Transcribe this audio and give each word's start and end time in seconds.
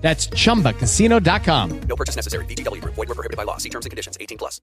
That's 0.00 0.26
chumbacasino.com. 0.28 1.80
No 1.82 1.96
purchase 1.96 2.16
necessary. 2.16 2.44
VGW 2.46 2.80
Group. 2.82 2.94
Void 2.94 3.08
were 3.08 3.14
prohibited 3.14 3.36
by 3.36 3.44
law. 3.44 3.58
See 3.58 3.70
terms 3.70 3.86
and 3.86 3.90
conditions. 3.90 4.18
18 4.20 4.38
plus. 4.38 4.60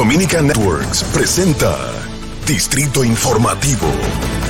Dominica 0.00 0.40
Networks 0.40 1.02
presenta 1.02 1.76
Distrito 2.46 3.02
Informativo. 3.02 4.49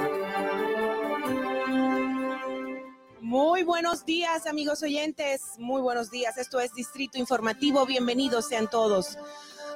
Muy 3.31 3.63
buenos 3.63 4.03
días, 4.03 4.45
amigos 4.45 4.83
oyentes. 4.83 5.53
Muy 5.57 5.81
buenos 5.81 6.11
días. 6.11 6.37
Esto 6.37 6.59
es 6.59 6.73
Distrito 6.73 7.17
Informativo. 7.17 7.85
Bienvenidos 7.85 8.49
sean 8.49 8.69
todos. 8.69 9.17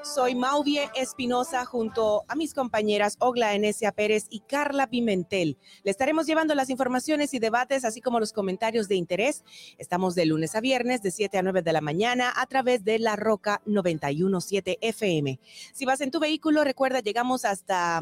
Soy 0.04 0.36
Mauvie 0.36 0.90
Espinosa 0.94 1.64
junto 1.64 2.26
a 2.28 2.36
mis 2.36 2.54
compañeras 2.54 3.16
Ogla 3.22 3.56
Enesia 3.56 3.94
Pérez 3.94 4.28
y 4.30 4.42
Carla 4.42 4.88
Pimentel. 4.88 5.58
Le 5.86 5.92
estaremos 5.92 6.28
llevando 6.28 6.54
las 6.54 6.70
informaciones 6.70 7.34
y 7.34 7.40
debates, 7.40 7.86
así 7.86 8.02
como 8.02 8.20
los 8.20 8.34
comentarios 8.34 8.90
de 8.90 8.96
interés. 8.96 9.46
Estamos 9.78 10.16
de 10.16 10.26
lunes 10.26 10.54
a 10.54 10.60
viernes, 10.60 11.02
de 11.02 11.12
7 11.12 11.38
a 11.38 11.42
9 11.42 11.62
de 11.62 11.72
la 11.72 11.80
mañana, 11.80 12.34
a 12.36 12.46
través 12.48 12.84
de 12.84 13.00
La 13.00 13.16
Roca 13.16 13.62
917 13.66 14.80
FM. 14.82 15.40
Si 15.72 15.86
vas 15.86 16.02
en 16.02 16.12
tu 16.12 16.20
vehículo, 16.20 16.66
recuerda, 16.66 17.00
llegamos 17.00 17.46
hasta 17.46 18.02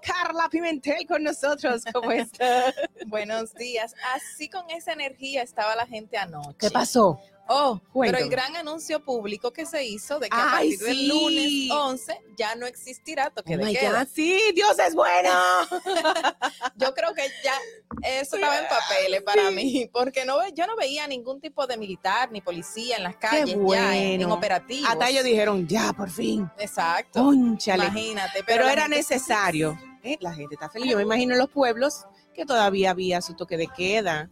Carla 0.00 0.48
Pimentel 0.48 1.08
con 1.08 1.24
nosotros, 1.24 1.82
¿cómo 1.92 2.10
está? 2.12 2.72
Buenos 3.08 3.52
días. 3.54 3.92
Así 4.14 4.48
con 4.48 4.75
esa 4.76 4.92
energía 4.92 5.42
estaba 5.42 5.74
la 5.76 5.86
gente 5.86 6.16
anoche. 6.16 6.56
¿Qué 6.58 6.70
pasó? 6.70 7.20
Oh, 7.48 7.80
Cuéntame. 7.92 8.18
pero 8.18 8.24
el 8.24 8.30
gran 8.30 8.56
anuncio 8.56 9.04
público 9.04 9.52
que 9.52 9.66
se 9.66 9.84
hizo 9.84 10.18
de 10.18 10.28
que 10.28 10.36
a 10.36 10.50
partir 10.50 10.78
del 10.80 10.96
sí. 10.96 11.06
lunes 11.06 11.70
11 11.70 12.20
ya 12.36 12.56
no 12.56 12.66
existirá 12.66 13.30
toque 13.30 13.54
Oh 13.54 13.58
de 13.58 13.72
queda. 13.72 14.00
God, 14.00 14.08
sí, 14.12 14.40
Dios 14.52 14.76
es 14.80 14.94
bueno. 14.94 15.30
Yo 16.76 16.92
creo 16.92 17.14
que 17.14 17.22
ya 17.44 17.54
eso 18.02 18.34
estaba 18.36 18.58
en 18.58 18.66
papeles 18.68 19.22
para 19.22 19.50
mí, 19.52 19.88
porque 19.92 20.24
no 20.24 20.36
yo 20.48 20.66
no 20.66 20.76
veía 20.76 21.06
ningún 21.06 21.40
tipo 21.40 21.66
de 21.66 21.76
militar 21.76 22.30
ni 22.32 22.40
policía 22.40 22.96
en 22.96 23.04
las 23.04 23.16
calles 23.16 23.56
ya 23.68 23.96
en, 23.96 24.20
en 24.20 24.20
bueno. 24.20 24.34
operativos. 24.34 24.90
Hasta 24.90 25.08
ellos 25.08 25.24
dijeron, 25.24 25.66
ya, 25.68 25.92
por 25.92 26.10
fin. 26.10 26.50
Exacto. 26.58 27.22
Cónchale. 27.22 27.84
Imagínate. 27.84 28.42
Pero 28.44 28.64
la 28.64 28.72
era 28.72 28.88
necesario. 28.88 29.78
¿eh? 30.02 30.18
La 30.20 30.34
gente 30.34 30.54
está 30.54 30.68
feliz. 30.68 30.90
Yo 30.90 30.96
me 30.96 31.04
imagino 31.04 31.32
en 31.32 31.38
los 31.38 31.50
pueblos 31.50 32.04
que 32.36 32.44
todavía 32.46 32.90
había 32.90 33.20
su 33.22 33.34
toque 33.34 33.56
de 33.56 33.66
queda. 33.66 34.28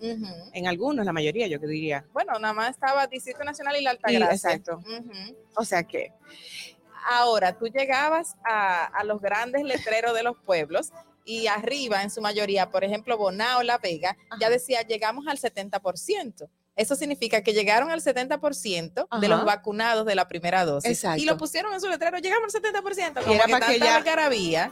En 0.53 0.67
algunos, 0.67 1.05
la 1.07 1.13
mayoría, 1.13 1.47
yo 1.49 1.59
que 1.59 1.67
diría. 1.67 2.05
Bueno, 2.13 2.39
nada 2.39 2.53
más 2.55 2.71
estaba 2.71 3.07
Distrito 3.07 3.43
Nacional 3.43 3.75
y 3.77 3.83
la 3.83 3.93
Y- 3.95 3.97
Altagracia. 3.97 4.51
exacto. 4.53 4.79
Ujú. 4.79 5.37
O 5.57 5.65
sea 5.65 5.83
que, 5.83 6.13
Ahora, 7.07 7.59
tú 7.59 7.67
llegabas 7.67 8.35
a, 8.45 8.87
a 8.87 9.05
los 9.05 9.21
grandes 9.21 9.63
letreros 9.63 10.15
de 10.15 10.23
los 10.23 10.39
pueblos 10.39 10.91
y 11.27 11.49
arriba, 11.49 12.03
en 12.03 12.11
su 12.11 12.23
mayoría, 12.23 12.71
por 12.71 12.83
ejemplo, 12.83 13.19
Bonao, 13.19 13.63
La 13.63 13.77
Vega, 13.77 14.17
ya 14.41 14.49
decía, 14.49 14.81
llegamos 14.83 15.27
al 15.27 15.37
70%. 15.39 16.49
Eso 16.77 16.97
significa 16.97 17.43
que 17.43 17.53
llegaron 17.53 17.91
al 17.91 18.01
70% 18.03 19.07
Ajá. 19.09 19.21
de 19.21 19.29
los 19.29 19.45
vacunados 19.45 20.05
de 20.07 20.15
la 20.17 20.27
primera 20.27 20.65
dosis. 20.65 20.91
Exacto. 20.91 21.23
Y 21.23 21.25
lo 21.25 21.37
pusieron 21.37 21.73
en 21.73 21.81
su 21.81 21.89
letrero, 21.89 22.19
llegamos 22.19 22.53
al 22.55 22.63
70%. 22.63 23.23
Como 23.23 23.35
era 23.35 23.45
que 23.47 23.53
pa' 23.53 23.67
que 23.67 23.79
ya- 23.79 23.97
algarabía. 23.97 24.71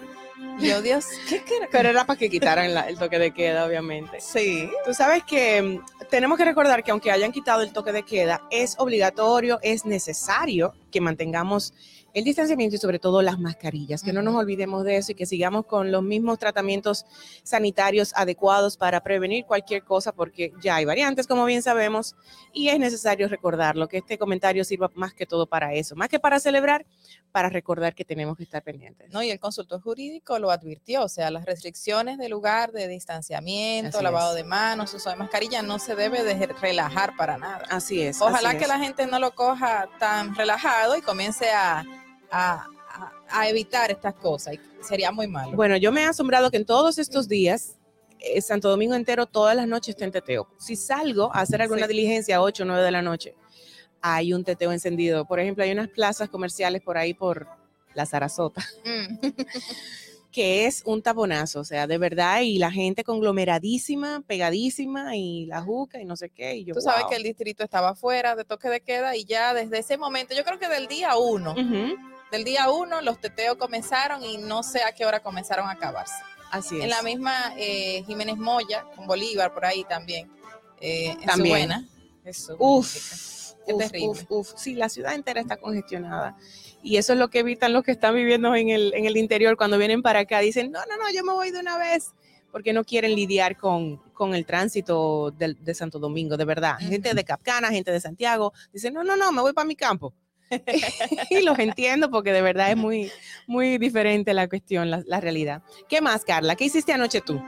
Y 0.58 0.68
Yo, 0.68 0.82
Dios, 0.82 1.04
¿qué 1.28 1.42
quiero? 1.44 1.68
pero 1.70 1.90
era 1.90 2.04
para 2.04 2.18
que 2.18 2.28
quitaran 2.28 2.74
la- 2.74 2.88
el 2.88 2.98
toque 2.98 3.18
de 3.20 3.32
queda, 3.32 3.64
obviamente. 3.64 4.20
Sí. 4.20 4.68
Tú 4.84 4.92
sabes 4.94 5.22
que 5.22 5.62
mm, 5.62 6.06
tenemos 6.10 6.36
que 6.36 6.44
recordar 6.44 6.82
que 6.82 6.90
aunque 6.90 7.12
hayan 7.12 7.30
quitado 7.30 7.62
el 7.62 7.72
toque 7.72 7.92
de 7.92 8.02
queda, 8.02 8.42
es 8.50 8.74
obligatorio, 8.78 9.60
es 9.62 9.84
necesario 9.84 10.74
que 10.90 11.00
mantengamos 11.00 11.72
el 12.14 12.24
distanciamiento 12.24 12.76
y 12.76 12.78
sobre 12.78 12.98
todo 12.98 13.22
las 13.22 13.38
mascarillas, 13.38 14.02
que 14.02 14.12
no 14.12 14.22
nos 14.22 14.34
olvidemos 14.34 14.84
de 14.84 14.96
eso 14.96 15.12
y 15.12 15.14
que 15.14 15.26
sigamos 15.26 15.66
con 15.66 15.90
los 15.90 16.02
mismos 16.02 16.38
tratamientos 16.38 17.06
sanitarios 17.42 18.12
adecuados 18.14 18.76
para 18.76 19.02
prevenir 19.02 19.46
cualquier 19.46 19.82
cosa, 19.84 20.12
porque 20.12 20.52
ya 20.62 20.76
hay 20.76 20.84
variantes, 20.84 21.26
como 21.26 21.44
bien 21.44 21.62
sabemos, 21.62 22.14
y 22.52 22.68
es 22.68 22.78
necesario 22.78 23.28
recordarlo, 23.28 23.88
que 23.88 23.98
este 23.98 24.18
comentario 24.18 24.64
sirva 24.64 24.90
más 24.94 25.14
que 25.14 25.26
todo 25.26 25.46
para 25.46 25.72
eso, 25.74 25.96
más 25.96 26.08
que 26.08 26.20
para 26.20 26.38
celebrar, 26.38 26.84
para 27.30 27.48
recordar 27.48 27.94
que 27.94 28.04
tenemos 28.04 28.36
que 28.36 28.42
estar 28.42 28.62
pendientes. 28.62 29.10
No, 29.10 29.22
y 29.22 29.30
el 29.30 29.40
consultor 29.40 29.80
jurídico 29.80 30.38
lo 30.38 30.50
advirtió, 30.50 31.04
o 31.04 31.08
sea, 31.08 31.30
las 31.30 31.46
restricciones 31.46 32.18
de 32.18 32.28
lugar 32.28 32.72
de 32.72 32.88
distanciamiento, 32.88 33.98
Así 33.98 34.04
lavado 34.04 34.30
es. 34.30 34.36
de 34.36 34.44
manos, 34.44 34.92
uso 34.92 35.08
de 35.08 35.16
mascarilla, 35.16 35.62
no 35.62 35.78
se 35.78 35.94
debe 35.94 36.22
de 36.22 36.46
relajar 36.46 37.16
para 37.16 37.38
nada. 37.38 37.62
Así 37.70 38.02
es. 38.02 38.20
Ojalá 38.20 38.50
así 38.50 38.58
que 38.58 38.64
es. 38.64 38.68
la 38.68 38.78
gente 38.78 39.06
no 39.06 39.18
lo 39.18 39.34
coja 39.34 39.88
tan 39.98 40.34
relajado 40.34 40.96
y 40.96 41.00
comience 41.00 41.50
a, 41.50 41.84
a- 42.32 42.66
a- 42.94 43.12
a 43.30 43.48
evitar 43.48 43.90
estas 43.90 44.14
cosas. 44.14 44.54
y 44.54 44.60
sería 44.84 45.12
muy 45.12 45.28
malo. 45.28 45.52
Bueno, 45.56 45.76
yo 45.76 45.92
me 45.92 46.00
he 46.02 46.04
asombrado 46.06 46.50
que 46.50 46.56
en 46.56 46.64
todos 46.66 46.98
estos 46.98 47.28
días, 47.28 47.76
eh, 48.18 48.40
Santo 48.42 48.68
Domingo 48.68 48.94
entero, 48.96 49.26
todas 49.26 49.54
las 49.54 49.68
noches 49.68 49.90
está 49.94 50.04
en 50.04 50.10
teteo. 50.12 50.48
Si 50.58 50.74
salgo 50.76 51.30
a 51.32 51.40
hacer 51.42 51.62
alguna 51.62 51.82
Sí. 51.86 51.88
diligencia 51.94 52.36
a 52.36 52.42
8 52.42 52.64
o 52.64 52.66
9 52.66 52.82
de 52.82 52.90
la 52.90 53.00
noche, 53.02 53.34
hay 54.00 54.32
un 54.34 54.42
teteo 54.44 54.72
encendido. 54.72 55.24
Por 55.24 55.38
ejemplo, 55.38 55.62
hay 55.62 55.70
unas 55.70 55.88
plazas 55.88 56.28
comerciales 56.28 56.82
por 56.82 56.98
ahí 56.98 57.14
por 57.14 57.46
la 57.94 58.06
Sarasota, 58.06 58.64
Mm. 58.84 59.18
que 60.32 60.64
es 60.66 60.82
un 60.86 61.02
taponazo, 61.02 61.60
o 61.60 61.64
sea, 61.64 61.86
de 61.86 61.98
verdad, 61.98 62.40
y 62.40 62.58
la 62.58 62.70
gente 62.72 63.04
conglomeradísima, 63.04 64.22
pegadísima, 64.26 65.14
y 65.16 65.44
la 65.46 65.60
juca 65.62 66.00
y 66.00 66.04
no 66.06 66.16
sé 66.16 66.30
qué. 66.30 66.56
Y 66.56 66.64
yo, 66.64 66.74
Tú 66.74 66.80
sabes 66.80 67.02
wow. 67.02 67.10
que 67.10 67.16
el 67.16 67.22
distrito 67.22 67.62
estaba 67.62 67.94
fuera 67.94 68.34
de 68.34 68.44
toque 68.44 68.68
de 68.70 68.80
queda 68.80 69.14
y 69.14 69.24
ya 69.24 69.52
desde 69.54 69.78
ese 69.78 69.98
momento, 69.98 70.34
yo 70.34 70.42
creo 70.42 70.58
que 70.58 70.68
del 70.68 70.86
día 70.88 71.16
uno, 71.16 71.54
del 72.32 72.42
día 72.44 72.68
uno 72.70 73.00
los 73.02 73.20
teteos 73.20 73.56
comenzaron 73.56 74.24
y 74.24 74.38
no 74.38 74.62
sé 74.64 74.82
a 74.82 74.92
qué 74.92 75.04
hora 75.06 75.20
comenzaron 75.20 75.68
a 75.68 75.72
acabarse. 75.72 76.14
Así 76.50 76.78
es. 76.78 76.84
En 76.84 76.90
la 76.90 77.02
misma 77.02 77.54
eh, 77.56 78.02
Jiménez 78.06 78.36
Moya, 78.36 78.84
con 78.96 79.06
Bolívar 79.06 79.54
por 79.54 79.64
ahí 79.64 79.84
también. 79.84 80.30
eh, 80.80 81.16
También. 81.24 81.88
Eso, 82.24 82.56
Uf, 82.58 83.52
Qué 83.66 83.72
uf, 83.74 83.78
terrible. 83.78 84.08
uf, 84.08 84.24
uf. 84.28 84.52
Sí, 84.56 84.74
la 84.74 84.88
ciudad 84.88 85.14
entera 85.14 85.40
está 85.40 85.56
congestionada. 85.56 86.36
Y 86.82 86.96
eso 86.96 87.12
es 87.12 87.18
lo 87.18 87.30
que 87.30 87.38
evitan 87.40 87.72
los 87.72 87.84
que 87.84 87.92
están 87.92 88.14
viviendo 88.14 88.54
en 88.56 88.68
el, 88.70 88.92
en 88.94 89.04
el 89.06 89.16
interior 89.16 89.56
cuando 89.56 89.78
vienen 89.78 90.02
para 90.02 90.20
acá. 90.20 90.40
Dicen, 90.40 90.72
no, 90.72 90.80
no, 90.88 90.96
no, 90.96 91.10
yo 91.14 91.22
me 91.22 91.32
voy 91.32 91.50
de 91.52 91.60
una 91.60 91.78
vez. 91.78 92.12
Porque 92.50 92.72
no 92.74 92.84
quieren 92.84 93.14
lidiar 93.14 93.56
con, 93.56 93.96
con 94.12 94.34
el 94.34 94.44
tránsito 94.44 95.30
del- 95.30 95.56
de, 95.64 95.74
Santo 95.74 95.98
Domingo, 95.98 96.36
de 96.36 96.44
verdad. 96.44 96.76
Gente 96.78 97.14
de 97.14 97.24
Capcana, 97.24 97.70
gente 97.70 97.90
de 97.92 98.00
Santiago. 98.00 98.52
Dicen, 98.72 98.92
no, 98.92 99.02
no, 99.04 99.16
no, 99.16 99.32
me 99.32 99.40
voy 99.40 99.52
para 99.54 99.64
mi 99.66 99.74
campo. 99.76 100.12
y 101.30 101.40
los 101.42 101.58
entiendo 101.58 102.10
porque 102.10 102.32
de 102.32 102.42
verdad 102.42 102.70
es 102.70 102.76
muy, 102.76 103.10
muy 103.46 103.78
diferente 103.78 104.34
la 104.34 104.48
cuestión, 104.48 104.90
la, 104.90 105.02
la 105.06 105.20
realidad. 105.20 105.62
¿Qué 105.88 106.00
más, 106.00 106.24
Carla? 106.24 106.56
¿Qué 106.56 106.64
hiciste 106.64 106.92
anoche 106.92 107.20
tú? 107.20 107.42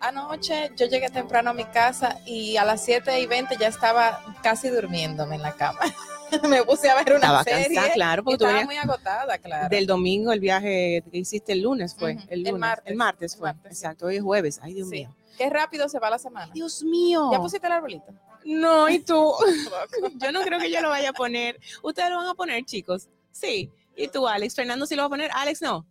Anoche 0.00 0.70
yo 0.76 0.86
llegué 0.86 1.08
temprano 1.08 1.50
a 1.50 1.54
mi 1.54 1.64
casa 1.64 2.18
y 2.26 2.56
a 2.58 2.64
las 2.64 2.84
7 2.84 3.20
y 3.20 3.26
20 3.26 3.56
ya 3.58 3.68
estaba 3.68 4.20
casi 4.42 4.68
durmiéndome 4.68 5.36
en 5.36 5.42
la 5.42 5.52
cama. 5.52 5.78
me 6.48 6.62
puse 6.64 6.90
a 6.90 6.94
ver 6.96 7.10
una 7.14 7.16
Estaba 7.16 7.44
serie. 7.44 7.64
cansada, 7.74 7.92
claro, 7.94 8.22
porque 8.24 8.38
tú 8.38 8.44
estaba 8.44 8.60
venías 8.60 8.66
muy 8.66 8.76
agotada, 8.92 9.38
claro. 9.38 9.68
del 9.70 9.86
domingo, 9.86 10.32
el 10.32 10.40
viaje 10.40 11.02
que 11.10 11.18
hiciste 11.18 11.52
el 11.52 11.62
lunes 11.62 11.94
fue. 11.98 12.12
El 12.12 12.20
el 12.28 12.38
lunes. 12.42 12.60
martes, 12.60 12.90
El 12.90 12.96
martes 12.96 13.32
el 13.32 13.38
fue. 13.38 13.48
martes, 13.54 13.78
sí. 13.78 13.84
Exacto, 13.84 14.06
hoy 14.06 14.16
es 14.16 14.22
jueves. 14.22 14.60
Ay, 14.62 14.74
Dios 14.74 14.88
Sí. 14.90 14.96
mío. 14.96 15.16
Qué 15.38 15.48
rápido 15.48 15.88
se 15.88 15.98
va 15.98 16.10
la 16.10 16.18
semana. 16.18 16.52
Dios 16.52 16.82
mío. 16.84 17.30
¿Ya 17.32 17.38
pusiste 17.40 17.66
el 17.66 17.72
arbolito? 17.72 18.12
No, 18.44 18.88
y 18.88 19.00
tú. 19.00 19.32
yo 20.16 20.32
no 20.32 20.42
creo 20.42 20.58
que 20.58 20.70
yo 20.70 20.80
lo 20.80 20.90
vaya 20.90 21.10
a 21.10 21.12
poner. 21.12 21.60
Ustedes 21.82 22.10
lo 22.10 22.16
van 22.16 22.28
a 22.28 22.34
poner, 22.34 22.64
chicos. 22.64 23.08
Sí. 23.30 23.70
Y 23.96 24.08
tú, 24.08 24.26
Alex. 24.26 24.54
Fernando, 24.54 24.86
sí 24.86 24.94
lo 24.94 25.02
va 25.02 25.06
a 25.06 25.10
poner. 25.10 25.30
Alex, 25.32 25.62
no. 25.62 25.86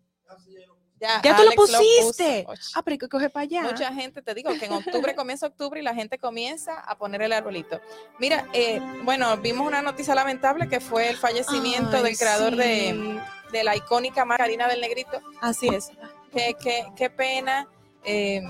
Ya 1.23 1.35
tú 1.35 1.43
lo 1.43 1.51
pusiste. 1.51 2.45
Ah, 2.75 2.81
pero 2.81 2.93
hay 2.93 2.97
que 2.97 3.09
coger 3.09 3.31
para 3.31 3.43
allá. 3.43 3.63
Mucha 3.63 3.93
gente, 3.93 4.21
te 4.21 4.33
digo 4.33 4.51
que 4.57 4.65
en 4.65 4.73
octubre 4.73 5.15
comienza 5.15 5.47
octubre 5.47 5.79
y 5.79 5.83
la 5.83 5.93
gente 5.93 6.17
comienza 6.17 6.79
a 6.79 6.97
poner 6.97 7.21
el 7.21 7.33
arbolito. 7.33 7.81
Mira, 8.19 8.47
eh, 8.53 8.81
bueno, 9.03 9.35
vimos 9.37 9.67
una 9.67 9.81
noticia 9.81 10.15
lamentable 10.15 10.69
que 10.69 10.79
fue 10.79 11.09
el 11.09 11.17
fallecimiento 11.17 11.97
Ay, 11.97 12.03
del 12.03 12.17
creador 12.17 12.55
de, 12.55 12.91
sí. 12.91 13.19
de 13.51 13.63
la 13.63 13.75
icónica 13.75 14.23
marca 14.25 14.45
harina 14.45 14.67
del 14.67 14.81
negrito. 14.81 15.19
Así 15.41 15.67
es. 15.67 15.91
Qué, 16.31 16.55
qué, 16.61 16.85
qué 16.95 17.09
pena 17.09 17.67
eh, 18.03 18.41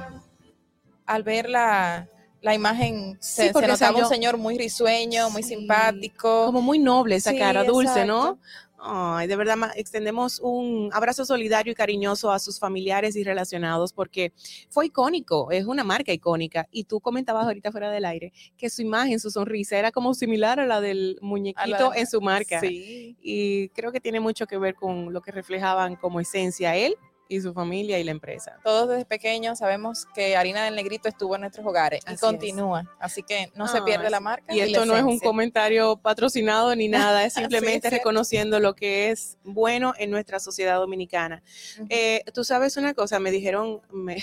al 1.06 1.24
ver 1.24 1.50
la, 1.50 2.08
la 2.44 2.54
imagen, 2.54 3.18
Sí, 3.19 3.44
se, 3.48 3.50
porque 3.51 3.68
notaba 3.69 3.94
salió- 3.94 4.04
un 4.06 4.10
señor 4.13 4.38
muy 4.38 4.57
risueño, 4.57 5.30
muy 5.31 5.42
Sí, 5.44 5.56
simpático. 5.56 6.45
Como 6.48 6.62
muy 6.62 6.78
noble 6.78 7.16
esa 7.16 7.31
Sí, 7.31 7.40
cara, 7.40 7.63
dulce, 7.63 8.06
¿no? 8.06 8.38
Ay, 8.86 9.28
de 9.28 9.38
verdad, 9.38 9.56
extendemos 9.78 10.42
un 10.44 10.90
abrazo 10.92 11.24
solidario 11.24 11.72
y 11.72 11.75
cariñoso 11.75 12.30
a 12.34 12.40
sus 12.40 12.60
familiares 12.60 13.16
y 13.16 13.24
relacionados 13.24 13.94
porque 13.94 14.34
fue 14.69 14.88
icónico, 14.88 15.51
es 15.51 15.63
una 15.66 15.86
marca 15.86 16.12
icónica. 16.12 16.68
Y 16.69 16.84
tú 16.84 17.00
comentabas 17.00 17.45
ahorita 17.45 17.72
fuera 17.72 17.90
del 17.90 18.04
aire 18.04 18.34
que 18.57 18.69
su 18.69 18.81
imagen, 18.81 19.22
su 19.22 19.31
sonrisa 19.31 19.78
era 19.80 19.94
como 19.94 20.13
similar 20.13 20.60
a 20.60 20.66
la 20.66 20.81
del 20.81 21.18
muñequito 21.22 21.94
en 21.95 22.07
su 22.07 22.19
marca. 22.19 22.60
Sí. 22.60 23.16
Y 23.22 23.69
creo 23.69 23.94
que 23.94 24.01
tiene 24.01 24.19
mucho 24.19 24.45
que 24.48 24.57
ver 24.57 24.75
con 24.75 25.13
lo 25.13 25.22
que 25.22 25.31
reflejaban 25.31 25.95
como 25.95 26.19
esencia 26.19 26.75
él 26.75 26.98
y 27.33 27.41
su 27.41 27.53
familia 27.53 28.00
y 28.00 28.03
la 28.03 28.12
empresa. 28.12 28.59
Todos 28.63 28.89
desde 28.89 29.06
pequeños 29.06 29.59
sabemos 29.59 30.06
que 30.13 30.38
Harina 30.38 30.63
del 30.63 30.75
Negrito 30.75 31.09
estuvo 31.09 31.35
en 31.35 31.41
nuestros 31.41 31.65
hogares 31.65 32.01
Así 32.06 32.12
y 32.12 32.15
es. 32.15 32.21
continúa. 32.21 32.83
Así 33.00 33.24
que 33.24 33.51
no 33.56 33.68
se 33.68 33.81
pierde 33.81 34.06
Ay, 34.06 34.12
la 34.12 34.19
marca. 34.19 34.53
Y 34.53 34.59
esto 34.59 34.85
no 34.85 34.95
es 34.95 35.03
un 35.03 35.19
comentario 35.19 35.97
patrocinado 35.97 36.75
ni 36.75 36.88
nada, 36.88 37.25
es 37.25 37.33
simplemente 37.33 37.88
es 37.88 37.94
reconociendo 37.94 38.59
lo 38.59 38.75
que 38.75 39.09
es 39.09 39.38
bueno 39.44 39.94
en 39.97 40.12
nuestra 40.12 40.39
sociedad 40.39 40.77
dominicana. 40.77 41.41
Eh, 41.89 42.24
Tú 42.33 42.44
sabes 42.44 42.77
una 42.77 42.94
cosa, 42.94 43.19
me 43.19 43.31
dijeron, 43.31 43.81
me... 43.91 44.18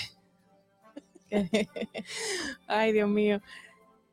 ay 2.67 2.91
Dios 2.91 3.09
mío, 3.09 3.41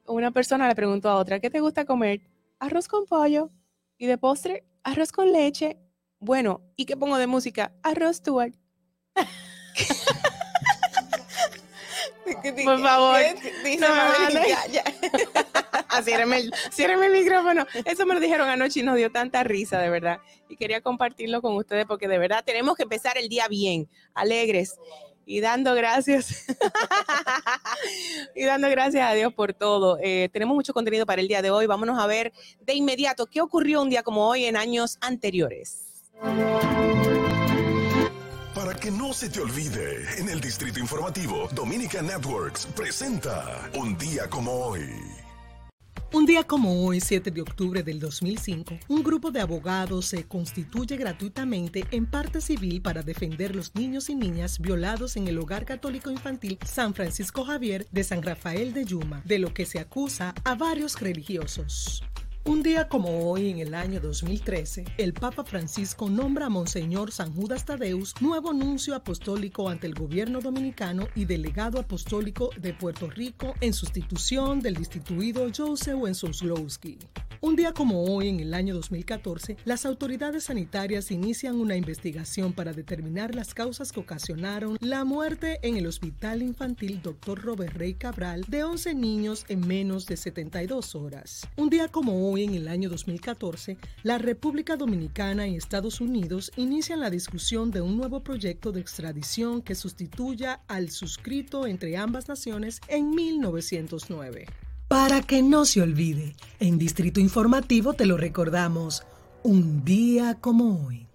una 0.06 0.30
persona 0.30 0.68
le 0.68 0.74
preguntó 0.74 1.08
a 1.08 1.16
otra, 1.16 1.40
¿qué 1.40 1.50
te 1.50 1.60
gusta 1.60 1.84
comer? 1.84 2.20
Arroz 2.58 2.88
con 2.88 3.06
pollo 3.06 3.50
y 3.96 4.06
de 4.06 4.18
postre, 4.18 4.64
arroz 4.82 5.12
con 5.12 5.32
leche. 5.32 5.78
Bueno, 6.20 6.62
¿y 6.76 6.86
qué 6.86 6.96
pongo 6.96 7.18
de 7.18 7.26
música? 7.26 7.72
Arroz 7.82 8.16
Stuart. 8.16 8.54
Por 12.64 12.80
favor. 12.82 13.20
Dice 13.64 13.78
No 13.78 13.88
me 13.88 13.94
Madrid, 13.94 14.34
vale. 14.34 14.48
ya, 14.48 14.66
ya. 14.66 14.84
Ah, 15.90 16.02
ciérreme 16.02 16.36
el, 16.38 16.52
ciérreme 16.70 17.06
el 17.06 17.12
micrófono. 17.12 17.66
Eso 17.84 18.04
me 18.04 18.14
lo 18.14 18.20
dijeron 18.20 18.48
anoche 18.48 18.80
y 18.80 18.82
nos 18.82 18.96
dio 18.96 19.10
tanta 19.10 19.42
risa, 19.42 19.80
de 19.80 19.88
verdad. 19.88 20.18
Y 20.48 20.56
quería 20.56 20.82
compartirlo 20.82 21.40
con 21.40 21.56
ustedes 21.56 21.86
porque 21.86 22.08
de 22.08 22.18
verdad 22.18 22.44
tenemos 22.44 22.76
que 22.76 22.82
empezar 22.82 23.16
el 23.16 23.28
día 23.28 23.48
bien, 23.48 23.88
alegres 24.14 24.78
y 25.24 25.40
dando 25.40 25.74
gracias. 25.74 26.46
y 28.34 28.44
dando 28.44 28.68
gracias 28.68 29.10
a 29.10 29.14
Dios 29.14 29.32
por 29.32 29.54
todo. 29.54 29.98
Eh, 30.02 30.28
tenemos 30.32 30.54
mucho 30.54 30.74
contenido 30.74 31.06
para 31.06 31.20
el 31.22 31.28
día 31.28 31.42
de 31.42 31.50
hoy. 31.50 31.66
Vámonos 31.66 31.98
a 31.98 32.06
ver 32.06 32.32
de 32.60 32.74
inmediato 32.74 33.26
qué 33.26 33.40
ocurrió 33.40 33.80
un 33.82 33.90
día 33.90 34.02
como 34.02 34.28
hoy 34.28 34.44
en 34.44 34.56
años 34.56 34.98
anteriores. 35.00 35.84
Que 38.80 38.90
no 38.92 39.12
se 39.12 39.28
te 39.28 39.40
olvide, 39.40 40.06
en 40.18 40.28
el 40.28 40.40
Distrito 40.40 40.78
Informativo, 40.78 41.48
Dominica 41.52 42.00
Networks 42.00 42.66
presenta 42.66 43.68
Un 43.74 43.98
día 43.98 44.28
como 44.30 44.52
hoy. 44.52 44.88
Un 46.12 46.26
día 46.26 46.44
como 46.44 46.86
hoy, 46.86 47.00
7 47.00 47.32
de 47.32 47.40
octubre 47.40 47.82
del 47.82 47.98
2005, 47.98 48.78
un 48.86 49.02
grupo 49.02 49.32
de 49.32 49.40
abogados 49.40 50.06
se 50.06 50.28
constituye 50.28 50.96
gratuitamente 50.96 51.86
en 51.90 52.06
parte 52.06 52.40
civil 52.40 52.80
para 52.80 53.02
defender 53.02 53.56
los 53.56 53.74
niños 53.74 54.08
y 54.10 54.14
niñas 54.14 54.60
violados 54.60 55.16
en 55.16 55.26
el 55.26 55.38
Hogar 55.38 55.64
Católico 55.64 56.10
Infantil 56.10 56.56
San 56.64 56.94
Francisco 56.94 57.44
Javier 57.44 57.88
de 57.90 58.04
San 58.04 58.22
Rafael 58.22 58.72
de 58.72 58.84
Yuma, 58.84 59.22
de 59.24 59.40
lo 59.40 59.52
que 59.52 59.66
se 59.66 59.80
acusa 59.80 60.34
a 60.44 60.54
varios 60.54 61.00
religiosos. 61.00 62.04
Un 62.48 62.62
día 62.62 62.88
como 62.88 63.30
hoy, 63.30 63.50
en 63.50 63.58
el 63.58 63.74
año 63.74 64.00
2013, 64.00 64.86
el 64.96 65.12
Papa 65.12 65.44
Francisco 65.44 66.08
nombra 66.08 66.46
a 66.46 66.48
Monseñor 66.48 67.12
San 67.12 67.34
Judas 67.34 67.66
Tadeus 67.66 68.14
nuevo 68.22 68.54
nuncio 68.54 68.94
apostólico 68.94 69.68
ante 69.68 69.86
el 69.86 69.92
gobierno 69.92 70.40
dominicano 70.40 71.08
y 71.14 71.26
delegado 71.26 71.78
apostólico 71.78 72.48
de 72.58 72.72
Puerto 72.72 73.10
Rico 73.10 73.52
en 73.60 73.74
sustitución 73.74 74.60
del 74.60 74.76
destituido 74.76 75.46
Joseph 75.54 75.98
Wenceslawski. 76.00 76.96
Un 77.40 77.54
día 77.54 77.72
como 77.72 78.02
hoy, 78.02 78.28
en 78.28 78.40
el 78.40 78.52
año 78.52 78.74
2014, 78.74 79.58
las 79.64 79.86
autoridades 79.86 80.44
sanitarias 80.44 81.12
inician 81.12 81.60
una 81.60 81.76
investigación 81.76 82.52
para 82.52 82.72
determinar 82.72 83.32
las 83.36 83.54
causas 83.54 83.92
que 83.92 84.00
ocasionaron 84.00 84.76
la 84.80 85.04
muerte 85.04 85.60
en 85.62 85.76
el 85.76 85.86
Hospital 85.86 86.42
Infantil 86.42 87.00
Dr. 87.00 87.40
Robert 87.40 87.76
Rey 87.76 87.94
Cabral 87.94 88.44
de 88.48 88.64
11 88.64 88.94
niños 88.94 89.44
en 89.48 89.68
menos 89.68 90.06
de 90.06 90.16
72 90.16 90.96
horas. 90.96 91.46
Un 91.56 91.70
día 91.70 91.86
como 91.86 92.28
hoy, 92.28 92.37
en 92.44 92.54
el 92.54 92.68
año 92.68 92.88
2014, 92.88 93.76
la 94.02 94.18
República 94.18 94.76
Dominicana 94.76 95.46
y 95.46 95.56
Estados 95.56 96.00
Unidos 96.00 96.52
inician 96.56 97.00
la 97.00 97.10
discusión 97.10 97.70
de 97.70 97.80
un 97.80 97.96
nuevo 97.96 98.20
proyecto 98.20 98.72
de 98.72 98.80
extradición 98.80 99.62
que 99.62 99.74
sustituya 99.74 100.60
al 100.68 100.90
suscrito 100.90 101.66
entre 101.66 101.96
ambas 101.96 102.28
naciones 102.28 102.80
en 102.88 103.10
1909. 103.10 104.46
Para 104.88 105.20
que 105.20 105.42
no 105.42 105.64
se 105.64 105.82
olvide, 105.82 106.34
en 106.60 106.78
Distrito 106.78 107.20
Informativo 107.20 107.92
te 107.92 108.06
lo 108.06 108.16
recordamos, 108.16 109.02
un 109.42 109.84
día 109.84 110.38
como 110.40 110.86
hoy. 110.86 111.06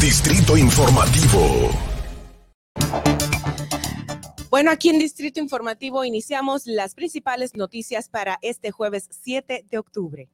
Distrito 0.00 0.56
Informativo. 0.56 1.91
Bueno, 4.52 4.70
aquí 4.70 4.90
en 4.90 4.98
Distrito 4.98 5.40
Informativo 5.40 6.04
iniciamos 6.04 6.66
las 6.66 6.94
principales 6.94 7.56
noticias 7.56 8.10
para 8.10 8.38
este 8.42 8.70
jueves 8.70 9.08
7 9.10 9.64
de 9.70 9.78
octubre. 9.78 10.28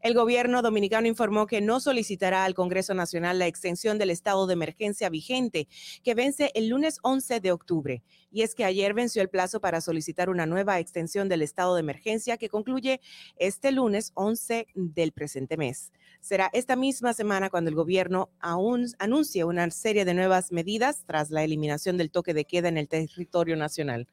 El 0.00 0.14
gobierno 0.14 0.62
dominicano 0.62 1.06
informó 1.06 1.46
que 1.46 1.60
no 1.60 1.80
solicitará 1.80 2.44
al 2.44 2.54
Congreso 2.54 2.94
Nacional 2.94 3.38
la 3.38 3.46
extensión 3.46 3.98
del 3.98 4.10
estado 4.10 4.46
de 4.46 4.52
emergencia 4.52 5.08
vigente 5.08 5.68
que 6.02 6.14
vence 6.14 6.50
el 6.54 6.68
lunes 6.68 6.98
11 7.02 7.40
de 7.40 7.52
octubre. 7.52 8.02
Y 8.30 8.42
es 8.42 8.54
que 8.54 8.64
ayer 8.64 8.92
venció 8.92 9.22
el 9.22 9.30
plazo 9.30 9.60
para 9.60 9.80
solicitar 9.80 10.28
una 10.28 10.46
nueva 10.46 10.78
extensión 10.78 11.28
del 11.28 11.42
estado 11.42 11.74
de 11.74 11.80
emergencia 11.80 12.36
que 12.36 12.48
concluye 12.48 13.00
este 13.36 13.72
lunes 13.72 14.12
11 14.14 14.66
del 14.74 15.12
presente 15.12 15.56
mes. 15.56 15.92
Será 16.20 16.50
esta 16.52 16.76
misma 16.76 17.12
semana 17.12 17.50
cuando 17.50 17.70
el 17.70 17.76
gobierno 17.76 18.30
aún 18.40 18.86
anuncie 18.98 19.44
una 19.44 19.70
serie 19.70 20.04
de 20.04 20.12
nuevas 20.12 20.50
medidas 20.50 21.04
tras 21.06 21.30
la 21.30 21.44
eliminación 21.44 21.96
del 21.96 22.10
toque 22.10 22.34
de 22.34 22.44
queda 22.44 22.68
en 22.68 22.78
el 22.78 22.88
territorio 22.88 23.56
nacional. 23.56 24.08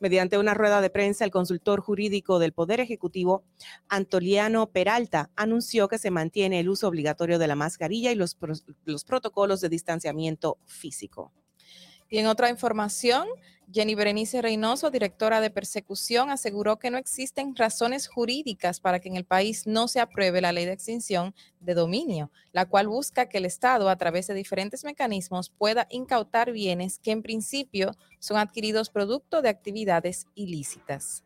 Mediante 0.00 0.38
una 0.38 0.54
rueda 0.54 0.80
de 0.80 0.90
prensa, 0.90 1.24
el 1.24 1.30
consultor 1.30 1.80
jurídico 1.80 2.38
del 2.38 2.52
Poder 2.52 2.80
Ejecutivo, 2.80 3.44
Antoliano 3.88 4.70
Peralta, 4.70 5.27
anunció 5.36 5.88
que 5.88 5.98
se 5.98 6.10
mantiene 6.10 6.60
el 6.60 6.68
uso 6.68 6.88
obligatorio 6.88 7.38
de 7.38 7.46
la 7.46 7.54
mascarilla 7.54 8.12
y 8.12 8.14
los, 8.14 8.36
los 8.84 9.04
protocolos 9.04 9.60
de 9.60 9.68
distanciamiento 9.68 10.58
físico. 10.66 11.32
Y 12.10 12.18
en 12.18 12.26
otra 12.26 12.48
información, 12.48 13.28
Jenny 13.70 13.94
Berenice 13.94 14.40
Reynoso, 14.40 14.90
directora 14.90 15.42
de 15.42 15.50
persecución, 15.50 16.30
aseguró 16.30 16.78
que 16.78 16.90
no 16.90 16.96
existen 16.96 17.54
razones 17.54 18.08
jurídicas 18.08 18.80
para 18.80 18.98
que 18.98 19.10
en 19.10 19.16
el 19.16 19.26
país 19.26 19.66
no 19.66 19.88
se 19.88 20.00
apruebe 20.00 20.40
la 20.40 20.52
ley 20.52 20.64
de 20.64 20.72
extinción 20.72 21.34
de 21.60 21.74
dominio, 21.74 22.30
la 22.52 22.64
cual 22.64 22.88
busca 22.88 23.28
que 23.28 23.36
el 23.36 23.44
Estado, 23.44 23.90
a 23.90 23.96
través 23.96 24.26
de 24.26 24.32
diferentes 24.32 24.84
mecanismos, 24.84 25.50
pueda 25.50 25.86
incautar 25.90 26.50
bienes 26.50 26.98
que 26.98 27.10
en 27.10 27.22
principio 27.22 27.94
son 28.20 28.38
adquiridos 28.38 28.88
producto 28.88 29.42
de 29.42 29.50
actividades 29.50 30.26
ilícitas. 30.34 31.24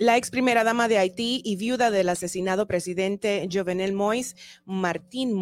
La 0.00 0.16
ex 0.16 0.30
primera 0.30 0.62
dama 0.62 0.86
de 0.86 0.96
Haití 0.96 1.42
y 1.44 1.56
viuda 1.56 1.90
del 1.90 2.08
asesinado 2.08 2.68
presidente 2.68 3.48
Jovenel 3.52 3.94
Moïse, 3.94 4.36
Martín 4.64 5.36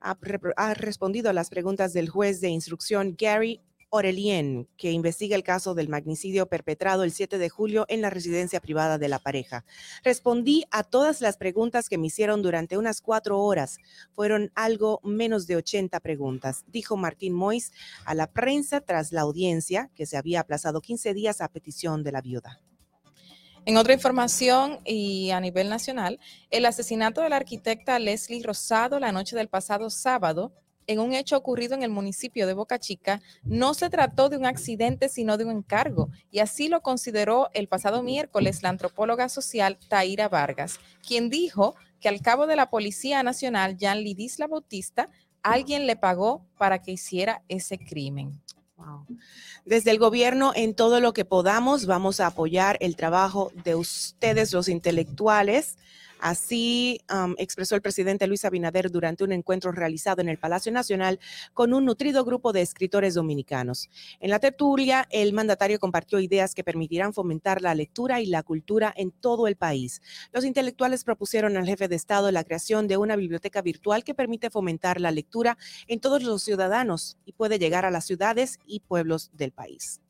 ha, 0.00 0.16
ha, 0.56 0.74
respondido 0.74 1.28
a 1.28 1.32
las 1.32 1.50
preguntas 1.50 1.92
del 1.92 2.08
juez 2.08 2.40
de 2.40 2.50
instrucción 2.50 3.16
Gary 3.18 3.60
Orelien, 3.90 4.68
que 4.76 4.92
investiga 4.92 5.34
el 5.34 5.42
caso 5.42 5.74
del 5.74 5.88
magnicidio 5.88 6.46
perpetrado 6.46 7.02
el 7.02 7.10
7 7.10 7.36
de 7.36 7.48
julio 7.48 7.84
en 7.88 8.00
la 8.00 8.10
residencia 8.10 8.60
privada 8.60 8.96
de 8.96 9.08
la 9.08 9.18
pareja. 9.18 9.64
Respondí 10.04 10.62
a 10.70 10.84
todas 10.84 11.20
las 11.20 11.36
preguntas 11.36 11.88
que 11.88 11.98
me 11.98 12.06
hicieron 12.06 12.42
durante 12.42 12.78
unas 12.78 13.00
cuatro 13.00 13.40
horas. 13.40 13.78
Fueron 14.14 14.52
algo 14.54 15.00
menos 15.02 15.48
de 15.48 15.56
80 15.56 15.98
preguntas, 15.98 16.62
dijo 16.68 16.96
Martín 16.96 17.34
Mois 17.34 17.72
a 18.04 18.14
la 18.14 18.30
prensa 18.30 18.80
tras 18.80 19.10
la 19.10 19.22
audiencia, 19.22 19.90
que 19.96 20.06
se 20.06 20.16
había 20.16 20.38
aplazado 20.38 20.80
15 20.80 21.12
días 21.12 21.40
a 21.40 21.48
petición 21.48 22.04
de 22.04 22.12
la 22.12 22.20
viuda. 22.20 22.60
En 23.68 23.76
otra 23.76 23.92
información 23.92 24.78
y 24.86 25.30
a 25.30 25.40
nivel 25.40 25.68
nacional, 25.68 26.18
el 26.50 26.64
asesinato 26.64 27.20
de 27.20 27.28
la 27.28 27.36
arquitecta 27.36 27.98
Leslie 27.98 28.42
Rosado 28.42 28.98
la 28.98 29.12
noche 29.12 29.36
del 29.36 29.48
pasado 29.48 29.90
sábado 29.90 30.54
en 30.86 31.00
un 31.00 31.12
hecho 31.12 31.36
ocurrido 31.36 31.74
en 31.74 31.82
el 31.82 31.90
municipio 31.90 32.46
de 32.46 32.54
Boca 32.54 32.78
Chica, 32.78 33.20
no 33.42 33.74
se 33.74 33.90
trató 33.90 34.30
de 34.30 34.38
un 34.38 34.46
accidente, 34.46 35.10
sino 35.10 35.36
de 35.36 35.44
un 35.44 35.50
encargo, 35.50 36.08
y 36.30 36.38
así 36.38 36.70
lo 36.70 36.80
consideró 36.80 37.50
el 37.52 37.68
pasado 37.68 38.02
miércoles 38.02 38.62
la 38.62 38.70
antropóloga 38.70 39.28
social 39.28 39.78
Taira 39.90 40.30
Vargas, 40.30 40.80
quien 41.06 41.28
dijo 41.28 41.74
que 42.00 42.08
al 42.08 42.22
cabo 42.22 42.46
de 42.46 42.56
la 42.56 42.70
Policía 42.70 43.22
Nacional, 43.22 43.76
Jean 43.76 44.02
Lidisla 44.02 44.46
Bautista, 44.46 45.10
alguien 45.42 45.86
le 45.86 45.96
pagó 45.96 46.42
para 46.56 46.80
que 46.80 46.92
hiciera 46.92 47.42
ese 47.48 47.76
crimen. 47.78 48.40
Desde 49.64 49.90
el 49.90 49.98
gobierno, 49.98 50.52
en 50.54 50.74
todo 50.74 51.00
lo 51.00 51.12
que 51.12 51.24
podamos, 51.24 51.86
vamos 51.86 52.20
a 52.20 52.28
apoyar 52.28 52.76
el 52.80 52.96
trabajo 52.96 53.52
de 53.64 53.74
ustedes, 53.74 54.52
los 54.52 54.68
intelectuales, 54.68 55.76
Así 56.20 57.00
expresó 57.36 57.74
el 57.74 57.82
presidente 57.82 58.26
Luis 58.26 58.44
Abinader 58.44 58.90
durante 58.90 59.24
un 59.24 59.32
encuentro 59.32 59.72
realizado 59.72 60.20
en 60.20 60.28
el 60.28 60.38
Palacio 60.38 60.72
Nacional 60.72 61.20
con 61.54 61.72
un 61.72 61.84
nutrido 61.84 62.24
grupo 62.24 62.52
de 62.52 62.62
escritores 62.62 63.14
dominicanos. 63.14 63.88
En 64.20 64.30
la 64.30 64.38
tertulia, 64.38 65.06
el 65.10 65.32
mandatario 65.32 65.78
compartió 65.78 66.18
ideas 66.18 66.54
que 66.54 66.64
permitirán 66.64 67.12
fomentar 67.12 67.62
la 67.62 67.74
lectura 67.74 68.20
y 68.20 68.26
la 68.26 68.42
cultura 68.42 68.92
en 68.96 69.10
todo 69.10 69.46
el 69.46 69.56
país. 69.56 70.02
Los 70.32 70.44
intelectuales 70.44 71.04
propusieron 71.04 71.56
al 71.56 71.66
jefe 71.66 71.88
de 71.88 71.96
Estado 71.96 72.30
la 72.30 72.44
creación 72.44 72.88
de 72.88 72.96
una 72.96 73.16
biblioteca 73.16 73.62
virtual 73.62 74.04
que 74.04 74.14
permite 74.14 74.50
fomentar 74.50 75.00
la 75.00 75.10
lectura 75.10 75.56
en 75.86 76.00
todos 76.00 76.22
los 76.22 76.42
ciudadanos 76.42 77.16
y 77.24 77.32
puede 77.32 77.58
llegar 77.58 77.84
a 77.84 77.90
las 77.90 78.04
ciudades 78.04 78.58
y 78.66 78.80
pueblos 78.80 79.30
del 79.34 79.52
país. 79.52 80.00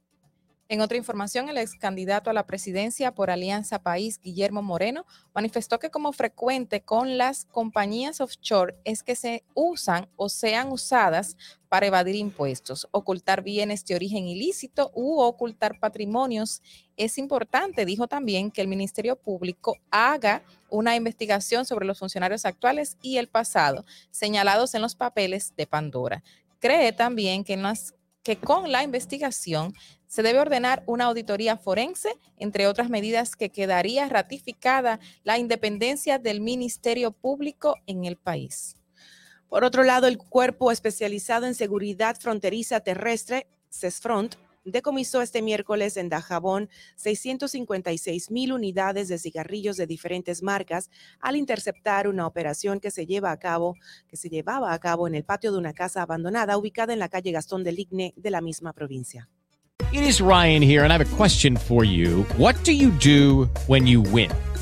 En 0.70 0.82
otra 0.82 0.98
información, 0.98 1.48
el 1.48 1.56
ex 1.56 1.76
candidato 1.76 2.28
a 2.28 2.34
la 2.34 2.46
presidencia 2.46 3.14
por 3.14 3.30
Alianza 3.30 3.78
País, 3.78 4.20
Guillermo 4.20 4.60
Moreno, 4.60 5.06
manifestó 5.34 5.78
que 5.78 5.88
como 5.88 6.12
frecuente 6.12 6.82
con 6.82 7.16
las 7.16 7.46
compañías 7.46 8.20
offshore 8.20 8.76
es 8.84 9.02
que 9.02 9.16
se 9.16 9.44
usan 9.54 10.10
o 10.16 10.28
sean 10.28 10.70
usadas 10.70 11.38
para 11.70 11.87
evadir 11.87 12.16
impuestos, 12.16 12.87
ocultar 12.90 13.42
bienes 13.42 13.82
de 13.87 13.94
origen 13.94 14.28
ilícito 14.28 14.92
u 14.94 15.20
ocultar 15.20 15.80
patrimonios. 15.80 16.60
Es 16.98 17.16
importante, 17.16 17.87
dijo 17.87 18.06
también, 18.06 18.50
que 18.50 18.60
el 18.60 18.68
Ministerio 18.68 19.16
Público 19.16 19.78
haga 19.90 20.42
una 20.68 20.94
investigación 20.94 21.64
sobre 21.64 21.87
los 21.87 21.98
funcionarios 21.98 22.44
actuales 22.44 22.98
y 23.00 23.16
el 23.16 23.28
pasado, 23.28 23.87
señalados 24.10 24.75
en 24.75 24.82
los 24.82 24.94
papeles 24.94 25.54
de 25.56 25.66
Pandora. 25.66 26.22
Cree 26.60 26.92
también 26.92 27.42
que 27.42 27.54
en 27.54 27.62
las 27.62 27.94
que 28.28 28.37
con 28.37 28.70
la 28.70 28.82
investigación 28.82 29.73
se 30.06 30.23
debe 30.23 30.40
ordenar 30.40 30.82
una 30.85 31.06
auditoría 31.06 31.56
forense, 31.56 32.12
entre 32.37 32.66
otras 32.66 32.90
medidas 32.90 33.37
que 33.37 33.49
quedaría 33.49 34.06
ratificada 34.06 35.00
la 35.25 35.38
independencia 35.38 36.18
del 36.18 36.42
Ministerio 36.42 37.12
Público 37.12 37.76
en 37.87 38.04
el 38.04 38.18
país. 38.18 38.76
Por 39.49 39.64
otro 39.64 39.82
lado, 39.82 40.08
el 40.08 40.18
Cuerpo 40.18 40.70
Especializado 40.70 41.47
en 41.47 41.54
Seguridad 41.54 42.20
Fronteriza 42.20 42.80
Terrestre, 42.80 43.47
CESFRONT, 43.70 44.35
decomisó 44.70 45.22
este 45.22 45.42
miércoles 45.42 45.96
en 45.96 46.08
Dajabón 46.08 46.68
656 46.96 48.30
mil 48.30 48.52
unidades 48.52 49.08
de 49.08 49.18
cigarrillos 49.18 49.76
de 49.76 49.87
diferentes 49.87 50.42
marcas 50.42 50.90
al 51.20 51.37
interceptar 51.37 52.08
una 52.08 52.26
operación 52.26 52.80
que 52.80 52.90
se 52.90 53.06
lleva 53.06 53.30
a 53.30 53.38
cabo, 53.38 53.76
que 54.08 54.16
se 54.16 54.28
llevaba 54.28 54.72
a 54.72 54.78
cabo 54.78 55.06
en 55.06 55.14
el 55.14 55.25
patio 55.25 55.52
de 55.52 55.58
una 55.58 55.72
casa 55.72 56.02
abandonada 56.02 56.56
ubicada 56.56 56.92
en 56.92 56.98
la 56.98 57.08
calle 57.08 57.32
Gastón 57.32 57.64
del 57.64 57.78
Igne 57.78 58.14
de 58.16 58.30
la 58.30 58.40
misma 58.40 58.72
provincia. 58.72 59.28
It 59.90 60.02
is 60.02 60.20
Ryan 60.20 60.60
here 60.60 60.84
and 60.84 60.92
I 60.92 60.98
have 60.98 61.00
a 61.00 61.16
question 61.16 61.56
for 61.56 61.82
you. 61.82 62.26
What 62.37 62.56
do 62.64 62.72
you 62.72 62.90
do 62.90 63.48
when 63.68 63.87
you 63.87 64.02
win? 64.02 64.30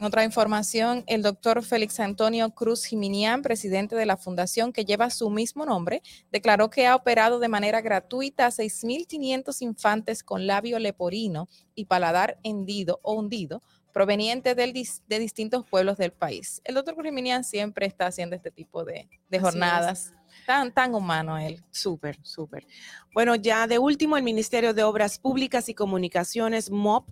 Otra 0.00 0.24
información, 0.24 1.04
el 1.06 1.22
doctor 1.22 1.62
Félix 1.62 2.00
Antonio 2.00 2.50
Cruz 2.50 2.84
Jiminián, 2.84 3.42
presidente 3.42 3.94
de 3.94 4.06
la 4.06 4.16
fundación 4.16 4.72
que 4.72 4.84
lleva 4.84 5.08
su 5.08 5.30
mismo 5.30 5.64
nombre, 5.64 6.02
declaró 6.32 6.68
que 6.68 6.86
ha 6.86 6.96
operado 6.96 7.38
de 7.38 7.48
manera 7.48 7.80
gratuita 7.80 8.46
a 8.46 8.50
6.500 8.50 9.62
infantes 9.62 10.24
con 10.24 10.46
labio 10.46 10.78
leporino 10.80 11.48
y 11.74 11.84
paladar 11.84 12.38
hendido 12.42 12.98
o 13.02 13.14
hundido 13.14 13.62
provenientes 13.94 14.56
de 14.56 15.18
distintos 15.20 15.64
pueblos 15.64 15.96
del 15.96 16.10
país. 16.10 16.60
El 16.64 16.74
doctor 16.74 16.94
Cruz 16.94 17.06
Jiminián 17.06 17.44
siempre 17.44 17.86
está 17.86 18.06
haciendo 18.08 18.34
este 18.34 18.50
tipo 18.50 18.84
de, 18.84 19.08
de 19.30 19.38
jornadas. 19.38 20.12
Tan, 20.46 20.74
tan 20.74 20.96
humano 20.96 21.38
él. 21.38 21.62
Súper, 21.70 22.18
súper. 22.22 22.66
Bueno, 23.14 23.36
ya 23.36 23.68
de 23.68 23.78
último, 23.78 24.16
el 24.16 24.24
Ministerio 24.24 24.74
de 24.74 24.82
Obras 24.82 25.20
Públicas 25.20 25.68
y 25.68 25.74
Comunicaciones, 25.74 26.72
MOP, 26.72 27.08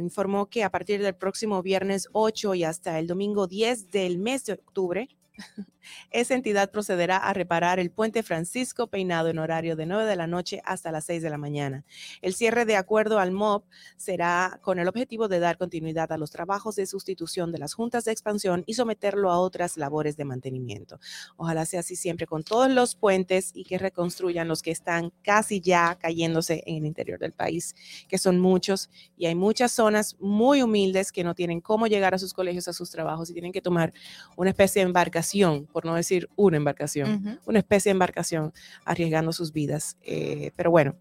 informó 0.00 0.46
que 0.46 0.64
a 0.64 0.70
partir 0.70 1.02
del 1.02 1.14
próximo 1.14 1.62
viernes 1.62 2.08
8 2.12 2.54
y 2.54 2.64
hasta 2.64 2.98
el 2.98 3.06
domingo 3.06 3.46
10 3.46 3.90
del 3.90 4.18
mes 4.18 4.44
de 4.44 4.54
octubre, 4.54 5.08
esa 6.10 6.34
entidad 6.34 6.70
procederá 6.70 7.16
a 7.16 7.32
reparar 7.32 7.78
el 7.78 7.90
puente 7.90 8.22
Francisco 8.22 8.86
Peinado 8.86 9.28
en 9.28 9.38
horario 9.38 9.76
de 9.76 9.86
9 9.86 10.06
de 10.06 10.16
la 10.16 10.26
noche 10.26 10.62
hasta 10.64 10.92
las 10.92 11.04
6 11.06 11.22
de 11.22 11.30
la 11.30 11.38
mañana. 11.38 11.84
El 12.22 12.34
cierre 12.34 12.64
de 12.64 12.76
acuerdo 12.76 13.18
al 13.18 13.32
MOP 13.32 13.64
será 13.96 14.60
con 14.62 14.78
el 14.78 14.88
objetivo 14.88 15.28
de 15.28 15.40
dar 15.40 15.58
continuidad 15.58 16.12
a 16.12 16.18
los 16.18 16.30
trabajos 16.30 16.76
de 16.76 16.86
sustitución 16.86 17.52
de 17.52 17.58
las 17.58 17.74
juntas 17.74 18.04
de 18.04 18.12
expansión 18.12 18.64
y 18.66 18.74
someterlo 18.74 19.30
a 19.30 19.38
otras 19.38 19.76
labores 19.76 20.16
de 20.16 20.24
mantenimiento. 20.24 20.98
Ojalá 21.36 21.66
sea 21.66 21.80
así 21.80 21.96
siempre 21.96 22.26
con 22.26 22.42
todos 22.42 22.70
los 22.70 22.94
puentes 22.94 23.50
y 23.54 23.64
que 23.64 23.78
reconstruyan 23.78 24.48
los 24.48 24.62
que 24.62 24.70
están 24.70 25.12
casi 25.22 25.60
ya 25.60 25.96
cayéndose 25.96 26.62
en 26.66 26.76
el 26.76 26.86
interior 26.86 27.18
del 27.18 27.32
país, 27.32 27.74
que 28.08 28.18
son 28.18 28.40
muchos 28.40 28.90
y 29.16 29.26
hay 29.26 29.34
muchas 29.34 29.72
zonas 29.72 30.16
muy 30.20 30.62
humildes 30.62 31.12
que 31.12 31.24
no 31.24 31.34
tienen 31.34 31.60
cómo 31.60 31.86
llegar 31.86 32.14
a 32.14 32.18
sus 32.18 32.32
colegios, 32.32 32.68
a 32.68 32.72
sus 32.72 32.90
trabajos 32.90 33.30
y 33.30 33.32
tienen 33.32 33.52
que 33.52 33.60
tomar 33.60 33.92
una 34.36 34.50
especie 34.50 34.80
de 34.80 34.86
embarcación, 34.86 35.66
por 35.76 35.84
no 35.84 35.94
decir 35.94 36.26
una 36.36 36.56
embarcación, 36.56 37.38
una 37.44 37.58
especie 37.58 37.90
de 37.90 37.96
embarcación 37.96 38.54
arriesgando 38.86 39.30
sus 39.34 39.52
vidas. 39.52 39.98
Eh, 40.00 40.50
pero 40.56 40.70
bueno, 40.70 40.96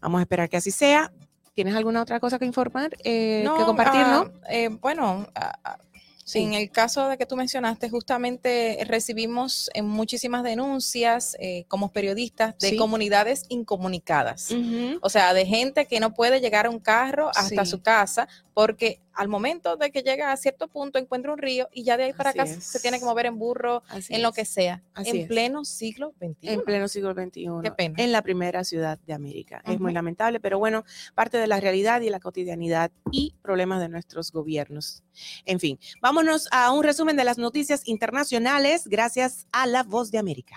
vamos 0.00 0.20
a 0.20 0.22
esperar 0.22 0.48
que 0.48 0.56
así 0.56 0.70
sea. 0.70 1.12
¿Tienes 1.52 1.76
alguna 1.76 2.00
otra 2.00 2.18
cosa 2.18 2.38
que 2.38 2.46
informar, 2.46 2.96
eh, 3.04 3.42
No, 3.44 3.58
que 3.58 3.64
compartir, 3.64 4.00
ah, 4.06 4.24
no? 4.24 4.32
eh, 4.48 4.68
bueno, 4.68 5.26
ah, 5.34 5.52
ah, 5.62 5.78
Sí. 6.24 6.38
en 6.42 6.54
el 6.54 6.70
caso 6.70 7.08
de 7.10 7.18
que 7.18 7.26
tú 7.26 7.36
mencionaste, 7.36 7.90
justamente 7.90 8.78
recibimos 8.88 9.70
muchísimas 9.82 10.42
denuncias 10.42 11.36
eh, 11.38 11.66
como 11.68 11.92
periodistas 11.92 12.56
de 12.58 12.70
Sí. 12.70 12.76
comunidades 12.78 13.44
incomunicadas. 13.50 14.48
O 15.02 15.10
sea, 15.10 15.34
de 15.34 15.44
gente 15.44 15.84
que 15.86 16.00
no 16.00 16.14
puede 16.14 16.40
llegar 16.40 16.64
a 16.66 16.70
un 16.70 16.80
carro 16.80 17.28
hasta 17.36 17.64
Sí. 17.66 17.70
su 17.70 17.82
casa 17.82 18.28
porque 18.54 18.98
al 19.16 19.28
momento 19.28 19.76
de 19.76 19.90
que 19.90 20.02
llega 20.02 20.30
a 20.30 20.36
cierto 20.36 20.68
punto 20.68 20.98
encuentra 20.98 21.32
un 21.32 21.38
río 21.38 21.68
y 21.72 21.84
ya 21.84 21.96
de 21.96 22.04
ahí 22.04 22.12
para 22.12 22.30
Así 22.30 22.38
acá 22.38 22.46
se 22.60 22.80
tiene 22.80 22.98
que 22.98 23.04
mover 23.04 23.26
en 23.26 23.38
burro, 23.38 23.82
Así 23.88 24.14
en 24.14 24.22
lo 24.22 24.32
que 24.32 24.44
sea, 24.44 24.82
Así 24.94 25.10
en 25.10 25.16
es. 25.16 25.28
pleno 25.28 25.64
siglo 25.64 26.14
XXI. 26.18 26.48
En 26.48 26.62
pleno 26.62 26.88
siglo 26.88 27.14
XXI. 27.14 27.46
Qué 27.62 27.70
pena. 27.72 27.94
En 27.98 28.12
la 28.12 28.22
primera 28.22 28.62
ciudad 28.64 28.98
de 29.06 29.14
América. 29.14 29.62
Es 29.64 29.80
muy 29.80 29.92
lamentable, 29.92 30.38
pero 30.38 30.58
bueno, 30.58 30.84
parte 31.14 31.38
de 31.38 31.46
la 31.46 31.58
realidad 31.60 32.00
y 32.02 32.10
la 32.10 32.20
cotidianidad 32.20 32.90
y 33.10 33.34
problemas 33.42 33.80
de 33.80 33.88
nuestros 33.88 34.32
gobiernos. 34.32 35.02
En 35.44 35.60
fin, 35.60 35.78
vámonos 36.00 36.48
a 36.52 36.70
un 36.72 36.84
resumen 36.84 37.16
de 37.16 37.24
las 37.24 37.38
noticias 37.38 37.88
internacionales 37.88 38.86
gracias 38.86 39.46
a 39.52 39.66
La 39.66 39.82
Voz 39.82 40.10
de 40.10 40.18
América. 40.18 40.56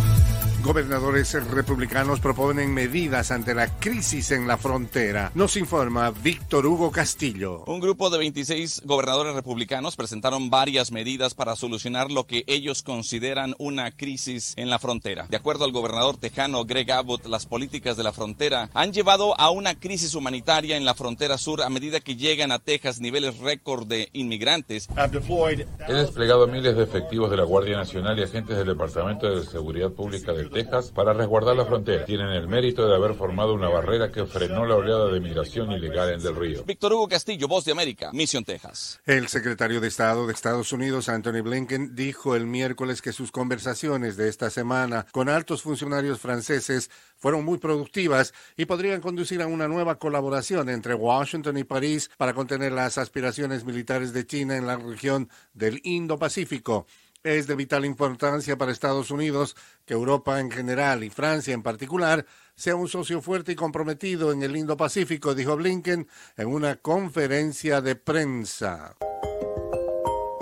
Gobernadores 0.63 1.33
republicanos 1.49 2.19
proponen 2.19 2.71
medidas 2.71 3.31
ante 3.31 3.55
la 3.55 3.67
crisis 3.79 4.29
en 4.29 4.47
la 4.47 4.57
frontera. 4.57 5.31
Nos 5.33 5.57
informa 5.57 6.11
Víctor 6.11 6.67
Hugo 6.67 6.91
Castillo. 6.91 7.63
Un 7.65 7.79
grupo 7.79 8.11
de 8.11 8.19
26 8.19 8.83
gobernadores 8.85 9.33
republicanos 9.33 9.95
presentaron 9.95 10.51
varias 10.51 10.91
medidas 10.91 11.33
para 11.33 11.55
solucionar 11.55 12.11
lo 12.11 12.27
que 12.27 12.43
ellos 12.45 12.83
consideran 12.83 13.55
una 13.57 13.89
crisis 13.89 14.53
en 14.55 14.69
la 14.69 14.77
frontera. 14.77 15.25
De 15.29 15.37
acuerdo 15.37 15.65
al 15.65 15.71
gobernador 15.71 16.17
tejano 16.17 16.63
Greg 16.63 16.91
Abbott, 16.91 17.25
las 17.25 17.47
políticas 17.47 17.97
de 17.97 18.03
la 18.03 18.13
frontera 18.13 18.69
han 18.75 18.93
llevado 18.93 19.39
a 19.39 19.49
una 19.49 19.79
crisis 19.79 20.13
humanitaria 20.13 20.77
en 20.77 20.85
la 20.85 20.93
frontera 20.93 21.39
sur 21.39 21.63
a 21.63 21.69
medida 21.69 22.01
que 22.01 22.17
llegan 22.17 22.51
a 22.51 22.59
Texas 22.59 22.99
niveles 22.99 23.39
récord 23.39 23.87
de 23.87 24.09
inmigrantes. 24.13 24.87
He 24.95 25.93
desplegado 25.93 26.45
miles 26.45 26.77
de 26.77 26.83
efectivos 26.83 27.31
de 27.31 27.37
la 27.37 27.45
Guardia 27.45 27.77
Nacional 27.77 28.19
y 28.19 28.23
agentes 28.23 28.55
del 28.57 28.67
Departamento 28.67 29.27
de 29.27 29.43
Seguridad 29.43 29.89
Pública 29.89 30.33
de 30.33 30.50
Texas 30.51 30.91
para 30.91 31.13
resguardar 31.13 31.55
la 31.55 31.65
frontera. 31.65 32.05
Tienen 32.05 32.29
el 32.29 32.47
mérito 32.47 32.87
de 32.87 32.95
haber 32.95 33.15
formado 33.15 33.53
una 33.53 33.69
barrera 33.69 34.11
que 34.11 34.25
frenó 34.25 34.65
la 34.65 34.75
oleada 34.75 35.11
de 35.11 35.19
migración 35.19 35.71
ilegal 35.71 36.13
en 36.13 36.21
Del 36.21 36.35
Río. 36.35 36.63
Víctor 36.63 36.93
Hugo 36.93 37.07
Castillo, 37.07 37.47
Voz 37.47 37.65
de 37.65 37.71
América, 37.71 38.11
Misión 38.13 38.43
Texas. 38.43 38.99
El 39.05 39.27
secretario 39.27 39.81
de 39.81 39.87
Estado 39.87 40.27
de 40.27 40.33
Estados 40.33 40.71
Unidos, 40.73 41.09
Anthony 41.09 41.41
Blinken, 41.41 41.95
dijo 41.95 42.35
el 42.35 42.45
miércoles 42.45 43.01
que 43.01 43.13
sus 43.13 43.31
conversaciones 43.31 44.17
de 44.17 44.29
esta 44.29 44.49
semana 44.49 45.05
con 45.11 45.29
altos 45.29 45.61
funcionarios 45.61 46.19
franceses 46.19 46.89
fueron 47.17 47.45
muy 47.45 47.57
productivas 47.57 48.33
y 48.57 48.65
podrían 48.65 49.01
conducir 49.01 49.41
a 49.41 49.47
una 49.47 49.67
nueva 49.67 49.99
colaboración 49.99 50.69
entre 50.69 50.93
Washington 50.93 51.57
y 51.57 51.63
París 51.63 52.09
para 52.17 52.33
contener 52.33 52.71
las 52.71 52.97
aspiraciones 52.97 53.63
militares 53.63 54.13
de 54.13 54.25
China 54.25 54.57
en 54.57 54.67
la 54.67 54.75
región 54.75 55.29
del 55.53 55.79
Indo-Pacífico. 55.83 56.87
Es 57.23 57.45
de 57.45 57.55
vital 57.55 57.85
importancia 57.85 58.57
para 58.57 58.71
Estados 58.71 59.11
Unidos 59.11 59.55
que 59.85 59.93
Europa 59.93 60.39
en 60.39 60.49
general 60.49 61.03
y 61.03 61.11
Francia 61.11 61.53
en 61.53 61.61
particular 61.61 62.25
sea 62.55 62.75
un 62.75 62.87
socio 62.87 63.21
fuerte 63.21 63.51
y 63.51 63.55
comprometido 63.55 64.31
en 64.31 64.41
el 64.41 64.55
Indo-Pacífico, 64.55 65.35
dijo 65.35 65.55
Blinken 65.55 66.07
en 66.37 66.47
una 66.47 66.77
conferencia 66.77 67.81
de 67.81 67.95
prensa. 67.95 68.95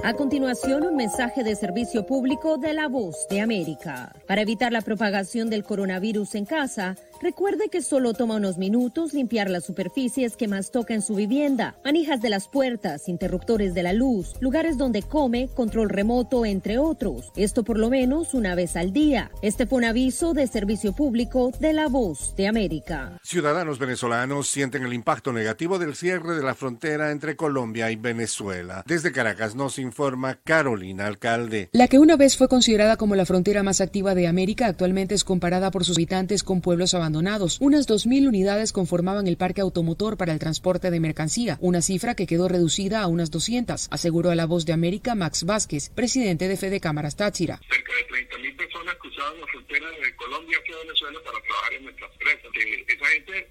A 0.02 0.14
continuación, 0.14 0.86
un 0.86 0.96
mensaje 0.96 1.44
de 1.44 1.58
servicio 1.58 2.06
público 2.06 2.58
de 2.58 2.74
la 2.74 2.88
voz 2.88 3.28
de 3.30 3.42
América. 3.42 4.16
Para 4.28 4.42
evitar 4.42 4.72
la 4.72 4.82
propagación 4.82 5.50
del 5.50 5.66
coronavirus 5.66 6.36
en 6.36 6.46
casa, 6.46 6.96
recuerde 7.22 7.70
que 7.70 7.82
solo 7.82 8.14
toma 8.14 8.36
unos 8.36 8.58
minutos 8.58 9.14
limpiar 9.14 9.50
las 9.50 9.66
superficies 9.66 10.36
que 10.36 10.48
más 10.48 10.72
toca 10.72 10.94
en 10.94 11.02
su 11.02 11.16
vivienda, 11.16 11.76
manijas 11.84 12.22
de 12.22 12.30
las 12.30 12.48
puertas, 12.48 13.08
interruptores 13.08 13.74
de 13.74 13.84
la 13.84 13.94
luz, 13.94 14.34
lugares 14.40 14.78
donde 14.78 15.02
come, 15.02 15.50
control 15.56 15.90
remoto, 15.90 16.46
entre 16.46 16.78
otros. 16.78 17.32
Esto 17.36 17.64
por 17.64 17.78
lo 17.78 17.90
menos 17.90 18.34
una 18.34 18.56
vez 18.56 18.76
al 18.76 18.94
día. 18.94 19.32
Este 19.42 19.66
fue 19.66 19.80
un 19.80 19.86
aviso 19.86 20.34
de 20.34 20.48
servicio 20.48 20.94
público 20.94 21.52
de 21.60 21.74
la 21.74 21.88
voz 21.88 22.36
de 22.36 22.48
América. 22.48 23.18
Ciudadanos 23.24 23.80
venezolanos 23.80 24.50
sienten 24.50 24.84
el 24.84 24.94
impacto 24.94 25.34
negativo 25.34 25.80
del 25.80 25.96
cierre 25.96 26.36
de 26.36 26.44
la 26.44 26.56
frontera 26.56 27.12
entre 27.12 27.36
Colombia 27.36 27.92
y 27.92 27.96
Venezuela. 27.96 28.84
Desde 28.86 29.12
Caracas 29.12 29.56
nos 29.56 29.80
informa 29.80 30.40
Carolina 30.44 31.08
Alcalde. 31.08 31.70
La 31.72 31.88
que 31.88 32.00
una 32.00 32.16
vez 32.16 32.38
fue 32.38 32.48
considerada 32.48 32.98
como 32.98 33.16
la 33.16 33.26
frontera 33.26 33.64
más 33.64 33.82
activa 33.82 34.16
de 34.16 34.28
América 34.28 34.68
actualmente 34.68 35.16
es 35.16 35.24
comparada 35.24 35.72
por 35.72 35.86
sus 35.86 35.98
habitantes 35.98 36.44
con 36.44 36.62
pueblos 36.62 36.94
abandonados. 37.10 37.58
Unas 37.60 37.88
2.000 37.88 38.28
unidades 38.28 38.72
conformaban 38.72 39.26
el 39.28 39.36
parque 39.36 39.62
automotor 39.62 40.16
para 40.16 40.32
el 40.32 40.38
transporte 40.38 40.92
de 40.92 41.00
mercancía, 41.00 41.58
una 41.60 41.82
cifra 41.82 42.14
que 42.14 42.28
quedó 42.28 42.48
reducida 42.48 43.02
a 43.02 43.08
unas 43.08 43.32
200, 43.32 43.88
aseguró 43.90 44.30
a 44.30 44.36
la 44.36 44.46
voz 44.46 44.66
de 44.68 44.74
América 44.74 45.16
Max 45.16 45.44
Vázquez, 45.44 45.90
presidente 45.90 46.48
de 46.48 46.56
Fede 46.56 46.80
Cámaras 46.80 47.16
Táchira. 47.16 47.60
cerca 47.68 47.94
de 47.96 48.28
30.000 48.30 48.58
personas 48.58 48.96
cruzaban 49.02 49.42
la 49.42 49.48
frontera 49.48 49.90
de 49.90 50.16
Colombia 50.16 50.58
hacia 50.62 50.78
Venezuela 50.78 51.20
para 51.26 51.42
trabajar 51.42 51.74
en 51.74 51.84
nuestras 51.84 52.12
empresas. 52.12 52.52
Eh, 52.54 52.86
esa 52.88 53.06
gente 53.08 53.50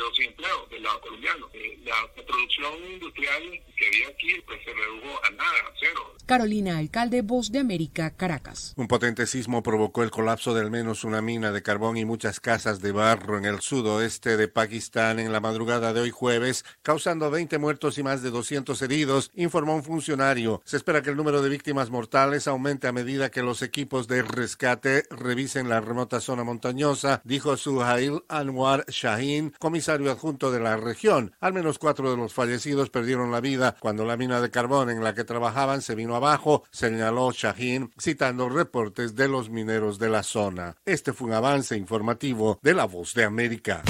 eh, 0.00 0.14
se 0.14 0.14
quedó 0.14 0.14
sin 0.14 0.26
empleo 0.26 0.66
del 0.70 0.82
lado 0.82 1.00
colombiano. 1.00 1.46
Eh, 1.52 1.78
la, 1.84 1.94
la 2.16 2.26
producción 2.26 2.72
industrial 2.92 3.42
que 3.76 3.86
había 3.86 4.08
aquí 4.08 4.42
pues, 4.46 4.60
se 4.64 4.72
redujo 4.72 5.24
a 5.24 5.30
nada, 5.30 5.58
a 5.68 5.72
cero. 5.78 6.14
Carolina 6.26 6.78
Alcalde, 6.78 7.22
Voz 7.22 7.50
de 7.50 7.58
América, 7.58 8.10
Caracas. 8.10 8.74
Un 8.76 8.86
potente 8.86 9.26
sismo 9.26 9.62
provocó 9.62 10.02
el 10.02 10.10
colapso 10.10 10.54
de 10.54 10.60
al 10.60 10.70
menos 10.70 11.04
una 11.04 11.22
mina 11.22 11.50
de 11.50 11.62
carbón 11.62 11.96
y 11.96 12.04
muchas 12.04 12.40
casas 12.40 12.80
de 12.80 12.92
barro 12.92 13.36
en 13.38 13.44
el 13.44 13.60
sudoeste 13.60 14.36
de 14.36 14.48
Pakistán 14.48 15.18
en 15.18 15.32
la 15.32 15.40
madrugada 15.40 15.92
de 15.92 16.00
hoy 16.00 16.10
jueves, 16.10 16.64
causando 16.82 17.30
20 17.30 17.58
muertos 17.58 17.98
y 17.98 18.02
más 18.02 18.22
de 18.22 18.30
200 18.30 18.80
heridos, 18.82 19.30
informó 19.34 19.74
un 19.74 19.82
funcionario. 19.82 20.62
Se 20.64 20.76
espera 20.76 21.02
que 21.02 21.10
el 21.10 21.16
número 21.16 21.42
de 21.42 21.48
víctimas 21.48 21.90
mortales 21.90 22.46
aumente 22.46 22.86
a 22.86 22.92
medida 22.92 23.30
que 23.30 23.42
los 23.42 23.62
equipos 23.62 24.06
de 24.06 24.22
rescate 24.22 25.04
revisen 25.10 25.68
la 25.68 25.80
remota 25.80 26.20
zona 26.20 26.44
montañosa, 26.44 27.22
dijo 27.24 27.56
Suhail 27.56 28.22
Anwar 28.28 28.84
Shahin, 28.88 29.52
comisario 29.58 29.89
adjunto 29.90 30.50
de 30.50 30.60
la 30.60 30.76
región. 30.76 31.34
Al 31.40 31.52
menos 31.52 31.78
cuatro 31.78 32.10
de 32.10 32.16
los 32.16 32.32
fallecidos 32.32 32.90
perdieron 32.90 33.32
la 33.32 33.40
vida 33.40 33.76
cuando 33.80 34.04
la 34.04 34.16
mina 34.16 34.40
de 34.40 34.50
carbón 34.50 34.90
en 34.90 35.02
la 35.02 35.14
que 35.14 35.24
trabajaban 35.24 35.82
se 35.82 35.94
vino 35.94 36.16
abajo, 36.16 36.64
señaló 36.70 37.32
Shahin, 37.32 37.92
citando 38.00 38.48
reportes 38.48 39.14
de 39.14 39.28
los 39.28 39.50
mineros 39.50 39.98
de 39.98 40.08
la 40.08 40.22
zona. 40.22 40.76
Este 40.84 41.12
fue 41.12 41.28
un 41.28 41.34
avance 41.34 41.76
informativo 41.76 42.58
de 42.62 42.74
La 42.74 42.84
Voz 42.84 43.14
de 43.14 43.24
América. 43.24 43.82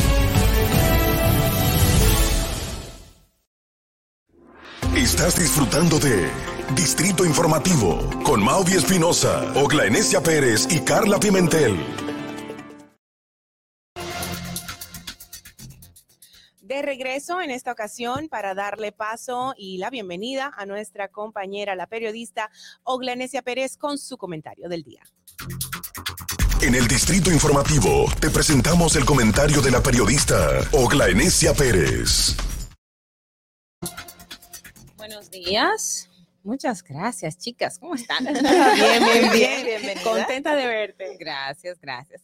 Estás 4.96 5.38
disfrutando 5.38 5.98
de 5.98 6.28
Distrito 6.74 7.24
Informativo 7.24 7.98
con 8.22 8.42
Mauvie 8.42 8.76
Espinosa, 8.76 9.52
Ogla 9.54 9.86
Enesia 9.86 10.22
Pérez 10.22 10.66
y 10.70 10.80
Carla 10.80 11.18
Pimentel. 11.18 12.09
De 16.70 16.82
regreso 16.82 17.40
en 17.40 17.50
esta 17.50 17.72
ocasión 17.72 18.28
para 18.28 18.54
darle 18.54 18.92
paso 18.92 19.54
y 19.56 19.78
la 19.78 19.90
bienvenida 19.90 20.52
a 20.56 20.66
nuestra 20.66 21.08
compañera, 21.08 21.74
la 21.74 21.88
periodista 21.88 22.48
Oglanesia 22.84 23.42
Pérez, 23.42 23.76
con 23.76 23.98
su 23.98 24.16
comentario 24.16 24.68
del 24.68 24.84
día. 24.84 25.02
En 26.62 26.76
el 26.76 26.86
Distrito 26.86 27.32
Informativo 27.32 28.04
te 28.20 28.30
presentamos 28.30 28.94
el 28.94 29.04
comentario 29.04 29.60
de 29.60 29.72
la 29.72 29.82
periodista 29.82 30.60
Ogla 30.70 31.08
Enesia 31.08 31.54
Pérez. 31.54 32.36
Buenos 34.96 35.28
días. 35.28 36.08
Muchas 36.44 36.84
gracias, 36.84 37.36
chicas. 37.36 37.80
¿Cómo 37.80 37.96
están? 37.96 38.22
Bien, 38.32 39.04
bien, 39.04 39.32
bien. 39.32 39.64
Bienvenida. 39.64 40.04
Contenta 40.04 40.54
de 40.54 40.66
verte. 40.68 41.16
Gracias, 41.18 41.80
gracias. 41.80 42.22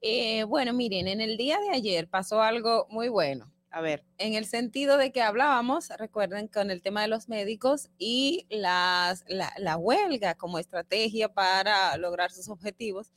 Eh, 0.00 0.44
bueno, 0.44 0.72
miren, 0.74 1.08
en 1.08 1.20
el 1.20 1.36
día 1.36 1.58
de 1.58 1.70
ayer 1.70 2.06
pasó 2.06 2.40
algo 2.40 2.86
muy 2.88 3.08
bueno. 3.08 3.50
A 3.70 3.80
ver. 3.80 4.04
En 4.18 4.34
el 4.34 4.46
sentido 4.46 4.96
de 4.96 5.12
que 5.12 5.22
hablábamos, 5.22 5.90
recuerden, 5.96 6.48
con 6.48 6.70
el 6.70 6.82
tema 6.82 7.02
de 7.02 7.08
los 7.08 7.28
médicos 7.28 7.88
y 7.98 8.46
las, 8.50 9.24
la, 9.28 9.52
la 9.58 9.76
huelga 9.76 10.34
como 10.34 10.58
estrategia 10.58 11.32
para 11.32 11.96
lograr 11.96 12.32
sus 12.32 12.48
objetivos. 12.48 13.12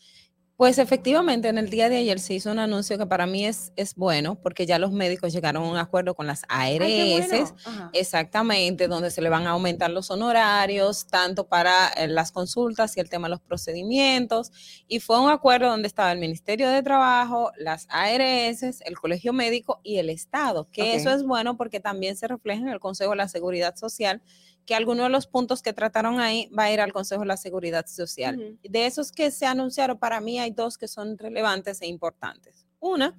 Pues 0.56 0.78
efectivamente, 0.78 1.48
en 1.50 1.58
el 1.58 1.72
día 1.72 1.90
de 1.90 1.98
ayer 1.98 2.20
se 2.20 2.36
hizo 2.36 2.52
un 2.52 2.60
anuncio 2.60 3.00
que 3.00 3.08
para 3.08 3.26
mí 3.26 3.44
es, 3.44 3.74
es 3.76 3.96
bueno, 3.96 4.36
porque 4.36 4.68
ya 4.68 4.78
los 4.78 4.92
médicos 4.92 5.34
llegaron 5.34 5.64
a 5.64 5.68
un 5.68 5.78
acuerdo 5.78 6.14
con 6.14 6.28
las 6.28 6.44
Ay, 6.48 6.78
ARS, 6.78 7.54
bueno. 7.66 7.90
Exactamente, 7.92 8.88
donde 8.88 9.10
se 9.10 9.24
le 9.24 9.30
van 9.30 9.48
a 9.48 9.52
aumentar 9.52 9.90
los 9.90 10.12
honorarios, 10.12 11.08
tanto 11.08 11.48
para 11.48 11.88
eh, 11.90 12.08
las 12.08 12.32
consultas 12.32 12.96
y 12.96 13.00
el 13.00 13.10
tema 13.10 13.28
de 13.28 13.32
los 13.32 13.42
procedimientos. 13.42 14.52
Y 14.88 15.00
fue 15.00 15.20
un 15.20 15.32
acuerdo 15.32 15.70
donde 15.70 15.88
estaba 15.88 16.12
el 16.12 16.20
Ministerio 16.20 16.70
de 16.70 16.84
Trabajo, 16.84 17.52
las 17.58 17.88
ARS, 17.90 18.82
el 18.82 19.00
Colegio 19.00 19.34
Médico 19.34 19.80
y 19.82 19.98
el 19.98 20.12
Estado, 20.12 20.70
que 20.72 20.94
eso 20.94 21.10
es 21.10 21.24
bueno 21.24 21.58
porque 21.58 21.80
también 21.80 22.16
se 22.16 22.28
refleja 22.28 22.62
en 22.62 22.70
el 22.70 22.80
Consejo 22.80 23.12
de 23.12 23.18
la 23.18 23.28
Seguridad 23.28 23.76
Social 23.76 24.22
que 24.66 24.76
algunos 24.76 25.06
de 25.06 25.10
los 25.10 25.28
puntos 25.28 25.62
que 25.62 25.74
trataron 25.74 26.20
ahí 26.20 26.50
va 26.58 26.64
a 26.64 26.72
ir 26.72 26.82
al 26.82 26.94
Consejo 26.94 27.22
de 27.22 27.28
la 27.28 27.38
Seguridad 27.38 27.86
Social. 27.88 28.58
De 28.64 28.86
esos 28.86 29.12
que 29.12 29.32
se 29.32 29.46
anunciaron, 29.46 29.98
para 29.98 30.22
mí 30.22 30.40
hay 30.40 30.52
dos 30.52 30.78
que 30.78 30.88
son 30.88 31.18
relevantes 31.18 31.82
e 31.82 31.88
importantes. 31.88 32.66
Una, 32.80 33.16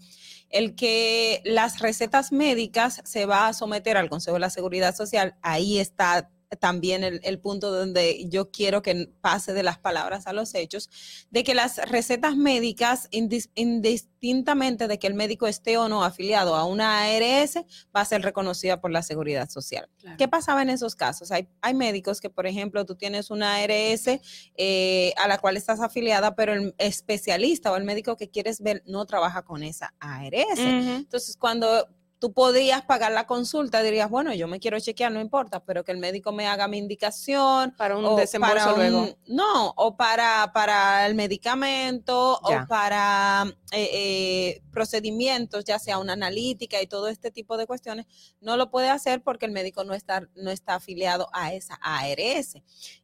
el 0.51 0.75
que 0.75 1.41
las 1.45 1.81
recetas 1.81 2.33
médicas 2.33 3.01
se 3.05 3.27
va 3.27 3.49
a 3.49 3.53
someter 3.53 3.97
al 3.97 4.11
Consejo 4.11 4.35
de 4.35 4.41
la 4.41 4.51
Seguridad 4.51 4.95
Social. 4.95 5.37
Ahí 5.43 5.79
está 5.79 6.31
también 6.57 7.05
el, 7.05 7.21
el, 7.25 7.39
punto 7.39 7.71
donde 7.73 8.29
yo 8.29 8.51
quiero 8.51 8.83
que 8.83 9.11
pase 9.21 9.53
de 9.53 9.63
las 9.63 9.79
palabras 9.79 10.27
a 10.27 10.33
los 10.33 10.55
hechos, 10.55 10.91
de 11.31 11.45
que 11.45 11.55
las 11.55 11.77
recetas 11.91 12.37
médicas, 12.37 13.09
indis, 13.11 13.51
indistintamente 13.55 14.89
de 14.89 14.99
que 14.99 15.07
el 15.07 15.15
médico 15.15 15.47
esté 15.47 15.77
o 15.77 15.89
no 15.89 16.05
afiliado 16.05 16.55
a 16.55 16.65
una 16.65 17.03
ARS, 17.03 17.57
va 17.95 18.01
a 18.01 18.05
ser 18.05 18.23
reconocida 18.23 18.81
por 18.81 18.91
la 18.91 19.03
seguridad 19.03 19.49
social. 19.49 19.89
Claro. 19.99 20.17
¿Qué 20.17 20.29
pasaba 20.29 20.63
en 20.63 20.71
esos 20.71 20.97
casos? 20.97 21.31
Hay, 21.31 21.49
hay, 21.61 21.75
médicos 21.75 22.21
que, 22.21 22.31
por 22.31 22.47
ejemplo, 22.47 22.85
tú 22.87 22.95
tienes 22.95 23.31
una 23.31 23.57
ARS 23.57 24.07
eh, 24.57 25.13
a 25.17 25.29
la 25.29 25.39
cual 25.39 25.57
estás 25.57 25.81
afiliada, 25.81 26.35
pero 26.35 26.55
el 26.55 26.75
especialista 26.79 27.73
o 27.73 27.77
el 27.77 27.85
médico 27.85 28.17
que 28.17 28.31
quieres 28.31 28.61
ver 28.61 28.83
no 28.87 29.05
trabaja 29.07 29.43
con 29.43 29.63
esa 29.63 29.95
ARS. 29.99 30.59
Uh 30.59 30.63
-huh. 30.63 30.97
Entonces, 30.97 31.37
cuando 31.37 31.89
tú 32.25 32.33
podías 32.33 32.81
pagar 32.81 33.13
la 33.13 33.27
consulta, 33.27 33.83
dirías, 33.83 34.09
bueno, 34.09 34.33
yo 34.33 34.49
me 34.49 34.59
quiero 34.59 34.81
chequear, 34.81 35.13
no 35.13 35.21
importa, 35.21 35.63
pero 35.63 35.85
que 35.85 35.93
el 35.93 35.99
médico 35.99 36.33
me 36.33 36.47
haga 36.47 36.69
mi 36.69 36.79
indicación. 36.79 37.75
Para 37.77 37.99
un 37.99 38.17
desembolso 38.17 38.55
para 38.55 38.73
un, 38.73 38.79
luego. 38.79 39.19
No, 39.27 39.75
o 39.77 39.95
para, 39.99 40.51
para 40.55 41.05
el 41.07 41.17
medicamento, 41.17 42.41
ya. 42.49 42.63
o 42.63 42.67
para 42.67 43.45
eh, 43.73 43.91
eh, 43.93 44.63
procedimientos, 44.73 45.67
ya 45.67 45.79
sea 45.79 45.99
una 45.99 46.15
analítica 46.15 46.81
y 46.81 46.87
todo 46.87 47.09
este 47.09 47.31
tipo 47.31 47.59
de 47.59 47.67
cuestiones, 47.67 48.07
no 48.41 48.57
lo 48.57 48.71
puede 48.71 48.89
hacer 48.89 49.23
porque 49.23 49.45
el 49.45 49.53
médico 49.53 49.85
no 49.85 49.93
está, 49.93 50.27
no 50.35 50.51
está 50.51 50.77
afiliado 50.77 51.29
a 51.35 51.53
esa 51.53 51.75
ARS. 51.83 52.55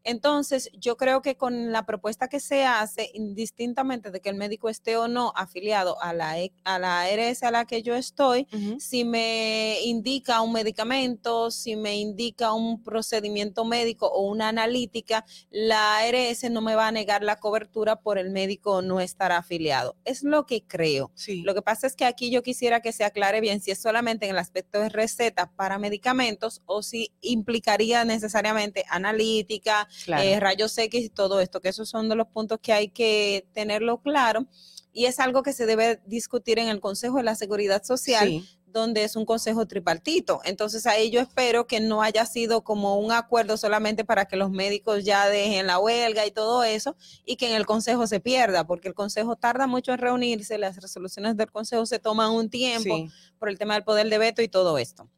Entonces, 0.02 0.70
yo 0.72 0.96
creo 0.96 1.20
que 1.20 1.37
con 1.37 1.72
la 1.72 1.85
propuesta 1.85 2.28
que 2.28 2.40
se 2.40 2.64
hace, 2.64 3.11
indistintamente 3.12 4.11
de 4.11 4.20
que 4.20 4.30
el 4.30 4.37
médico 4.37 4.70
esté 4.70 4.96
o 4.96 5.09
no 5.09 5.35
afiliado 5.37 6.02
a 6.02 6.14
la, 6.14 6.37
a 6.64 6.78
la 6.78 7.02
ARS 7.02 7.42
a 7.42 7.50
la 7.50 7.66
que 7.66 7.83
yo 7.83 7.94
estoy, 7.94 8.46
uh 8.52 8.56
-huh. 8.56 8.80
si 8.80 9.04
me 9.11 9.81
indica 9.83 10.40
un 10.40 10.53
medicamento, 10.53 11.51
si 11.51 11.77
me 11.77 11.96
indica 11.96 12.53
un 12.53 12.83
procedimiento 12.83 13.64
médico 13.64 14.07
o 14.07 14.23
una 14.31 14.49
analítica, 14.49 15.25
la 15.51 15.99
ARS 15.99 16.49
no 16.51 16.61
me 16.61 16.75
va 16.75 16.88
a 16.88 16.92
negar 16.92 17.23
la 17.23 17.37
cobertura 17.37 17.96
por 17.96 18.18
el 18.18 18.31
médico 18.31 18.83
no 18.83 19.01
estar 19.01 19.33
afiliado. 19.33 19.96
Es 20.05 20.23
lo 20.23 20.46
que 20.46 20.62
creo. 20.62 21.11
Sí. 21.14 21.42
Lo 21.42 21.55
que 21.55 21.62
pasa 21.62 21.87
es 21.87 21.96
que 21.96 22.05
aquí 22.05 22.31
yo 22.31 22.42
quisiera 22.42 22.81
que 22.81 22.92
se 22.92 23.05
aclare 23.05 23.40
bien 23.40 23.61
si 23.61 23.70
es 23.70 23.81
solamente 23.81 24.27
en 24.27 24.33
el 24.33 24.38
aspecto 24.38 24.79
de 24.79 24.88
receta 24.88 25.51
para 25.57 25.79
medicamentos 25.79 26.62
o 26.66 26.83
si 26.83 27.11
implicaría 27.20 28.05
necesariamente 28.05 28.85
analítica, 28.88 29.88
claro. 30.05 30.23
eh, 30.23 30.38
rayos 30.38 30.77
X 30.79 31.05
y 31.05 31.09
todo 31.09 31.40
esto, 31.40 31.61
que 31.61 31.70
esos 31.70 31.88
son 31.88 32.09
de 32.09 32.14
los 32.14 32.29
puntos 32.29 32.61
que 32.62 32.73
hay 32.73 32.88
que 32.88 33.46
tenerlo 33.53 34.01
claro. 34.01 34.46
Y 34.92 35.05
es 35.05 35.20
algo 35.20 35.44
que 35.44 35.53
se 35.53 35.66
debe 35.66 36.01
discutir 36.07 36.59
en 36.59 36.68
el 36.68 36.81
Consejo 36.81 37.18
de 37.18 37.23
la 37.23 37.37
Seguridad 37.37 37.85
Social, 37.85 38.29
sí 38.29 38.60
donde 38.72 39.04
es 39.04 39.16
un 39.16 39.24
consejo 39.24 39.66
tripartito. 39.66 40.40
Entonces 40.44 40.87
ahí 40.87 41.11
yo 41.11 41.20
espero 41.20 41.66
que 41.66 41.80
no 41.80 42.02
haya 42.02 42.26
sido 42.26 42.62
como 42.62 42.98
un 42.98 43.12
acuerdo 43.12 43.56
solamente 43.56 44.04
para 44.04 44.26
que 44.26 44.37
los 44.37 44.50
médicos 44.50 45.04
ya 45.04 45.28
dejen 45.28 45.66
la 45.66 45.78
huelga 45.78 46.26
y 46.26 46.30
todo 46.30 46.64
eso 46.64 46.96
y 47.24 47.37
que 47.37 47.48
en 47.48 47.54
el 47.54 47.66
consejo 47.66 48.06
se 48.06 48.20
pierda, 48.20 48.66
porque 48.66 48.88
el 48.88 48.94
consejo 48.94 49.37
tarda 49.37 49.66
mucho 49.66 49.92
en 49.92 49.98
reunirse, 49.98 50.59
las 50.59 50.76
resoluciones 50.76 51.37
del 51.37 51.50
consejo 51.50 51.87
se 51.87 51.98
toman 51.98 52.30
un 52.30 52.50
tiempo 52.50 52.96
sí. 52.96 53.09
por 53.38 53.48
el 53.48 53.59
tema 53.59 53.74
del 53.74 53.85
poder 53.85 54.09
de 54.09 54.18
veto 54.18 54.42
y 54.42 54.48
todo 54.48 54.78
esto. 54.78 55.09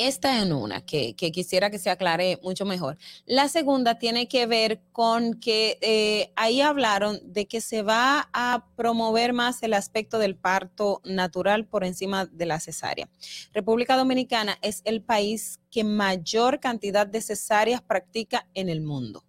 Esta 0.00 0.40
en 0.40 0.54
una 0.54 0.80
que, 0.80 1.14
quisiera 1.14 1.68
que 1.68 1.78
se 1.78 1.90
aclare 1.90 2.38
mucho 2.42 2.64
mejor. 2.64 2.96
La 3.26 3.50
segunda 3.50 3.98
tiene 3.98 4.28
que 4.28 4.46
ver 4.46 4.80
con 4.92 5.34
que 5.34 5.76
eh, 5.82 6.32
ahí 6.36 6.62
hablaron 6.62 7.20
de 7.22 7.46
que 7.46 7.60
se 7.60 7.82
va 7.82 8.30
a 8.32 8.64
promover 8.76 9.34
más 9.34 9.62
el 9.62 9.74
aspecto 9.74 10.18
del 10.18 10.36
parto 10.36 11.02
natural 11.04 11.66
por 11.66 11.84
encima 11.84 12.24
de 12.24 12.46
la 12.46 12.60
cesárea. 12.60 13.10
República 13.52 13.94
Dominicana 13.94 14.56
es 14.62 14.80
el 14.86 15.02
país 15.02 15.60
que 15.70 15.84
mayor 15.84 16.60
cantidad 16.60 17.06
de 17.06 17.20
cesáreas 17.20 17.82
practica 17.82 18.48
en 18.54 18.70
el 18.70 18.80
mundo. 18.80 19.22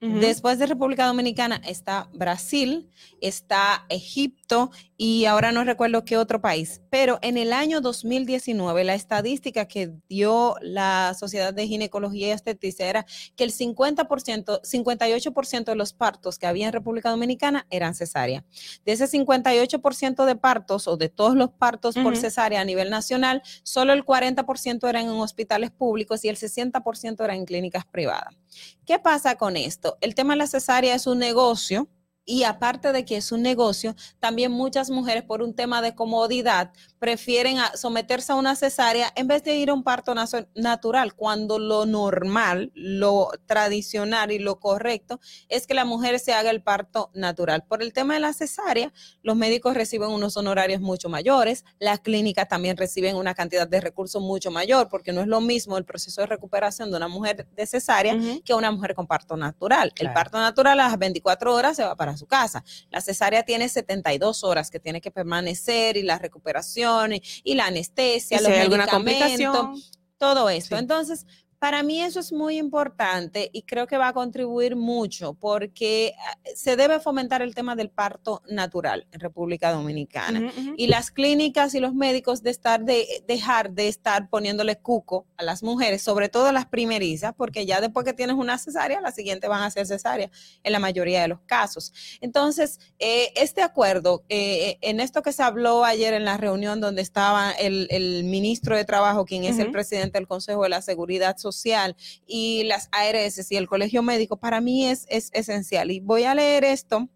Uh 0.00 0.06
-huh. 0.06 0.20
Después 0.20 0.60
de 0.60 0.66
República 0.66 1.06
Dominicana 1.06 1.60
está 1.66 2.08
Brasil, 2.12 2.88
está 3.20 3.84
Egipto 3.88 4.70
y 4.96 5.24
ahora 5.24 5.50
no 5.50 5.64
recuerdo 5.64 6.04
qué 6.04 6.16
otro 6.16 6.40
país, 6.40 6.80
pero 6.88 7.18
en 7.20 7.36
el 7.36 7.52
año 7.52 7.80
2019 7.80 8.84
la 8.84 8.94
estadística 8.94 9.66
que 9.66 9.92
dio 10.08 10.54
la 10.60 11.14
Sociedad 11.18 11.52
de 11.52 11.66
Ginecología 11.66 12.28
y 12.28 12.30
Esteticia 12.30 12.88
era 12.88 13.06
que 13.34 13.42
el 13.42 13.52
50%, 13.52 14.60
58% 14.62 15.64
de 15.64 15.74
los 15.74 15.92
partos 15.92 16.38
que 16.38 16.46
había 16.46 16.66
en 16.66 16.72
República 16.72 17.10
Dominicana 17.10 17.66
eran 17.68 17.96
cesárea. 17.96 18.44
De 18.84 18.92
ese 18.92 19.08
58% 19.08 20.26
de 20.26 20.36
partos 20.36 20.86
o 20.86 20.96
de 20.96 21.08
todos 21.08 21.34
los 21.34 21.50
partos 21.50 21.96
uh 21.96 22.00
-huh. 22.00 22.04
por 22.04 22.16
cesárea 22.16 22.60
a 22.60 22.64
nivel 22.64 22.88
nacional, 22.88 23.42
solo 23.64 23.92
el 23.92 24.04
40% 24.04 24.88
eran 24.88 25.06
en 25.06 25.10
hospitales 25.10 25.72
públicos 25.72 26.24
y 26.24 26.28
el 26.28 26.36
60% 26.36 27.24
eran 27.24 27.38
en 27.38 27.46
clínicas 27.46 27.84
privadas. 27.84 28.36
¿Qué 28.86 28.98
pasa 28.98 29.36
con 29.36 29.56
esto? 29.56 29.98
El 30.00 30.14
tema 30.14 30.34
de 30.34 30.38
la 30.38 30.46
cesárea 30.46 30.94
es 30.94 31.06
un 31.06 31.18
negocio 31.18 31.88
y 32.28 32.44
aparte 32.44 32.92
de 32.92 33.06
que 33.06 33.16
es 33.16 33.32
un 33.32 33.40
negocio, 33.40 33.96
también 34.20 34.52
muchas 34.52 34.90
mujeres 34.90 35.24
por 35.24 35.40
un 35.40 35.54
tema 35.54 35.80
de 35.80 35.94
comodidad 35.94 36.72
prefieren 36.98 37.58
a 37.58 37.74
someterse 37.74 38.32
a 38.32 38.34
una 38.34 38.54
cesárea 38.54 39.10
en 39.16 39.28
vez 39.28 39.42
de 39.44 39.56
ir 39.56 39.70
a 39.70 39.74
un 39.74 39.82
parto 39.82 40.14
natural, 40.54 41.14
cuando 41.14 41.58
lo 41.58 41.86
normal, 41.86 42.70
lo 42.74 43.30
tradicional 43.46 44.30
y 44.30 44.38
lo 44.38 44.60
correcto 44.60 45.20
es 45.48 45.66
que 45.66 45.72
la 45.72 45.86
mujer 45.86 46.18
se 46.18 46.34
haga 46.34 46.50
el 46.50 46.62
parto 46.62 47.10
natural. 47.14 47.64
Por 47.66 47.82
el 47.82 47.94
tema 47.94 48.12
de 48.12 48.20
la 48.20 48.34
cesárea, 48.34 48.92
los 49.22 49.34
médicos 49.34 49.72
reciben 49.72 50.10
unos 50.10 50.36
honorarios 50.36 50.82
mucho 50.82 51.08
mayores, 51.08 51.64
las 51.78 52.00
clínicas 52.00 52.46
también 52.46 52.76
reciben 52.76 53.16
una 53.16 53.34
cantidad 53.34 53.66
de 53.66 53.80
recursos 53.80 54.20
mucho 54.20 54.50
mayor, 54.50 54.90
porque 54.90 55.14
no 55.14 55.22
es 55.22 55.28
lo 55.28 55.40
mismo 55.40 55.78
el 55.78 55.86
proceso 55.86 56.20
de 56.20 56.26
recuperación 56.26 56.90
de 56.90 56.98
una 56.98 57.08
mujer 57.08 57.48
de 57.56 57.66
cesárea 57.66 58.14
uh 58.14 58.18
-huh. 58.18 58.42
que 58.44 58.52
una 58.52 58.70
mujer 58.70 58.94
con 58.94 59.06
parto 59.06 59.34
natural. 59.34 59.94
Claro. 59.94 60.10
El 60.10 60.14
parto 60.14 60.38
natural 60.38 60.78
a 60.80 60.88
las 60.88 60.98
24 60.98 61.54
horas 61.54 61.76
se 61.76 61.84
va 61.84 61.96
para 61.96 62.17
su 62.18 62.26
casa. 62.26 62.64
La 62.90 63.00
cesárea 63.00 63.44
tiene 63.44 63.68
72 63.68 64.44
horas 64.44 64.70
que 64.70 64.80
tiene 64.80 65.00
que 65.00 65.10
permanecer 65.10 65.96
y 65.96 66.02
la 66.02 66.18
recuperación 66.18 67.12
y 67.14 67.54
la 67.54 67.66
anestesia, 67.66 68.38
¿Y 68.38 68.42
los 68.42 68.52
si 68.52 68.58
medicamentos, 68.68 69.92
todo 70.18 70.50
esto. 70.50 70.76
Sí. 70.76 70.80
Entonces, 70.80 71.26
para 71.58 71.82
mí 71.82 72.00
eso 72.00 72.20
es 72.20 72.32
muy 72.32 72.56
importante 72.56 73.50
y 73.52 73.62
creo 73.62 73.86
que 73.86 73.98
va 73.98 74.08
a 74.08 74.12
contribuir 74.12 74.76
mucho 74.76 75.34
porque 75.34 76.14
ah, 76.18 76.36
se 76.54 76.76
debe 76.76 77.00
fomentar 77.00 77.42
el 77.42 77.54
tema 77.54 77.74
del 77.74 77.90
parto 77.90 78.42
natural 78.48 79.06
en 79.10 79.20
República 79.20 79.72
Dominicana. 79.72 80.38
Uh 80.38 80.42
-huh, 80.44 80.58
uh 80.58 80.70
-huh. 80.70 80.74
Y 80.76 80.86
las 80.86 81.10
clínicas 81.10 81.74
y 81.74 81.80
los 81.80 81.94
médicos 81.94 82.42
de 82.42 82.50
estar 82.50 82.84
de 82.84 83.24
dejar 83.26 83.72
de 83.72 83.88
estar 83.88 84.30
poniéndole 84.30 84.76
cuco 84.76 85.26
a 85.36 85.42
las 85.42 85.62
mujeres, 85.64 86.00
sobre 86.02 86.28
todo 86.28 86.46
a 86.46 86.52
las 86.52 86.66
primerizas, 86.66 87.34
porque 87.34 87.66
ya 87.66 87.80
después 87.80 88.04
que 88.04 88.12
tienes 88.12 88.36
una 88.36 88.56
cesárea, 88.58 89.00
la 89.00 89.10
siguiente 89.10 89.48
van 89.48 89.62
a 89.62 89.70
ser 89.70 89.86
cesárea 89.86 90.30
en 90.62 90.72
la 90.72 90.78
mayoría 90.78 91.22
de 91.22 91.28
los 91.28 91.40
casos. 91.40 91.92
Entonces, 92.20 92.78
eh, 93.00 93.32
este 93.34 93.62
acuerdo, 93.62 94.22
eh, 94.28 94.78
en 94.80 95.00
esto 95.00 95.22
que 95.22 95.32
se 95.32 95.42
habló 95.42 95.84
ayer 95.84 96.14
en 96.14 96.24
la 96.24 96.36
reunión 96.36 96.80
donde 96.80 97.02
estaba 97.02 97.50
el, 97.50 97.88
el 97.90 98.24
ministro 98.24 98.76
de 98.76 98.84
Trabajo, 98.84 99.24
quien 99.24 99.42
es 99.44 99.56
uh 99.56 99.58
-huh. 99.58 99.66
el 99.66 99.72
presidente 99.72 100.18
del 100.18 100.28
Consejo 100.28 100.62
de 100.62 100.68
la 100.68 100.82
Seguridad 100.82 101.36
Social, 101.36 101.47
social 101.52 101.96
y 102.26 102.64
las 102.64 102.88
ARS 102.92 103.50
y 103.50 103.56
el 103.56 103.68
colegio 103.68 104.02
médico, 104.02 104.38
para 104.38 104.60
mí 104.60 104.86
es, 104.86 105.06
es 105.08 105.30
esencial. 105.32 105.90
Y 105.90 106.00
voy 106.00 106.24
a 106.24 106.34
leer 106.34 106.64
esto 106.64 107.08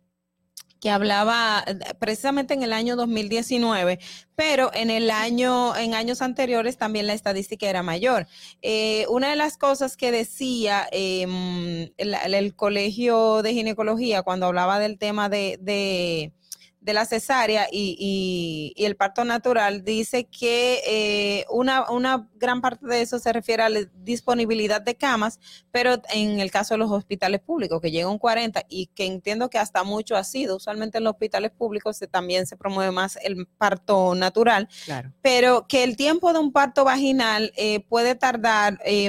que 0.83 0.91
hablaba 0.91 1.65
eh, 1.67 1.79
precisamente 2.01 2.55
en 2.55 2.65
el 2.65 2.73
año 2.73 2.97
2019, 2.97 4.01
pero 4.35 4.71
en 4.75 4.91
el 4.91 5.11
año, 5.13 5.77
en 5.77 5.95
años 5.95 6.21
anteriores 6.21 6.77
también 6.77 7.07
la 7.07 7.15
estadística 7.15 7.71
era 7.71 7.85
mayor. 7.85 8.27
Eh, 8.63 9.07
una 9.09 9.31
de 9.31 9.37
las 9.37 9.57
cosas 9.57 9.97
que 9.97 10.11
decía 10.11 10.89
eh, 10.91 11.93
el, 11.97 12.57
colegio 12.57 13.43
de 13.43 13.55
ginecología 13.55 14.23
cuando 14.23 14.47
hablaba 14.47 14.81
del 14.81 14.99
tema 14.99 15.29
de 15.29 16.33
de 16.83 16.93
la 16.93 17.05
cesárea 17.05 17.69
y, 17.71 17.97
y, 17.99 18.73
y, 18.77 18.85
el 18.85 18.97
parto 18.97 19.25
natural 19.25 19.85
dice 19.85 20.25
que 20.25 20.81
eh, 20.85 21.47
una, 21.49 21.89
una 21.91 22.29
gran 22.35 22.61
parte 22.61 22.85
de 22.87 23.01
eso 23.01 23.21
se 23.21 23.33
refiere 23.33 23.63
a 23.63 23.69
la 23.69 23.81
disponibilidad 23.95 24.83
de 24.83 24.97
camas, 24.97 25.39
pero 25.71 26.03
en 26.13 26.41
el 26.41 26.51
caso 26.51 26.75
de 26.75 26.79
los 26.79 26.91
hospitales 26.91 27.41
públicos, 27.41 27.81
que 27.81 27.93
llega 27.93 28.09
un 28.09 28.19
40 28.19 28.65
y 28.69 28.87
que 28.89 29.07
entiendo 29.07 29.49
que 29.49 29.59
hasta 29.59 29.85
mucho 29.85 30.17
ha 30.17 30.25
sido, 30.25 30.57
usualmente 30.57 30.99
en 30.99 31.05
los 31.05 31.13
hospitales 31.13 31.53
públicos 31.53 31.97
se, 31.97 32.09
también 32.09 32.47
se 32.47 32.57
promueve 32.57 32.91
más 32.91 33.17
el 33.23 33.47
parto 33.47 34.17
natural, 34.17 34.69
claro. 34.85 35.13
pero 35.23 35.67
que 35.69 35.85
el 35.85 35.97
tiempo 35.97 36.33
de 36.33 36.41
un 36.41 36.53
parto 36.53 36.83
vaginal 36.85 37.53
eh, 37.57 37.81
puede 37.89 38.17
tardar 38.17 38.81
eh, 38.85 39.09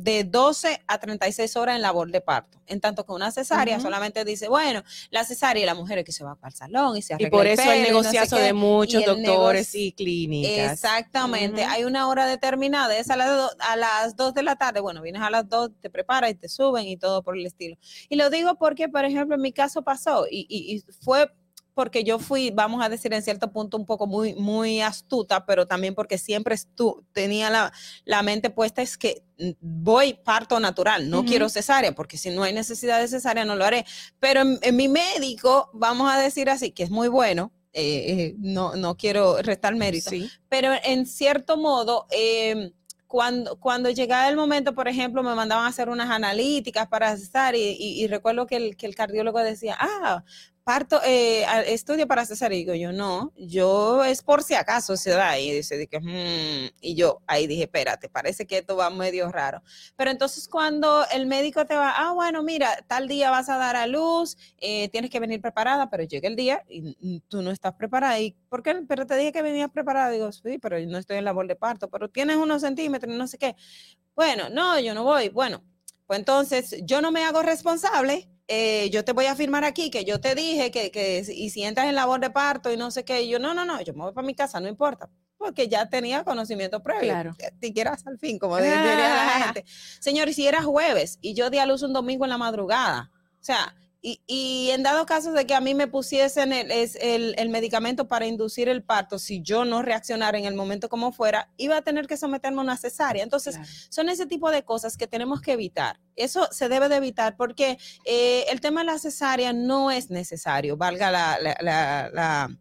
de 0.00 0.24
12 0.24 0.82
a 0.86 0.98
36 0.98 1.56
horas 1.56 1.76
en 1.76 1.82
labor 1.82 2.10
de 2.10 2.22
parto, 2.22 2.58
en 2.66 2.80
tanto 2.80 3.04
que 3.04 3.12
una 3.12 3.30
cesárea 3.30 3.76
uh 3.76 3.80
-huh. 3.80 3.82
solamente 3.82 4.24
dice, 4.24 4.48
bueno, 4.48 4.82
la 5.10 5.24
cesárea 5.24 5.62
y 5.62 5.66
la 5.66 5.74
mujer 5.74 5.98
es 5.98 6.04
que 6.06 6.12
se 6.12 6.24
va 6.24 6.36
para 6.36 6.48
el 6.48 6.56
salón 6.56 6.96
y 6.96 7.01
se 7.02 7.14
Y 7.18 7.26
por 7.26 7.46
eso 7.46 7.62
el 7.62 7.68
pelo 7.68 7.74
y 7.74 7.78
no 7.78 8.02
sé 8.02 8.10
negociazo 8.12 8.36
de 8.36 8.52
muchos 8.52 9.04
doctores 9.04 9.74
y 9.74 9.92
clínicas. 9.92 10.72
Exactamente, 10.72 11.64
hay 11.64 11.84
una 11.84 12.08
hora 12.08 12.26
determinada, 12.26 12.96
es 12.96 13.10
a 13.10 13.16
las, 13.16 13.28
do- 13.28 13.50
a 13.60 13.76
las 13.76 14.16
2 14.16 14.34
de 14.34 14.42
la 14.42 14.56
tarde, 14.56 14.80
bueno, 14.80 15.02
vienes 15.02 15.22
a 15.22 15.30
las 15.30 15.48
2, 15.48 15.70
te 15.80 15.90
preparas 15.90 16.30
y 16.30 16.34
te 16.34 16.48
suben 16.48 16.86
y 16.86 16.96
todo 16.96 17.22
por 17.22 17.36
el 17.36 17.44
estilo. 17.46 17.76
Y 18.08 18.16
lo 18.16 18.30
digo 18.30 18.56
porque, 18.56 18.88
por 18.88 19.04
ejemplo, 19.04 19.34
en 19.36 19.42
mi 19.42 19.52
caso 19.52 19.82
pasó 19.82 20.26
y, 20.30 20.46
y- 20.48 20.76
y 20.76 20.80
fue 21.02 21.30
porque 21.74 22.04
yo 22.04 22.18
fui, 22.18 22.50
vamos 22.50 22.84
a 22.84 22.88
decir, 22.88 23.12
en 23.12 23.22
cierto 23.22 23.50
punto 23.52 23.76
un 23.76 23.86
poco 23.86 24.06
muy, 24.06 24.34
muy 24.34 24.80
astuta, 24.80 25.46
pero 25.46 25.66
también 25.66 25.94
porque 25.94 26.18
siempre 26.18 26.54
estu- 26.54 27.04
tenía 27.12 27.48
la, 27.50 27.72
la 28.04 28.22
mente 28.22 28.50
puesta 28.50 28.82
es 28.82 28.98
que 28.98 29.22
mm, 29.38 29.50
voy 29.60 30.14
parto 30.14 30.60
natural, 30.60 31.08
no 31.08 31.20
Ujú. 31.20 31.28
quiero 31.28 31.48
cesárea, 31.48 31.92
porque 31.92 32.18
si 32.18 32.30
no 32.30 32.42
hay 32.42 32.52
necesidad 32.52 33.00
de 33.00 33.08
cesárea 33.08 33.44
no 33.44 33.56
lo 33.56 33.64
haré. 33.64 33.84
Pero 34.20 34.40
en, 34.42 34.58
en 34.62 34.76
mi 34.76 34.88
médico, 34.88 35.70
vamos 35.72 36.12
a 36.12 36.18
decir 36.18 36.50
así, 36.50 36.72
que 36.72 36.82
es 36.82 36.90
muy 36.90 37.08
bueno, 37.08 37.52
eh, 37.72 38.04
eh, 38.12 38.34
no, 38.38 38.76
no 38.76 38.96
quiero 38.98 39.40
restar 39.40 39.74
mérito, 39.74 40.10
Sí. 40.10 40.28
pero 40.50 40.72
en 40.84 41.06
cierto 41.06 41.56
modo, 41.56 42.06
eh, 42.10 42.72
cuando, 43.06 43.58
cuando 43.60 43.90
llegaba 43.90 44.28
el 44.28 44.36
momento, 44.36 44.74
por 44.74 44.88
ejemplo, 44.88 45.22
me 45.22 45.34
mandaban 45.34 45.64
a 45.66 45.68
hacer 45.68 45.88
unas 45.90 46.08
analíticas 46.10 46.86
para 46.88 47.14
cesar 47.16 47.54
y, 47.54 47.60
y- 47.78 48.02
y 48.02 48.06
recuerdo 48.08 48.46
que 48.46 48.56
el, 48.56 48.76
que 48.76 48.86
el 48.86 48.94
cardiólogo 48.94 49.38
decía, 49.40 49.76
ah, 49.78 50.24
parto, 50.64 51.00
eh, 51.04 51.44
estudio 51.72 52.06
para 52.06 52.24
cesar. 52.26 52.52
Y 52.52 52.58
digo, 52.58 52.74
yo 52.74 52.92
no, 52.92 53.32
yo 53.36 54.04
es 54.04 54.22
por 54.22 54.42
si 54.42 54.54
acaso 54.54 54.96
se 54.96 55.10
da. 55.10 55.38
Y 55.38 55.50
dice, 55.52 55.76
de 55.76 55.86
que, 55.88 56.00
"Mm", 56.00 56.70
y 56.80 56.94
yo 56.94 57.20
ahí 57.26 57.46
dije, 57.46 57.64
espérate, 57.64 58.08
parece 58.08 58.46
que 58.46 58.58
esto 58.58 58.76
va 58.76 58.90
medio 58.90 59.30
raro. 59.30 59.62
Pero 59.96 60.10
entonces 60.10 60.48
cuando 60.48 61.04
el 61.12 61.26
médico 61.26 61.66
te 61.66 61.74
va, 61.74 61.90
ah, 61.96 62.12
bueno, 62.12 62.42
mira, 62.42 62.76
tal 62.86 63.08
día 63.08 63.30
vas 63.30 63.48
a 63.48 63.56
dar 63.58 63.76
a 63.76 63.86
luz, 63.86 64.36
eh, 64.58 64.88
tienes 64.90 65.10
que 65.10 65.20
venir 65.20 65.40
preparada, 65.40 65.90
pero 65.90 66.04
llega 66.04 66.28
el 66.28 66.36
día 66.36 66.62
y 66.68 66.82
mm, 67.00 67.20
tú 67.28 67.42
no 67.42 67.50
estás 67.50 67.74
preparada. 67.74 68.18
¿Y 68.20 68.32
por 68.48 68.62
qué? 68.62 68.74
Pero 68.88 69.06
te 69.06 69.16
dije 69.16 69.32
que 69.32 69.42
venías 69.42 69.70
preparada. 69.70 70.10
Digo, 70.10 70.30
sí, 70.32 70.58
pero 70.58 70.78
yo 70.78 70.86
no 70.88 70.98
estoy 70.98 71.16
en 71.18 71.24
labor 71.24 71.46
de 71.48 71.56
parto, 71.56 71.88
pero 71.90 72.08
tienes 72.10 72.36
unos 72.36 72.62
centímetros, 72.62 73.14
no 73.14 73.26
sé 73.26 73.38
qué. 73.38 73.56
Bueno, 74.16 74.48
no, 74.50 74.78
yo 74.80 74.94
no 74.94 75.04
voy. 75.04 75.28
Bueno, 75.30 75.64
pues 76.06 76.18
entonces 76.20 76.76
yo 76.84 77.00
no 77.02 77.12
me 77.12 77.24
hago 77.24 77.42
responsable. 77.42 78.28
Eh, 78.54 78.90
yo 78.90 79.02
te 79.02 79.12
voy 79.12 79.24
a 79.26 79.34
firmar 79.34 79.64
aquí 79.64 79.90
que 79.90 80.04
yo 80.04 80.20
te 80.20 80.34
dije 80.34 80.70
que, 80.70 80.90
que 80.90 81.24
si- 81.24 81.32
y 81.44 81.48
si 81.48 81.62
entras 81.62 81.86
en 81.88 81.94
labor 81.94 82.20
de 82.20 82.28
parto 82.28 82.70
y 82.70 82.76
no 82.76 82.90
sé 82.90 83.02
qué, 83.04 83.22
y 83.22 83.28
yo 83.30 83.38
no, 83.38 83.54
no, 83.54 83.64
no, 83.64 83.80
yo 83.80 83.94
me 83.94 84.02
voy 84.02 84.12
para 84.12 84.26
mi 84.26 84.34
casa, 84.34 84.60
no 84.60 84.68
importa, 84.68 85.08
porque 85.38 85.68
ya 85.68 85.88
tenía 85.88 86.22
conocimiento 86.22 86.82
previo. 86.82 87.12
Claro. 87.12 87.34
Te 87.60 87.72
quieras 87.72 88.06
al 88.06 88.18
fin, 88.18 88.38
como 88.38 88.56
diría 88.62 88.84
la 89.08 89.30
gente. 89.44 89.64
Señor, 90.00 90.28
y 90.28 90.34
si 90.34 90.46
era 90.46 90.62
jueves 90.62 91.18
y 91.22 91.32
yo 91.34 91.48
di 91.48 91.58
a 91.58 91.64
luz 91.66 91.82
un 91.82 91.94
domingo 91.94 92.24
en 92.24 92.30
la 92.30 92.38
madrugada, 92.38 93.10
o 93.40 93.44
sea, 93.44 93.74
y, 94.02 94.20
y 94.26 94.70
en 94.72 94.82
dado 94.82 95.06
caso 95.06 95.32
de 95.32 95.46
que 95.46 95.54
a 95.54 95.60
mí 95.60 95.74
me 95.74 95.86
pusiesen 95.86 96.52
el, 96.52 96.70
el, 96.72 97.34
el 97.38 97.48
medicamento 97.48 98.08
para 98.08 98.26
inducir 98.26 98.68
el 98.68 98.82
parto, 98.82 99.18
si 99.20 99.40
yo 99.42 99.64
no 99.64 99.80
reaccionara 99.80 100.36
en 100.36 100.44
el 100.44 100.54
momento 100.56 100.88
como 100.88 101.12
fuera, 101.12 101.48
iba 101.56 101.76
a 101.76 101.82
tener 101.82 102.06
que 102.08 102.16
someterme 102.16 102.58
a 102.58 102.62
una 102.64 102.76
cesárea. 102.76 103.22
Entonces, 103.22 103.56
son 103.90 104.08
ese 104.08 104.26
tipo 104.26 104.50
de 104.50 104.64
cosas 104.64 104.96
que 104.96 105.06
tenemos 105.06 105.40
que 105.40 105.52
evitar. 105.52 106.00
Eso 106.16 106.48
se 106.50 106.68
debe 106.68 106.88
de 106.88 106.96
evitar 106.96 107.36
porque 107.36 107.78
eh, 108.04 108.44
el 108.50 108.60
tema 108.60 108.80
de 108.80 108.86
la 108.86 108.98
cesárea 108.98 109.52
no 109.52 109.90
es 109.92 110.10
necesario, 110.10 110.76
valga 110.76 111.10
la, 111.10 111.38
la, 111.40 111.56
la- 111.60 112.10
la- 112.12 112.58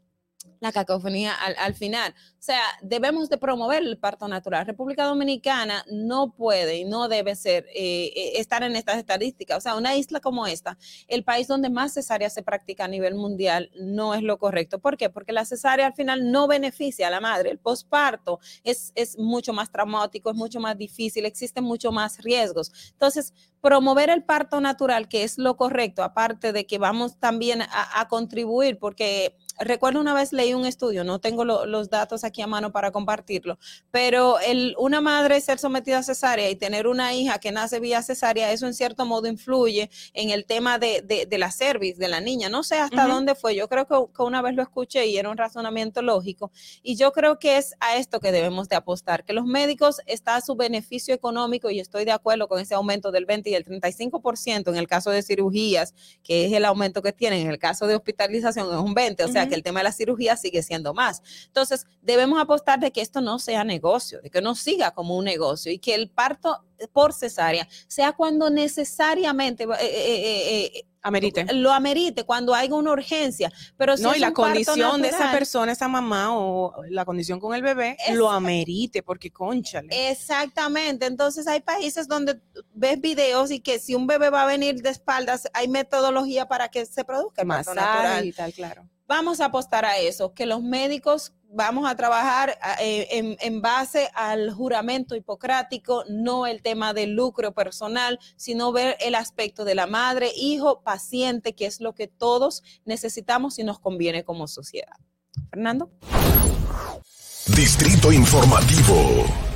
la 0.62 0.72
cacofonía 0.72 1.34
al, 1.34 1.56
al 1.58 1.74
final. 1.74 2.14
O 2.42 2.44
sea, 2.44 2.62
debemos 2.82 3.30
de 3.30 3.38
promover 3.38 3.82
el 3.82 3.98
parto 3.98 4.28
natural. 4.28 4.66
República 4.66 5.06
Dominicana 5.06 5.84
no 5.92 6.34
puede 6.34 6.78
y 6.78 6.86
no 6.86 7.08
debe 7.08 7.36
ser 7.36 7.66
eh, 7.74 8.12
eh, 8.16 8.32
estar 8.36 8.64
en 8.64 8.76
estas 8.76 8.98
estadísticas. 8.98 9.58
O 9.58 9.62
sea, 9.62 9.76
una 9.76 9.96
isla 9.96 10.20
como 10.20 10.46
esta, 10.46 10.78
el 11.08 11.24
país 11.24 11.48
donde 11.48 11.70
más 11.72 11.94
cesárea 11.94 12.30
se 12.30 12.44
practica 12.44 12.86
a 12.86 12.88
nivel 12.88 13.16
mundial, 13.16 13.72
no 13.76 14.14
es 14.14 14.22
lo 14.22 14.38
correcto. 14.38 14.80
¿Por 14.80 14.98
qué? 14.98 15.10
Porque 15.10 15.34
la 15.34 15.46
cesárea 15.46 15.88
al 15.88 15.94
final 15.94 16.32
no 16.32 16.48
beneficia 16.48 17.08
a 17.08 17.12
la 17.12 17.22
madre. 17.22 17.50
El 17.50 17.58
posparto 17.58 18.40
es, 18.64 18.92
es 18.96 19.18
mucho 19.18 19.54
más 19.54 19.72
traumático, 19.72 20.30
es 20.30 20.36
mucho 20.36 20.60
más 20.60 20.78
difícil, 20.78 21.26
existen 21.26 21.64
mucho 21.64 21.92
más 21.92 22.20
riesgos. 22.20 22.72
Entonces, 22.92 23.34
promover 23.62 24.12
el 24.12 24.24
parto 24.24 24.62
natural, 24.62 25.10
que 25.10 25.24
es 25.24 25.40
lo 25.40 25.58
correcto, 25.58 26.04
aparte 26.04 26.54
de 26.54 26.68
que 26.68 26.78
vamos 26.78 27.20
también 27.20 27.64
a, 27.64 28.00
a 28.00 28.08
contribuir, 28.08 28.78
porque 28.78 29.36
recuerdo 29.60 30.00
una 30.00 30.14
vez 30.14 30.34
leí 30.34 30.54
un 30.54 30.66
estudio, 30.66 31.04
no 31.04 31.20
tengo 31.20 31.46
lo- 31.46 31.66
los 31.66 31.90
datos 31.90 32.24
aquí 32.24 32.42
a 32.42 32.48
mano 32.48 32.72
para 32.72 32.92
compartirlo, 32.92 33.60
pero 33.92 34.40
el, 34.40 34.76
una 34.80 35.02
madre 35.02 35.40
ser 35.42 35.60
sometida 35.60 36.00
a 36.00 36.04
cesárea 36.04 36.50
y 36.50 36.56
tener 36.56 36.88
una 36.88 37.14
hija 37.14 37.38
que 37.40 37.52
nace 37.52 37.80
vía 37.80 38.02
cesárea, 38.02 38.52
eso 38.52 38.66
en 38.68 38.74
cierto 38.74 39.06
modo 39.06 39.28
influye 39.28 39.90
en 40.14 40.30
el 40.32 40.46
tema 40.46 40.80
de, 40.80 41.02
de- 41.02 41.26
de 41.26 41.38
la 41.38 41.52
cervix 41.52 41.98
de 41.98 42.08
la 42.08 42.22
niña. 42.22 42.50
No 42.50 42.64
sé 42.64 42.76
hasta 42.76 43.04
dónde 43.08 43.36
fue, 43.36 43.56
yo 43.56 43.68
creo 43.68 43.86
que, 43.88 43.96
que 44.16 44.24
una 44.24 44.42
vez 44.42 44.56
lo 44.56 44.64
escuché 44.64 45.06
y 45.08 45.18
era 45.18 45.30
un 45.30 45.38
razonamiento 45.38 46.02
lógico, 46.02 46.52
y 46.82 46.96
yo 46.96 47.12
creo 47.12 47.38
que 47.40 47.58
es 47.58 47.76
a 47.80 47.98
esto 47.98 48.20
que 48.20 48.32
debemos 48.32 48.70
de 48.70 48.76
apostar, 48.78 49.24
que 49.26 49.34
los 49.34 49.46
médicos 49.46 50.02
está 50.06 50.36
a 50.38 50.42
su 50.42 50.56
beneficio 50.56 51.14
económico 51.14 51.70
y 51.70 51.80
estoy 51.80 52.06
de 52.06 52.12
acuerdo 52.12 52.48
con 52.48 52.60
ese 52.60 52.74
aumento 52.76 53.12
del 53.12 53.26
20 53.26 53.50
y 53.50 53.56
el 53.56 53.66
35% 53.66 54.70
en 54.70 54.76
el 54.78 54.88
caso 54.88 55.12
de 55.12 55.22
cirugías, 55.22 55.94
que 56.24 56.46
es 56.46 56.54
el 56.54 56.66
aumento 56.66 57.02
que 57.02 57.12
tienen, 57.14 57.42
en 57.42 57.50
el 57.50 57.60
caso 57.60 57.88
de 57.88 57.96
hospitalización 57.96 58.68
es 58.72 58.80
un 58.80 58.94
20, 58.94 59.24
o 59.24 59.28
sea 59.28 59.41
Que 59.48 59.56
el 59.56 59.64
tema 59.64 59.80
de 59.80 59.86
la 59.86 59.92
cirugía 59.92 60.38
sigue 60.38 60.64
siendo 60.64 60.94
más. 60.94 61.22
Entonces, 61.48 61.86
debemos 62.02 62.42
apostar 62.42 62.80
de 62.80 62.92
que 62.92 63.02
esto 63.02 63.22
no 63.22 63.40
sea 63.40 63.64
negocio, 63.64 64.22
de 64.22 64.30
que 64.30 64.42
no 64.42 64.56
siga 64.56 64.92
como 64.92 65.18
un 65.18 65.26
negocio 65.26 65.72
y 65.72 65.80
que 65.80 65.96
el 65.96 66.10
parto 66.10 66.64
por 66.88 67.14
cesárea 67.14 67.68
sea 67.88 68.14
cuando 68.14 68.50
necesariamente 68.50 69.64
eh, 69.64 69.68
eh, 69.82 70.72
eh, 70.76 70.86
Amerite. 71.04 71.46
lo 71.54 71.72
amerite, 71.72 72.26
cuando 72.26 72.54
haya 72.54 72.76
una 72.76 72.92
urgencia, 72.92 73.52
pero 73.76 73.98
si 73.98 74.04
no, 74.04 74.16
y 74.16 74.20
la 74.20 74.34
condición 74.34 75.02
de 75.02 75.08
esa 75.08 75.32
persona, 75.32 75.72
esa 75.72 75.88
mamá 75.88 76.38
o 76.38 76.84
la 76.90 77.06
condición 77.06 77.40
con 77.40 77.56
el 77.56 77.64
bebé, 77.64 77.98
lo 78.14 78.30
amerite, 78.30 79.02
porque 79.02 79.32
conchale. 79.32 80.12
Exactamente. 80.12 81.08
Entonces 81.08 81.48
hay 81.48 81.62
países 81.62 82.08
donde 82.08 82.40
ves 82.76 83.02
videos 83.02 83.50
y 83.50 83.62
que 83.62 83.80
si 83.80 83.96
un 83.96 84.06
bebé 84.06 84.30
va 84.30 84.44
a 84.44 84.46
venir 84.46 84.84
de 84.84 84.90
espaldas, 84.90 85.50
hay 85.54 85.68
metodología 85.68 86.48
para 86.48 86.70
que 86.70 86.86
se 86.86 87.04
produzca 87.04 87.42
el 87.42 87.48
Masaje 87.48 87.80
natural. 87.80 88.26
y 88.26 88.32
tal, 88.32 88.54
claro. 88.54 88.88
Vamos 89.12 89.42
a 89.42 89.48
apostar 89.48 89.84
a 89.84 89.98
eso, 89.98 90.34
que 90.34 90.46
los 90.46 90.64
médicos 90.64 91.34
vamos 91.50 91.86
a 91.86 91.98
trabajar 91.98 92.58
eh, 92.80 93.36
en 93.42 93.62
base 93.62 94.10
al 94.14 94.54
juramento 94.54 95.18
hipocrático, 95.18 96.06
no 96.08 96.48
el 96.48 96.62
tema 96.62 96.94
del 96.94 97.12
lucro 97.12 97.54
personal, 97.54 98.22
sino 98.38 98.72
ver 98.72 98.96
el 99.02 99.16
aspecto 99.16 99.66
de 99.66 99.76
la 99.76 99.86
madre, 99.86 100.32
hijo, 100.34 100.82
paciente, 100.82 101.56
que 101.56 101.66
es 101.66 101.82
lo 101.82 101.94
que 101.94 102.08
todos 102.08 102.64
necesitamos 102.86 103.60
y 103.60 103.66
nos 103.66 103.80
conviene 103.80 104.24
como 104.24 104.48
sociedad. 104.48 104.96
Fernando. 105.50 105.92
Distrito 107.48 108.14
Informativo. 108.14 109.51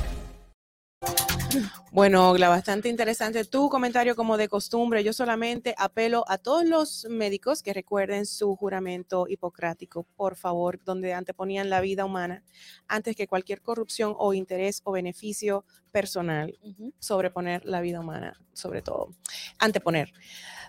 Bueno, 1.92 2.32
bastante 2.32 2.88
interesante 2.88 3.44
tu 3.44 3.68
comentario 3.68 4.14
como 4.14 4.36
de 4.36 4.48
costumbre. 4.48 5.02
Yo 5.02 5.12
solamente 5.12 5.74
apelo 5.78 6.24
a 6.28 6.38
todos 6.38 6.64
los 6.64 7.06
médicos 7.08 7.62
que 7.62 7.72
recuerden 7.72 8.26
su 8.26 8.54
juramento 8.56 9.26
hipocrático, 9.28 10.06
por 10.16 10.36
favor, 10.36 10.78
donde 10.84 11.14
anteponían 11.14 11.70
la 11.70 11.80
vida 11.80 12.04
humana 12.04 12.42
antes 12.88 13.16
que 13.16 13.26
cualquier 13.26 13.62
corrupción 13.62 14.14
o 14.18 14.34
interés 14.34 14.80
o 14.84 14.92
beneficio 14.92 15.64
personal, 15.90 16.58
sobreponer 16.98 17.64
la 17.64 17.80
vida 17.80 18.00
humana, 18.00 18.38
sobre 18.52 18.82
todo, 18.82 19.14
anteponer. 19.58 20.12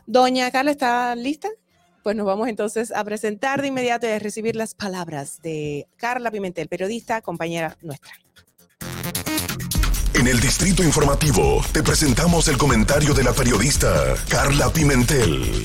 Doña 0.05 0.49
Carla, 0.51 0.71
¿está 0.71 1.15
lista? 1.15 1.49
Pues 2.03 2.15
nos 2.15 2.25
vamos 2.25 2.47
entonces 2.47 2.93
a 2.93 3.03
presentar 3.03 3.61
de 3.61 3.67
inmediato 3.67 4.07
y 4.07 4.11
a 4.11 4.19
recibir 4.19 4.55
las 4.55 4.73
palabras 4.73 5.41
de 5.41 5.89
Carla 5.97 6.31
Pimentel, 6.31 6.69
periodista, 6.69 7.21
compañera 7.21 7.77
nuestra. 7.81 8.13
En 10.27 10.33
el 10.33 10.41
Distrito 10.41 10.83
Informativo 10.83 11.63
te 11.71 11.81
presentamos 11.81 12.49
el 12.49 12.57
comentario 12.57 13.13
de 13.13 13.23
la 13.23 13.31
periodista 13.31 14.13
Carla 14.27 14.69
Pimentel. 14.69 15.63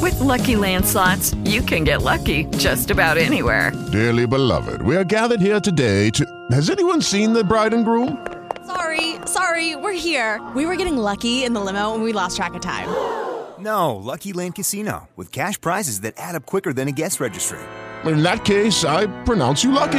With 0.00 0.20
Lucky 0.20 0.54
Land 0.54 0.86
slots, 0.86 1.34
you 1.44 1.60
can 1.62 1.82
get 1.82 2.02
lucky 2.02 2.44
just 2.58 2.92
about 2.92 3.18
anywhere. 3.18 3.72
Dearly 3.90 4.24
beloved, 4.24 4.82
we 4.82 4.94
are 4.96 5.02
gathered 5.02 5.40
here 5.40 5.58
today 5.58 6.10
to. 6.10 6.24
Has 6.52 6.70
anyone 6.70 7.02
seen 7.02 7.32
the 7.32 7.42
bride 7.42 7.74
and 7.74 7.84
groom? 7.84 8.24
Sorry, 8.64 9.16
sorry, 9.26 9.74
we're 9.74 9.98
here. 9.98 10.40
We 10.54 10.64
were 10.66 10.76
getting 10.76 10.96
lucky 10.96 11.42
in 11.42 11.54
the 11.54 11.60
limo 11.60 11.94
and 11.94 12.04
we 12.04 12.12
lost 12.12 12.36
track 12.36 12.54
of 12.54 12.60
time. 12.60 12.88
No, 13.58 13.96
Lucky 13.96 14.32
Land 14.32 14.54
Casino, 14.54 15.08
with 15.16 15.32
cash 15.32 15.60
prizes 15.60 16.02
that 16.02 16.14
add 16.16 16.36
up 16.36 16.46
quicker 16.46 16.72
than 16.72 16.86
a 16.86 16.92
guest 16.92 17.18
registry. 17.18 17.58
In 18.04 18.22
that 18.22 18.44
case, 18.44 18.84
I 18.84 19.08
pronounce 19.24 19.64
you 19.64 19.72
lucky. 19.72 19.98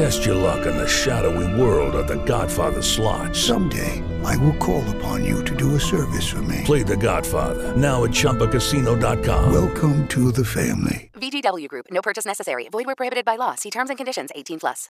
Test 0.00 0.24
your 0.24 0.34
luck 0.34 0.66
in 0.66 0.74
the 0.78 0.88
shadowy 0.88 1.60
world 1.60 1.94
of 1.94 2.08
The 2.08 2.16
Godfather 2.24 2.80
slot. 2.80 3.36
Someday, 3.36 4.02
I 4.24 4.34
will 4.38 4.56
call 4.56 4.82
upon 4.96 5.26
you 5.26 5.44
to 5.44 5.54
do 5.54 5.74
a 5.74 5.78
service 5.78 6.26
for 6.26 6.40
me. 6.40 6.62
Play 6.64 6.82
The 6.82 6.96
Godfather 6.96 7.76
now 7.76 8.04
at 8.04 8.10
ChumbaCasino.com. 8.10 9.52
Welcome 9.52 10.08
to 10.08 10.32
the 10.32 10.42
family. 10.42 11.10
VGW 11.16 11.68
Group. 11.68 11.84
No 11.90 12.00
purchase 12.00 12.24
necessary. 12.24 12.66
Void 12.70 12.86
where 12.86 12.94
prohibited 12.94 13.26
by 13.26 13.36
law. 13.36 13.56
See 13.56 13.68
terms 13.68 13.90
and 13.90 13.98
conditions. 13.98 14.30
18 14.34 14.60
plus. 14.60 14.88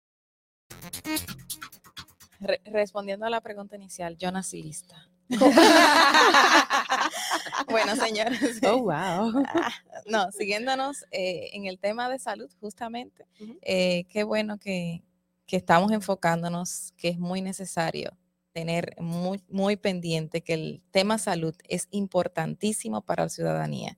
Re- 2.40 2.60
respondiendo 2.72 3.26
a 3.26 3.30
la 3.30 3.40
pregunta 3.40 3.74
inicial, 3.74 4.16
yo 4.16 4.30
nací 4.30 4.62
lista. 4.62 5.09
bueno, 7.68 7.96
señores. 7.96 8.60
Oh, 8.64 8.82
wow. 8.82 9.44
No, 10.06 10.32
siguiéndonos 10.32 11.04
eh, 11.12 11.50
en 11.52 11.66
el 11.66 11.78
tema 11.78 12.08
de 12.08 12.18
salud, 12.18 12.50
justamente, 12.60 13.26
eh, 13.62 14.04
qué 14.08 14.24
bueno 14.24 14.58
que, 14.58 15.02
que 15.46 15.56
estamos 15.56 15.92
enfocándonos, 15.92 16.92
que 16.96 17.08
es 17.08 17.18
muy 17.18 17.42
necesario 17.42 18.16
tener 18.52 18.94
muy, 18.98 19.42
muy 19.48 19.76
pendiente 19.76 20.42
que 20.42 20.54
el 20.54 20.82
tema 20.90 21.18
salud 21.18 21.54
es 21.68 21.86
importantísimo 21.90 23.02
para 23.02 23.24
la 23.24 23.28
ciudadanía. 23.28 23.96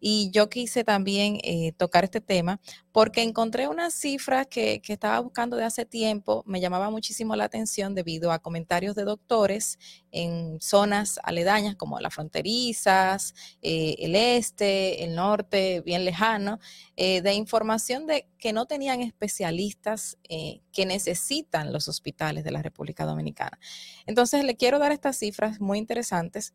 Y 0.00 0.30
yo 0.32 0.48
quise 0.48 0.82
también 0.82 1.38
eh, 1.42 1.72
tocar 1.76 2.04
este 2.04 2.20
tema 2.20 2.60
porque 2.90 3.22
encontré 3.22 3.68
unas 3.68 3.94
cifras 3.94 4.46
que, 4.48 4.80
estaba 4.88 5.20
buscando 5.20 5.56
de 5.56 5.64
hace 5.64 5.84
tiempo, 5.84 6.42
me 6.46 6.60
llamaba 6.60 6.90
muchísimo 6.90 7.36
la 7.36 7.44
atención 7.44 7.94
debido 7.94 8.32
a 8.32 8.40
comentarios 8.40 8.96
de 8.96 9.04
doctores 9.04 9.78
en 10.10 10.60
zonas 10.60 11.20
aledañas 11.22 11.76
como 11.76 12.00
las 12.00 12.12
fronterizas, 12.12 13.34
eh, 13.62 13.94
el 14.00 14.16
este, 14.16 15.04
el 15.04 15.14
norte, 15.14 15.82
bien 15.82 16.04
lejano, 16.04 16.58
eh, 16.96 17.22
de 17.22 17.34
información 17.34 18.06
de 18.06 18.26
que 18.38 18.52
no 18.52 18.66
tenían 18.66 19.02
especialistas 19.02 20.16
que 20.72 20.86
necesitan 20.86 21.72
los 21.72 21.88
hospitales 21.88 22.42
de 22.42 22.50
la 22.50 22.62
República 22.62 23.04
Dominicana. 23.04 23.58
Entonces, 24.06 24.44
le 24.44 24.56
quiero 24.56 24.78
dar 24.78 24.92
estas 24.92 25.18
cifras 25.18 25.60
muy 25.60 25.78
interesantes. 25.78 26.54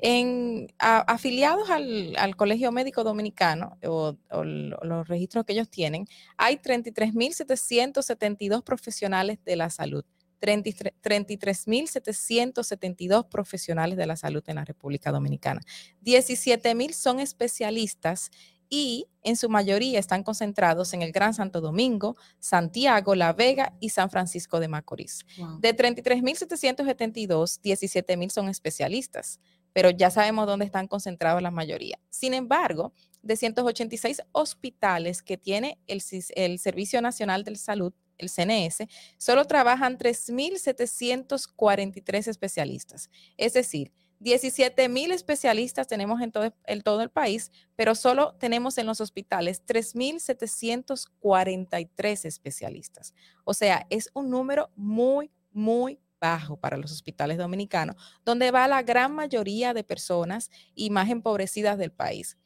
En, 0.00 0.68
a- 0.78 0.98
afiliados 1.00 1.70
al, 1.70 2.14
al 2.18 2.36
Colegio 2.36 2.70
Médico 2.72 3.02
Dominicano 3.04 3.78
o, 3.84 4.16
o 4.30 4.44
lo- 4.44 4.78
los 4.82 5.08
registros 5.08 5.44
que 5.44 5.52
ellos 5.54 5.68
tienen, 5.70 6.06
hay 6.36 6.56
33.772 6.58 8.62
profesionales 8.62 9.38
de 9.44 9.56
la 9.56 9.70
salud. 9.70 10.04
33 10.38 10.92
33.772 11.02 13.26
profesionales 13.28 13.96
de 13.96 14.06
la 14.06 14.16
salud 14.16 14.42
en 14.46 14.56
la 14.56 14.64
República 14.64 15.10
Dominicana. 15.10 15.60
17.000 16.04 16.92
son 16.92 17.20
especialistas 17.20 18.30
y 18.68 19.06
en 19.22 19.36
su 19.36 19.48
mayoría 19.48 19.98
están 20.00 20.24
concentrados 20.24 20.92
en 20.92 21.00
el 21.02 21.12
Gran 21.12 21.32
Santo 21.34 21.60
Domingo, 21.60 22.16
Santiago, 22.40 23.14
La 23.14 23.32
Vega 23.32 23.74
y 23.80 23.90
San 23.90 24.10
Francisco 24.10 24.58
de 24.60 24.66
Macorís. 24.68 25.24
De 25.60 25.74
33.772, 25.74 27.60
17.000 27.62 28.30
son 28.30 28.48
especialistas, 28.48 29.40
pero 29.76 29.90
ya 29.90 30.10
sabemos 30.10 30.46
dónde 30.46 30.64
están 30.64 30.88
concentrados 30.88 31.42
la 31.42 31.50
mayoría. 31.50 32.00
Sin 32.08 32.32
embargo, 32.32 32.94
de 33.20 33.36
186 33.36 34.22
hospitales 34.32 35.22
que 35.22 35.36
tiene 35.36 35.78
el, 35.86 36.02
el 36.34 36.58
Servicio 36.58 37.02
Nacional 37.02 37.44
de 37.44 37.56
Salud, 37.56 37.92
el 38.16 38.30
CNS, 38.30 38.86
solo 39.18 39.44
trabajan 39.44 39.98
3.743 39.98 42.26
especialistas. 42.26 43.10
Es 43.36 43.52
decir, 43.52 43.92
17 44.20 44.88
mil 44.88 45.12
especialistas 45.12 45.86
tenemos 45.86 46.22
en 46.22 46.32
todo, 46.32 46.54
en 46.64 46.80
todo 46.80 47.02
el 47.02 47.10
país, 47.10 47.52
pero 47.74 47.94
solo 47.94 48.34
tenemos 48.40 48.78
en 48.78 48.86
los 48.86 49.02
hospitales 49.02 49.62
3.743 49.66 52.24
especialistas. 52.24 53.12
O 53.44 53.52
sea, 53.52 53.86
es 53.90 54.08
un 54.14 54.30
número 54.30 54.70
muy, 54.74 55.30
muy 55.52 56.00
bajo 56.20 56.58
para 56.58 56.76
los 56.76 56.92
hospitales 56.92 57.38
dominicanos, 57.38 57.96
donde 58.24 58.50
va 58.50 58.68
la 58.68 58.82
gran 58.82 59.14
mayoría 59.14 59.74
de 59.74 59.84
personas 59.84 60.50
y 60.74 60.90
más 60.90 61.10
empobrecidas 61.10 61.78
del 61.78 61.92
país. 61.92 62.36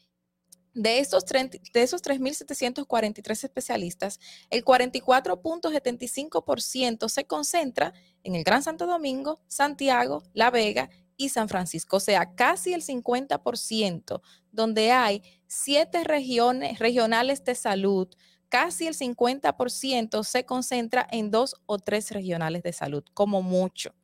De 0.73 1.01
esos, 1.01 1.25
30 1.25 1.59
de 1.73 1.83
esos 1.83 2.01
3.743 2.03 3.45
especialistas, 3.45 4.21
el 4.51 4.65
44.75% 4.65 7.09
se 7.09 7.25
concentra 7.25 7.93
en 8.23 8.37
el 8.37 8.45
Gran 8.45 8.63
Santo 8.63 8.87
Domingo, 8.87 9.41
Santiago, 9.49 10.23
La 10.33 10.53
Vega 10.53 10.89
y 11.17 11.31
San 11.31 11.49
Francisco, 11.49 11.97
o 11.97 12.01
sea, 12.01 12.37
casi 12.37 12.73
el 12.73 12.83
50%, 12.83 14.21
donde 14.53 14.93
hay 14.93 15.23
siete 15.49 16.05
regiones 16.05 16.79
regionales 16.79 17.43
de 17.45 17.57
salud, 17.57 18.07
casi 18.51 18.87
el 18.87 18.95
50% 18.95 20.23
se 20.25 20.45
concentra 20.45 21.07
en 21.11 21.31
dos 21.31 21.57
o 21.65 21.79
tres 21.79 22.11
regionales 22.11 22.63
de 22.63 22.75
salud, 22.75 23.03
como 23.15 23.41
mucho. 23.41 23.95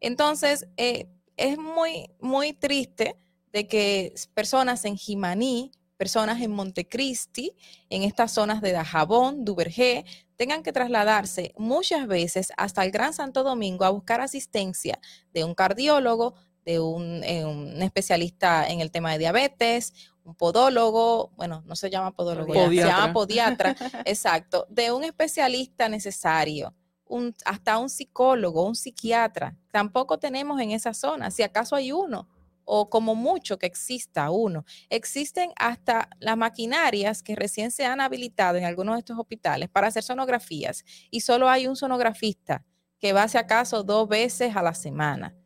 Entonces, 0.00 0.66
eh, 0.76 1.08
es 1.38 1.56
muy, 1.56 2.10
muy 2.20 2.52
triste 2.52 3.16
de 3.52 3.66
que 3.66 4.12
personas 4.34 4.84
en 4.84 4.96
Jimaní, 4.96 5.72
personas 5.96 6.42
en 6.42 6.50
Montecristi, 6.50 7.56
en 7.88 8.02
estas 8.02 8.32
zonas 8.32 8.60
de 8.60 8.72
Dajabón, 8.72 9.44
Duvergé, 9.44 10.04
tengan 10.36 10.62
que 10.62 10.72
trasladarse 10.72 11.54
muchas 11.56 12.06
veces 12.06 12.52
hasta 12.56 12.84
el 12.84 12.90
Gran 12.90 13.14
Santo 13.14 13.44
Domingo 13.44 13.84
a 13.84 13.90
buscar 13.90 14.20
asistencia 14.20 14.98
de 15.32 15.44
un 15.44 15.54
cardiólogo, 15.54 16.34
de 16.64 16.80
un, 16.80 17.22
eh, 17.24 17.44
un 17.44 17.80
especialista 17.82 18.68
en 18.68 18.80
el 18.80 18.90
tema 18.90 19.12
de 19.12 19.18
diabetes, 19.18 19.92
un 20.24 20.34
podólogo, 20.34 21.30
bueno, 21.36 21.62
no 21.66 21.76
se 21.76 21.90
llama 21.90 22.10
podólogo, 22.12 22.52
se 22.52 22.74
llama 22.74 23.12
podiatra, 23.12 23.76
exacto, 24.04 24.66
de 24.70 24.90
un 24.90 25.04
especialista 25.04 25.88
necesario, 25.88 26.74
un, 27.06 27.34
hasta 27.44 27.78
un 27.78 27.90
psicólogo, 27.90 28.66
un 28.66 28.74
psiquiatra. 28.74 29.56
Tampoco 29.70 30.18
tenemos 30.18 30.60
en 30.60 30.70
esa 30.70 30.94
zona, 30.94 31.30
si 31.30 31.42
acaso 31.42 31.76
hay 31.76 31.92
uno, 31.92 32.28
o 32.64 32.88
como 32.88 33.14
mucho 33.14 33.58
que 33.58 33.66
exista 33.66 34.30
uno. 34.30 34.64
Existen 34.88 35.52
hasta 35.56 36.08
las 36.18 36.36
maquinarias 36.36 37.22
que 37.22 37.36
recién 37.36 37.70
se 37.70 37.84
han 37.84 38.00
habilitado 38.00 38.56
en 38.56 38.64
algunos 38.64 38.94
de 38.94 39.00
estos 39.00 39.18
hospitales 39.18 39.68
para 39.68 39.88
hacer 39.88 40.02
sonografías 40.02 40.84
y 41.10 41.20
solo 41.20 41.50
hay 41.50 41.66
un 41.66 41.76
sonografista 41.76 42.64
que 42.98 43.12
va 43.12 43.28
si 43.28 43.36
acaso 43.36 43.82
dos 43.82 44.08
veces 44.08 44.56
a 44.56 44.62
la 44.62 44.72
semana 44.72 45.36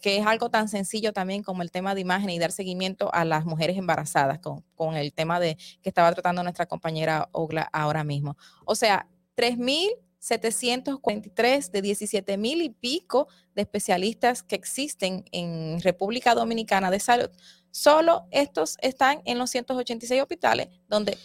que 0.00 0.18
es 0.18 0.26
algo 0.26 0.50
tan 0.50 0.68
sencillo 0.68 1.12
también 1.12 1.42
como 1.42 1.62
el 1.62 1.70
tema 1.70 1.94
de 1.94 2.00
imagen 2.00 2.30
y 2.30 2.38
dar 2.38 2.52
seguimiento 2.52 3.12
a 3.14 3.24
las 3.24 3.44
mujeres 3.44 3.76
embarazadas 3.76 4.38
con, 4.38 4.64
con 4.74 4.96
el 4.96 5.12
tema 5.12 5.40
de 5.40 5.56
que 5.82 5.88
estaba 5.88 6.12
tratando 6.12 6.42
nuestra 6.42 6.66
compañera 6.66 7.28
Ogla 7.32 7.68
ahora 7.72 8.04
mismo. 8.04 8.36
O 8.64 8.74
sea, 8.74 9.08
3.743 9.36 11.70
de 11.70 11.82
17 11.82 12.38
mil 12.38 12.62
y 12.62 12.70
pico 12.70 13.28
de 13.54 13.62
especialistas 13.62 14.42
que 14.42 14.56
existen 14.56 15.24
en 15.32 15.80
República 15.80 16.34
Dominicana 16.34 16.90
de 16.90 17.00
salud. 17.00 17.30
Solo 17.70 18.26
estos 18.30 18.76
están 18.82 19.22
en 19.24 19.38
los 19.38 19.48
186 19.50 20.20
hospitales 20.20 20.68
donde 20.88 21.16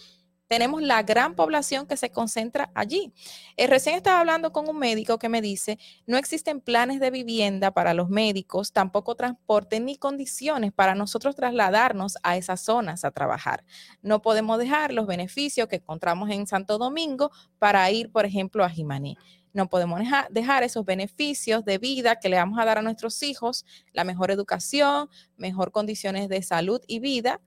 tenemos 0.48 0.82
la 0.82 1.02
gran 1.02 1.34
población 1.34 1.86
que 1.86 1.96
se 1.96 2.10
concentra 2.10 2.70
allí. 2.74 3.12
Eh, 3.56 3.66
recién 3.66 3.94
estaba 3.94 4.20
hablando 4.20 4.50
con 4.50 4.68
un 4.68 4.78
médico 4.78 5.18
que 5.18 5.28
me 5.28 5.40
dice, 5.42 5.78
no 6.06 6.16
existen 6.16 6.60
planes 6.60 7.00
de 7.00 7.10
vivienda 7.10 7.70
para 7.70 7.94
los 7.94 8.08
médicos, 8.08 8.72
tampoco 8.72 9.14
transporte 9.14 9.78
ni 9.78 9.96
condiciones 9.96 10.72
para 10.72 10.94
nosotros 10.94 11.36
trasladarnos 11.36 12.16
a 12.22 12.36
esas 12.36 12.60
zonas 12.62 13.04
a 13.04 13.10
trabajar. 13.10 13.64
No 14.02 14.22
podemos 14.22 14.58
dejar 14.58 14.92
los 14.92 15.06
beneficios 15.06 15.68
que 15.68 15.76
encontramos 15.76 16.30
en 16.30 16.46
Santo 16.46 16.78
Domingo 16.78 17.30
para 17.58 17.90
ir, 17.90 18.10
por 18.10 18.24
ejemplo, 18.24 18.64
a 18.64 18.70
Jimaní. 18.70 19.16
No 19.52 19.68
podemos 19.68 20.00
deja- 20.00 20.28
dejar 20.30 20.62
esos 20.62 20.84
beneficios 20.84 21.64
de 21.64 21.78
vida 21.78 22.16
que 22.16 22.28
le 22.28 22.36
vamos 22.36 22.58
a 22.58 22.64
dar 22.64 22.78
a 22.78 22.82
nuestros 22.82 23.22
hijos, 23.22 23.64
la 23.92 24.04
mejor 24.04 24.30
educación, 24.30 25.08
mejor 25.36 25.72
condiciones 25.72 26.28
de 26.28 26.42
salud 26.42 26.80
y 26.86 27.00
vida 27.00 27.40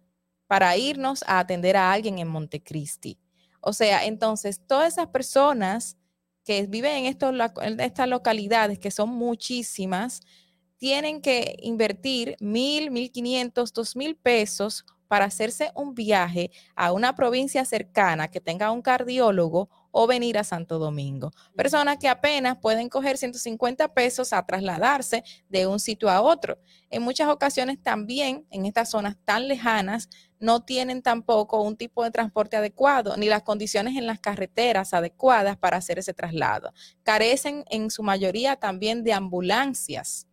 para 0.52 0.76
irnos 0.76 1.24
a 1.28 1.40
atender 1.40 1.78
a 1.78 1.94
alguien 1.94 2.20
en 2.20 2.28
Montecristi. 2.28 3.18
O 3.62 3.72
sea, 3.72 4.04
entonces, 4.04 4.60
todas 4.68 4.92
esas 4.92 5.08
personas 5.08 5.96
que 6.44 6.68
viven 6.68 7.06
en, 7.06 7.18
en 7.62 7.80
estas 7.80 8.10
localidades, 8.10 8.78
que 8.78 8.92
son 8.92 9.12
muchísimas, 9.12 10.20
tienen 10.76 11.22
que 11.22 11.56
invertir 11.62 12.36
mil, 12.42 12.92
mil 12.92 13.14
quinientos, 13.14 13.72
dos 13.72 13.96
mil 13.96 14.18
pesos 14.18 14.84
para 15.08 15.24
hacerse 15.24 15.72
un 15.74 15.96
viaje 15.96 16.52
a 16.76 16.92
una 16.92 17.16
provincia 17.16 17.64
cercana 17.64 18.28
que 18.30 18.42
tenga 18.42 18.72
un 18.72 18.82
cardiólogo 18.82 19.70
o 19.92 20.08
venir 20.08 20.38
a 20.38 20.44
Santo 20.44 20.80
Domingo. 20.80 21.32
Personas 21.56 21.98
que 21.98 22.10
apenas 22.10 22.58
pueden 22.58 22.90
coger 22.90 23.18
150 23.18 23.94
pesos 23.94 24.34
a 24.34 24.46
trasladarse 24.46 25.24
de 25.50 25.68
un 25.68 25.80
sitio 25.80 26.10
a 26.10 26.22
otro. 26.22 26.60
En 26.90 27.04
muchas 27.04 27.30
ocasiones 27.30 27.82
también 27.82 28.46
en 28.52 28.66
estas 28.66 28.90
zonas 28.90 29.18
tan 29.26 29.48
lejanas 29.48 30.10
no 30.42 30.64
tienen 30.64 31.02
tampoco 31.02 31.62
un 31.62 31.78
tipo 31.78 32.04
de 32.04 32.12
transporte 32.12 32.58
adecuado 32.58 33.16
ni 33.16 33.28
las 33.28 33.44
condiciones 33.44 33.96
en 33.96 34.08
las 34.08 34.20
carreteras 34.20 34.94
adecuadas 34.94 35.56
para 35.56 35.78
hacer 35.78 36.00
ese 36.00 36.14
traslado. 36.14 36.74
Carecen 37.04 37.64
en 37.70 37.90
su 37.92 38.04
mayoría 38.04 38.58
también 38.58 39.04
de 39.04 39.14
ambulancias 39.14 40.28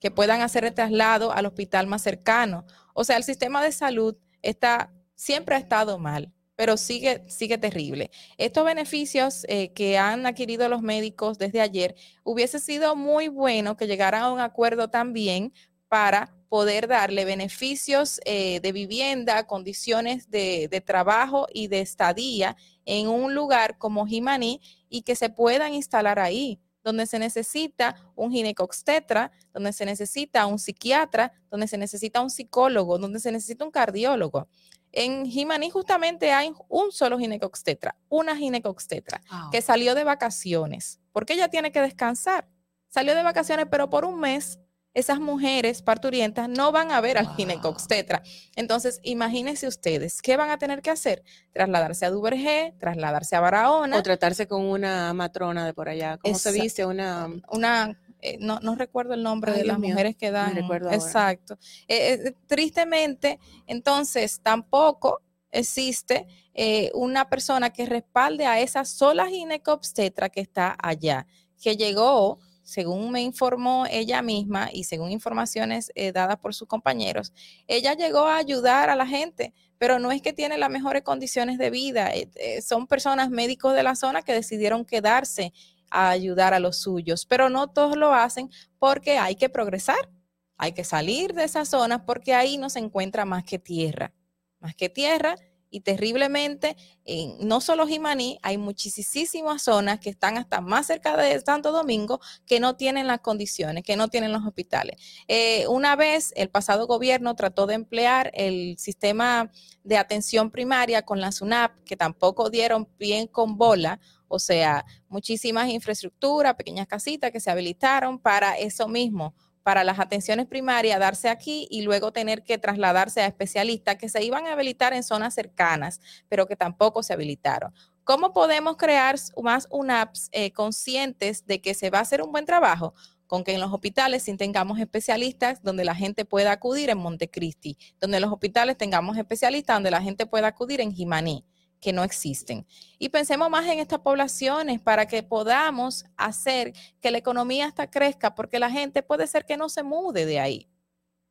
que 0.00 0.10
puedan 0.10 0.40
hacer 0.40 0.64
el 0.64 0.74
traslado 0.74 1.32
al 1.32 1.46
hospital 1.46 1.86
más 1.86 2.02
cercano. 2.02 2.64
O 2.94 3.04
sea, 3.04 3.16
el 3.16 3.24
sistema 3.24 3.62
de 3.62 3.70
salud 3.70 4.16
está, 4.40 4.90
siempre 5.14 5.54
ha 5.54 5.58
estado 5.58 5.98
mal, 5.98 6.32
pero 6.56 6.76
sigue, 6.76 7.22
sigue 7.28 7.58
terrible. 7.58 8.10
Estos 8.38 8.64
beneficios 8.64 9.44
eh, 9.48 9.72
que 9.74 9.98
han 9.98 10.26
adquirido 10.26 10.68
los 10.68 10.82
médicos 10.82 11.38
desde 11.38 11.60
ayer, 11.60 11.94
hubiese 12.24 12.58
sido 12.58 12.96
muy 12.96 13.28
bueno 13.28 13.76
que 13.76 13.86
llegaran 13.86 14.22
a 14.22 14.32
un 14.32 14.40
acuerdo 14.40 14.88
también 14.88 15.52
para 15.88 16.34
poder 16.52 16.86
darle 16.86 17.24
beneficios 17.24 18.20
eh, 18.26 18.60
de 18.60 18.72
vivienda, 18.72 19.46
condiciones 19.46 20.28
de, 20.28 20.68
de, 20.70 20.82
trabajo 20.82 21.46
y 21.50 21.68
de 21.68 21.80
estadía 21.80 22.58
en 22.84 23.08
un 23.08 23.34
lugar 23.34 23.78
como 23.78 24.06
Jimaní 24.06 24.60
y 24.90 25.00
que 25.00 25.16
se 25.16 25.30
puedan 25.30 25.72
instalar 25.72 26.18
ahí, 26.18 26.60
donde 26.84 27.06
se 27.06 27.18
necesita 27.18 27.96
un 28.14 28.32
ginecobstetra, 28.32 29.32
donde 29.54 29.72
se 29.72 29.86
necesita 29.86 30.44
un 30.44 30.58
psiquiatra, 30.58 31.32
donde 31.50 31.66
se 31.68 31.78
necesita 31.78 32.20
un 32.20 32.28
psicólogo, 32.28 32.98
donde 32.98 33.18
se 33.18 33.32
necesita 33.32 33.64
un 33.64 33.70
cardiólogo. 33.70 34.46
En 34.92 35.24
Jimaní 35.24 35.70
justamente 35.70 36.32
hay 36.32 36.52
un 36.68 36.92
solo 36.92 37.18
ginecobstetra, 37.18 37.96
una 38.10 38.36
ginecobstetra, 38.36 39.22
wow. 39.30 39.50
que 39.50 39.62
salió 39.62 39.94
de 39.94 40.04
vacaciones, 40.04 41.00
porque 41.12 41.32
ella 41.32 41.48
tiene 41.48 41.72
que 41.72 41.80
descansar. 41.80 42.46
Salió 42.88 43.14
de 43.14 43.22
vacaciones, 43.22 43.68
pero 43.70 43.88
por 43.88 44.04
un 44.04 44.20
mes 44.20 44.58
esas 44.94 45.20
mujeres 45.20 45.82
parturientas 45.82 46.48
no 46.48 46.72
van 46.72 46.92
a 46.92 47.00
ver 47.00 47.18
al 47.18 47.26
wow. 47.26 47.36
ginecobstetra. 47.36 48.22
Entonces, 48.56 49.00
imagínense 49.02 49.66
ustedes, 49.66 50.20
¿qué 50.22 50.36
van 50.36 50.50
a 50.50 50.58
tener 50.58 50.82
que 50.82 50.90
hacer? 50.90 51.22
Trasladarse 51.52 52.06
a 52.06 52.10
Duvergé, 52.10 52.74
trasladarse 52.78 53.36
a 53.36 53.40
Barahona. 53.40 53.98
O 53.98 54.02
tratarse 54.02 54.46
con 54.46 54.64
una 54.64 55.12
matrona 55.14 55.64
de 55.64 55.74
por 55.74 55.88
allá. 55.88 56.18
¿Cómo 56.18 56.38
se 56.38 56.52
dice? 56.52 56.84
Una... 56.86 57.28
una 57.50 57.98
eh, 58.24 58.38
no, 58.38 58.60
no, 58.60 58.76
recuerdo 58.76 59.14
el 59.14 59.22
nombre 59.24 59.50
Ay, 59.50 59.58
de 59.58 59.64
las 59.64 59.80
mío, 59.80 59.90
mujeres 59.90 60.14
que 60.16 60.30
dan. 60.30 60.54
recuerdo 60.54 60.92
Exacto. 60.92 61.58
Eh, 61.88 62.12
eh, 62.12 62.34
tristemente, 62.46 63.40
entonces, 63.66 64.40
tampoco 64.44 65.22
existe 65.52 66.26
eh, 66.54 66.90
una 66.94 67.28
persona 67.28 67.70
que 67.70 67.86
respalde 67.86 68.46
a 68.46 68.60
esa 68.60 68.84
sola 68.84 69.26
ginecobstetra 69.26 70.28
que 70.28 70.40
está 70.40 70.76
allá, 70.82 71.26
que 71.60 71.76
llegó 71.76 72.38
según 72.72 73.10
me 73.10 73.20
informó 73.20 73.84
ella 73.90 74.22
misma 74.22 74.70
y 74.72 74.84
según 74.84 75.10
informaciones 75.10 75.92
eh, 75.94 76.10
dadas 76.10 76.38
por 76.38 76.54
sus 76.54 76.66
compañeros, 76.66 77.32
ella 77.66 77.94
llegó 77.94 78.20
a 78.20 78.38
ayudar 78.38 78.88
a 78.88 78.96
la 78.96 79.06
gente, 79.06 79.52
pero 79.76 79.98
no 79.98 80.10
es 80.10 80.22
que 80.22 80.32
tiene 80.32 80.56
las 80.56 80.70
mejores 80.70 81.02
condiciones 81.02 81.58
de 81.58 81.68
vida. 81.68 82.14
Eh, 82.14 82.30
eh, 82.36 82.62
son 82.62 82.86
personas 82.86 83.28
médicos 83.28 83.74
de 83.74 83.82
la 83.82 83.94
zona 83.94 84.22
que 84.22 84.32
decidieron 84.32 84.86
quedarse 84.86 85.52
a 85.90 86.08
ayudar 86.08 86.54
a 86.54 86.60
los 86.60 86.78
suyos, 86.78 87.26
pero 87.26 87.50
no 87.50 87.68
todos 87.68 87.96
lo 87.96 88.14
hacen 88.14 88.48
porque 88.78 89.18
hay 89.18 89.36
que 89.36 89.50
progresar, 89.50 90.08
hay 90.56 90.72
que 90.72 90.84
salir 90.84 91.34
de 91.34 91.44
esas 91.44 91.68
zonas 91.68 92.00
porque 92.06 92.32
ahí 92.32 92.56
no 92.56 92.70
se 92.70 92.78
encuentra 92.78 93.26
más 93.26 93.44
que 93.44 93.58
tierra, 93.58 94.14
más 94.60 94.74
que 94.74 94.88
tierra 94.88 95.36
y 95.72 95.80
terriblemente, 95.80 96.76
en 97.04 97.48
no 97.48 97.60
solo 97.62 97.86
Jimaní, 97.86 98.38
hay 98.42 98.58
muchísimas 98.58 99.62
zonas 99.62 99.98
que 99.98 100.10
están 100.10 100.36
hasta 100.36 100.60
más 100.60 100.86
cerca 100.86 101.16
de 101.16 101.40
Santo 101.40 101.72
Domingo 101.72 102.20
que 102.46 102.60
no 102.60 102.76
tienen 102.76 103.06
las 103.06 103.20
condiciones, 103.20 103.82
que 103.82 103.96
no 103.96 104.08
tienen 104.08 104.32
los 104.32 104.44
hospitales. 104.46 105.00
Eh, 105.28 105.66
una 105.68 105.96
vez 105.96 106.32
el 106.36 106.50
pasado 106.50 106.86
gobierno 106.86 107.34
trató 107.34 107.66
de 107.66 107.74
emplear 107.74 108.30
el 108.34 108.76
sistema 108.78 109.50
de 109.82 109.96
atención 109.96 110.50
primaria 110.50 111.02
con 111.02 111.20
la 111.20 111.32
SUNAP, 111.32 111.82
que 111.84 111.96
tampoco 111.96 112.50
dieron 112.50 112.86
bien 112.98 113.26
con 113.26 113.56
bola, 113.56 113.98
o 114.28 114.38
sea, 114.38 114.84
muchísimas 115.08 115.70
infraestructuras, 115.70 116.54
pequeñas 116.54 116.86
casitas 116.86 117.30
que 117.30 117.40
se 117.40 117.50
habilitaron 117.50 118.18
para 118.18 118.58
eso 118.58 118.88
mismo, 118.88 119.34
para 119.62 119.84
las 119.84 119.98
atenciones 119.98 120.46
primarias 120.46 120.98
darse 120.98 121.28
aquí 121.28 121.66
y 121.70 121.82
luego 121.82 122.12
tener 122.12 122.42
que 122.42 122.58
trasladarse 122.58 123.20
a 123.22 123.26
especialistas 123.26 123.96
que 123.96 124.08
se 124.08 124.22
iban 124.22 124.46
a 124.46 124.52
habilitar 124.52 124.92
en 124.92 125.02
zonas 125.02 125.34
cercanas, 125.34 126.00
pero 126.28 126.46
que 126.46 126.56
tampoco 126.56 127.02
se 127.02 127.12
habilitaron. 127.12 127.72
¿Cómo 128.04 128.32
podemos 128.32 128.76
crear 128.76 129.16
más 129.42 129.68
UNAPs 129.70 130.28
eh, 130.32 130.52
conscientes 130.52 131.46
de 131.46 131.60
que 131.60 131.74
se 131.74 131.90
va 131.90 131.98
a 131.98 132.02
hacer 132.02 132.22
un 132.22 132.32
buen 132.32 132.46
trabajo? 132.46 132.94
Con 133.28 133.44
que 133.44 133.54
en 133.54 133.60
los 133.60 133.72
hospitales 133.72 134.24
sí 134.24 134.36
tengamos 134.36 134.78
especialistas 134.78 135.62
donde 135.62 135.84
la 135.84 135.94
gente 135.94 136.24
pueda 136.24 136.52
acudir 136.52 136.90
en 136.90 136.98
Montecristi, 136.98 137.78
donde 138.00 138.18
en 138.18 138.22
los 138.22 138.32
hospitales 138.32 138.76
tengamos 138.76 139.16
especialistas 139.16 139.76
donde 139.76 139.90
la 139.90 140.02
gente 140.02 140.26
pueda 140.26 140.48
acudir 140.48 140.80
en 140.80 140.92
Jimaní 140.92 141.44
que 141.82 141.92
no 141.92 142.04
existen. 142.04 142.64
Y 142.98 143.08
pensemos 143.08 143.50
más 143.50 143.66
en 143.66 143.80
estas 143.80 143.98
poblaciones 143.98 144.80
para 144.80 145.06
que 145.06 145.22
podamos 145.24 146.06
hacer 146.16 146.72
que 147.00 147.10
la 147.10 147.18
economía 147.18 147.66
hasta 147.66 147.90
crezca, 147.90 148.34
porque 148.36 148.60
la 148.60 148.70
gente 148.70 149.02
puede 149.02 149.26
ser 149.26 149.44
que 149.44 149.56
no 149.56 149.68
se 149.68 149.82
mude 149.82 150.24
de 150.24 150.38
ahí, 150.38 150.68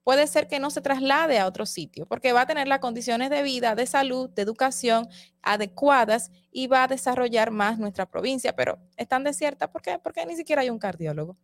puede 0.04 0.28
ser 0.28 0.50
que 0.50 0.60
no 0.60 0.70
se 0.70 0.82
traslade 0.82 1.40
a 1.40 1.48
otro 1.48 1.66
sitio, 1.66 2.06
porque 2.06 2.34
va 2.34 2.42
a 2.42 2.46
tener 2.46 2.68
las 2.68 2.80
condiciones 2.80 3.30
de 3.30 3.44
vida, 3.44 3.76
de 3.76 3.88
salud, 3.88 4.30
de 4.30 4.42
educación 4.42 5.08
adecuadas 5.42 6.32
y 6.52 6.68
va 6.68 6.84
a 6.84 6.88
desarrollar 6.88 7.50
más 7.50 7.80
nuestra 7.80 8.06
provincia, 8.06 8.54
pero 8.54 8.78
están 8.98 9.24
desiertas, 9.24 9.70
¿por 9.70 9.82
qué? 9.82 10.00
Porque 10.00 10.26
ni 10.26 10.36
siquiera 10.36 10.64
hay 10.64 10.70
un 10.70 10.80
cardiólogo. 10.80 11.38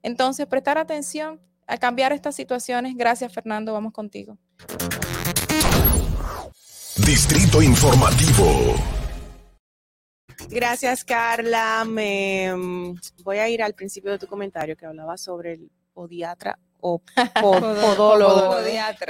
Entonces, 0.00 0.46
prestar 0.46 0.78
atención 0.78 1.40
a 1.66 1.76
cambiar 1.76 2.12
estas 2.12 2.36
situaciones. 2.36 2.94
Gracias, 2.94 3.32
Fernando, 3.32 3.72
vamos 3.72 3.92
contigo. 3.92 4.38
Distrito 6.96 7.60
Informativo. 7.60 8.76
Gracias, 10.48 11.04
Carla. 11.04 11.84
Me 11.84 12.52
voy 13.24 13.38
a 13.38 13.48
ir 13.48 13.64
al 13.64 13.74
principio 13.74 14.12
de 14.12 14.18
tu 14.18 14.28
comentario 14.28 14.76
que 14.76 14.86
hablaba 14.86 15.16
sobre 15.16 15.54
el 15.54 15.70
podiatra 15.92 16.56
o 16.86 17.00
podólogo. 17.40 18.58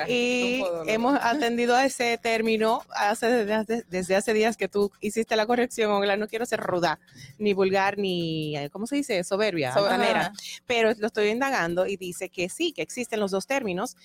Y 0.06 0.60
podólogo. 0.60 0.88
hemos 0.88 1.18
atendido 1.20 1.74
a 1.74 1.84
ese 1.84 2.18
término 2.18 2.82
hace, 2.90 3.44
desde, 3.44 3.84
desde, 3.88 4.14
hace 4.14 4.32
días 4.32 4.56
que 4.56 4.68
tú 4.68 4.92
hiciste 5.00 5.34
la 5.34 5.44
corrección, 5.44 5.90
Ogla. 5.90 6.16
No 6.16 6.28
quiero 6.28 6.46
ser 6.46 6.60
ruda, 6.60 7.00
ni 7.38 7.52
vulgar, 7.52 7.98
ni, 7.98 8.54
¿cómo 8.70 8.86
se 8.86 8.94
dice? 8.94 9.24
Soberbia, 9.24 9.74
manera. 9.74 10.32
Pero 10.66 10.92
lo 10.96 11.08
estoy 11.08 11.30
indagando 11.30 11.84
y 11.86 11.96
dice 11.96 12.28
que 12.28 12.48
sí, 12.48 12.72
que 12.72 12.82
existen 12.82 13.18
los 13.18 13.32
dos 13.32 13.48
términos. 13.48 13.96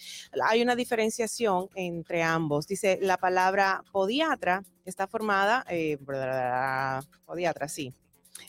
Hay 0.44 0.64
una 0.64 0.76
diferenciación 0.76 1.70
entre 1.76 2.24
ambos. 2.24 2.66
Dice 2.66 2.98
la 3.04 3.18
palabra 3.18 3.84
podiatra 3.92 4.64
está 4.84 5.06
formada, 5.06 5.64
eh, 5.70 6.00
podiatra, 7.26 7.68
sí. 7.68 7.94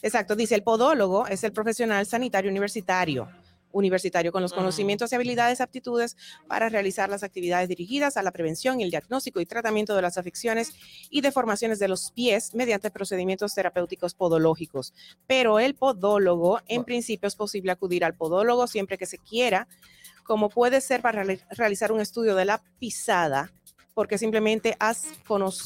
Exacto, 0.01 0.35
dice 0.35 0.55
el 0.55 0.63
podólogo 0.63 1.27
es 1.27 1.45
el 1.45 1.53
profesional 1.53 2.07
sanitario 2.07 2.51
universitario 2.51 3.29
universitario 3.73 4.33
con 4.33 4.43
los 4.43 4.53
conocimientos 4.53 5.13
y 5.13 5.15
habilidades 5.15 5.61
aptitudes 5.61 6.17
para 6.49 6.69
realizar 6.69 7.09
las 7.09 7.23
actividades 7.23 7.69
dirigidas 7.69 8.17
a 8.17 8.23
la 8.23 8.33
prevención, 8.33 8.81
el 8.81 8.91
diagnóstico 8.91 9.41
y 9.41 9.47
tratamiento 9.47 9.95
de 9.95 10.03
las 10.03 10.19
afecciones 10.19 10.73
y 11.11 11.21
deformaciones 11.21 11.79
de 11.79 11.89
los 11.89 12.13
pies 12.13 12.55
mediante 12.55 12.91
procedimientos 12.91 13.55
terapéuticos 13.55 14.15
podológicos. 14.15 14.95
Pero 15.27 15.59
el 15.59 15.75
podólogo, 15.75 16.61
en 16.67 16.85
principio, 16.85 17.27
es 17.27 17.37
posible 17.37 17.73
acudir 17.73 18.05
al 18.05 18.15
podólogo 18.15 18.67
siempre 18.67 18.99
que 18.99 19.07
se 19.07 19.19
quiera, 19.19 19.69
como 20.25 20.49
puede 20.49 20.81
ser 20.81 21.03
para 21.03 21.25
realizar 21.51 21.93
un 21.93 22.01
estudio 22.01 22.37
de 22.37 22.45
la 22.45 22.63
pisada 22.79 23.53
porque 24.01 24.17
simplemente 24.17 24.77
has, 24.79 25.09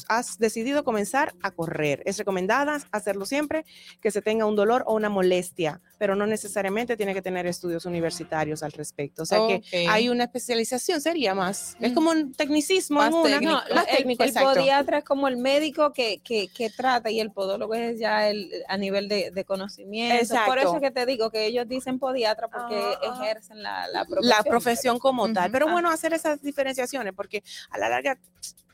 has, 0.09 0.37
decidido 0.39 0.83
comenzar 0.83 1.33
a 1.41 1.51
correr. 1.51 2.03
Es 2.05 2.17
recomendada 2.17 2.81
hacerlo 2.91 3.25
siempre 3.25 3.63
que 4.01 4.11
se 4.11 4.21
tenga 4.21 4.45
un 4.45 4.57
dolor 4.57 4.83
o 4.87 4.93
una 4.93 5.07
molestia, 5.07 5.79
pero 5.97 6.17
no 6.17 6.27
necesariamente 6.27 6.97
tiene 6.97 7.13
que 7.13 7.21
tener 7.21 7.47
estudios 7.47 7.85
universitarios 7.85 8.61
al 8.61 8.73
respecto. 8.73 9.23
O 9.23 9.25
sea 9.25 9.41
okay. 9.41 9.61
que 9.61 9.87
hay 9.87 10.09
una 10.09 10.25
especialización, 10.25 10.99
sería 10.99 11.33
más. 11.33 11.77
Es 11.79 11.93
como 11.93 12.09
un 12.09 12.33
tecnicismo. 12.33 12.97
Más 12.97 13.13
una, 13.13 13.23
técnico. 13.23 13.53
No, 13.53 13.75
más 13.75 13.87
el, 13.87 13.97
técnico 13.99 14.23
el 14.25 14.33
podiatra 14.33 14.97
es 14.97 15.05
como 15.05 15.29
el 15.29 15.37
médico 15.37 15.93
que, 15.93 16.19
que, 16.19 16.49
que, 16.49 16.69
trata 16.69 17.09
y 17.09 17.21
el 17.21 17.31
podólogo 17.31 17.73
es 17.73 17.99
ya 17.99 18.27
el, 18.27 18.51
a 18.67 18.75
nivel 18.75 19.07
de, 19.07 19.31
de 19.31 19.45
conocimiento. 19.45 20.21
Exacto. 20.21 20.51
Por 20.51 20.59
eso 20.59 20.75
es 20.75 20.81
que 20.81 20.91
te 20.91 21.05
digo 21.05 21.31
que 21.31 21.45
ellos 21.45 21.69
dicen 21.69 21.99
podiatra 21.99 22.49
porque 22.49 22.75
Ah. 22.75 22.99
ejercen 23.17 23.63
la, 23.63 23.87
la 23.87 24.03
profesión. 24.03 24.29
la 24.29 24.43
profesión 24.43 24.99
como 24.99 25.31
tal. 25.31 25.45
Ujú. 25.45 25.51
Pero 25.53 25.69
Ah. 25.69 25.71
bueno, 25.71 25.89
hacer 25.89 26.11
esas 26.11 26.41
diferenciaciones, 26.41 27.13
porque 27.13 27.41
a 27.69 27.77
la 27.77 27.87
larga 27.87 28.19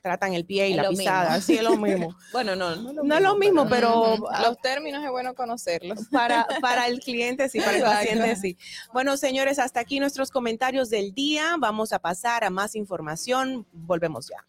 tratan 0.01 0.33
el 0.33 0.45
pie 0.45 0.69
y 0.69 0.71
Es 0.71 0.77
la 0.77 0.89
pisada, 0.89 1.29
mismo. 1.35 1.41
sí 1.45 1.57
es 1.57 1.63
lo 1.63 1.77
mismo. 1.77 2.15
bueno, 2.33 2.55
no, 2.55 2.75
no, 2.75 3.03
No 3.03 3.15
es 3.15 3.21
lo 3.21 3.35
mismo, 3.37 3.67
pero 3.69 4.27
ah, 4.31 4.41
los 4.47 4.57
términos 4.59 5.03
es 5.03 5.11
bueno 5.11 5.33
conocerlos. 5.35 6.07
para, 6.11 6.47
para 6.61 6.87
el 6.87 6.99
cliente 6.99 7.47
sí, 7.49 7.59
para 7.59 7.77
el 7.77 7.83
paciente 7.83 8.35
sí. 8.35 8.57
Bueno, 8.93 9.15
señores, 9.17 9.59
hasta 9.59 9.79
aquí 9.79 9.99
nuestros 9.99 10.31
comentarios 10.31 10.89
del 10.89 11.13
día. 11.13 11.55
Vamos 11.59 11.93
a 11.93 11.99
pasar 11.99 12.43
a 12.43 12.49
más 12.49 12.75
información. 12.75 13.67
Volvemos 13.71 14.27
ya. 14.29 14.43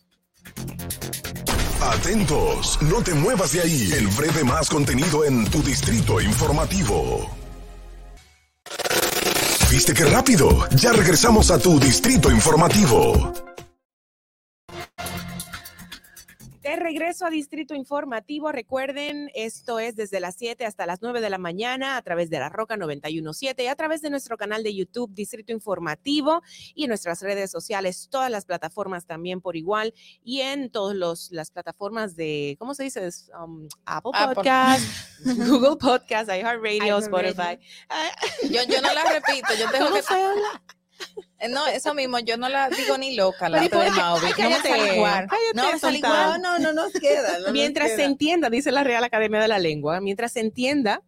Atentos, 1.82 2.78
no 2.82 3.02
te 3.02 3.12
muevas 3.12 3.52
de 3.52 3.60
ahí. 3.60 3.90
El 3.92 4.06
breve 4.08 4.44
más 4.44 4.70
contenido 4.70 5.24
en 5.24 5.44
tu 5.50 5.62
distrito 5.62 6.20
informativo. 6.20 7.28
¿Viste 9.70 9.92
qué 9.94 10.04
rápido? 10.04 10.68
Ya 10.76 10.92
regresamos 10.92 11.50
a 11.50 11.58
tu 11.58 11.80
distrito 11.80 12.30
informativo. 12.30 13.32
De 16.72 16.76
regreso 16.76 17.26
a 17.26 17.28
Distrito 17.28 17.74
Informativo, 17.74 18.50
recuerden, 18.50 19.30
esto 19.34 19.78
es 19.78 19.94
desde 19.94 20.20
las 20.20 20.36
7 20.36 20.64
hasta 20.64 20.86
las 20.86 21.02
9 21.02 21.20
de 21.20 21.28
la 21.28 21.36
mañana 21.36 21.98
a 21.98 22.02
través 22.02 22.30
de 22.30 22.38
la 22.38 22.48
Roca 22.48 22.78
917 22.78 23.64
y 23.64 23.66
a 23.66 23.76
través 23.76 24.00
de 24.00 24.08
nuestro 24.08 24.38
canal 24.38 24.62
de 24.62 24.74
YouTube 24.74 25.12
Distrito 25.12 25.52
Informativo 25.52 26.40
y 26.74 26.84
en 26.84 26.88
nuestras 26.88 27.20
redes 27.20 27.50
sociales, 27.50 28.08
todas 28.10 28.30
las 28.30 28.46
plataformas 28.46 29.04
también 29.04 29.42
por 29.42 29.54
igual 29.54 29.92
y 30.24 30.40
en 30.40 30.70
todas 30.70 31.28
las 31.30 31.50
plataformas 31.50 32.16
de, 32.16 32.56
¿cómo 32.58 32.72
se 32.72 32.84
dice? 32.84 33.06
Um, 33.38 33.68
Apple 33.84 34.12
Apple. 34.14 34.36
Podcast, 34.36 34.82
Google 35.26 35.76
Podcast, 35.76 36.30
iHeartRadio, 36.30 36.96
Spotify. 37.00 37.58
Yo, 38.44 38.62
yo 38.66 38.80
no 38.80 38.94
la 38.94 39.12
repito, 39.12 39.48
yo 39.58 39.70
tengo 39.70 39.88
¿Cómo 39.90 39.96
que... 39.96 40.81
se? 41.04 41.20
Eh, 41.38 41.48
No, 41.48 41.66
eso 41.66 41.94
mismo, 41.94 42.18
yo 42.20 42.36
no 42.36 42.48
la 42.48 42.68
digo 42.70 42.96
ni 42.98 43.14
loca, 43.16 43.48
la 43.48 43.58
Pero 43.60 43.66
¿y 43.66 43.68
por 43.70 43.84
de. 43.84 44.26
Ay, 45.30 45.38
No 45.54 45.62
me 45.72 45.78
No 45.78 45.90
igual. 45.90 46.42
No, 46.42 46.58
no 46.58 46.72
nos 46.72 46.92
queda. 46.92 47.38
no 47.38 47.44
nos 47.44 47.52
Mientras 47.52 47.90
se 47.90 47.96
queda. 47.96 48.04
entienda, 48.06 48.50
dice 48.50 48.70
la 48.72 48.84
Real 48.84 49.04
Academia 49.04 49.40
de 49.40 49.48
la 49.48 49.58
Lengua, 49.58 50.00
mientras 50.00 50.32
se 50.32 50.40
entienda, 50.40 51.02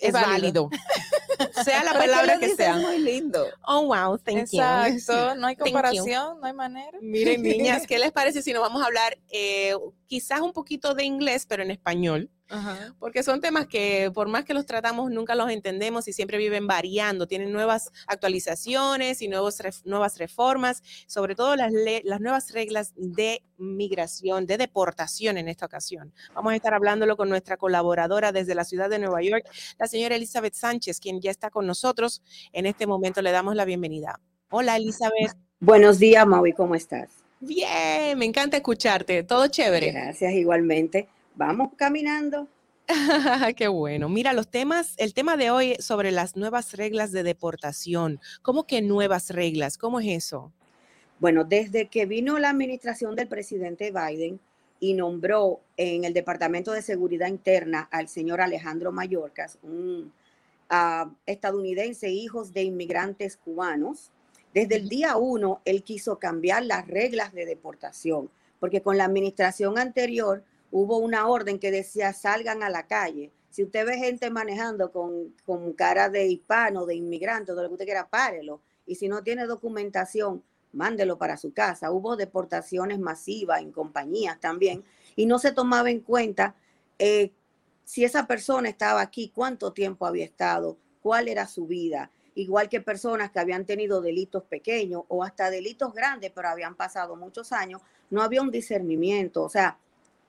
es, 0.00 0.12
válido. 0.12 0.68
válido. 0.68 0.70
sea 1.64 1.84
la 1.84 1.90
es 1.92 1.96
palabra 1.96 2.38
que 2.38 2.54
sea. 2.54 2.76
muy 2.76 2.98
lindo. 2.98 3.46
Oh, 3.66 3.86
wow, 3.86 4.18
thank 4.18 4.48
you. 4.50 4.60
Exacto, 4.60 5.34
no 5.34 5.46
hay 5.46 5.56
comparación, 5.56 6.40
no 6.40 6.46
hay 6.46 6.52
manera. 6.52 6.98
Miren, 7.00 7.42
niñas, 7.42 7.86
¿qué 7.86 7.98
les 7.98 8.12
parece 8.12 8.42
si 8.42 8.52
nos 8.52 8.62
vamos 8.62 8.82
a 8.82 8.86
hablar 8.86 9.18
eh, 9.30 9.74
quizás 10.06 10.40
un 10.40 10.52
poquito 10.52 10.94
de 10.94 11.04
inglés, 11.04 11.46
pero 11.48 11.62
en 11.62 11.70
español? 11.70 12.30
Ajá. 12.50 12.94
Porque 12.98 13.22
son 13.22 13.40
temas 13.40 13.66
que 13.68 14.10
por 14.12 14.28
más 14.28 14.44
que 14.44 14.54
los 14.54 14.66
tratamos 14.66 15.10
nunca 15.10 15.34
los 15.34 15.48
entendemos 15.50 16.08
y 16.08 16.12
siempre 16.12 16.36
viven 16.36 16.66
variando, 16.66 17.26
tienen 17.26 17.52
nuevas 17.52 17.90
actualizaciones 18.06 19.22
y 19.22 19.28
nuevos 19.28 19.60
ref- 19.60 19.82
nuevas 19.84 20.18
reformas, 20.18 20.82
sobre 21.06 21.34
todo 21.34 21.54
las, 21.56 21.72
las 22.04 22.20
nuevas 22.20 22.52
reglas 22.52 22.92
de 22.96 23.42
migración, 23.56 24.46
de 24.46 24.58
deportación 24.58 25.38
en 25.38 25.48
esta 25.48 25.66
ocasión. 25.66 26.12
Vamos 26.34 26.52
a 26.52 26.56
estar 26.56 26.74
hablándolo 26.74 27.16
con 27.16 27.28
nuestra 27.28 27.56
colaboradora 27.56 28.32
desde 28.32 28.54
la 28.54 28.64
ciudad 28.64 28.90
de 28.90 28.98
Nueva 28.98 29.22
York, 29.22 29.48
la 29.78 29.86
señora 29.86 30.16
Elizabeth 30.16 30.54
Sánchez, 30.54 30.98
quien 30.98 31.20
ya 31.20 31.30
está 31.30 31.50
con 31.50 31.66
nosotros. 31.66 32.22
En 32.52 32.66
este 32.66 32.86
momento 32.86 33.22
le 33.22 33.30
damos 33.30 33.54
la 33.54 33.64
bienvenida. 33.64 34.20
Hola 34.50 34.76
Elizabeth. 34.76 35.36
Buenos 35.60 35.98
días, 35.98 36.26
Maui, 36.26 36.52
¿cómo 36.52 36.74
estás? 36.74 37.10
Bien, 37.38 38.18
me 38.18 38.24
encanta 38.24 38.56
escucharte. 38.56 39.22
Todo 39.22 39.46
chévere. 39.46 39.92
Gracias, 39.92 40.32
igualmente. 40.32 41.08
Vamos 41.34 41.70
caminando. 41.76 42.48
Qué 43.56 43.68
bueno. 43.68 44.08
Mira, 44.08 44.32
los 44.32 44.48
temas, 44.48 44.94
el 44.98 45.14
tema 45.14 45.36
de 45.36 45.50
hoy 45.50 45.76
sobre 45.78 46.10
las 46.10 46.36
nuevas 46.36 46.74
reglas 46.74 47.12
de 47.12 47.22
deportación. 47.22 48.20
¿Cómo 48.42 48.66
que 48.66 48.82
nuevas 48.82 49.30
reglas? 49.30 49.78
¿Cómo 49.78 50.00
es 50.00 50.08
eso? 50.08 50.52
Bueno, 51.18 51.44
desde 51.44 51.88
que 51.88 52.06
vino 52.06 52.38
la 52.38 52.50
administración 52.50 53.14
del 53.14 53.28
presidente 53.28 53.92
Biden 53.92 54.40
y 54.80 54.94
nombró 54.94 55.60
en 55.76 56.04
el 56.04 56.14
Departamento 56.14 56.72
de 56.72 56.82
Seguridad 56.82 57.28
Interna 57.28 57.88
al 57.92 58.08
señor 58.08 58.40
Alejandro 58.40 58.90
Mayorkas, 58.90 59.58
un 59.62 60.12
ah, 60.70 61.10
estadounidense, 61.26 62.08
hijos 62.08 62.54
de 62.54 62.62
inmigrantes 62.62 63.36
cubanos, 63.36 64.10
desde 64.54 64.76
el 64.76 64.88
día 64.88 65.16
uno 65.16 65.60
él 65.64 65.82
quiso 65.82 66.18
cambiar 66.18 66.64
las 66.64 66.88
reglas 66.88 67.32
de 67.32 67.44
deportación, 67.44 68.30
porque 68.58 68.80
con 68.80 68.96
la 68.96 69.04
administración 69.04 69.78
anterior 69.78 70.42
hubo 70.70 70.98
una 70.98 71.28
orden 71.28 71.58
que 71.58 71.70
decía 71.70 72.12
salgan 72.12 72.62
a 72.62 72.70
la 72.70 72.86
calle. 72.86 73.32
Si 73.50 73.64
usted 73.64 73.86
ve 73.86 73.98
gente 73.98 74.30
manejando 74.30 74.92
con, 74.92 75.34
con 75.44 75.72
cara 75.72 76.08
de 76.08 76.26
hispano, 76.26 76.86
de 76.86 76.94
inmigrante, 76.94 77.54
de 77.54 77.62
lo 77.62 77.68
que 77.68 77.74
usted 77.74 77.84
quiera, 77.86 78.08
párelo. 78.08 78.60
Y 78.86 78.94
si 78.94 79.08
no 79.08 79.22
tiene 79.22 79.46
documentación, 79.46 80.42
mándelo 80.72 81.18
para 81.18 81.36
su 81.36 81.52
casa. 81.52 81.90
Hubo 81.90 82.16
deportaciones 82.16 82.98
masivas 82.98 83.60
en 83.60 83.72
compañías 83.72 84.38
también 84.40 84.84
y 85.16 85.26
no 85.26 85.38
se 85.38 85.52
tomaba 85.52 85.90
en 85.90 86.00
cuenta 86.00 86.54
eh, 86.98 87.32
si 87.84 88.04
esa 88.04 88.26
persona 88.26 88.68
estaba 88.68 89.00
aquí, 89.00 89.32
cuánto 89.34 89.72
tiempo 89.72 90.06
había 90.06 90.24
estado, 90.24 90.76
cuál 91.02 91.28
era 91.28 91.46
su 91.46 91.66
vida. 91.66 92.10
Igual 92.36 92.68
que 92.68 92.80
personas 92.80 93.32
que 93.32 93.40
habían 93.40 93.66
tenido 93.66 94.00
delitos 94.00 94.44
pequeños 94.44 95.02
o 95.08 95.24
hasta 95.24 95.50
delitos 95.50 95.92
grandes, 95.92 96.30
pero 96.32 96.48
habían 96.48 96.76
pasado 96.76 97.16
muchos 97.16 97.52
años, 97.52 97.82
no 98.08 98.22
había 98.22 98.42
un 98.42 98.52
discernimiento. 98.52 99.42
O 99.42 99.48
sea, 99.48 99.76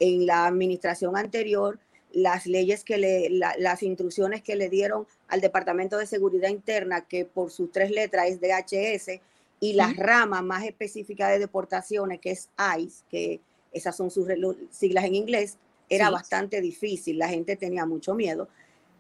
en 0.02 0.26
la 0.26 0.48
administración 0.48 1.16
anterior, 1.16 1.78
las 2.12 2.48
leyes 2.48 2.84
que 2.84 2.98
le, 2.98 3.30
la- 3.30 3.56
las 3.60 3.84
instrucciones 3.84 4.42
que 4.42 4.56
le 4.56 4.68
dieron 4.68 5.06
al 5.28 5.42
Departamento 5.42 5.98
de 5.98 6.08
Seguridad 6.08 6.50
Interna, 6.50 7.06
que 7.08 7.24
por 7.24 7.52
sus 7.52 7.72
tres 7.72 7.92
letras 7.92 8.28
es 8.28 8.42
DHS, 8.42 9.22
y 9.60 9.74
la 9.74 9.94
rama 9.96 10.42
más 10.42 10.66
específica 10.66 11.30
de 11.30 11.38
deportaciones, 11.38 12.20
que 12.20 12.32
es 12.32 12.50
ICE, 12.80 13.04
que 13.12 13.40
esas 13.72 13.96
son 13.96 14.10
sus 14.10 14.28
siglas 14.72 15.06
en 15.06 15.14
inglés, 15.14 15.58
era 15.88 16.08
Sí. 16.08 16.14
bastante 16.14 16.62
difícil, 16.62 17.20
la 17.20 17.30
gente 17.30 17.56
tenía 17.56 17.86
mucho 17.86 18.16
miedo. 18.16 18.48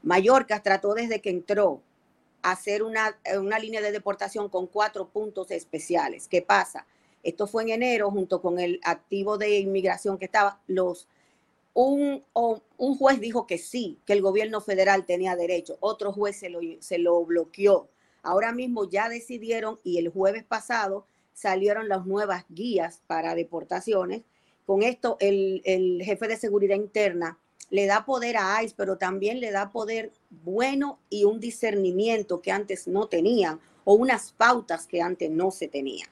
Mallorca 0.04 0.62
trató 0.62 0.94
desde 0.94 1.20
que 1.20 1.32
entró 1.32 1.82
a 2.44 2.52
hacer 2.52 2.84
una, 2.84 3.18
una 3.40 3.58
línea 3.58 3.82
de 3.82 3.92
deportación 3.92 4.50
con 4.50 4.68
cuatro 4.68 5.08
puntos 5.10 5.50
especiales. 5.52 6.28
¿Qué 6.28 6.42
pasa? 6.44 6.86
Esto 7.24 7.48
fue 7.48 7.64
en 7.64 7.70
enero, 7.70 8.12
junto 8.12 8.42
con 8.42 8.60
el 8.60 8.80
activo 8.84 9.38
de 9.38 9.60
inmigración 9.60 10.18
que 10.18 10.26
estaba, 10.26 10.60
los 10.68 11.08
un, 11.74 12.24
juez 12.78 13.20
dijo 13.20 13.48
que 13.48 13.58
sí, 13.58 13.98
que 14.06 14.14
el 14.14 14.22
gobierno 14.22 14.62
federal 14.62 15.06
tenía 15.06 15.36
derecho, 15.36 15.78
otro 15.80 16.12
juez 16.12 16.38
se 16.38 16.50
lo, 16.50 16.60
se 16.80 16.98
lo 16.98 17.24
bloqueó. 17.24 17.88
Ahora 18.24 18.52
mismo 18.52 18.90
ya 18.90 19.10
decidieron 19.10 19.80
y 19.84 19.98
el 19.98 20.10
jueves 20.10 20.44
pasado 20.44 21.06
salieron 21.34 21.88
las 21.88 22.06
nuevas 22.06 22.46
guías 22.50 23.02
para 23.08 23.36
deportaciones. 23.36 24.22
Con 24.66 24.84
esto, 24.84 25.18
el, 25.20 25.62
el 25.66 26.02
jefe 26.04 26.28
de 26.28 26.38
seguridad 26.38 26.76
interna 26.76 27.38
le 27.70 27.86
da 27.86 28.06
poder 28.06 28.38
a 28.38 28.62
ICE, 28.62 28.76
pero 28.78 28.98
también 28.98 29.40
le 29.40 29.52
da 29.52 29.72
poder 29.72 30.12
bueno 30.30 31.00
y 31.10 31.24
un 31.24 31.40
discernimiento 31.40 32.42
que 32.42 32.52
antes 32.52 32.88
no 32.88 33.08
tenían 33.08 33.60
o 33.86 33.94
unas 33.94 34.34
pautas 34.34 34.86
que 34.86 35.02
antes 35.02 35.32
no 35.32 35.52
se 35.52 35.68
tenían. 35.68 36.10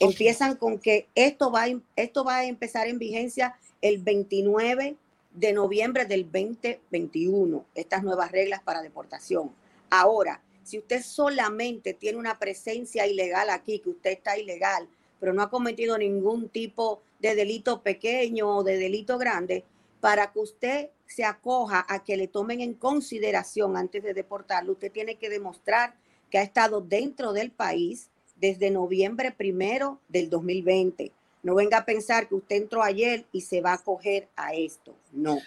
Empiezan 0.00 0.56
con 0.56 0.78
que 0.78 1.08
esto 1.14 1.52
va, 1.52 1.68
em- 1.68 1.82
esto 1.94 2.24
va 2.24 2.38
a 2.38 2.44
empezar 2.46 2.88
en 2.88 2.98
vigencia 2.98 3.54
el 3.82 3.98
29 3.98 4.96
de 5.34 5.52
noviembre 5.52 6.06
del 6.06 6.24
2021, 6.24 7.66
estas 7.74 8.02
nuevas 8.02 8.32
reglas 8.32 8.62
para 8.62 8.80
deportación. 8.80 9.54
Ahora, 9.90 10.40
si 10.64 10.78
usted 10.78 11.02
solamente 11.02 11.92
tiene 11.92 12.16
una 12.16 12.38
presencia 12.38 13.06
ilegal 13.06 13.50
aquí, 13.50 13.78
que 13.80 13.90
usted 13.90 14.12
está 14.12 14.38
ilegal, 14.38 14.88
pero 15.20 15.34
no 15.34 15.42
ha 15.42 15.50
cometido 15.50 15.98
ningún 15.98 16.48
tipo 16.48 17.02
de 17.18 17.34
delito 17.34 17.82
pequeño 17.82 18.56
o 18.56 18.62
de 18.62 18.78
delito 18.78 19.18
grande, 19.18 19.64
para 20.00 20.32
que 20.32 20.38
usted 20.38 20.88
se 21.06 21.24
acoja 21.24 21.84
a 21.86 22.02
que 22.04 22.16
le 22.16 22.26
tomen 22.26 22.62
en 22.62 22.72
consideración 22.72 23.76
antes 23.76 24.02
de 24.02 24.14
deportarlo, 24.14 24.72
usted 24.72 24.90
tiene 24.90 25.16
que 25.16 25.28
demostrar 25.28 25.94
que 26.30 26.38
ha 26.38 26.42
estado 26.42 26.80
dentro 26.80 27.34
del 27.34 27.50
país 27.50 28.08
desde 28.40 28.70
noviembre 28.70 29.32
primero 29.32 29.98
del 30.08 30.30
2020. 30.30 31.12
No 31.42 31.54
venga 31.54 31.78
a 31.78 31.84
pensar 31.84 32.28
que 32.28 32.34
usted 32.34 32.56
entró 32.56 32.82
ayer 32.82 33.24
y 33.32 33.40
se 33.42 33.60
va 33.60 33.72
a 33.72 33.74
acoger 33.74 34.28
a 34.36 34.54
esto. 34.54 34.94
No. 35.12 35.38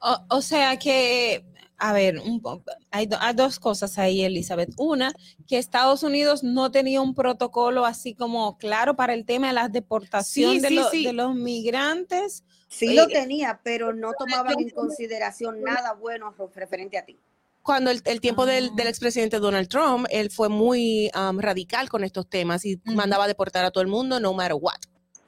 O, 0.00 0.18
o 0.28 0.42
sea 0.42 0.78
que, 0.78 1.44
a 1.78 1.92
ver, 1.92 2.18
un 2.18 2.42
hay, 2.90 3.06
do- 3.06 3.16
hay 3.20 3.34
dos 3.34 3.58
cosas 3.58 3.98
ahí, 3.98 4.22
Elizabeth. 4.22 4.70
Una, 4.76 5.12
que 5.46 5.58
Estados 5.58 6.02
Unidos 6.02 6.42
no 6.42 6.70
tenía 6.70 7.00
un 7.00 7.14
protocolo 7.14 7.86
así 7.86 8.14
como 8.14 8.58
claro 8.58 8.96
para 8.96 9.14
el 9.14 9.24
tema 9.24 9.48
de 9.48 9.52
la 9.54 9.68
deportación 9.68 10.52
Sí, 10.54 10.60
de, 10.60 10.68
sí, 10.68 10.74
lo- 10.74 10.90
sí. 10.90 11.04
de 11.04 11.12
los 11.12 11.34
migrantes. 11.34 12.44
Sí 12.68 12.94
lo 12.94 13.06
tenía, 13.06 13.60
pero 13.62 13.92
no 13.92 14.12
tomaban 14.18 14.58
en 14.58 14.70
consideración 14.70 15.60
nada 15.62 15.92
bueno 15.92 16.34
referente 16.54 16.96
a 16.96 17.04
ti. 17.04 17.18
Cuando 17.62 17.90
el, 17.90 18.02
el 18.04 18.20
tiempo 18.20 18.44
del, 18.44 18.74
del 18.74 18.88
expresidente 18.88 19.38
Donald 19.38 19.68
Trump, 19.68 20.06
él 20.10 20.30
fue 20.30 20.48
muy 20.48 21.10
um, 21.14 21.38
radical 21.38 21.88
con 21.88 22.02
estos 22.02 22.28
temas 22.28 22.64
y 22.64 22.80
mandaba 22.84 23.24
a 23.24 23.28
deportar 23.28 23.64
a 23.64 23.70
todo 23.70 23.82
el 23.82 23.88
mundo, 23.88 24.18
no 24.18 24.32
matter 24.32 24.56
what. 24.60 24.78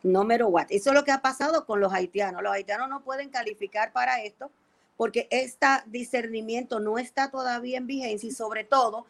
Número 0.02 0.48
what. 0.48 0.66
Eso 0.68 0.90
es 0.90 0.94
lo 0.94 1.04
que 1.04 1.12
ha 1.12 1.22
pasado 1.22 1.64
con 1.64 1.80
los 1.80 1.92
haitianos. 1.92 2.42
Los 2.42 2.52
haitianos 2.52 2.88
no 2.88 3.02
pueden 3.04 3.30
calificar 3.30 3.92
para 3.92 4.22
esto 4.22 4.50
porque 4.96 5.28
este 5.30 5.66
discernimiento 5.86 6.80
no 6.80 6.98
está 6.98 7.30
todavía 7.30 7.78
en 7.78 7.86
vigencia 7.86 8.28
y 8.28 8.32
sobre 8.32 8.64
todo 8.64 9.06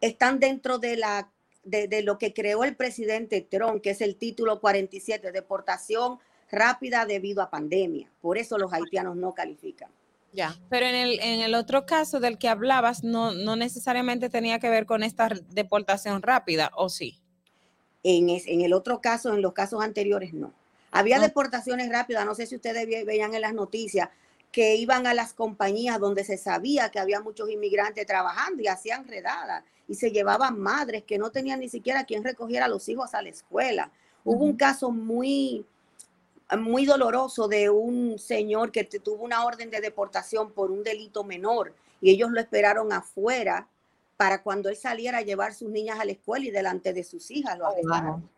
están 0.00 0.38
dentro 0.38 0.78
de 0.78 0.96
la 0.96 1.30
de, 1.64 1.86
de 1.86 2.02
lo 2.02 2.16
que 2.16 2.32
creó 2.32 2.64
el 2.64 2.76
presidente 2.76 3.42
Trump, 3.42 3.82
que 3.82 3.90
es 3.90 4.00
el 4.00 4.16
título 4.16 4.60
47, 4.60 5.32
deportación 5.32 6.18
rápida 6.50 7.04
debido 7.04 7.42
a 7.42 7.50
pandemia. 7.50 8.10
Por 8.22 8.38
eso 8.38 8.56
los 8.56 8.72
haitianos 8.72 9.16
no 9.16 9.34
califican. 9.34 9.90
Ya. 10.32 10.54
Pero 10.68 10.86
en 10.86 10.94
el, 10.94 11.20
en 11.20 11.40
el 11.40 11.54
otro 11.54 11.86
caso 11.86 12.20
del 12.20 12.38
que 12.38 12.48
hablabas, 12.48 13.02
no, 13.02 13.32
no 13.32 13.56
necesariamente 13.56 14.28
tenía 14.28 14.58
que 14.58 14.68
ver 14.68 14.84
con 14.86 15.02
esta 15.02 15.28
deportación 15.50 16.22
rápida, 16.22 16.70
¿o 16.76 16.88
sí? 16.88 17.18
En, 18.02 18.28
es- 18.30 18.46
en 18.46 18.60
el 18.60 18.72
otro 18.72 19.00
caso, 19.00 19.32
en 19.34 19.42
los 19.42 19.52
casos 19.52 19.82
anteriores, 19.82 20.32
no. 20.34 20.52
Había 20.90 21.16
Ah. 21.16 21.20
deportaciones 21.20 21.88
rápidas, 21.90 22.24
no 22.26 22.34
sé 22.34 22.46
si 22.46 22.56
ustedes 22.56 22.86
ve- 22.86 23.04
veían 23.04 23.34
en 23.34 23.40
las 23.40 23.54
noticias, 23.54 24.08
que 24.52 24.76
iban 24.76 25.06
a 25.06 25.12
las 25.14 25.34
compañías 25.34 25.98
donde 25.98 26.24
se 26.24 26.38
sabía 26.38 26.90
que 26.90 26.98
había 26.98 27.20
muchos 27.20 27.50
inmigrantes 27.50 28.06
trabajando 28.06 28.62
y 28.62 28.66
hacían 28.68 29.06
redadas 29.06 29.62
y 29.86 29.94
se 29.94 30.10
llevaban 30.10 30.58
madres 30.58 31.04
que 31.04 31.18
no 31.18 31.30
tenían 31.30 31.60
ni 31.60 31.68
siquiera 31.68 32.04
quien 32.04 32.24
recogiera 32.24 32.64
a 32.64 32.68
los 32.68 32.88
hijos 32.88 33.12
a 33.14 33.20
la 33.22 33.28
escuela. 33.28 33.90
Hubo 34.24 34.44
un 34.44 34.56
caso 34.56 34.90
muy, 34.90 35.66
muy 36.56 36.86
doloroso 36.86 37.48
de 37.48 37.68
un 37.70 38.18
señor 38.18 38.72
que 38.72 38.84
te- 38.84 39.00
tuvo 39.00 39.24
una 39.24 39.44
orden 39.44 39.70
de 39.70 39.80
deportación 39.80 40.50
por 40.52 40.70
un 40.70 40.82
delito 40.82 41.24
menor 41.24 41.74
y 42.00 42.10
ellos 42.10 42.30
lo 42.30 42.40
esperaron 42.40 42.92
afuera 42.92 43.68
para 44.16 44.42
cuando 44.42 44.68
él 44.68 44.76
saliera 44.76 45.18
a 45.18 45.22
llevar 45.22 45.52
sus 45.54 45.70
niñas 45.70 46.00
a 46.00 46.04
la 46.04 46.12
escuela 46.12 46.44
y 46.46 46.50
delante 46.50 46.92
de 46.92 47.04
sus 47.04 47.30
hijas 47.30 47.58
lo 47.58 47.66
arrestaron. 47.66 48.28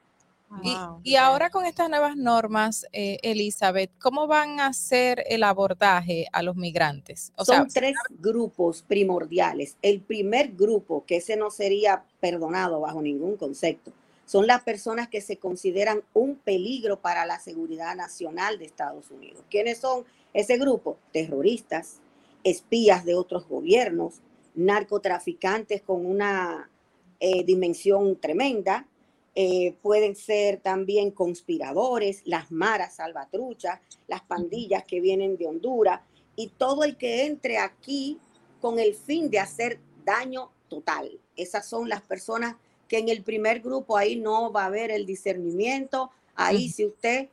Y, 0.64 0.76
y 1.04 1.14
ahora 1.14 1.48
con 1.50 1.64
estas 1.64 1.88
nuevas 1.88 2.16
normas, 2.16 2.84
eh, 2.92 3.18
Elizabeth, 3.22 3.92
¿cómo 4.00 4.26
van 4.26 4.58
a 4.58 4.66
hacer 4.66 5.22
el 5.28 5.44
abordaje 5.44 6.26
a 6.32 6.42
los 6.42 6.56
migrantes? 6.56 7.32
O 7.36 7.44
Son 7.44 7.70
sea, 7.70 7.80
tres 7.82 7.96
grupos 8.18 8.82
primordiales. 8.82 9.76
El 9.80 10.00
primer 10.00 10.50
grupo, 10.52 11.04
que 11.06 11.18
ese 11.18 11.36
no 11.36 11.50
sería 11.52 12.02
perdonado 12.18 12.80
bajo 12.80 13.00
ningún 13.00 13.36
concepto, 13.36 13.92
son 14.30 14.46
las 14.46 14.62
personas 14.62 15.08
que 15.08 15.20
se 15.20 15.38
consideran 15.38 16.04
un 16.14 16.36
peligro 16.36 17.00
para 17.00 17.26
la 17.26 17.40
seguridad 17.40 17.96
nacional 17.96 18.60
de 18.60 18.66
Estados 18.66 19.10
Unidos. 19.10 19.42
¿Quiénes 19.50 19.78
son 19.78 20.04
ese 20.32 20.56
grupo? 20.56 20.98
Terroristas, 21.12 21.96
espías 22.44 23.04
de 23.04 23.16
otros 23.16 23.48
gobiernos, 23.48 24.20
narcotraficantes 24.54 25.82
con 25.82 26.06
una 26.06 26.70
eh, 27.18 27.42
dimensión 27.42 28.20
tremenda, 28.20 28.86
eh, 29.34 29.74
pueden 29.82 30.14
ser 30.14 30.60
también 30.60 31.10
conspiradores, 31.10 32.22
las 32.24 32.52
maras 32.52 32.94
salvatruchas, 32.94 33.80
las 34.06 34.20
pandillas 34.20 34.84
que 34.84 35.00
vienen 35.00 35.38
de 35.38 35.48
Honduras 35.48 36.02
y 36.36 36.50
todo 36.56 36.84
el 36.84 36.96
que 36.96 37.26
entre 37.26 37.58
aquí 37.58 38.20
con 38.60 38.78
el 38.78 38.94
fin 38.94 39.28
de 39.28 39.40
hacer 39.40 39.80
daño 40.04 40.52
total. 40.68 41.18
Esas 41.34 41.68
son 41.68 41.88
las 41.88 42.02
personas 42.02 42.54
que 42.90 42.98
en 42.98 43.08
el 43.08 43.22
primer 43.22 43.60
grupo 43.60 43.96
ahí 43.96 44.16
no 44.16 44.50
va 44.50 44.64
a 44.64 44.66
haber 44.66 44.90
el 44.90 45.06
discernimiento. 45.06 46.10
Ahí 46.34 46.70
si 46.70 46.84
usted 46.84 47.28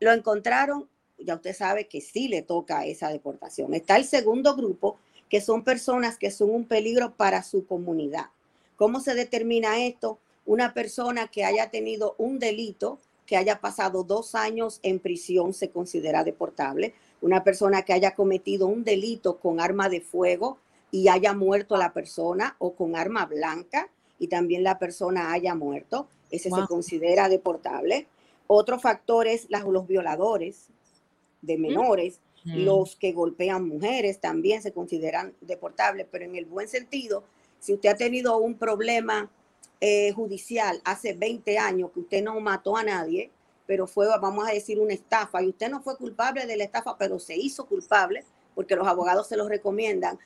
lo 0.00 0.12
encontraron, 0.12 0.88
ya 1.20 1.36
usted 1.36 1.54
sabe 1.54 1.86
que 1.86 2.00
sí 2.00 2.26
le 2.26 2.42
toca 2.42 2.84
esa 2.84 3.08
deportación. 3.08 3.74
Está 3.74 3.94
el 3.96 4.04
segundo 4.04 4.56
grupo, 4.56 4.98
que 5.30 5.40
son 5.40 5.62
personas 5.62 6.18
que 6.18 6.32
son 6.32 6.50
un 6.50 6.64
peligro 6.64 7.14
para 7.14 7.44
su 7.44 7.64
comunidad. 7.64 8.26
¿Cómo 8.74 8.98
se 8.98 9.14
determina 9.14 9.84
esto? 9.86 10.18
Una 10.44 10.74
persona 10.74 11.28
que 11.28 11.44
haya 11.44 11.70
tenido 11.70 12.16
un 12.18 12.40
delito, 12.40 12.98
que 13.24 13.36
haya 13.36 13.60
pasado 13.60 14.02
dos 14.02 14.34
años 14.34 14.80
en 14.82 14.98
prisión, 14.98 15.54
se 15.54 15.70
considera 15.70 16.24
deportable. 16.24 16.92
Una 17.20 17.44
persona 17.44 17.82
que 17.82 17.92
haya 17.92 18.16
cometido 18.16 18.66
un 18.66 18.82
delito 18.82 19.38
con 19.38 19.60
arma 19.60 19.88
de 19.88 20.00
fuego 20.00 20.58
y 20.90 21.06
haya 21.06 21.34
muerto 21.34 21.76
la 21.76 21.92
persona 21.92 22.56
o 22.58 22.74
con 22.74 22.96
arma 22.96 23.26
blanca 23.26 23.88
y 24.18 24.28
también 24.28 24.62
la 24.62 24.78
persona 24.78 25.32
haya 25.32 25.54
muerto, 25.54 26.08
ese 26.30 26.48
Wow. 26.50 26.60
se 26.62 26.66
considera 26.66 27.28
deportable. 27.28 28.06
Otro 28.46 28.78
factor 28.78 29.26
es 29.26 29.46
las- 29.50 29.64
los 29.64 29.86
violadores 29.86 30.68
de 31.42 31.56
menores, 31.58 32.20
Mm. 32.44 32.64
los 32.64 32.96
que 32.96 33.12
golpean 33.12 33.66
mujeres 33.68 34.20
también 34.20 34.62
se 34.62 34.72
consideran 34.72 35.34
deportables, 35.40 36.06
pero 36.10 36.24
en 36.24 36.34
el 36.36 36.46
buen 36.46 36.68
sentido, 36.68 37.24
si 37.60 37.74
usted 37.74 37.90
ha 37.90 37.96
tenido 37.96 38.36
un 38.38 38.54
problema 38.54 39.30
eh, 39.80 40.10
judicial 40.10 40.80
hace 40.84 41.12
20 41.12 41.56
años 41.56 41.92
que 41.92 42.00
usted 42.00 42.20
no 42.20 42.40
mató 42.40 42.76
a 42.76 42.82
nadie, 42.82 43.30
pero 43.64 43.86
fue, 43.86 44.08
vamos 44.08 44.48
a 44.48 44.50
decir, 44.52 44.80
una 44.80 44.92
estafa, 44.92 45.40
y 45.40 45.48
usted 45.50 45.70
no 45.70 45.80
fue 45.82 45.96
culpable 45.96 46.46
de 46.46 46.56
la 46.56 46.64
estafa, 46.64 46.96
pero 46.98 47.20
se 47.20 47.36
hizo 47.36 47.64
culpable, 47.66 48.24
porque 48.56 48.74
los 48.74 48.88
abogados 48.88 49.28
se 49.28 49.36
lo 49.36 49.48
recomiendan. 49.48 50.18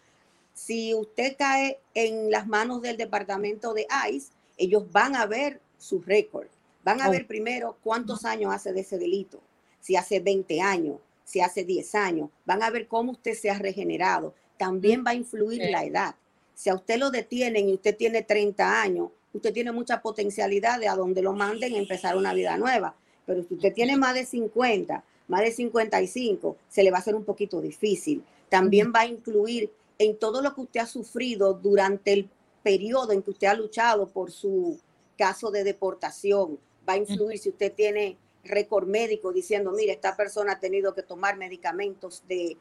Si 0.54 0.94
usted 0.94 1.36
cae 1.38 1.78
en 1.94 2.30
las 2.30 2.46
manos 2.46 2.82
del 2.82 2.96
departamento 2.96 3.72
de 3.74 3.86
ICE, 4.10 4.32
ellos 4.58 4.84
van 4.92 5.16
a 5.16 5.26
ver 5.26 5.60
su 5.78 6.00
récord, 6.00 6.46
van 6.84 7.00
a 7.00 7.08
Oh. 7.08 7.10
ver 7.10 7.26
primero 7.26 7.76
cuántos 7.82 8.24
años 8.24 8.52
hace 8.54 8.72
de 8.72 8.80
ese 8.80 8.98
delito, 8.98 9.40
si 9.80 9.96
hace 9.96 10.20
20 10.20 10.60
años, 10.60 10.98
si 11.24 11.40
hace 11.40 11.64
10 11.64 11.94
años, 11.94 12.28
van 12.44 12.62
a 12.62 12.70
ver 12.70 12.86
cómo 12.86 13.12
usted 13.12 13.34
se 13.34 13.50
ha 13.50 13.58
regenerado. 13.58 14.34
También 14.58 15.02
va 15.04 15.10
a 15.12 15.14
influir 15.14 15.70
la 15.70 15.84
edad. 15.84 16.14
Si 16.54 16.68
a 16.70 16.74
usted 16.74 16.98
lo 16.98 17.10
detienen 17.10 17.68
y 17.68 17.74
usted 17.74 17.96
tiene 17.96 18.22
30 18.22 18.82
años, 18.82 19.10
usted 19.32 19.52
tiene 19.52 19.72
mucha 19.72 20.02
potencialidad 20.02 20.78
de 20.78 20.88
a 20.88 20.94
donde 20.94 21.22
lo 21.22 21.32
manden 21.32 21.74
empezar 21.74 22.16
una 22.16 22.34
vida 22.34 22.56
nueva. 22.58 22.94
Pero 23.26 23.42
si 23.42 23.54
usted 23.54 23.72
tiene 23.72 23.96
más 23.96 24.14
de 24.14 24.26
50, 24.26 25.02
más 25.28 25.40
de 25.40 25.50
55, 25.50 26.56
se 26.68 26.82
le 26.82 26.90
va 26.90 26.98
a 26.98 27.00
hacer 27.00 27.14
un 27.14 27.24
poquito 27.24 27.60
difícil. 27.60 28.22
También 28.48 28.92
va 28.94 29.00
a 29.00 29.06
incluir 29.06 29.70
en 29.98 30.16
todo 30.18 30.42
lo 30.42 30.54
que 30.54 30.62
usted 30.62 30.80
ha 30.80 30.86
sufrido 30.86 31.54
durante 31.54 32.12
el 32.12 32.30
periodo 32.62 33.12
en 33.12 33.22
que 33.22 33.30
usted 33.30 33.46
ha 33.48 33.54
luchado 33.54 34.08
por 34.08 34.30
su 34.30 34.78
caso 35.16 35.50
de 35.50 35.64
deportación. 35.64 36.58
Va 36.88 36.94
a 36.94 36.98
influir 36.98 37.38
si 37.38 37.50
usted 37.50 37.72
tiene 37.72 38.16
récord 38.44 38.86
médico 38.86 39.32
diciendo, 39.32 39.72
mire, 39.72 39.92
esta 39.92 40.16
persona 40.16 40.52
ha 40.52 40.60
tenido 40.60 40.94
que 40.94 41.02
tomar 41.02 41.36
medicamentos 41.36 42.22
de, 42.28 42.56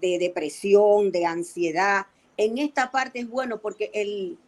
de 0.00 0.18
depresión, 0.18 1.10
de 1.10 1.26
ansiedad. 1.26 2.06
En 2.36 2.58
esta 2.58 2.90
parte 2.90 3.20
es 3.20 3.28
bueno 3.28 3.58
porque 3.58 3.90
el, 3.94 4.38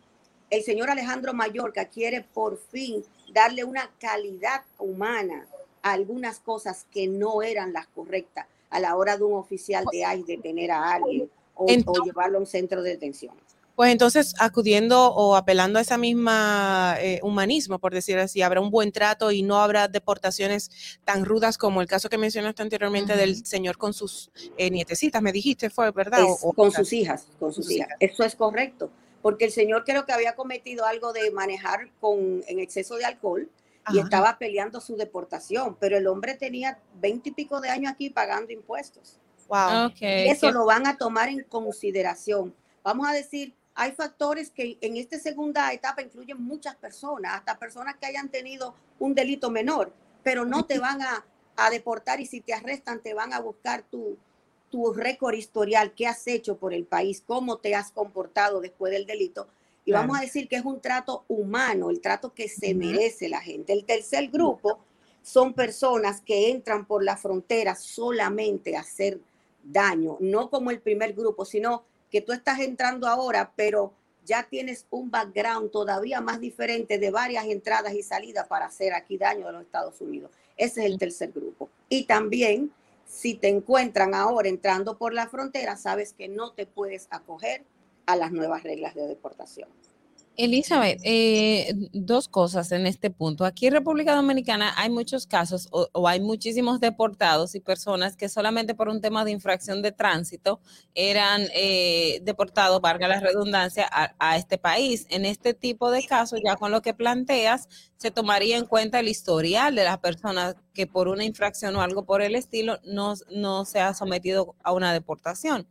el 0.51 0.63
señor 0.63 0.91
Alejandro 0.91 1.35
Mallorca 1.35 1.87
quiere 1.87 2.23
por 2.23 2.59
fin 2.59 3.05
darle 3.33 3.65
una 3.65 3.91
calidad 3.99 4.63
humana 4.79 5.47
a 5.83 5.93
algunas 5.93 6.39
cosas 6.41 6.87
que 6.91 7.07
no 7.07 7.43
eran 7.43 7.73
las 7.73 7.87
correctas 7.89 8.47
a 8.71 8.81
la 8.81 8.97
hora 8.97 9.17
de 9.17 9.25
un 9.25 9.35
oficial 9.35 9.85
de 9.91 9.99
ICE 9.99 10.37
detener 10.37 10.71
a 10.71 10.95
alguien 10.95 11.31
o, 11.57 12.05
llevarlo 12.05 12.39
a 12.39 12.41
un 12.41 12.47
centro 12.47 12.83
de 12.83 12.91
detención. 12.91 13.35
Pues 13.75 13.93
entonces, 13.93 14.35
acudiendo 14.39 15.13
o 15.13 15.37
apelando 15.37 15.79
a 15.79 15.83
esa 15.83 15.99
misma 15.99 16.97
eh, 16.99 17.21
humanismo, 17.23 17.79
por 17.79 17.93
decir 17.93 18.19
así, 18.19 18.41
habrá 18.41 18.63
un 18.63 18.71
buen 18.71 18.91
trato 18.91 19.31
y 19.31 19.43
no 19.43 19.59
habrá 19.59 19.87
deportaciones 19.87 20.99
tan 21.05 21.27
rudas 21.27 21.59
como 21.59 21.83
el 21.83 21.87
caso 21.87 22.09
que 22.09 22.17
mencionaste 22.17 22.63
anteriormente 22.63 23.17
del 23.17 23.45
señor 23.45 23.77
con 23.77 23.93
sus 23.93 24.31
eh, 24.57 24.71
nietecitas, 24.71 25.21
me 25.21 25.31
dijiste, 25.31 25.69
fue 25.69 25.91
verdad. 25.91 26.25
Es 26.25 26.39
O- 26.43 26.55
con 26.55 26.73
sus 26.73 26.91
hijas, 26.95 27.29
con 27.39 27.53
sus 27.53 27.71
hijas. 27.71 27.89
hijas. 27.89 27.99
Eso 28.01 28.25
es 28.25 28.35
correcto, 28.35 28.91
porque 29.21 29.45
el 29.45 29.53
señor 29.53 29.85
creo 29.85 30.07
que 30.07 30.13
había 30.13 30.35
cometido 30.35 30.87
algo 30.87 31.13
de 31.13 31.31
manejar 31.31 31.91
con 32.01 32.43
en 32.49 32.61
exceso 32.61 32.97
de 32.97 33.05
alcohol 33.05 33.51
y 33.93 33.99
estaba 33.99 34.39
peleando 34.39 34.81
su 34.81 34.97
deportación, 34.97 35.77
pero 35.79 35.99
el 35.99 36.07
hombre 36.07 36.35
tenía 36.35 36.81
veinte 36.99 37.29
y 37.29 37.33
pico 37.33 37.61
de 37.61 37.69
años 37.69 37.93
aquí 37.93 38.09
pagando 38.09 38.53
impuestos. 38.53 39.19
Wow. 39.49 39.87
Ok, 39.87 40.01
Y 40.03 40.29
eso 40.29 40.51
lo 40.51 40.65
van 40.67 40.87
a 40.87 40.97
tomar 40.97 41.29
en 41.29 41.43
consideración. 41.45 42.55
Vamos 42.83 43.07
a 43.09 43.13
decir, 43.13 43.55
hay 43.75 43.93
factores 43.93 44.51
que 44.51 44.79
en 44.81 44.97
esta 44.97 45.19
segunda 45.19 45.73
etapa 45.73 46.03
incluyen 46.03 46.43
muchas 46.43 46.75
personas, 46.77 47.35
hasta 47.35 47.59
personas 47.59 47.97
que 47.97 48.07
hayan 48.07 48.29
tenido 48.29 48.75
un 48.99 49.15
delito 49.15 49.51
menor, 49.51 49.93
pero 50.23 50.45
no 50.45 50.65
te 50.65 50.79
van 50.79 51.03
a, 51.03 51.25
a 51.57 51.71
deportar 51.71 52.21
y 52.21 52.27
si 52.27 52.41
te 52.41 52.55
arrestan 52.55 53.01
te 53.01 53.15
van 53.15 53.33
a 53.33 53.41
buscar 53.41 53.83
tu, 53.83 54.17
tu 54.71 54.93
récord 54.93 55.35
historial, 55.35 55.93
qué 55.95 56.07
has 56.07 56.27
hecho 56.27 56.57
por 56.57 56.73
el 56.75 56.85
país, 56.85 57.23
cómo 57.27 57.59
te 57.59 57.75
has 57.75 57.93
comportado 57.93 58.61
después 58.61 58.93
del 58.93 59.07
delito. 59.07 59.47
Y 59.85 59.93
Claro. 59.93 60.03
vamos 60.09 60.19
a 60.19 60.23
decir 60.23 60.49
que 60.49 60.57
es 60.57 60.65
un 60.65 60.81
trato 60.81 61.25
humano, 61.29 61.91
el 61.91 62.01
trato 62.01 62.35
que 62.35 62.49
se 62.49 62.75
merece 62.75 63.29
la 63.29 63.41
gente. 63.41 63.73
El 63.73 63.85
tercer 63.85 64.29
grupo 64.29 64.81
son 65.23 65.53
personas 65.55 66.21
que 66.23 66.51
entran 66.51 66.87
por 66.87 67.05
la 67.05 67.17
frontera 67.17 67.77
solamente 67.77 68.77
a 68.77 68.81
hacer 68.81 69.21
daño, 69.71 70.17
no 70.21 70.51
como 70.51 70.71
el 70.71 70.81
primer 70.81 71.13
grupo, 71.13 71.45
sino 71.45 71.85
que 72.11 72.21
tú 72.21 72.33
estás 72.33 72.61
entrando 72.61 73.09
ahora, 73.09 73.53
pero 73.57 73.93
ya 74.25 74.43
tienes 74.43 74.87
un 74.91 75.11
background 75.11 75.71
todavía 75.71 76.21
más 76.21 76.41
diferente 76.41 76.99
de 76.99 77.11
varias 77.11 77.47
entradas 77.47 77.95
y 77.95 78.03
salidas 78.03 78.47
para 78.49 78.67
hacer 78.67 78.93
aquí 78.93 79.17
daño 79.17 79.47
a 79.49 79.53
los 79.53 79.63
Estados 79.63 80.01
Unidos. 80.01 80.31
Ese 80.57 80.81
es 80.81 80.87
el 80.87 80.99
tercer 80.99 81.33
grupo. 81.33 81.69
Y 81.89 82.05
también, 82.05 82.73
si 83.07 83.35
te 83.35 83.49
encuentran 83.49 84.15
ahora 84.15 84.49
entrando 84.49 84.99
por 84.99 85.15
la 85.15 85.29
frontera, 85.29 85.77
sabes 85.77 86.13
que 86.13 86.29
no 86.29 86.53
te 86.53 86.67
puedes 86.67 87.07
acoger 87.11 87.63
a 88.07 88.17
las 88.17 88.33
nuevas 88.33 88.63
reglas 88.63 88.95
de 88.95 89.07
deportación. 89.07 89.69
Elizabeth, 90.37 91.01
eh, 91.05 91.75
dos 91.93 92.29
cosas 92.29 92.73
en 92.73 92.87
este 92.87 93.11
punto. 93.11 93.45
Aquí 93.45 93.67
en 93.67 93.73
República 93.73 94.15
Dominicana 94.15 94.75
hay 94.77 94.91
muchos 94.91 95.27
casos 95.27 95.69
o, 95.71 96.09
hay 96.09 96.21
muchísimos 96.21 96.81
deportados 96.81 97.55
y 97.55 97.61
personas 97.61 98.17
que 98.17 98.29
solamente 98.29 98.75
por 98.75 98.89
un 98.89 99.01
tema 99.01 99.25
de 99.25 99.31
infracción 99.31 99.83
de 99.83 99.93
tránsito 99.93 100.61
eran 100.95 101.43
eh, 101.55 102.21
deportados, 102.23 102.81
valga 102.81 103.09
la 103.09 103.21
redundancia, 103.21 103.89
a, 103.91 104.15
a 104.19 104.37
este 104.37 104.59
país. 104.59 105.07
En 105.11 105.25
este 105.25 105.55
tipo 105.55 105.91
de 105.91 106.07
casos, 106.07 106.41
ya 106.45 106.57
con 106.57 106.71
lo 106.71 106.83
que 106.83 106.95
planteas, 106.95 107.69
se 107.97 108.11
tomaría 108.11 108.57
en 108.57 108.67
cuenta 108.67 109.01
el 109.01 109.09
historial 109.09 109.75
de 109.75 109.85
las 109.85 109.99
personas 109.99 110.57
que 110.75 110.87
por 110.87 111.09
una 111.09 111.25
infracción 111.25 111.75
o 111.77 111.81
algo 111.81 112.05
por 112.05 112.21
el 112.21 112.35
estilo 112.35 112.79
no, 112.85 113.15
no 113.31 113.65
se 113.65 113.81
ha 113.81 113.95
sometido 113.95 114.55
a 114.63 114.73
una 114.73 114.93
deportación. 114.93 115.67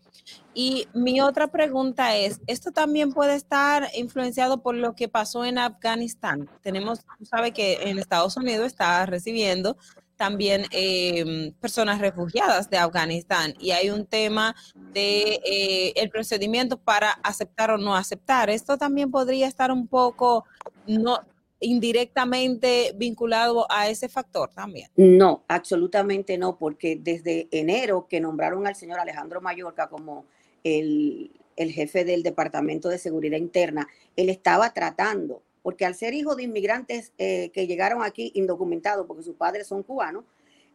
Y 0.56 0.88
mi 0.94 1.22
otra 1.22 1.52
pregunta 1.52 2.16
es, 2.16 2.42
¿esto 2.48 2.72
también 2.72 3.14
puede 3.14 3.36
estar 3.36 3.88
influenciado 3.96 4.55
por 4.62 4.76
lo 4.76 4.96
que 4.96 5.08
pasó 5.08 5.46
en 5.46 5.58
Afganistán? 5.58 6.50
Tenemos, 6.62 7.06
tú 7.18 7.26
sabes 7.26 7.52
que 7.52 7.90
en 7.90 8.00
Estados 8.00 8.38
Unidos 8.38 8.68
está 8.68 9.06
recibiendo 9.06 9.78
también 10.16 10.66
eh, 10.72 11.54
personas 11.60 12.00
refugiadas 12.00 12.70
de 12.70 12.78
Afganistán 12.78 13.54
y 13.60 13.72
hay 13.72 13.90
un 13.90 14.06
tema 14.06 14.56
de 14.94 15.42
eh, 15.46 15.94
el 15.96 16.10
procedimiento 16.10 16.78
para 16.78 17.12
aceptar 17.24 17.72
o 17.72 17.78
no 17.78 17.96
aceptar. 17.96 18.50
Esto 18.50 18.78
también 18.78 19.12
podría 19.12 19.48
estar 19.48 19.72
un 19.72 19.88
poco 19.88 20.46
no 20.88 21.20
indirectamente 21.60 22.94
vinculado 22.96 23.66
a 23.70 23.90
ese 23.90 24.10
factor 24.10 24.52
también. 24.54 24.90
No, 24.96 25.44
absolutamente 25.48 26.38
no, 26.38 26.58
porque 26.58 26.98
desde 27.02 27.48
enero 27.52 28.08
que 28.08 28.20
nombraron 28.20 28.68
al 28.68 28.76
señor 28.76 29.00
Alejandro 29.00 29.42
Mallorca 29.42 29.88
como 29.88 30.26
el, 30.64 31.32
el 31.56 31.72
jefe 31.72 32.06
del 32.06 32.24
Departamento 32.24 32.90
de 32.90 32.98
Seguridad 32.98 33.38
Interna, 33.38 33.88
él 34.16 34.30
estaba 34.30 34.74
tratando, 34.74 35.42
porque 35.64 35.86
al 35.86 35.96
ser 35.96 36.14
hijo 36.14 36.36
de 36.36 36.44
inmigrantes 36.44 37.12
eh, 37.18 37.50
que 37.54 37.68
llegaron 37.68 38.04
aquí 38.04 38.32
indocumentados, 38.36 39.08
porque 39.08 39.24
sus 39.24 39.36
padres 39.36 39.68
son 39.68 39.84
cubanos, 39.84 40.26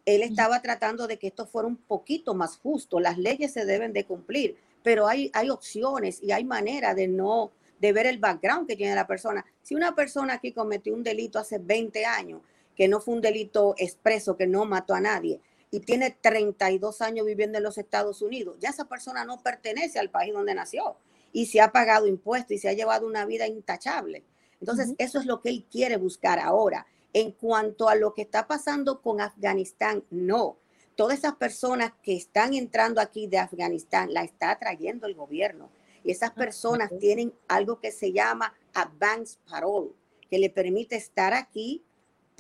él 0.07 0.23
estaba 0.23 0.63
tratando 0.63 1.07
de 1.07 1.19
que 1.19 1.29
esto 1.29 1.47
fuera 1.47 1.69
un 1.69 1.77
poquito 1.77 2.35
más 2.35 2.57
justo. 2.59 3.01
Las 3.01 3.19
leyes 3.19 3.53
se 3.53 3.65
deben 3.65 3.93
de 3.93 4.05
cumplir, 4.05 4.57
pero 4.83 5.07
hay, 5.07 5.31
hay 5.35 5.51
opciones 5.51 6.23
y 6.23 6.33
hay 6.33 6.45
manera 6.45 6.95
de 6.95 7.07
no, 7.07 7.53
de 7.81 7.93
ver 7.93 8.07
el 8.07 8.19
background 8.19 8.67
que 8.67 8.77
tiene 8.77 8.95
la 8.95 9.07
persona. 9.07 9.45
Si 9.63 9.75
una 9.75 9.95
persona 9.95 10.35
aquí 10.35 10.53
cometió 10.53 10.95
un 10.95 11.03
delito 11.03 11.39
hace 11.39 11.59
20 11.59 12.05
años, 12.07 12.41
que 12.75 12.89
no 12.89 13.01
fue 13.01 13.15
un 13.15 13.21
delito 13.21 13.75
expreso, 13.77 14.37
que 14.37 14.47
no 14.47 14.65
mató 14.65 14.95
a 14.95 15.01
nadie, 15.01 15.41
y 15.71 15.81
tiene 15.81 16.11
32 16.11 17.01
años 17.01 17.27
viviendo 17.27 17.59
en 17.59 17.65
los 17.65 17.79
Estados 17.79 18.23
Unidos, 18.23 18.57
ya 18.61 18.71
esa 18.71 18.87
persona 18.87 19.25
no 19.25 19.43
pertenece 19.43 19.99
al 19.99 20.11
país 20.11 20.33
donde 20.33 20.55
nació 20.55 20.97
y 21.33 21.47
se 21.47 21.61
ha 21.61 21.71
pagado 21.73 22.07
impuestos 22.07 22.53
y 22.53 22.59
se 22.59 22.69
ha 22.69 22.73
llevado 22.73 23.07
una 23.07 23.25
vida 23.25 23.47
intachable. 23.47 24.25
Entonces, 24.61 24.95
eso 24.99 25.19
es 25.19 25.27
lo 25.27 25.41
que 25.41 25.49
él 25.49 25.65
quiere 25.71 25.97
buscar 25.97 26.39
ahora. 26.39 26.87
En 27.13 27.33
cuanto 27.33 27.89
a 27.89 27.95
lo 27.95 28.15
que 28.15 28.23
está 28.23 28.47
pasando 28.47 29.01
con 29.01 29.21
Afganistán, 29.21 30.05
no. 30.11 30.59
Todas 30.97 31.19
esas 31.19 31.37
personas 31.37 31.93
que 32.03 32.15
están 32.15 32.53
entrando 32.53 33.01
aquí 33.01 33.27
de 33.27 33.39
Afganistán 33.39 34.13
la 34.13 34.23
está 34.23 34.59
trayendo 34.59 35.07
el 35.07 35.15
gobierno. 35.15 35.71
Y 36.05 36.11
esas 36.11 36.33
personas 36.33 36.91
tienen 36.99 37.33
algo 37.49 37.81
que 37.81 37.91
se 37.91 38.13
llama 38.13 38.55
advance 38.75 39.39
parole, 39.49 39.93
que 40.31 40.39
le 40.39 40.51
permite 40.51 40.97
estar 40.97 41.33
aquí 41.33 41.83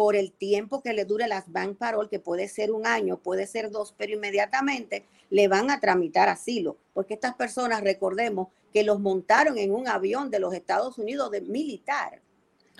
por 0.01 0.17
el 0.17 0.33
tiempo 0.33 0.81
que 0.81 0.95
le 0.95 1.05
dure 1.05 1.29
las 1.29 1.53
bank 1.53 1.77
parole, 1.77 2.09
que 2.09 2.19
puede 2.19 2.49
ser 2.49 2.73
un 2.73 2.87
año, 2.87 3.19
puede 3.19 3.47
ser 3.47 3.71
dos, 3.71 3.95
pero 3.99 4.15
inmediatamente 4.15 5.05
le 5.29 5.47
van 5.47 5.71
a 5.71 5.79
tramitar 5.79 6.31
asilo, 6.31 6.79
porque 6.95 7.13
estas 7.13 7.35
personas, 7.35 7.83
recordemos, 7.83 8.49
que 8.73 8.83
los 8.83 8.99
montaron 8.99 9.59
en 9.59 9.75
un 9.75 9.89
avión 9.89 10.31
de 10.31 10.39
los 10.39 10.55
Estados 10.55 10.97
Unidos 10.97 11.31
de 11.31 11.43
militar. 11.43 12.23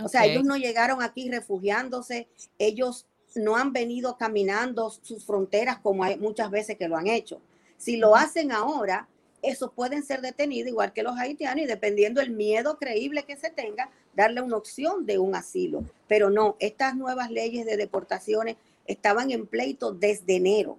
O 0.03 0.09
sea, 0.09 0.25
ellos 0.25 0.45
no 0.45 0.57
llegaron 0.57 1.03
aquí 1.03 1.29
refugiándose, 1.31 2.27
ellos 2.59 3.07
no 3.35 3.55
han 3.55 3.75
venido 3.75 4.17
caminando 4.17 4.89
sus 4.89 5.27
fronteras 5.27 5.79
como 5.81 6.05
hay 6.05 6.17
muchas 6.17 6.51
veces 6.51 6.79
que 6.79 6.89
lo 6.89 6.97
han 6.97 7.07
hecho. 7.07 7.43
Si 7.77 7.99
lo 7.99 8.17
hacen 8.17 8.51
ahora, 8.51 9.11
esos 9.43 9.73
pueden 9.75 10.03
ser 10.05 10.23
detenidos 10.23 10.71
igual 10.71 10.95
que 10.95 11.03
los 11.03 11.19
haitianos 11.19 11.65
y 11.65 11.67
dependiendo 11.67 12.23
el 12.23 12.31
miedo 12.31 12.79
creíble 12.79 13.25
que 13.25 13.37
se 13.37 13.51
tenga, 13.51 13.91
darle 14.15 14.41
una 14.41 14.57
opción 14.57 15.07
de 15.07 15.19
un 15.19 15.35
asilo. 15.35 15.85
Pero 16.09 16.31
no, 16.31 16.57
estas 16.59 16.97
nuevas 16.97 17.31
leyes 17.31 17.67
de 17.67 17.77
deportaciones 17.77 18.57
estaban 18.87 19.31
en 19.31 19.47
pleito 19.47 19.93
desde 19.93 20.37
enero. 20.37 20.79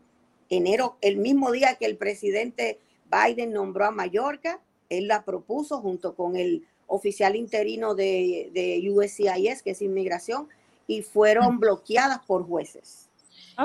Enero, 0.49 0.97
el 1.01 1.17
mismo 1.17 1.51
día 1.51 1.75
que 1.75 1.85
el 1.85 1.97
presidente 1.97 2.79
Biden 3.09 3.53
nombró 3.53 3.85
a 3.85 3.91
Mallorca, 3.91 4.59
él 4.89 5.07
la 5.07 5.23
propuso 5.23 5.79
junto 5.79 6.15
con 6.15 6.35
el 6.35 6.65
oficial 6.87 7.35
interino 7.35 7.95
de, 7.95 8.49
de 8.53 8.89
USCIS, 8.89 9.63
que 9.63 9.71
es 9.71 9.81
inmigración, 9.81 10.49
y 10.87 11.03
fueron 11.03 11.59
bloqueadas 11.59 12.19
por 12.25 12.45
jueces. 12.45 13.07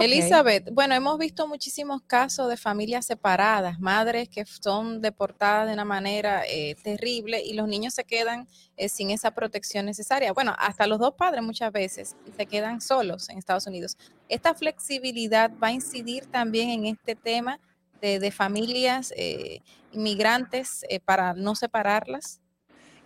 Elizabeth, 0.00 0.70
bueno, 0.72 0.94
hemos 0.94 1.18
visto 1.18 1.46
muchísimos 1.46 2.02
casos 2.02 2.48
de 2.48 2.56
familias 2.56 3.06
separadas, 3.06 3.78
madres 3.78 4.28
que 4.28 4.44
son 4.44 5.00
deportadas 5.00 5.66
de 5.66 5.74
una 5.74 5.84
manera 5.84 6.42
eh, 6.48 6.76
terrible 6.82 7.42
y 7.42 7.54
los 7.54 7.68
niños 7.68 7.94
se 7.94 8.04
quedan 8.04 8.48
eh, 8.76 8.88
sin 8.88 9.10
esa 9.10 9.30
protección 9.30 9.86
necesaria. 9.86 10.32
Bueno, 10.32 10.54
hasta 10.58 10.86
los 10.86 10.98
dos 10.98 11.14
padres 11.14 11.42
muchas 11.42 11.72
veces 11.72 12.16
se 12.36 12.46
quedan 12.46 12.80
solos 12.80 13.28
en 13.28 13.38
Estados 13.38 13.66
Unidos. 13.66 13.96
¿Esta 14.28 14.54
flexibilidad 14.54 15.50
va 15.62 15.68
a 15.68 15.72
incidir 15.72 16.26
también 16.26 16.70
en 16.70 16.86
este 16.86 17.14
tema 17.14 17.60
de, 18.00 18.30
familias 18.30 19.12
eh, 19.16 19.62
inmigrantes 19.92 20.84
para 21.04 21.34
no 21.34 21.56
separarlas? 21.56 22.40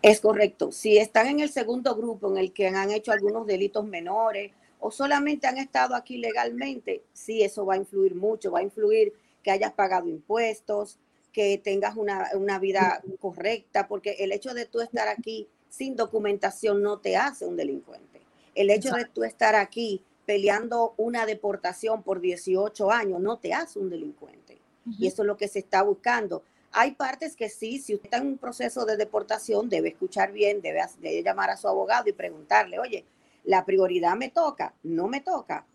Es 0.03 0.21
correcto. 0.21 0.73
Si 0.73 0.99
están 0.99 1.27
en 1.27 1.41
el 1.41 1.51
segundo 1.51 1.95
grupo 1.95 2.31
en 2.31 2.39
el 2.39 2.53
que 2.53 2.69
han 2.69 2.91
hecho 2.91 3.13
algunos 3.13 3.47
delitos 3.47 3.85
menores 3.85 4.53
o 4.81 4.91
solamente 4.91 5.47
han 5.47 5.59
estado 5.59 5.95
aquí 5.95 6.19
legalmente, 6.19 7.03
sí, 7.13 7.43
eso 7.43 7.65
va 7.67 7.75
a 7.75 7.79
influir 7.79 8.15
mucho, 8.15 8.51
va 8.51 8.61
a 8.61 8.63
influir 8.63 9.13
que 9.43 9.51
hayas 9.51 9.73
pagado 9.73 10.09
impuestos, 10.09 10.99
que 11.33 11.59
tengas 11.59 11.97
una, 11.97 12.29
una 12.35 12.59
vida 12.59 13.03
correcta, 13.21 13.87
porque 13.87 14.17
el 14.21 14.33
hecho 14.33 14.55
de 14.55 14.67
tú 14.67 14.81
estar 14.81 15.09
aquí 15.09 15.49
sin 15.69 15.97
documentación 15.97 16.83
no 16.83 16.99
te 16.99 17.17
hace 17.17 17.47
un 17.47 17.57
delincuente. 17.57 18.21
El 18.55 18.71
hecho 18.71 18.93
de 18.93 19.05
tú 19.05 19.23
estar 19.23 19.55
aquí 19.55 20.03
peleando 20.27 20.95
una 20.97 21.27
deportación 21.27 22.03
por 22.03 22.21
18 22.21 22.91
años 22.91 23.21
no 23.21 23.39
te 23.39 23.55
hace 23.55 23.79
un 23.79 23.91
delincuente. 23.91 24.59
Y 24.99 25.07
eso 25.07 25.23
es 25.23 25.27
lo 25.27 25.37
que 25.37 25.47
se 25.47 25.61
está 25.61 25.83
buscando. 25.83 26.43
Hay 26.73 26.93
partes 26.93 27.37
que 27.37 27.49
sí, 27.49 27.79
si 27.79 27.95
usted 27.95 28.07
está 28.07 28.19
en 28.19 28.27
un 28.29 28.39
proceso 28.39 28.85
de 28.85 28.97
deportación, 28.97 29.69
debe 29.69 29.91
escuchar 29.91 30.33
bien, 30.33 30.61
debe, 30.61 30.81
debe 31.01 31.23
llamar 31.23 31.51
a 31.51 31.57
su 31.57 31.69
abogado 31.69 32.09
y 32.09 32.13
preguntarle, 32.13 32.79
oye, 32.79 33.05
la 33.45 33.65
prioridad 33.65 34.17
me 34.17 34.29
toca, 34.29 34.75
no 34.83 35.09
me 35.09 35.21
toca. 35.21 35.67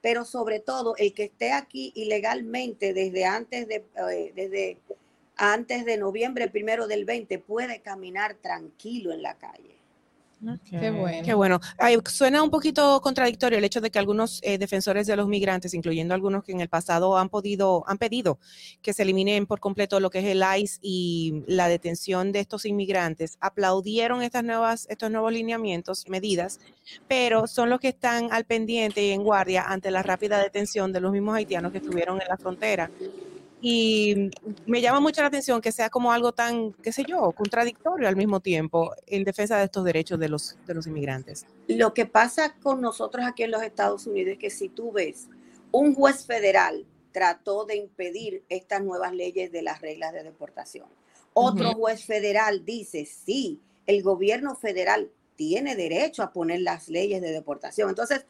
Pero 0.00 0.24
sobre 0.24 0.60
todo, 0.60 0.94
el 0.96 1.12
que 1.12 1.24
esté 1.24 1.52
aquí 1.52 1.92
ilegalmente 1.94 2.94
desde 2.94 3.24
antes 3.24 3.66
de, 3.66 3.84
eh, 4.10 4.32
desde 4.34 4.78
antes 5.36 5.84
de 5.84 5.96
noviembre 5.96 6.48
primero 6.48 6.86
del 6.86 7.04
20 7.04 7.38
puede 7.38 7.80
caminar 7.80 8.34
tranquilo 8.34 9.12
en 9.12 9.22
la 9.22 9.38
calle. 9.38 9.77
Qué 10.68 10.90
bueno. 10.90 11.24
Qué 11.24 11.34
bueno. 11.34 11.60
suena 12.06 12.42
un 12.42 12.50
poquito 12.50 13.00
contradictorio 13.00 13.58
el 13.58 13.64
hecho 13.64 13.80
de 13.80 13.90
que 13.90 13.98
algunos 13.98 14.40
eh, 14.42 14.58
defensores 14.58 15.06
de 15.06 15.16
los 15.16 15.26
migrantes, 15.26 15.74
incluyendo 15.74 16.14
algunos 16.14 16.44
que 16.44 16.52
en 16.52 16.60
el 16.60 16.68
pasado 16.68 17.18
han 17.18 17.28
podido, 17.28 17.84
han 17.88 17.98
pedido 17.98 18.38
que 18.80 18.92
se 18.92 19.02
eliminen 19.02 19.46
por 19.46 19.58
completo 19.60 19.98
lo 20.00 20.10
que 20.10 20.20
es 20.20 20.26
el 20.26 20.42
ICE 20.58 20.78
y 20.80 21.42
la 21.46 21.68
detención 21.68 22.30
de 22.32 22.40
estos 22.40 22.64
inmigrantes, 22.66 23.36
aplaudieron 23.40 24.22
estas 24.22 24.44
nuevas, 24.44 24.86
estos 24.90 25.10
nuevos 25.10 25.32
lineamientos, 25.32 26.08
medidas, 26.08 26.60
pero 27.08 27.46
son 27.46 27.70
los 27.70 27.80
que 27.80 27.88
están 27.88 28.32
al 28.32 28.44
pendiente 28.44 29.04
y 29.04 29.10
en 29.10 29.22
guardia 29.22 29.64
ante 29.66 29.90
la 29.90 30.02
rápida 30.02 30.38
detención 30.38 30.92
de 30.92 31.00
los 31.00 31.12
mismos 31.12 31.34
haitianos 31.34 31.72
que 31.72 31.78
estuvieron 31.78 32.20
en 32.20 32.28
la 32.28 32.36
frontera 32.36 32.90
y 33.60 34.30
me 34.66 34.80
llama 34.80 35.00
mucho 35.00 35.20
la 35.20 35.28
atención 35.28 35.60
que 35.60 35.72
sea 35.72 35.90
como 35.90 36.12
algo 36.12 36.32
tan, 36.32 36.72
qué 36.74 36.92
sé 36.92 37.04
yo, 37.04 37.32
contradictorio 37.32 38.08
al 38.08 38.16
mismo 38.16 38.40
tiempo 38.40 38.92
en 39.06 39.24
defensa 39.24 39.58
de 39.58 39.64
estos 39.64 39.84
derechos 39.84 40.18
de 40.18 40.28
los, 40.28 40.56
de 40.66 40.74
los 40.74 40.86
inmigrantes. 40.86 41.44
Lo 41.66 41.92
que 41.92 42.06
pasa 42.06 42.54
con 42.62 42.80
nosotros 42.80 43.24
aquí 43.26 43.42
en 43.42 43.50
los 43.50 43.62
Estados 43.62 44.06
Unidos 44.06 44.34
es 44.34 44.38
que 44.38 44.50
si 44.50 44.68
tú 44.68 44.92
ves, 44.92 45.28
un 45.72 45.94
juez 45.94 46.24
federal 46.24 46.86
trató 47.12 47.64
de 47.64 47.76
impedir 47.76 48.44
estas 48.48 48.82
nuevas 48.82 49.12
leyes 49.12 49.50
de 49.50 49.62
las 49.62 49.80
reglas 49.80 50.12
de 50.12 50.22
deportación. 50.22 50.86
Otro 51.32 51.72
juez 51.72 52.04
federal 52.04 52.64
dice, 52.64 53.06
sí, 53.06 53.60
el 53.86 54.02
gobierno 54.02 54.54
federal 54.54 55.10
tiene 55.36 55.76
derecho 55.76 56.22
a 56.22 56.32
poner 56.32 56.60
las 56.60 56.88
leyes 56.88 57.20
de 57.22 57.30
deportación. 57.30 57.88
Entonces, 57.88 58.24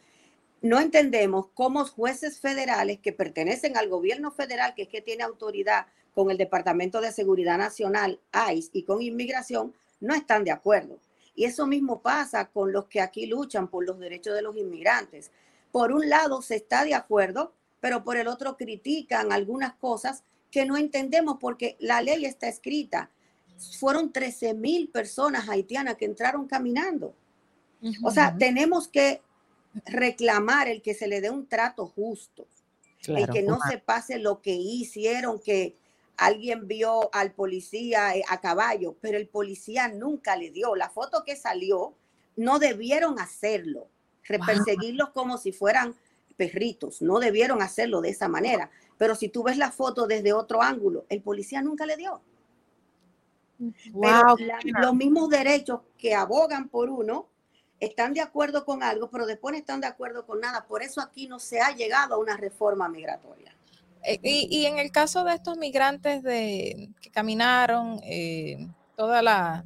no 0.61 0.81
entendemos 0.81 1.47
cómo 1.55 1.85
jueces 1.85 2.41
federales 2.41 2.99
que 2.99 3.13
pertenecen 3.13 3.77
al 3.77 3.89
gobierno 3.89 4.31
federal, 4.31 4.75
que 4.75 4.83
es 4.83 4.89
que 4.89 5.01
tiene 5.01 5.23
autoridad 5.23 5.87
con 6.15 6.31
el 6.31 6.39
Departamento 6.39 7.01
de 7.01 7.13
Seguridad 7.13 7.59
Nacional, 7.59 8.19
ICE, 8.53 8.71
y 8.73 8.83
con 8.83 9.01
inmigración, 9.01 9.73
no 10.01 10.15
están 10.15 10.45
de 10.45 10.51
acuerdo. 10.51 10.99
Y 11.35 11.45
eso 11.45 11.67
mismo 11.67 12.01
pasa 12.01 12.47
con 12.47 12.73
los 12.73 12.87
que 12.87 13.01
aquí 13.01 13.27
luchan 13.27 13.69
por 13.69 13.87
los 13.87 14.01
derechos 14.01 14.35
de 14.35 14.43
los 14.43 14.57
inmigrantes. 14.57 15.31
Por 15.71 15.93
un 15.93 16.09
lado 16.09 16.43
se 16.43 16.57
está 16.57 16.85
de 16.85 16.95
acuerdo, 16.95 17.53
pero 17.81 18.03
por 18.03 18.17
el 18.17 18.27
otro 18.27 18.57
critican 18.57 19.31
algunas 19.31 19.75
cosas 19.75 20.25
que 20.51 20.67
no 20.67 20.77
entendemos 20.77 21.37
porque 21.41 21.77
la 21.79 22.03
ley 22.03 22.25
está 22.25 22.49
escrita. 22.49 23.11
Fueron 23.79 24.13
13 24.13 24.55
mil 24.55 24.89
personas 24.89 25.49
haitianas 25.49 25.97
que 25.97 26.07
entraron 26.07 26.49
caminando. 26.49 27.15
O 28.03 28.11
sea, 28.11 28.37
tenemos 28.37 28.89
que 28.89 29.23
reclamar 29.87 30.69
el 30.69 30.83
que 30.83 30.95
se 30.95 31.09
le 31.09 31.21
dé 31.21 31.31
un 31.31 31.47
trato 31.47 31.87
justo, 31.87 32.47
el 33.07 33.29
que 33.29 33.43
no 33.43 33.59
se 33.71 33.79
pase 33.79 34.19
lo 34.19 34.43
que 34.43 34.53
hicieron, 34.55 35.39
que 35.39 35.77
alguien 36.17 36.67
vio 36.67 37.15
al 37.15 37.33
policía 37.33 38.15
eh, 38.17 38.25
a 38.29 38.41
caballo, 38.41 38.97
pero 39.01 39.17
el 39.17 39.29
policía 39.29 39.89
nunca 39.89 40.37
le 40.37 40.51
dio. 40.51 40.75
La 40.75 40.91
foto 40.91 41.23
que 41.25 41.37
salió, 41.37 41.95
no 42.37 42.59
debieron 42.59 43.19
hacerlo, 43.19 43.89
perseguirlos 44.47 45.11
como 45.11 45.39
si 45.39 45.53
fueran 45.53 45.97
perritos, 46.37 47.03
no 47.03 47.19
debieron 47.19 47.63
hacerlo 47.63 48.01
de 48.01 48.11
esa 48.11 48.29
manera. 48.29 48.71
Pero 48.97 49.15
si 49.15 49.29
tú 49.29 49.43
ves 49.43 49.57
la 49.57 49.71
foto 49.71 50.07
desde 50.07 50.33
otro 50.33 50.61
ángulo, 50.61 51.07
el 51.09 51.23
policía 51.23 51.63
nunca 51.63 51.87
le 51.87 51.97
dio. 51.97 52.21
Pero 54.01 54.37
los 54.81 54.95
mismos 54.95 55.29
derechos 55.31 55.81
que 55.97 56.15
abogan 56.15 56.69
por 56.69 56.91
uno, 56.91 57.29
están 57.81 58.15
de 58.15 58.21
acuerdo 58.21 58.65
con 58.65 58.83
algo, 58.83 59.11
pero 59.11 59.27
después 59.27 59.53
no 59.53 59.59
están 59.59 59.81
de 59.81 59.87
acuerdo 59.87 60.27
con 60.27 60.41
nada. 60.41 60.67
Por 60.67 60.83
eso 60.83 61.01
aquí 61.01 61.27
no 61.27 61.39
se 61.39 61.61
ha 61.61 61.75
llegado 61.75 62.15
a 62.15 62.19
una 62.19 62.37
reforma 62.37 62.89
migratoria. 62.89 63.55
Eh, 64.03 64.19
y, 64.23 64.67
en 64.67 64.79
el 64.79 64.91
caso 64.91 65.25
de 65.25 65.35
estos 65.35 65.59
migrantes 65.59 66.23
de, 66.23 66.91
que 67.01 67.11
caminaron 67.11 68.01
eh, 68.05 68.69
toda 68.97 69.23
la, 69.23 69.65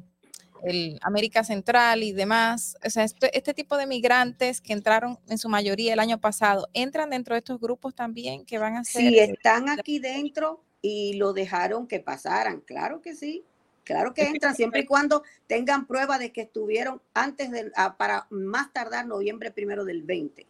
el 0.63 0.99
América 1.01 1.43
Central 1.43 2.03
y 2.03 2.13
demás, 2.13 2.75
o 2.85 2.89
sea, 2.89 3.03
este, 3.03 3.35
este, 3.37 3.53
tipo 3.53 3.77
de 3.77 3.85
migrantes 3.85 4.59
que 4.59 4.73
entraron 4.73 5.19
en 5.27 5.37
su 5.37 5.49
mayoría 5.49 5.93
el 5.93 5.99
año 5.99 6.19
pasado, 6.19 6.67
¿entran 6.73 7.11
dentro 7.11 7.35
de 7.35 7.39
estos 7.39 7.59
grupos 7.59 7.93
también 7.93 8.45
que 8.45 8.57
van 8.57 8.75
a 8.77 8.83
ser? 8.83 9.01
Si 9.01 9.19
están 9.19 9.69
aquí 9.69 9.99
dentro 9.99 10.63
y 10.81 11.13
lo 11.13 11.33
dejaron 11.33 11.87
que 11.87 11.99
pasaran, 11.99 12.61
claro 12.61 13.01
que 13.01 13.15
sí. 13.15 13.45
Claro 13.83 14.13
que 14.13 14.23
entran 14.23 14.55
siempre 14.55 14.81
y 14.81 14.85
cuando 14.85 15.23
tengan 15.47 15.87
prueba 15.87 16.17
de 16.17 16.31
que 16.31 16.41
estuvieron 16.41 17.01
antes 17.13 17.51
de, 17.51 17.71
ah, 17.75 17.97
para 17.97 18.27
más 18.29 18.71
tardar 18.71 19.05
noviembre 19.05 19.51
primero 19.51 19.83
del 19.83 20.03
20. 20.03 20.47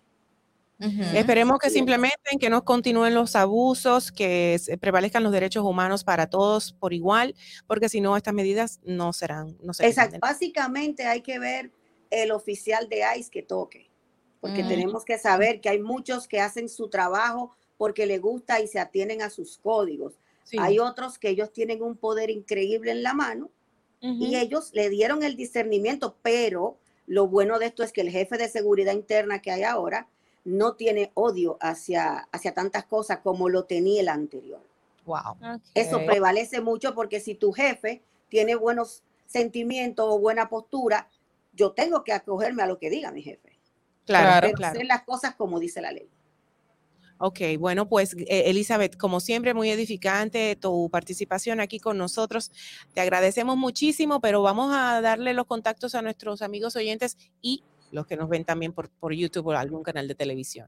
Esperemos 1.13 1.59
que 1.59 1.69
simplemente 1.69 2.37
que 2.39 2.49
no 2.49 2.65
continúen 2.65 3.13
los 3.13 3.35
abusos, 3.35 4.11
que 4.11 4.59
prevalezcan 4.81 5.23
los 5.23 5.31
derechos 5.31 5.63
humanos 5.63 6.03
para 6.03 6.27
todos 6.27 6.73
por 6.73 6.93
igual, 6.93 7.35
porque 7.67 7.87
si 7.87 8.01
no, 8.01 8.17
estas 8.17 8.33
medidas 8.33 8.81
no 8.83 9.13
serán. 9.13 9.55
No 9.61 9.73
se 9.73 9.87
Exacto. 9.87 10.17
Básicamente 10.19 11.05
hay 11.05 11.21
que 11.21 11.39
ver 11.39 11.71
el 12.09 12.31
oficial 12.31 12.89
de 12.89 13.03
ICE 13.17 13.29
que 13.29 13.43
toque, 13.43 13.89
porque 14.41 14.63
tenemos 14.63 15.05
que 15.05 15.17
saber 15.17 15.61
que 15.61 15.69
hay 15.69 15.79
muchos 15.79 16.27
que 16.27 16.41
hacen 16.41 16.67
su 16.67 16.89
trabajo 16.89 17.55
porque 17.77 18.05
les 18.05 18.21
gusta 18.21 18.59
y 18.59 18.67
se 18.67 18.79
atienen 18.79 19.21
a 19.21 19.29
sus 19.29 19.57
códigos. 19.57 20.19
Hay 20.59 20.79
otros 20.79 21.17
que 21.17 21.29
ellos 21.29 21.51
tienen 21.51 21.81
un 21.81 21.95
poder 21.95 22.29
increíble 22.29 22.91
en 22.91 23.03
la 23.03 23.13
mano 23.13 23.49
y 24.01 24.35
ellos 24.35 24.71
le 24.73 24.89
dieron 24.89 25.23
el 25.23 25.37
discernimiento, 25.37 26.17
pero 26.21 26.77
lo 27.07 27.27
bueno 27.27 27.57
de 27.57 27.67
esto 27.67 27.83
es 27.83 27.93
que 27.93 28.01
el 28.01 28.09
jefe 28.09 28.37
de 28.37 28.49
seguridad 28.49 28.91
interna 28.91 29.41
que 29.41 29.51
hay 29.51 29.63
ahora 29.63 30.07
no 30.43 30.73
tiene 30.73 31.11
odio 31.13 31.57
hacia, 31.61 32.27
hacia 32.31 32.53
tantas 32.53 32.85
cosas 32.85 33.19
como 33.19 33.47
lo 33.47 33.63
tenía 33.63 34.01
el 34.01 34.09
anterior. 34.09 34.61
Wow. 35.05 35.37
Eso 35.73 36.05
prevalece 36.05 36.59
mucho 36.61 36.93
porque 36.93 37.19
si 37.19 37.35
tu 37.35 37.53
jefe 37.53 38.01
tiene 38.29 38.55
buenos 38.55 39.03
sentimientos 39.25 40.05
o 40.09 40.19
buena 40.19 40.49
postura, 40.49 41.09
yo 41.53 41.71
tengo 41.71 42.03
que 42.03 42.13
acogerme 42.13 42.63
a 42.63 42.67
lo 42.67 42.79
que 42.79 42.89
diga 42.89 43.11
mi 43.11 43.21
jefe. 43.21 43.57
Claro, 44.05 44.51
claro. 44.53 44.73
Hacer 44.73 44.85
las 44.85 45.03
cosas 45.03 45.35
como 45.35 45.59
dice 45.59 45.81
la 45.81 45.91
ley. 45.91 46.09
Ok, 47.25 47.39
bueno, 47.57 47.87
pues 47.87 48.17
eh, 48.17 48.43
Elizabeth, 48.47 48.97
como 48.97 49.21
siempre, 49.21 49.53
muy 49.53 49.69
edificante 49.69 50.57
tu 50.57 50.89
participación 50.91 51.61
aquí 51.61 51.79
con 51.79 51.97
nosotros. 51.97 52.51
Te 52.93 52.99
agradecemos 52.99 53.55
muchísimo, 53.55 54.19
pero 54.19 54.41
vamos 54.41 54.73
a 54.75 54.99
darle 54.99 55.33
los 55.33 55.45
contactos 55.45 55.95
a 55.95 56.01
nuestros 56.01 56.41
amigos 56.41 56.75
oyentes 56.75 57.15
y 57.41 57.63
los 57.91 58.05
que 58.07 58.17
nos 58.17 58.27
ven 58.27 58.43
también 58.43 58.73
por, 58.73 58.89
por 58.89 59.13
YouTube 59.13 59.47
o 59.47 59.51
algún 59.51 59.83
canal 59.83 60.05
de 60.05 60.15
televisión. 60.15 60.67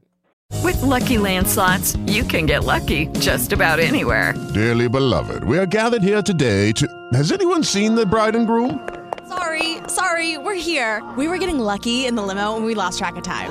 With 0.64 0.80
lucky 0.80 1.18
landslots, 1.18 1.98
you 2.06 2.24
can 2.24 2.46
get 2.46 2.64
lucky 2.64 3.08
just 3.20 3.52
about 3.52 3.78
anywhere. 3.78 4.32
Dearly 4.54 4.88
beloved, 4.88 5.44
we 5.44 5.58
are 5.58 5.66
gathered 5.66 6.02
here 6.02 6.22
today 6.22 6.72
to. 6.72 6.86
Has 7.12 7.32
anyone 7.32 7.62
seen 7.62 7.94
the 7.94 8.06
bride 8.06 8.34
and 8.34 8.46
groom? 8.46 8.80
Sorry, 9.28 9.76
sorry, 9.88 10.38
we're 10.38 10.54
here. 10.54 11.02
We 11.18 11.28
were 11.28 11.36
getting 11.36 11.58
lucky 11.58 12.06
in 12.06 12.14
the 12.14 12.22
limo 12.22 12.56
and 12.56 12.64
we 12.64 12.74
lost 12.74 12.98
track 12.98 13.16
of 13.16 13.24
time. 13.24 13.50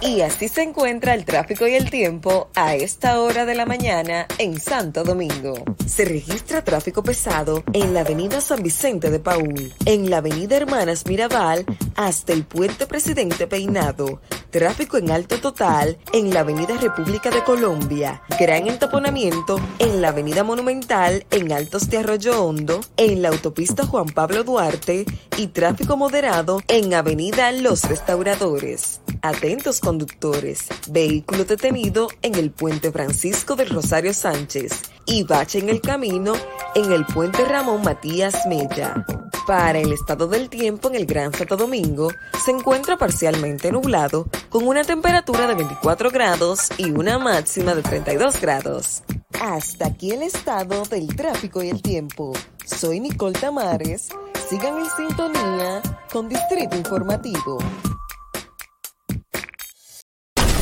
Y 0.05 0.19
así 0.19 0.49
se 0.49 0.63
encuentra 0.63 1.13
el 1.13 1.23
tráfico 1.23 1.65
y 1.65 1.75
el 1.75 1.89
tiempo 1.89 2.49
a 2.55 2.75
esta 2.75 3.21
hora 3.21 3.45
de 3.45 3.55
la 3.55 3.65
mañana 3.65 4.27
en 4.37 4.59
Santo 4.59 5.05
Domingo. 5.05 5.53
Se 5.85 6.03
registra 6.03 6.61
tráfico 6.61 7.03
pesado 7.03 7.63
en 7.71 7.93
la 7.93 8.01
avenida 8.01 8.41
San 8.41 8.61
Vicente 8.61 9.09
de 9.09 9.19
Paul, 9.19 9.73
en 9.85 10.09
la 10.09 10.17
avenida 10.17 10.57
Hermanas 10.57 11.05
Mirabal 11.07 11.65
hasta 11.95 12.33
el 12.33 12.43
puente 12.43 12.85
Presidente 12.85 13.47
Peinado. 13.47 14.19
Tráfico 14.51 14.97
en 14.97 15.09
alto 15.09 15.39
total 15.39 15.97
en 16.11 16.33
la 16.33 16.41
avenida 16.41 16.77
República 16.77 17.31
de 17.31 17.43
Colombia. 17.43 18.21
Gran 18.37 18.67
entaponamiento 18.67 19.59
en 19.79 20.01
la 20.01 20.09
avenida 20.09 20.43
Monumental 20.43 21.25
en 21.31 21.51
Altos 21.51 21.89
de 21.89 21.99
Arroyo 21.99 22.43
Hondo, 22.43 22.81
en 22.97 23.21
la 23.21 23.29
autopista 23.29 23.85
Juan 23.85 24.07
Pablo 24.07 24.43
Duarte 24.43 25.05
y 25.37 25.47
tráfico 25.47 25.97
moderado 25.97 26.61
en 26.67 26.93
avenida 26.93 27.51
Los 27.51 27.85
Restauradores. 27.85 28.99
Atentos 29.23 29.79
conductores. 29.93 30.69
Vehículo 30.89 31.45
detenido 31.45 32.07
en 32.23 32.33
el 32.33 32.49
puente 32.49 32.91
Francisco 32.91 33.55
del 33.55 33.69
Rosario 33.69 34.11
Sánchez 34.11 34.71
y 35.05 35.23
bache 35.23 35.59
en 35.59 35.69
el 35.69 35.81
camino 35.81 36.33
en 36.73 36.91
el 36.91 37.05
puente 37.05 37.45
Ramón 37.45 37.83
Matías 37.83 38.47
Mella. 38.47 39.05
Para 39.45 39.77
el 39.77 39.93
estado 39.93 40.27
del 40.27 40.49
tiempo 40.49 40.89
en 40.89 40.95
el 40.95 41.05
Gran 41.05 41.31
Santo 41.31 41.57
Domingo, 41.57 42.09
se 42.43 42.49
encuentra 42.49 42.97
parcialmente 42.97 43.71
nublado 43.71 44.27
con 44.49 44.67
una 44.67 44.83
temperatura 44.83 45.45
de 45.45 45.53
24 45.53 46.09
grados 46.09 46.69
y 46.77 46.89
una 46.89 47.19
máxima 47.19 47.75
de 47.75 47.83
32 47.83 48.41
grados. 48.41 49.03
Hasta 49.39 49.87
aquí 49.87 50.09
el 50.11 50.23
estado 50.23 50.83
del 50.85 51.15
tráfico 51.15 51.61
y 51.61 51.69
el 51.69 51.83
tiempo. 51.83 52.33
Soy 52.65 52.99
Nicole 52.99 53.37
Tamares. 53.39 54.09
Sigan 54.49 54.79
en 54.79 54.89
sintonía 54.89 55.81
con 56.11 56.29
Distrito 56.29 56.75
Informativo. 56.75 57.59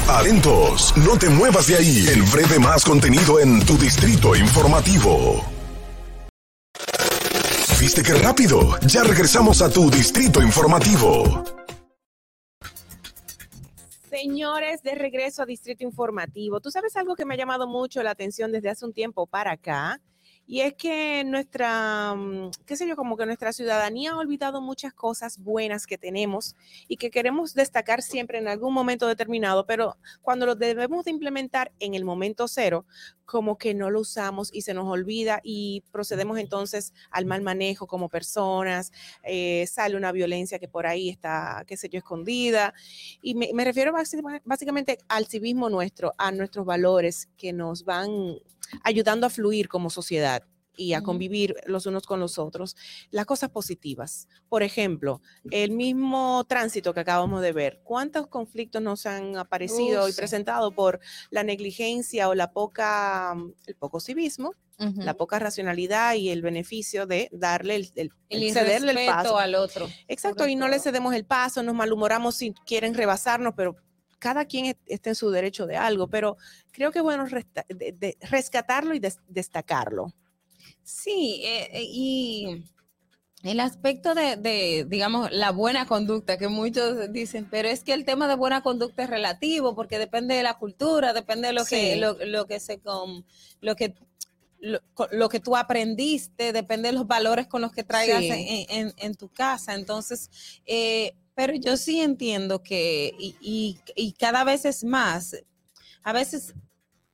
Atentos, 0.08 0.94
no 0.98 1.18
te 1.18 1.30
muevas 1.30 1.68
de 1.68 1.78
ahí. 1.78 2.08
El 2.08 2.24
breve 2.24 2.60
más 2.60 2.84
contenido 2.84 3.40
en 3.40 3.66
tu 3.66 3.78
distrito 3.78 4.36
informativo. 4.36 5.44
¿Viste 7.80 8.04
qué 8.04 8.14
rápido? 8.14 8.78
Ya 8.88 9.04
regresamos 9.04 9.62
a 9.62 9.70
tu 9.70 9.90
distrito 9.90 10.42
informativo. 10.42 11.44
Señores, 14.10 14.84
de 14.84 14.94
regreso 14.94 15.42
a 15.42 15.46
Distrito 15.46 15.84
Informativo. 15.84 16.60
Tú 16.60 16.70
sabes 16.70 16.96
algo 16.98 17.16
que 17.16 17.26
me 17.26 17.34
ha 17.34 17.38
llamado 17.38 17.66
mucho 17.66 18.04
la 18.04 18.12
atención 18.12 18.52
desde 18.52 18.70
hace 18.70 18.86
un 18.86 18.94
tiempo 18.94 19.26
para 19.26 19.54
acá 19.54 20.02
Y 20.52 20.60
es 20.60 20.74
que 20.74 21.24
nuestra, 21.24 22.14
mm, 22.14 22.52
qué 22.66 22.76
sé 22.76 22.86
yo, 22.86 22.98
como 22.98 23.16
que 23.16 23.26
nuestra 23.26 23.54
ciudadanía 23.54 24.12
ha 24.12 24.18
olvidado 24.18 24.60
muchas 24.60 24.94
cosas 24.94 25.38
buenas 25.38 25.88
que 25.88 25.98
tenemos 25.98 26.58
y 26.90 26.98
que 26.98 27.10
queremos 27.10 27.54
destacar 27.54 28.02
siempre 28.02 28.38
en 28.38 28.50
algún 28.50 28.74
momento 28.74 29.08
determinado, 29.08 29.66
pero 29.66 29.96
cuando 30.22 30.46
lo 30.46 30.56
debemos 30.56 31.06
de 31.06 31.12
implementar 31.12 31.72
en 31.80 31.94
el 31.94 32.04
momento 32.04 32.50
cero, 32.50 32.86
como 33.24 33.58
que 33.58 33.74
no 33.74 33.90
lo 33.90 34.02
usamos 34.02 34.50
y 34.52 34.64
se 34.64 34.74
nos 34.74 34.90
olvida 34.90 35.40
y 35.42 35.86
procedemos 35.90 36.38
entonces 36.38 36.94
al 37.12 37.26
mal 37.26 37.42
manejo 37.44 37.88
como 37.88 38.10
personas, 38.10 38.92
eh, 39.24 39.66
sale 39.68 39.96
una 39.96 40.12
violencia 40.12 40.60
que 40.60 40.68
por 40.68 40.86
ahí 40.86 41.08
está, 41.08 41.64
qué 41.66 41.78
sé 41.78 41.88
yo, 41.88 41.98
escondida. 42.00 42.74
Y 43.22 43.36
me, 43.36 43.52
me 43.54 43.64
refiero 43.64 43.94
básica- 43.94 44.42
básicamente 44.44 44.98
al 45.08 45.28
civismo 45.28 45.70
nuestro, 45.70 46.12
a 46.18 46.30
nuestros 46.34 46.66
valores 46.66 47.30
que 47.38 47.54
nos 47.54 47.86
van 47.86 48.36
ayudando 48.84 49.28
a 49.28 49.30
fluir 49.30 49.68
como 49.68 49.90
sociedad 49.90 50.44
y 50.78 50.94
a 50.94 51.04
convivir 51.04 51.56
los 51.66 51.86
unos 51.86 52.04
con 52.08 52.20
los 52.22 52.40
otros. 52.40 52.78
Las 53.12 53.26
cosas 53.26 53.50
positivas. 53.50 54.28
Por 54.48 54.64
ejemplo, 54.64 55.22
el 55.52 55.72
mismo 55.72 56.46
tránsito 56.48 56.94
que 56.94 57.02
acabamos 57.02 57.42
de 57.42 57.52
ver. 57.52 57.82
¿Cuántos 57.84 58.28
conflictos 58.28 58.82
nos 58.82 59.06
han 59.06 59.36
aparecido 59.38 60.08
y 60.08 60.14
sí. 60.14 60.18
presentado 60.18 60.72
por 60.74 61.00
la 61.30 61.44
negligencia 61.44 62.30
o 62.30 62.36
la 62.36 62.54
poca, 62.54 63.34
mm, 63.36 63.54
el 63.68 63.76
poco 63.76 64.00
civismo, 64.00 64.54
la 64.96 65.14
poca 65.16 65.38
racionalidad 65.38 66.16
y 66.16 66.30
el 66.30 66.42
beneficio 66.42 67.06
de 67.06 67.30
darle 67.32 67.76
el, 67.76 67.92
el- 67.96 68.12
El 68.30 68.42
el 68.44 68.52
cederle 68.54 68.92
el 69.06 69.06
paso 69.08 69.38
al 69.38 69.54
otro, 69.54 69.88
Exacto, 70.08 70.48
y 70.48 70.56
no 70.56 70.68
le 70.68 70.80
cedemos 70.80 71.14
el 71.14 71.24
paso, 71.24 71.62
nos 71.62 71.76
malhumoramos 71.76 72.34
si 72.36 72.54
quieren 72.66 72.96
rebasarnos, 72.96 73.54
pero 73.56 73.76
cada 74.22 74.46
quien 74.46 74.68
est- 74.68 74.80
está 74.86 75.10
en 75.10 75.16
su 75.16 75.30
derecho 75.32 75.66
de 75.66 75.76
algo, 75.76 76.08
pero 76.08 76.38
creo 76.72 76.92
que 76.92 77.00
es 77.00 77.04
bueno 77.04 77.26
de- 77.26 77.92
de- 77.92 78.18
rescatarlo 78.22 78.94
y 78.94 79.00
des- 79.00 79.20
destacarlo. 79.28 80.14
Sí, 80.84 81.42
eh, 81.44 81.70
eh, 81.74 81.84
y 81.84 82.64
el 83.44 83.60
aspecto 83.60 84.14
de, 84.14 84.36
de, 84.38 84.86
digamos, 84.88 85.32
la 85.32 85.50
buena 85.52 85.88
conducta, 85.88 86.38
que 86.38 86.48
muchos 86.48 87.12
dicen, 87.12 87.48
pero 87.50 87.68
es 87.68 87.84
que 87.84 87.94
el 87.94 88.06
tema 88.06 88.28
de 88.28 88.36
buena 88.36 88.62
conducta 88.62 89.04
es 89.04 89.10
relativo, 89.10 89.74
porque 89.76 89.98
depende 89.98 90.36
de 90.36 90.44
la 90.44 90.60
cultura, 90.60 91.14
depende 91.14 91.48
de 91.48 91.54
lo 91.54 91.66
que, 91.66 91.96
lo, 91.96 92.14
lo 92.26 92.46
que 92.46 92.60
se 92.60 92.80
con, 92.80 93.26
lo 93.62 93.76
que 93.76 93.96
lo, 94.60 95.28
que 95.30 95.40
tú 95.40 95.58
aprendiste, 95.58 96.54
depende 96.54 96.90
de 96.90 96.94
los 96.94 97.08
valores 97.08 97.48
con 97.48 97.62
los 97.64 97.72
que 97.72 97.84
traigas 97.84 98.20
Sí. 98.22 98.30
en, 98.30 98.66
en- 98.88 98.94
en 98.98 99.16
tu 99.16 99.28
casa. 99.30 99.74
Entonces, 99.74 100.30
eh, 100.68 101.16
pero 101.48 101.56
yo 101.56 101.76
sí 101.76 102.00
entiendo 102.00 102.62
que, 102.62 103.16
y, 103.18 103.36
y- 103.42 103.80
y 103.96 104.14
cada 104.14 104.44
vez 104.44 104.64
es 104.66 104.84
más, 104.84 105.36
a 106.04 106.14
veces 106.14 106.54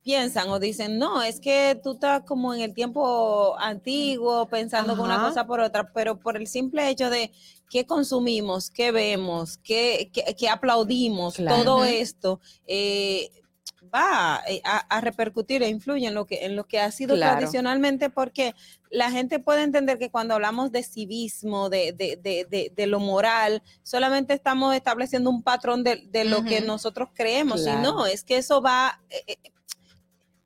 piensan 0.03 0.49
o 0.49 0.59
dicen, 0.59 0.97
no, 0.97 1.23
es 1.23 1.39
que 1.39 1.79
tú 1.81 1.93
estás 1.93 2.23
como 2.23 2.53
en 2.53 2.59
el 2.59 2.73
tiempo 2.73 3.55
antiguo, 3.57 4.45
pensando 4.49 5.01
una 5.01 5.21
cosa 5.21 5.47
por 5.47 5.61
otra, 5.61 5.93
pero 5.93 6.19
por 6.19 6.35
el 6.35 6.45
simple 6.47 6.89
hecho 6.89 7.09
de 7.09 7.31
qué 7.69 7.85
consumimos, 7.85 8.69
qué 8.69 8.91
vemos, 8.91 9.57
qué, 9.59 10.09
qué- 10.11 10.35
qué 10.37 10.49
aplaudimos, 10.49 11.35
Claro. 11.35 11.63
todo 11.63 11.85
esto 11.85 12.41
eh, 12.65 13.29
va 13.93 14.41
eh, 14.47 14.61
a, 14.63 14.77
a 14.77 15.01
repercutir 15.01 15.63
e 15.63 15.69
influye 15.69 16.07
en 16.07 16.13
lo 16.13 16.25
que, 16.25 16.45
en 16.45 16.55
lo 16.55 16.65
que 16.65 16.79
ha 16.79 16.91
sido 16.91 17.15
Claro. 17.15 17.37
tradicionalmente, 17.37 18.09
porque 18.09 18.53
la 18.89 19.11
gente 19.11 19.39
puede 19.39 19.63
entender 19.63 19.97
que 19.99 20.09
cuando 20.09 20.33
hablamos 20.33 20.71
de 20.71 20.83
civismo, 20.83 21.69
de, 21.69 21.91
de, 21.93 22.17
de, 22.49 22.71
de, 22.75 22.87
lo 22.87 22.99
moral, 22.99 23.61
solamente 23.83 24.33
estamos 24.33 24.75
estableciendo 24.75 25.29
un 25.29 25.43
patrón 25.43 25.83
de, 25.83 26.07
de 26.09 26.23
lo 26.25 26.43
que 26.43 26.61
nosotros 26.61 27.09
creemos, 27.13 27.61
y 27.61 27.63
Claro. 27.65 27.81
no, 27.81 28.05
es 28.05 28.23
que 28.23 28.37
eso 28.37 28.61
va, 28.61 29.01
eh, 29.09 29.23
eh, 29.27 29.51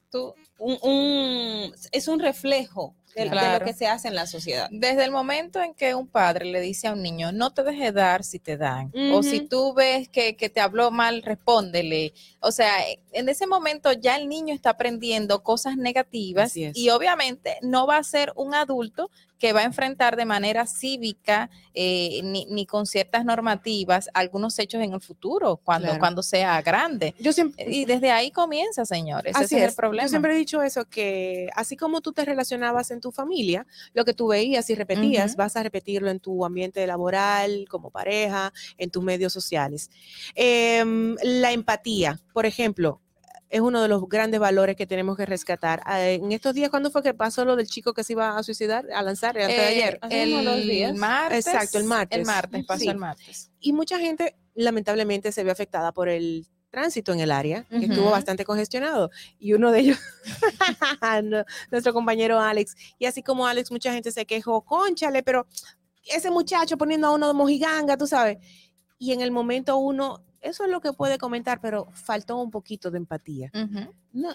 tú- 0.09 0.33
un, 0.57 0.77
un- 0.83 1.73
es 1.91 2.07
un 2.07 2.19
reflejo 2.19 2.95
de, 3.15 3.29
de 3.29 3.59
lo 3.59 3.65
que 3.65 3.73
se 3.73 3.87
hace 3.87 4.07
en 4.07 4.15
la 4.15 4.27
sociedad. 4.27 4.67
Desde 4.71 5.03
el 5.03 5.11
momento 5.11 5.61
en 5.61 5.73
que 5.73 5.95
un 5.95 6.07
padre 6.07 6.45
le 6.45 6.61
dice 6.61 6.87
a 6.87 6.93
un 6.93 7.01
niño, 7.01 7.31
no 7.31 7.51
te 7.51 7.63
dejes 7.63 7.93
dar 7.93 8.23
si 8.23 8.39
te 8.39 8.57
dan, 8.57 8.91
o 9.13 9.23
si 9.23 9.41
tú 9.41 9.73
ves 9.73 10.09
que, 10.09 10.35
que 10.35 10.49
te 10.49 10.61
habló 10.61 10.91
mal, 10.91 11.21
respóndele. 11.21 12.13
O 12.39 12.51
sea, 12.51 12.71
en 13.11 13.29
ese 13.29 13.47
momento 13.47 13.91
ya 13.93 14.15
el 14.15 14.27
niño 14.27 14.53
está 14.53 14.71
aprendiendo 14.71 15.43
cosas 15.43 15.77
negativas 15.77 16.55
y 16.55 16.89
obviamente 16.89 17.57
no 17.61 17.87
va 17.87 17.97
a 17.97 18.03
ser 18.03 18.33
un 18.35 18.53
adulto 18.55 19.09
que 19.41 19.53
va 19.53 19.61
a 19.61 19.63
enfrentar 19.63 20.15
de 20.17 20.25
manera 20.25 20.67
cívica 20.67 21.49
eh, 21.73 22.21
ni, 22.23 22.45
ni 22.45 22.67
con 22.67 22.85
ciertas 22.85 23.25
normativas 23.25 24.07
algunos 24.13 24.59
hechos 24.59 24.83
en 24.83 24.93
el 24.93 25.01
futuro, 25.01 25.57
cuando, 25.57 25.87
Claro. 25.87 25.99
cuando 25.99 26.21
sea 26.21 26.61
grande. 26.61 27.15
Yo 27.17 27.33
siempre, 27.33 27.65
Y 27.67 27.85
desde 27.85 28.11
ahí 28.11 28.29
comienza, 28.29 28.85
señores. 28.85 29.35
Así 29.35 29.45
Ese 29.45 29.57
es, 29.57 29.63
es. 29.63 29.69
el 29.69 29.75
problema. 29.75 30.03
Yo 30.05 30.09
siempre 30.09 30.33
he 30.33 30.37
dicho 30.37 30.61
eso, 30.61 30.85
que 30.85 31.49
así 31.55 31.75
como 31.75 32.01
tú 32.01 32.13
te 32.13 32.23
relacionabas 32.23 32.91
en 32.91 33.01
tu 33.01 33.11
familia, 33.11 33.65
lo 33.95 34.05
que 34.05 34.13
tú 34.13 34.27
veías 34.27 34.69
y 34.69 34.75
repetías, 34.75 35.35
vas 35.35 35.55
a 35.55 35.63
repetirlo 35.63 36.11
en 36.11 36.19
tu 36.19 36.45
ambiente 36.45 36.85
laboral, 36.85 37.65
como 37.67 37.89
pareja, 37.89 38.53
en 38.77 38.91
tus 38.91 39.03
medios 39.03 39.33
sociales. 39.33 39.89
Em, 40.35 41.15
la 41.23 41.51
empatía, 41.51 42.19
por 42.31 42.45
ejemplo, 42.45 43.01
es 43.51 43.61
uno 43.61 43.81
de 43.81 43.87
los 43.89 44.07
grandes 44.07 44.39
valores 44.39 44.75
que 44.75 44.87
tenemos 44.87 45.17
que 45.17 45.25
rescatar. 45.25 45.81
Ah, 45.85 46.01
En 46.07 46.31
estos 46.31 46.53
días, 46.55 46.69
¿cuándo 46.69 46.89
fue 46.89 47.03
que 47.03 47.13
pasó 47.13 47.43
lo 47.45 47.55
del 47.55 47.67
chico 47.67 47.93
que 47.93 48.03
se 48.03 48.13
iba 48.13 48.37
a 48.37 48.43
suicidar, 48.43 48.85
a 48.93 49.01
lanzar, 49.01 49.37
antes 49.37 49.55
de 49.57 49.63
Eh, 49.63 49.67
ayer? 49.67 49.99
Días. 50.63 50.89
el 50.91 50.95
martes. 50.97 51.45
Exacto, 51.47 51.77
el 51.77 51.83
martes. 51.83 52.17
El 52.19 52.25
martes, 52.25 52.65
pasó 52.65 52.79
Sí. 52.79 52.87
el 52.87 52.97
martes. 52.97 53.51
y 53.59 53.73
mucha 53.73 53.99
gente 53.99 54.35
lamentablemente 54.55 55.31
se 55.31 55.43
vio 55.43 55.51
afectada 55.51 55.91
por 55.91 56.09
el 56.09 56.47
tránsito 56.71 57.11
en 57.11 57.19
el 57.19 57.31
área, 57.31 57.65
que 57.69 57.85
estuvo 57.85 58.09
bastante 58.11 58.45
congestionado. 58.45 59.11
Y 59.37 59.53
uno 59.53 59.71
de 59.71 59.79
ellos, 59.81 59.97
nuestro 61.71 61.93
compañero 61.93 62.39
Alex, 62.39 62.75
y 62.97 63.05
así 63.05 63.21
como 63.23 63.45
Alex, 63.47 63.71
mucha 63.71 63.93
gente 63.93 64.11
se 64.11 64.25
quejó, 64.25 64.61
conchale, 64.63 65.23
pero 65.23 65.47
ese 66.05 66.31
muchacho 66.31 66.77
poniendo 66.77 67.07
a 67.07 67.11
uno 67.11 67.27
de 67.27 67.33
mojiganga, 67.33 67.97
tú 67.97 68.07
sabes. 68.07 68.37
Y 68.97 69.11
en 69.13 69.21
el 69.21 69.31
momento 69.31 69.77
uno, 69.77 70.23
eso 70.41 70.63
es 70.65 70.69
lo 70.69 70.81
que 70.81 70.93
puede 70.93 71.17
comentar, 71.17 71.59
pero 71.61 71.87
faltó 71.93 72.37
un 72.37 72.51
poquito 72.51 72.91
de 72.91 72.97
empatía. 72.97 73.51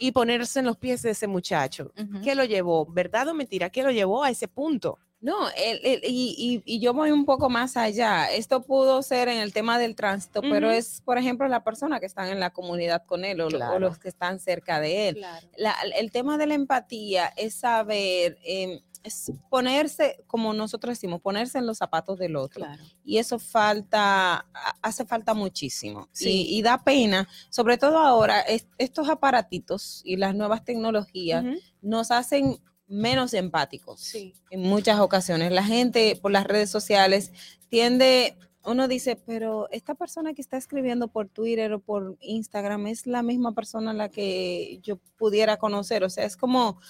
Y 0.00 0.12
ponerse 0.12 0.60
en 0.60 0.66
los 0.66 0.76
pies 0.76 1.02
de 1.02 1.10
ese 1.10 1.26
muchacho. 1.26 1.92
ujú. 2.00 2.20
¿Qué 2.22 2.34
lo 2.34 2.44
llevó? 2.44 2.86
¿Verdad 2.86 3.28
o 3.28 3.34
mentira? 3.34 3.70
¿Qué 3.70 3.82
lo 3.82 3.90
llevó 3.90 4.24
a 4.24 4.30
ese 4.30 4.48
punto? 4.48 4.98
No, 5.20 5.48
el- 5.56 5.80
el- 5.82 6.00
y, 6.04 6.34
y- 6.38 6.76
y 6.76 6.78
yo 6.78 6.92
voy 6.92 7.10
un 7.10 7.24
poco 7.24 7.48
más 7.48 7.76
allá. 7.76 8.30
Esto 8.30 8.62
pudo 8.62 9.02
ser 9.02 9.28
en 9.28 9.38
el 9.38 9.52
tema 9.52 9.78
del 9.78 9.94
tránsito, 9.96 10.40
pero 10.42 10.70
es, 10.70 11.00
por 11.00 11.16
ejemplo, 11.18 11.48
la 11.48 11.64
persona 11.64 11.98
que 12.00 12.06
están 12.06 12.28
en 12.28 12.38
la 12.38 12.50
comunidad 12.50 13.04
con 13.06 13.24
él 13.24 13.40
o, 13.40 13.48
los 13.80 13.98
que 13.98 14.08
están 14.08 14.38
cerca 14.38 14.78
de 14.78 15.08
él. 15.08 15.20
La- 15.56 15.74
el 15.98 16.10
tema 16.12 16.36
de 16.38 16.46
la 16.46 16.54
empatía 16.54 17.32
es 17.36 17.54
saber, 17.54 18.38
em, 18.44 18.80
es 19.06 19.32
ponerse, 19.48 20.22
como 20.26 20.52
nosotros 20.52 20.92
decimos, 20.92 21.20
ponerse 21.20 21.58
en 21.58 21.66
los 21.66 21.78
zapatos 21.78 22.18
del 22.18 22.36
otro. 22.36 22.66
Y 23.04 23.18
eso 23.18 23.38
falta, 23.38 24.34
ha- 24.52 24.76
hace 24.82 25.04
falta 25.04 25.32
muchísimo. 25.34 26.08
Sí. 26.12 26.46
Y, 26.48 26.58
y 26.58 26.62
da 26.62 26.82
pena, 26.84 27.28
sobre 27.50 27.78
todo 27.78 27.98
ahora, 27.98 28.40
es- 28.40 28.66
estos 28.78 29.08
aparatitos 29.08 30.02
y 30.04 30.16
las 30.16 30.34
nuevas 30.34 30.64
tecnologías 30.64 31.44
nos 31.80 32.10
hacen 32.10 32.58
menos 32.88 33.34
empáticos 33.34 34.00
Sí. 34.00 34.34
en 34.50 34.60
muchas 34.60 35.00
ocasiones. 35.00 35.50
La 35.52 35.64
gente 35.64 36.16
por 36.20 36.30
las 36.30 36.44
redes 36.44 36.70
sociales 36.70 37.32
tiende, 37.68 38.36
uno 38.64 38.88
dice, 38.88 39.16
pero 39.16 39.68
esta 39.70 39.94
persona 39.94 40.34
que 40.34 40.40
está 40.42 40.56
escribiendo 40.56 41.08
por 41.08 41.28
Twitter 41.28 41.72
o 41.72 41.80
por 41.80 42.16
Instagram 42.20 42.86
es 42.86 43.06
la 43.06 43.22
misma 43.22 43.52
persona 43.54 43.90
a 43.90 43.94
la 43.94 44.08
que 44.08 44.78
yo 44.82 44.98
pudiera 45.16 45.56
conocer. 45.56 46.04
O 46.04 46.10
sea, 46.10 46.24
es 46.24 46.36
como, 46.36 46.80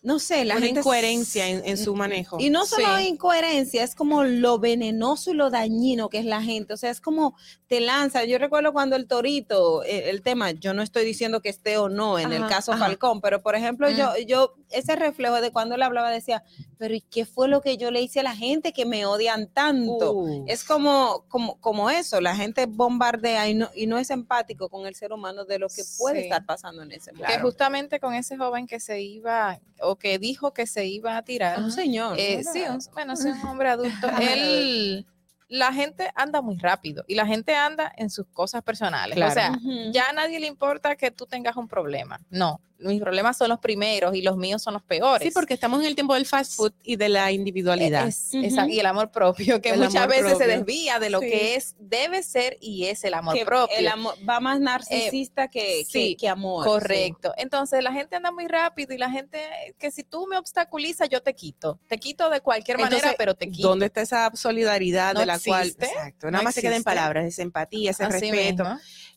no 0.00 0.20
sé, 0.20 0.44
la 0.44 0.56
Una 0.56 0.66
gente... 0.66 0.80
incoherencia 0.80 1.48
en, 1.48 1.62
en 1.64 1.76
su 1.76 1.94
manejo. 1.94 2.36
Y 2.38 2.50
no 2.50 2.66
solo 2.66 2.98
Sí. 2.98 3.08
incoherencia, 3.08 3.82
es 3.82 3.94
como 3.96 4.22
lo 4.22 4.58
venenoso 4.60 5.32
y 5.32 5.34
lo 5.34 5.50
dañino 5.50 6.08
que 6.08 6.18
es 6.18 6.24
la 6.24 6.40
gente. 6.40 6.72
O 6.72 6.76
sea, 6.76 6.90
es 6.90 7.00
como 7.00 7.34
te 7.66 7.80
lanza. 7.80 8.24
Yo 8.24 8.38
recuerdo 8.38 8.72
cuando 8.72 8.94
el 8.96 9.06
torito, 9.08 9.82
eh, 9.82 10.08
el 10.08 10.22
tema, 10.22 10.52
yo 10.52 10.72
no 10.72 10.82
estoy 10.82 11.04
diciendo 11.04 11.42
que 11.42 11.48
esté 11.48 11.76
o 11.78 11.88
no 11.88 12.18
en 12.18 12.32
el 12.32 12.46
caso 12.46 12.72
ajá. 12.72 12.86
Falcón, 12.86 13.20
pero 13.20 13.42
por 13.42 13.56
ejemplo, 13.56 13.90
yo, 13.90 14.16
yo, 14.26 14.54
ese 14.70 14.94
reflejo 14.96 15.40
de 15.40 15.50
cuando 15.50 15.74
él 15.74 15.82
hablaba 15.82 16.10
decía, 16.10 16.44
pero 16.78 16.94
¿y 16.94 17.00
qué 17.00 17.26
fue 17.26 17.48
lo 17.48 17.60
que 17.60 17.76
yo 17.76 17.90
le 17.90 18.00
hice 18.00 18.20
a 18.20 18.22
la 18.22 18.36
gente 18.36 18.72
que 18.72 18.86
me 18.86 19.04
odian 19.04 19.48
tanto? 19.48 20.12
Uh, 20.12 20.44
Es 20.46 20.62
como, 20.64 21.24
como, 21.28 21.60
como 21.60 21.90
eso, 21.90 22.20
la 22.20 22.36
gente 22.36 22.66
bombardea 22.66 23.48
y 23.48 23.54
no, 23.54 23.68
y 23.74 23.86
no 23.86 23.98
es 23.98 24.10
empático 24.10 24.68
con 24.68 24.86
el 24.86 24.94
ser 24.94 25.12
humano 25.12 25.44
de 25.44 25.58
lo 25.58 25.68
que 25.68 25.82
puede 25.98 26.18
Sí. 26.20 26.24
estar 26.24 26.46
pasando 26.46 26.82
en 26.82 26.92
ese 26.92 27.10
Que 27.10 27.16
momento. 27.18 27.42
justamente 27.42 28.00
con 28.00 28.14
ese 28.14 28.36
joven 28.38 28.66
que 28.66 28.80
se 28.80 29.02
iba, 29.02 29.58
o 29.88 29.96
que 29.96 30.18
dijo 30.18 30.52
que 30.52 30.66
se 30.66 30.86
iba 30.86 31.16
a 31.16 31.22
tirar. 31.22 31.58
Un 31.60 31.70
señor. 31.72 32.16
eh, 32.18 32.42
sí, 32.44 32.62
un- 32.68 32.80
bueno, 32.92 33.16
sí, 33.16 33.28
un 33.28 33.48
hombre 33.48 33.70
adulto. 33.70 34.08
Él, 34.20 35.06
la 35.48 35.72
gente 35.72 36.10
anda 36.14 36.42
muy 36.42 36.56
rápido 36.58 37.04
y 37.08 37.14
la 37.14 37.26
gente 37.26 37.54
anda 37.54 37.90
en 37.96 38.10
sus 38.10 38.26
cosas 38.26 38.62
personales. 38.62 39.16
Claro. 39.16 39.30
O 39.30 39.34
sea, 39.34 39.50
Ujú. 39.52 39.90
ya 39.92 40.10
a 40.10 40.12
nadie 40.12 40.38
le 40.40 40.46
importa 40.46 40.94
que 40.96 41.10
tú 41.10 41.24
tengas 41.26 41.56
un 41.56 41.68
problema. 41.68 42.20
No, 42.30 42.60
mis 42.78 43.00
problemas 43.00 43.36
son 43.36 43.48
los 43.48 43.58
primeros 43.58 44.14
y 44.14 44.22
los 44.22 44.36
míos 44.36 44.62
son 44.62 44.74
los 44.74 44.82
peores. 44.82 45.26
Sí, 45.26 45.32
porque 45.34 45.54
estamos 45.54 45.80
en 45.80 45.86
el 45.86 45.94
tiempo 45.94 46.14
del 46.14 46.26
fast 46.26 46.54
food 46.54 46.72
y 46.84 46.96
de 46.96 47.08
la 47.08 47.32
individualidad. 47.32 48.06
Es- 48.06 48.32
Y 48.32 48.78
el 48.78 48.86
amor 48.86 49.10
propio, 49.10 49.60
que 49.60 49.70
El 49.70 49.80
muchas 49.80 50.06
veces 50.06 50.38
se 50.38 50.46
desvía 50.46 50.98
de 50.98 51.10
lo 51.10 51.20
Sí. 51.20 51.26
que 51.30 51.54
es, 51.56 51.74
debe 51.80 52.22
ser 52.22 52.56
y 52.60 52.84
es 52.86 53.02
el 53.04 53.14
amor 53.14 53.34
Que 53.34 53.44
propio. 53.44 53.76
el 53.76 53.88
amor 53.88 54.14
va 54.28 54.38
más 54.40 54.60
narcisista 54.60 55.48
que, 55.48 55.84
sí, 55.84 56.10
que, 56.10 56.16
que 56.16 56.28
amor. 56.28 56.64
sí. 56.64 56.70
Correcto. 56.70 57.32
Entonces 57.36 57.82
la 57.82 57.92
gente 57.92 58.16
anda 58.16 58.30
muy 58.30 58.46
rápido 58.46 58.94
y 58.94 58.98
la 58.98 59.10
gente 59.10 59.40
que 59.78 59.90
si 59.90 60.04
tú 60.04 60.26
me 60.28 60.38
obstaculizas, 60.38 61.08
yo 61.08 61.20
te 61.22 61.34
quito. 61.34 61.78
Te 61.88 61.98
quito 61.98 62.30
de 62.30 62.40
cualquier 62.40 62.78
manera, 62.78 63.14
pero 63.18 63.34
te 63.34 63.50
quito. 63.50 63.68
¿Dónde 63.68 63.86
está 63.86 64.02
esa 64.02 64.30
solidaridad 64.34 65.14
No 65.14 65.20
de 65.20 65.26
la 65.26 65.38
cual, 65.38 65.68
exacto, 65.68 66.26
no 66.26 66.32
nada 66.32 66.44
más 66.44 66.54
se 66.54 66.62
queda 66.62 66.76
en 66.76 66.84
palabras, 66.84 67.26
esa 67.26 67.42
empatía, 67.42 67.90
ese 67.90 68.04
Así 68.04 68.30
respeto, 68.30 68.64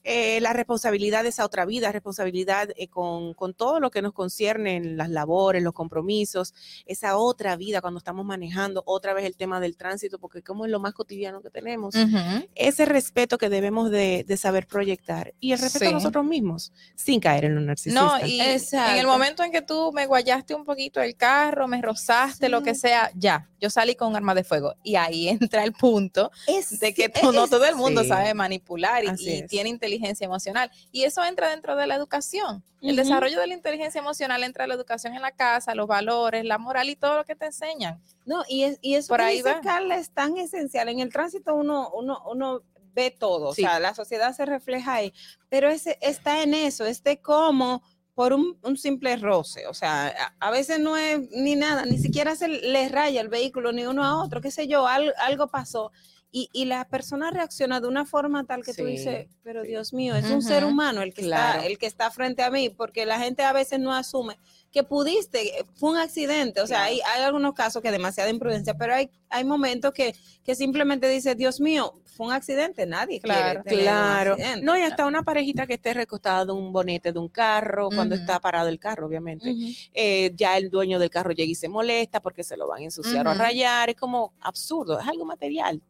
eh, 0.04 0.40
la 0.42 0.54
responsabilidad 0.54 1.22
de 1.24 1.30
esa 1.30 1.46
otra 1.46 1.66
vida, 1.66 1.92
responsabilidad 1.92 2.70
eh, 2.76 2.88
con, 2.88 3.34
con 3.36 3.51
todo 3.54 3.80
lo 3.80 3.92
que 3.92 4.02
nos 4.02 4.14
concierne 4.14 4.76
en 4.78 4.98
las 4.98 5.10
labores, 5.10 5.62
los 5.64 5.74
compromisos, 5.74 6.54
esa 6.86 7.18
otra 7.18 7.56
vida 7.56 7.82
cuando 7.82 7.98
estamos 7.98 8.26
manejando, 8.26 8.84
otra 8.86 9.14
vez 9.14 9.26
el 9.26 9.36
tema 9.36 9.60
del 9.60 9.78
tránsito, 9.78 10.20
porque 10.20 10.42
como 10.42 10.66
es 10.66 10.72
lo 10.72 10.80
más 10.80 10.94
cotidiano 10.94 11.42
que 11.42 11.50
tenemos, 11.50 11.96
Ujú. 11.96 12.48
ese 12.56 12.86
respeto 12.86 13.38
que 13.38 13.50
debemos 13.50 13.92
de, 13.92 14.24
de 14.28 14.38
saber 14.38 14.68
proyectar 14.68 15.34
y 15.40 15.52
el 15.54 15.60
respeto 15.60 15.86
a 15.86 15.88
Sí. 15.90 15.94
nosotros 15.94 16.26
mismos, 16.26 16.72
sin 16.96 17.20
caer 17.20 17.46
en 17.46 17.56
lo 17.56 17.62
narcisista. 17.62 18.02
No, 18.02 18.26
y 18.26 18.40
en 18.40 18.50
el 18.50 18.56
Exacto. 18.56 19.08
momento 19.08 19.44
en 19.44 19.52
que 19.52 19.62
tú 19.62 19.92
me 19.94 20.06
guayaste 20.06 20.54
un 20.56 20.66
poquito 20.66 21.02
el 21.02 21.16
carro, 21.16 21.68
me 21.68 21.82
rozaste, 21.82 22.50
lo 22.50 22.62
que 22.64 22.76
sea, 22.76 23.12
ya, 23.16 23.48
yo 23.60 23.70
salí 23.70 23.96
con 23.96 24.10
un 24.10 24.16
arma 24.16 24.34
de 24.36 24.44
fuego. 24.44 24.74
Y 24.84 24.96
ahí 24.96 25.28
entra 25.52 25.64
el 25.64 25.74
punto 25.74 26.32
de 26.80 26.94
que 26.94 27.10
to- 27.10 27.32
no 27.32 27.48
todo 27.48 27.66
el 27.66 27.76
mundo 27.76 28.02
sí. 28.04 28.10
sabe 28.10 28.34
manipular 28.34 29.04
y, 29.04 29.08
y 29.20 29.30
es. 29.42 29.48
tiene 29.48 29.70
inteligencia 29.70 30.26
emocional. 30.26 30.72
Y 30.92 31.04
eso 31.04 31.24
entra 31.24 31.50
dentro 31.50 31.76
de 31.76 31.88
la 31.88 31.96
educación. 31.96 32.64
El 32.82 32.96
Ujú. 32.96 33.04
desarrollo 33.04 33.41
de 33.42 33.48
la 33.48 33.54
inteligencia 33.56 34.00
emocional 34.00 34.44
entra 34.44 34.64
en 34.66 34.70
la 34.70 34.76
educación 34.76 35.14
en 35.16 35.22
la 35.22 35.32
casa, 35.32 35.76
los 35.76 35.88
valores, 35.88 36.46
la 36.46 36.58
moral 36.58 36.90
y 36.90 36.96
todo 36.96 37.18
lo 37.18 37.26
que 37.26 37.36
te 37.36 37.46
enseñan. 37.48 38.02
No, 38.26 38.44
y, 38.48 38.64
es, 38.64 38.78
y 38.82 38.96
eso 38.96 39.10
Por 39.10 39.20
que 39.20 39.26
ahí 39.26 39.38
dice. 39.38 39.56
Carla 39.64 39.96
es 39.98 40.12
tan 40.12 40.38
esencial. 40.38 40.88
En 40.90 41.00
el 41.00 41.12
tránsito 41.12 41.54
uno, 41.56 41.90
uno, 41.94 42.22
uno 42.30 42.62
ve 42.94 43.12
todo, 43.12 43.54
Sí. 43.54 43.64
o 43.64 43.68
sea, 43.68 43.80
la 43.80 43.94
sociedad 43.96 44.34
se 44.36 44.46
refleja 44.46 44.94
ahí, 44.96 45.14
pero 45.50 45.70
ese, 45.70 45.98
está 46.02 46.44
en 46.44 46.54
eso, 46.54 46.86
es 46.86 47.02
de 47.04 47.22
cómo 47.22 47.82
por 48.14 48.34
un, 48.34 48.60
un 48.64 48.76
simple 48.78 49.16
roce, 49.16 49.66
o 49.68 49.74
sea, 49.74 50.08
a, 50.40 50.48
a 50.48 50.52
veces 50.52 50.80
no 50.82 50.98
es 50.98 51.22
ni 51.32 51.56
nada, 51.56 51.86
ni 51.86 51.98
siquiera 51.98 52.36
se 52.36 52.50
le 52.50 52.90
raya 52.90 53.22
el 53.22 53.30
vehículo 53.30 53.72
ni 53.72 53.86
uno 53.86 54.04
a 54.04 54.22
otro, 54.22 54.42
qué 54.42 54.52
sé 54.52 54.68
yo, 54.68 54.86
al- 54.88 55.14
algo 55.20 55.48
pasó. 55.48 55.94
Y, 56.34 56.50
y 56.54 56.64
la 56.64 56.88
persona 56.88 57.30
reacciona 57.30 57.82
de 57.82 57.88
una 57.90 58.06
forma 58.06 58.46
tal 58.46 58.64
que 58.64 58.74
tú 58.74 58.86
Sí, 58.86 58.92
dices, 58.92 59.28
pero 59.44 59.64
Dios 59.64 59.92
mío, 59.92 60.16
es 60.16 60.30
un 60.32 60.42
ser 60.42 60.64
humano 60.64 61.02
el 61.02 61.14
que, 61.14 61.24
claro. 61.24 61.60
está, 61.60 61.68
el 61.68 61.78
que 61.78 61.88
está 61.88 62.10
frente 62.10 62.42
a 62.42 62.50
mí, 62.50 62.70
porque 62.70 63.06
la 63.06 63.20
gente 63.20 63.44
a 63.44 63.52
veces 63.52 63.80
no 63.80 63.94
asume 63.94 64.38
que 64.72 64.84
pudiste, 64.84 65.66
fue 65.76 65.90
un 65.90 65.98
accidente, 65.98 66.62
o 66.62 66.68
sea, 66.68 66.84
hay, 66.84 67.02
hay 67.14 67.24
algunos 67.24 67.54
casos 67.54 67.82
que 67.82 67.92
demasiada 67.92 68.30
imprudencia, 68.30 68.74
pero 68.78 68.94
hay, 68.96 69.10
hay 69.30 69.44
momentos 69.44 69.92
que, 69.92 70.16
que 70.46 70.56
simplemente 70.56 71.10
dice, 71.10 71.36
Dios 71.36 71.60
mío, 71.60 71.96
fue 72.06 72.28
un 72.28 72.32
accidente, 72.32 72.86
nadie 72.86 73.20
Claro, 73.20 73.42
quiere 73.42 73.64
tener 73.64 73.80
un 73.80 73.84
Claro, 73.84 74.32
accidente. 74.36 74.66
no, 74.66 74.78
y 74.78 74.82
hasta 74.84 75.06
una 75.06 75.24
parejita 75.24 75.68
que 75.68 75.74
esté 75.74 75.94
recostada 75.94 76.46
de 76.46 76.54
un 76.54 76.72
bonete 76.72 77.12
de 77.12 77.20
un 77.20 77.28
carro, 77.28 77.90
cuando 77.94 78.16
está 78.16 78.40
parado 78.40 78.70
el 78.70 78.80
carro, 78.80 79.08
obviamente. 79.08 79.54
Eh, 79.94 80.32
ya 80.36 80.56
el 80.58 80.70
dueño 80.70 80.98
del 81.00 81.10
carro 81.10 81.32
llega 81.34 81.52
y 81.52 81.56
se 81.56 81.68
molesta 81.68 82.22
porque 82.22 82.44
se 82.46 82.56
lo 82.56 82.70
van 82.70 82.80
a 82.80 82.86
ensuciar 82.86 83.28
o 83.28 83.32
a 83.32 83.34
rayar, 83.34 83.90
es 83.90 83.98
como 83.98 84.32
absurdo, 84.40 84.98
es 85.02 85.06
algo 85.08 85.26
material. 85.26 85.82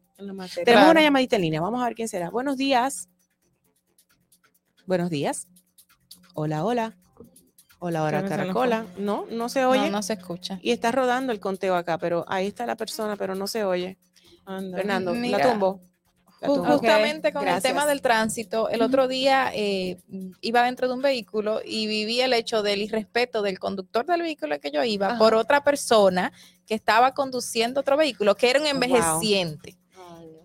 Tenemos 0.64 0.90
una 0.90 1.02
llamadita 1.02 1.36
en 1.36 1.42
línea, 1.42 1.60
vamos 1.60 1.82
a 1.82 1.86
ver 1.86 1.94
quién 1.94 2.08
será. 2.08 2.30
Buenos 2.30 2.56
días. 2.56 3.08
Buenos 4.86 5.10
días. 5.10 5.48
Hola, 6.34 6.64
hola. 6.64 6.96
Hola, 7.78 8.04
hola, 8.04 8.24
caracola. 8.24 8.86
No, 8.96 9.26
no 9.30 9.48
se 9.48 9.64
oye. 9.64 9.86
No, 9.86 9.90
no 9.90 10.02
se 10.02 10.12
escucha. 10.12 10.58
Y 10.62 10.70
está 10.70 10.92
rodando 10.92 11.32
el 11.32 11.40
conteo 11.40 11.74
acá, 11.74 11.98
pero 11.98 12.24
ahí 12.28 12.46
está 12.46 12.64
la 12.64 12.76
persona, 12.76 13.16
pero 13.16 13.34
no 13.34 13.46
se 13.46 13.64
oye. 13.64 13.98
Anda. 14.44 14.78
Fernando, 14.78 15.14
Mira, 15.14 15.38
la 15.38 15.50
tumbo. 15.50 15.80
Justamente 16.44 17.32
con 17.32 17.46
el 17.46 17.62
tema 17.62 17.86
del 17.86 18.02
tránsito, 18.02 18.68
el 18.68 18.82
otro 18.82 19.06
día 19.06 19.52
eh, 19.54 20.00
iba 20.40 20.64
dentro 20.64 20.88
de 20.88 20.94
un 20.94 21.02
vehículo 21.02 21.60
y 21.64 21.86
viví 21.86 22.20
el 22.20 22.32
hecho 22.32 22.62
del 22.62 22.82
irrespeto 22.82 23.42
del 23.42 23.58
conductor 23.60 24.04
del 24.06 24.22
vehículo 24.22 24.58
que 24.58 24.72
yo 24.72 24.82
iba 24.82 25.08
Ajá. 25.08 25.18
por 25.18 25.34
otra 25.34 25.62
persona 25.62 26.32
que 26.66 26.74
estaba 26.74 27.14
conduciendo 27.14 27.80
otro 27.80 27.96
vehículo, 27.96 28.34
que 28.34 28.50
era 28.50 28.60
un 28.60 28.66
Wow. 28.66 29.20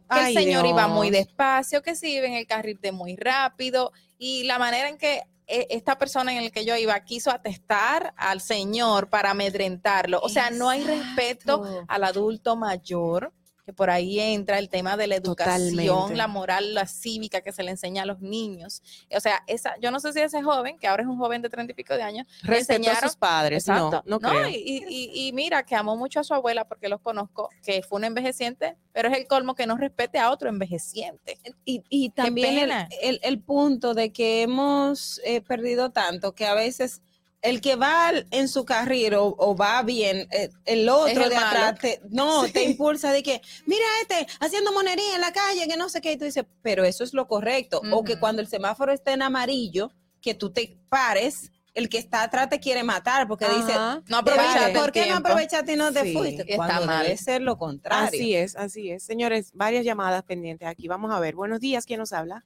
Que 0.09 0.19
Ay, 0.19 0.35
el 0.35 0.43
señor 0.43 0.65
iba 0.65 0.87
muy 0.87 1.09
despacio, 1.09 1.81
que 1.81 1.95
se 1.95 2.09
iba 2.09 2.25
en 2.25 2.33
el 2.33 2.47
carril 2.47 2.79
de 2.81 2.91
muy 2.91 3.15
rápido 3.15 3.91
y 4.17 4.43
la 4.43 4.57
manera 4.57 4.89
en 4.89 4.97
que 4.97 5.23
eh, 5.49 5.67
esta 5.69 5.97
persona 5.97 6.33
en 6.33 6.39
el 6.39 6.51
que 6.51 6.65
yo 6.65 6.75
iba 6.75 6.99
quiso 7.05 7.31
atestar 7.31 8.13
al 8.17 8.41
señor 8.41 9.09
para 9.09 9.31
amedrentarlo. 9.31 10.19
O 10.21 10.27
sea, 10.27 10.49
no 10.49 10.69
hay 10.69 10.83
respeto 10.83 11.85
al 11.87 12.03
adulto 12.03 12.57
mayor, 12.57 13.33
que 13.67 13.73
por 13.73 13.89
ahí 13.89 14.17
entra 14.17 14.59
el 14.59 14.69
tema 14.69 14.95
de 14.95 15.07
la 15.07 15.17
educación, 15.17 15.71
Totalmente. 15.75 16.15
la 16.15 16.27
moral, 16.29 16.73
la 16.73 16.87
cívica 16.87 17.41
que 17.41 17.51
se 17.51 17.63
le 17.63 17.71
enseña 17.71 18.03
a 18.03 18.05
los 18.05 18.21
niños. 18.21 18.81
O 19.13 19.19
sea, 19.19 19.43
esa, 19.45 19.75
yo 19.81 19.91
no 19.91 19.99
sé 19.99 20.13
si 20.13 20.21
ese 20.21 20.41
joven, 20.41 20.77
que 20.79 20.87
ahora 20.87 21.03
es 21.03 21.09
un 21.09 21.17
joven 21.17 21.41
de 21.41 21.49
treinta 21.49 21.73
y 21.73 21.75
pico 21.75 21.93
de 21.93 22.01
años, 22.01 22.25
Respetó 22.43 22.89
a 22.91 22.95
sus 23.01 23.17
padres. 23.17 23.67
Exacto. 23.67 24.03
No, 24.05 24.19
no, 24.19 24.29
creo. 24.29 24.47
y, 24.47 24.85
y- 24.87 25.27
y 25.27 25.33
mira 25.33 25.63
que 25.63 25.75
amó 25.75 25.97
mucho 25.97 26.21
a 26.21 26.23
su 26.23 26.33
abuela 26.33 26.63
porque 26.65 26.87
los 26.87 27.01
conozco, 27.01 27.49
que 27.61 27.83
fue 27.83 27.97
un 27.97 28.05
envejeciente, 28.05 28.77
pero 28.93 29.09
es 29.09 29.17
el 29.17 29.27
colmo 29.27 29.53
que 29.53 29.67
no 29.67 29.75
respete 29.75 30.17
a 30.17 30.31
otro 30.31 30.47
envejeciente. 30.47 31.37
Y, 31.65 31.83
y 31.89 32.11
también 32.11 32.71
el, 32.71 32.71
el- 33.01 33.19
el 33.21 33.39
punto 33.41 33.93
de 33.93 34.13
que 34.13 34.43
hemos 34.43 35.19
eh, 35.25 35.41
perdido 35.41 35.89
tanto 35.89 36.33
que 36.33 36.45
a 36.45 36.53
veces 36.53 37.01
el 37.41 37.61
que 37.61 37.75
va 37.75 38.11
en 38.31 38.47
su 38.47 38.65
carril 38.65 39.13
o, 39.15 39.35
o 39.37 39.55
va 39.55 39.81
bien, 39.83 40.27
eh, 40.31 40.49
el 40.65 40.89
otro 40.89 41.23
el 41.23 41.29
de 41.29 41.35
malo. 41.35 41.47
atrás, 41.47 41.79
te- 41.79 42.01
no, 42.09 42.45
te 42.51 42.63
impulsa 42.63 43.11
de 43.11 43.23
que, 43.23 43.41
mira 43.65 43.85
este, 44.01 44.27
haciendo 44.39 44.71
monería 44.73 45.15
en 45.15 45.21
la 45.21 45.31
calle, 45.31 45.67
que 45.67 45.77
no 45.77 45.87
sé 45.89 46.01
qué, 46.01 46.13
y 46.13 46.17
tú 46.17 46.25
dices, 46.25 46.45
pero 46.61 46.83
eso 46.83 47.03
es 47.03 47.13
lo 47.13 47.27
correcto. 47.27 47.81
O 47.91 48.03
que 48.03 48.19
cuando 48.19 48.41
el 48.41 48.47
semáforo 48.47 48.91
está 48.91 49.13
en 49.13 49.21
amarillo, 49.21 49.91
que 50.21 50.33
tú 50.33 50.51
te 50.51 50.77
pares, 50.89 51.51
el 51.75 51.89
que 51.89 51.99
está 51.99 52.23
atrás 52.23 52.49
te 52.49 52.59
quiere 52.59 52.83
matar 52.83 53.27
porque 53.27 53.47
dice. 53.47 53.71
No 53.75 54.01
"Vale, 54.23 54.31
aprovechaste 54.31 54.79
¿por 54.79 54.91
qué 54.91 54.99
no 55.01 55.05
tiempo". 55.05 55.27
aprovechaste 55.29 55.73
y 55.73 55.75
no 55.75 55.93
te 55.93 56.01
Sí, 56.05 56.13
fuiste? 56.13 56.41
está 56.41 56.55
Cuando 56.55 56.85
mal. 56.87 57.03
debe 57.03 57.17
ser 57.17 57.43
lo 57.43 57.55
contrario. 57.59 58.07
Así 58.07 58.35
es, 58.35 58.55
así 58.55 58.89
es. 58.89 59.03
Señores, 59.03 59.51
varias 59.53 59.85
llamadas 59.85 60.23
pendientes 60.23 60.67
aquí. 60.67 60.87
Vamos 60.87 61.11
a 61.13 61.19
ver. 61.19 61.35
Buenos 61.35 61.59
días, 61.59 61.85
¿quién 61.85 61.99
nos 61.99 62.13
habla? 62.13 62.43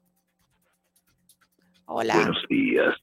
Hola. 1.86 2.16
Buenos 2.16 2.38
días, 2.50 2.94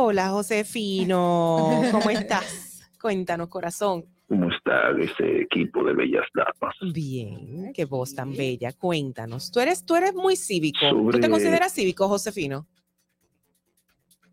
Hola, 0.00 0.28
Josefino. 0.28 1.82
¿Cómo 1.90 2.10
estás? 2.10 2.88
Cuéntanos, 3.00 3.48
corazón. 3.48 4.04
¿cómo 4.28 4.48
está 4.52 4.90
ese 5.00 5.40
equipo 5.40 5.82
de 5.82 5.92
bellas 5.94 6.24
damas? 6.34 6.76
Bien, 6.94 7.72
qué 7.74 7.84
voz 7.84 8.14
tan 8.14 8.32
bella. 8.36 8.72
Cuéntanos. 8.74 9.50
Tú 9.50 9.58
eres, 9.58 9.84
tú 9.84 9.96
eres 9.96 10.14
muy 10.14 10.36
cívico. 10.36 10.78
¿Tú 11.10 11.18
te 11.18 11.28
consideras 11.28 11.72
cívico, 11.72 12.06
Josefino? 12.06 12.64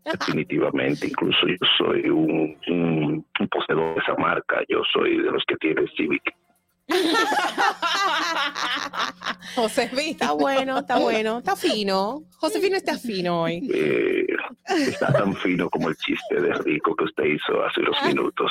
Definitivamente, 0.04 1.08
incluso 1.08 1.48
yo 1.48 1.56
soy 1.78 2.10
un, 2.10 2.56
un- 2.68 3.26
un 3.40 3.48
poseedor 3.48 3.96
de 3.96 4.02
esa 4.02 4.14
marca, 4.20 4.60
yo 4.68 4.82
soy 4.92 5.16
de 5.16 5.32
los 5.32 5.42
que 5.48 5.56
tiene 5.56 5.82
Civic. 5.96 6.22
José 9.56 9.90
Está 9.96 10.30
bueno, 10.32 10.78
está 10.78 10.98
bueno, 11.00 11.38
está 11.38 11.56
fino. 11.56 12.22
Josefino 12.36 12.76
está 12.76 12.96
fino 12.98 13.42
hoy. 13.42 13.68
Eh, 13.74 14.26
está 14.68 15.12
tan 15.12 15.34
fino 15.36 15.68
como 15.70 15.88
el 15.88 15.96
chiste 15.96 16.40
de 16.40 16.52
rico 16.54 16.94
que 16.96 17.04
usted 17.04 17.24
hizo 17.24 17.64
hace 17.64 17.80
unos 17.80 17.96
minutos. 18.04 18.50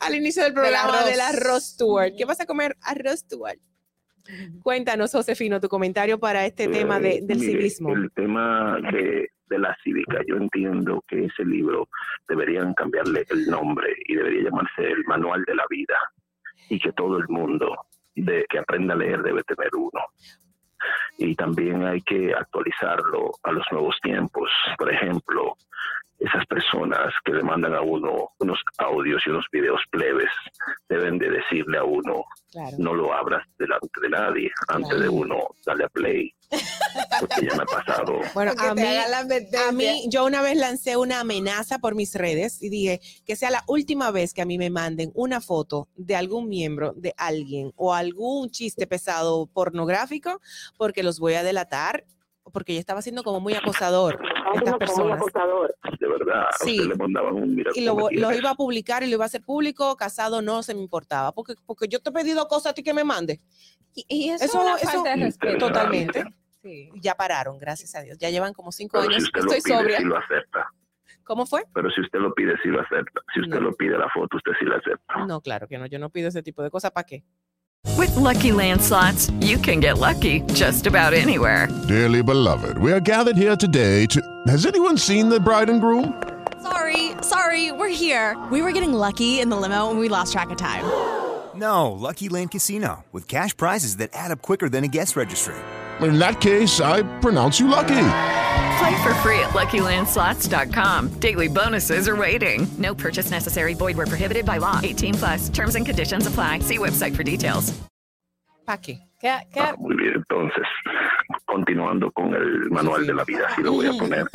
Al 0.00 0.14
inicio 0.14 0.42
del 0.42 0.52
Del 0.54 0.62
programa 0.62 0.98
arroz. 0.98 1.10
del 1.10 1.20
arroz 1.20 1.64
Stuart. 1.64 2.12
¿Qué 2.16 2.24
vas 2.24 2.40
a 2.40 2.46
comer? 2.46 2.76
Arroz 2.82 3.20
Stuart. 3.20 3.58
Cuéntanos, 4.62 5.12
Josefino, 5.12 5.60
tu 5.60 5.68
comentario 5.68 6.18
para 6.18 6.46
este 6.46 6.66
tema 6.68 6.98
de- 6.98 7.16
Eh, 7.16 7.20
del 7.22 7.38
mire, 7.38 7.52
civismo. 7.52 7.92
El 7.94 8.10
tema 8.12 8.78
de, 8.90 9.28
de 9.48 9.58
la 9.58 9.76
cívica, 9.84 10.18
yo 10.26 10.36
entiendo 10.36 11.04
que 11.06 11.26
ese 11.26 11.44
libro 11.44 11.88
deberían 12.28 12.72
cambiarle 12.74 13.26
el 13.28 13.46
nombre 13.46 13.94
y 14.06 14.14
debería 14.16 14.44
llamarse 14.44 14.82
el 14.82 15.04
Manual 15.04 15.44
de 15.46 15.54
la 15.54 15.64
Vida 15.68 15.96
y 16.70 16.78
que 16.80 16.92
todo 16.92 17.18
el 17.18 17.28
mundo 17.28 17.76
de, 18.16 18.46
que 18.48 18.58
aprenda 18.58 18.94
a 18.94 18.96
leer 18.96 19.22
debe 19.22 19.42
tener 19.44 19.68
uno. 19.76 20.00
Y 21.18 21.34
también 21.34 21.84
hay 21.84 22.00
que 22.02 22.32
actualizarlo 22.34 23.32
a 23.42 23.52
los 23.52 23.64
nuevos 23.72 23.96
tiempos. 24.02 24.50
Por 24.78 24.92
ejemplo, 24.92 25.56
esas 26.18 26.46
personas 26.46 27.12
que 27.24 27.32
le 27.32 27.42
mandan 27.42 27.74
a 27.74 27.80
uno 27.82 28.30
unos 28.38 28.58
audios 28.78 29.22
y 29.26 29.30
unos 29.30 29.46
videos 29.52 29.82
plebes 29.90 30.30
deben 30.88 31.18
de 31.18 31.30
decirle 31.30 31.78
a 31.78 31.84
uno 31.84 32.24
Claro. 32.52 32.76
no 32.78 32.94
lo 32.94 33.12
abras 33.12 33.44
delante 33.58 34.00
de 34.00 34.08
nadie 34.10 34.50
antes 34.68 35.00
de 35.00 35.08
uno 35.08 35.38
darle 35.66 35.84
a 35.84 35.88
play 35.88 36.32
porque 37.20 37.46
ya 37.46 37.56
me 37.56 37.62
ha 37.62 37.66
pasado 37.66 38.20
Bueno, 38.34 38.52
a 38.58 38.74
mí, 38.74 38.82
a 38.82 40.08
yo 40.08 40.24
una 40.24 40.42
vez 40.42 40.56
lancé 40.56 40.96
una 40.96 41.20
amenaza 41.20 41.78
por 41.78 41.94
mis 41.94 42.14
redes 42.14 42.62
y 42.62 42.68
dije 42.68 43.00
que 43.24 43.36
sea 43.36 43.50
la 43.50 43.64
última 43.66 44.10
vez 44.10 44.34
que 44.34 44.42
a 44.42 44.46
mí 44.46 44.58
me 44.58 44.70
manden 44.70 45.12
una 45.14 45.40
foto 45.40 45.88
de 45.96 46.16
algún 46.16 46.48
miembro 46.48 46.92
de 46.96 47.14
alguien 47.16 47.72
o 47.76 47.94
algún 47.94 48.50
chiste 48.50 48.86
pesado 48.86 49.46
pornográfico, 49.46 50.40
porque 50.76 51.02
los 51.02 51.18
voy 51.18 51.34
a 51.34 51.42
delatar, 51.42 52.04
porque 52.52 52.74
yo 52.74 52.80
estaba 52.80 53.02
siendo 53.02 53.22
como 53.22 53.40
muy 53.40 53.54
acosador. 53.54 54.20
estas 54.54 54.76
personas. 54.76 55.20
De 55.98 56.08
verdad, 56.08 56.44
Sí. 56.60 56.78
usted 56.78 56.90
le 56.90 56.96
mandaban 56.96 57.34
un 57.34 57.54
mira 57.54 57.70
Y 57.74 57.80
lo, 57.84 58.10
iba 58.10 58.50
a 58.50 58.54
publicar 58.54 59.02
y 59.02 59.06
lo 59.06 59.14
iba 59.14 59.24
a 59.24 59.26
hacer 59.26 59.42
público, 59.42 59.96
casado 59.96 60.42
no 60.42 60.62
se 60.62 60.74
me 60.74 60.80
importaba, 60.80 61.32
porque, 61.32 61.54
porque 61.66 61.88
yo 61.88 62.00
te 62.00 62.10
he 62.10 62.12
pedido 62.12 62.46
cosas 62.46 62.70
a 62.70 62.74
ti 62.74 62.82
que 62.82 62.94
me 62.94 63.04
mande. 63.04 63.40
Y, 63.94 64.30
eso 64.30 64.44
es 64.44 64.54
una 64.54 64.76
falta 64.76 65.10
de 65.10 65.24
respeto. 65.24 65.66
Totalmente. 65.66 66.24
Sí. 66.64 66.90
Ya 66.94 67.14
pararon, 67.14 67.58
gracias 67.58 67.94
a 67.94 68.00
Dios. 68.00 68.16
Ya 68.18 68.30
llevan 68.30 68.54
como 68.54 68.72
cinco 68.72 68.98
Pero 68.98 69.10
si 69.10 69.14
años. 69.16 69.24
usted 69.24 69.40
lo 69.42 69.52
Estoy 69.52 69.60
pide, 69.70 69.78
sobria. 69.78 69.98
sí 69.98 70.04
lo 70.04 70.16
acepta. 70.18 70.66
¿Cómo 71.24 71.44
fue? 71.46 71.62
Pero 71.74 71.90
si 71.90 72.00
usted 72.00 72.18
lo 72.18 72.34
pide, 72.34 72.54
sí 72.62 72.68
lo 72.70 72.80
acepta. 72.80 73.20
Si 73.34 73.40
usted 73.42 73.60
lo 73.60 73.72
pide 73.74 73.98
la 73.98 74.08
foto, 74.08 74.36
usted 74.38 74.52
sí 74.58 74.64
la 74.64 74.76
acepta. 74.76 75.26
No, 75.26 75.40
claro 75.42 75.68
que 75.68 75.76
no. 75.78 75.84
Yo 75.86 75.98
no 75.98 76.08
pido 76.10 76.28
ese 76.28 76.42
tipo 76.42 76.62
de 76.62 76.70
cosas. 76.70 76.90
¿Para 76.90 77.04
qué? 77.06 77.22
With 77.98 78.16
Lucky 78.16 78.50
Land 78.50 78.80
slots, 78.80 79.30
you 79.40 79.58
can 79.58 79.78
get 79.80 79.98
lucky 79.98 80.40
just 80.54 80.86
about 80.86 81.12
anywhere. 81.12 81.68
Dearly 81.86 82.22
beloved, 82.22 82.78
we 82.78 82.90
are 82.92 83.00
gathered 83.00 83.36
here 83.36 83.56
today 83.56 84.06
to. 84.06 84.20
Has 84.48 84.64
anyone 84.66 84.96
seen 84.96 85.28
the 85.28 85.38
bride 85.38 85.68
and 85.70 85.80
groom? 85.82 86.14
Sorry, 86.62 87.10
sorry, 87.20 87.72
we're 87.72 87.88
here. 87.94 88.36
We 88.50 88.62
were 88.62 88.72
getting 88.72 88.94
lucky 88.94 89.40
in 89.40 89.50
the 89.50 89.56
limo 89.56 89.90
and 89.90 89.98
we 90.00 90.08
lost 90.08 90.32
track 90.32 90.48
of 90.50 90.56
time. 90.56 90.84
No, 91.54 91.92
Lucky 91.92 92.28
Land 92.30 92.50
Casino, 92.50 93.04
with 93.12 93.28
cash 93.28 93.54
prizes 93.56 93.98
that 93.98 94.10
add 94.14 94.30
up 94.32 94.40
quicker 94.42 94.68
than 94.70 94.82
a 94.82 94.88
guest 94.88 95.14
registry. 95.14 95.54
In 96.00 96.18
that 96.18 96.40
case, 96.40 96.80
I 96.80 97.02
pronounce 97.20 97.60
you 97.60 97.68
lucky. 97.68 98.06
Play 98.78 99.02
for 99.02 99.14
free 99.22 99.38
at 99.40 99.50
LuckyLandSlots.com. 99.50 101.20
Daily 101.20 101.48
bonuses 101.48 102.08
are 102.08 102.16
waiting. 102.16 102.66
No 102.78 102.94
purchase 102.94 103.30
necessary. 103.30 103.74
Void 103.74 103.96
where 103.96 104.06
prohibited 104.06 104.44
by 104.44 104.58
law. 104.58 104.80
18 104.82 105.14
plus. 105.14 105.48
Terms 105.50 105.76
and 105.76 105.86
conditions 105.86 106.26
apply. 106.26 106.60
See 106.60 106.78
website 106.78 107.14
for 107.14 107.22
details. 107.22 107.72
¿Para 108.66 108.78
qué? 108.78 108.98
Ah, 109.26 109.74
muy 109.78 109.96
bien, 109.96 110.14
entonces, 110.16 110.66
continuando 111.46 112.10
con 112.12 112.34
el 112.34 112.70
manual 112.70 113.06
de 113.06 113.14
la 113.14 113.24
vida, 113.24 113.46
así 113.48 113.62
lo 113.62 113.72
voy 113.72 113.86
a 113.86 113.92
poner. 113.92 114.26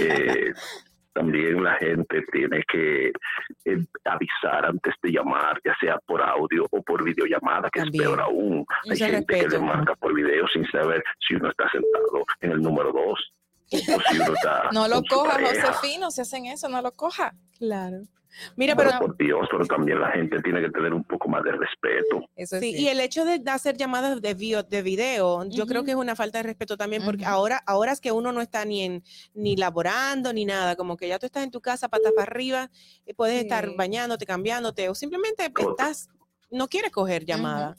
Eh, 0.00 0.52
también 1.14 1.62
la 1.62 1.74
gente 1.76 2.22
tiene 2.32 2.62
que 2.70 3.12
eh, 3.64 3.84
avisar 4.04 4.66
antes 4.66 4.94
de 5.02 5.12
llamar, 5.12 5.60
ya 5.64 5.74
sea 5.80 5.98
por 6.06 6.20
audio 6.20 6.66
o 6.70 6.82
por 6.82 7.02
videollamada, 7.02 7.70
que 7.70 7.80
También. 7.80 8.02
es 8.02 8.08
peor 8.08 8.20
aún. 8.20 8.66
Hay 8.90 8.96
gente 8.96 9.40
que 9.40 9.48
le 9.48 9.58
marca 9.60 9.94
por 9.94 10.12
video 10.12 10.46
sin 10.48 10.66
saber 10.70 11.02
si 11.26 11.34
uno 11.36 11.50
está 11.50 11.70
sentado 11.70 12.24
en 12.40 12.50
el 12.52 12.60
número 12.60 12.92
dos 12.92 13.30
No 14.72 14.88
lo 14.88 15.02
coja, 15.02 15.32
pareja. 15.32 15.72
Josefino, 15.72 16.10
si 16.10 16.20
hacen 16.20 16.46
eso, 16.46 16.68
no 16.68 16.80
lo 16.82 16.92
coja. 16.92 17.34
Claro. 17.58 18.02
Mira, 18.56 18.74
Pero 18.74 18.90
pero 18.90 19.00
por 19.00 19.16
Dios, 19.16 19.46
pero 19.48 19.64
también 19.64 20.00
la 20.00 20.10
gente 20.10 20.40
tiene 20.42 20.60
que 20.60 20.68
tener 20.70 20.92
un 20.92 21.04
poco 21.04 21.28
más 21.28 21.44
de 21.44 21.52
respeto. 21.52 22.26
sí, 22.58 22.74
y 22.76 22.88
el 22.88 22.98
hecho 23.00 23.24
de 23.24 23.40
hacer 23.48 23.76
llamadas 23.76 24.20
de, 24.20 24.34
video, 24.34 24.64
de 24.64 24.82
video, 24.82 25.44
yo 25.48 25.66
creo 25.66 25.84
que 25.84 25.92
es 25.92 25.96
una 25.96 26.16
falta 26.16 26.38
de 26.38 26.42
respeto 26.42 26.76
también, 26.76 27.04
porque 27.04 27.24
ahora, 27.24 27.62
ahora 27.64 27.92
es 27.92 28.00
que 28.00 28.10
uno 28.10 28.32
no 28.32 28.40
está 28.40 28.64
ni 28.64 28.82
en 28.82 29.04
ni 29.34 29.56
laborando 29.56 30.32
ni 30.32 30.44
nada, 30.44 30.74
como 30.74 30.96
que 30.96 31.06
ya 31.06 31.20
tú 31.20 31.26
estás 31.26 31.44
en 31.44 31.52
tu 31.52 31.60
casa, 31.60 31.88
patas 31.88 32.12
para 32.12 32.28
arriba, 32.28 32.70
eh, 33.06 33.14
puedes 33.14 33.40
estar 33.40 33.70
bañándote, 33.76 34.26
cambiándote, 34.26 34.88
o 34.88 34.96
simplemente 34.96 35.52
estás, 35.56 36.08
no 36.50 36.66
quieres 36.66 36.90
coger 36.90 37.24
llamada. 37.24 37.76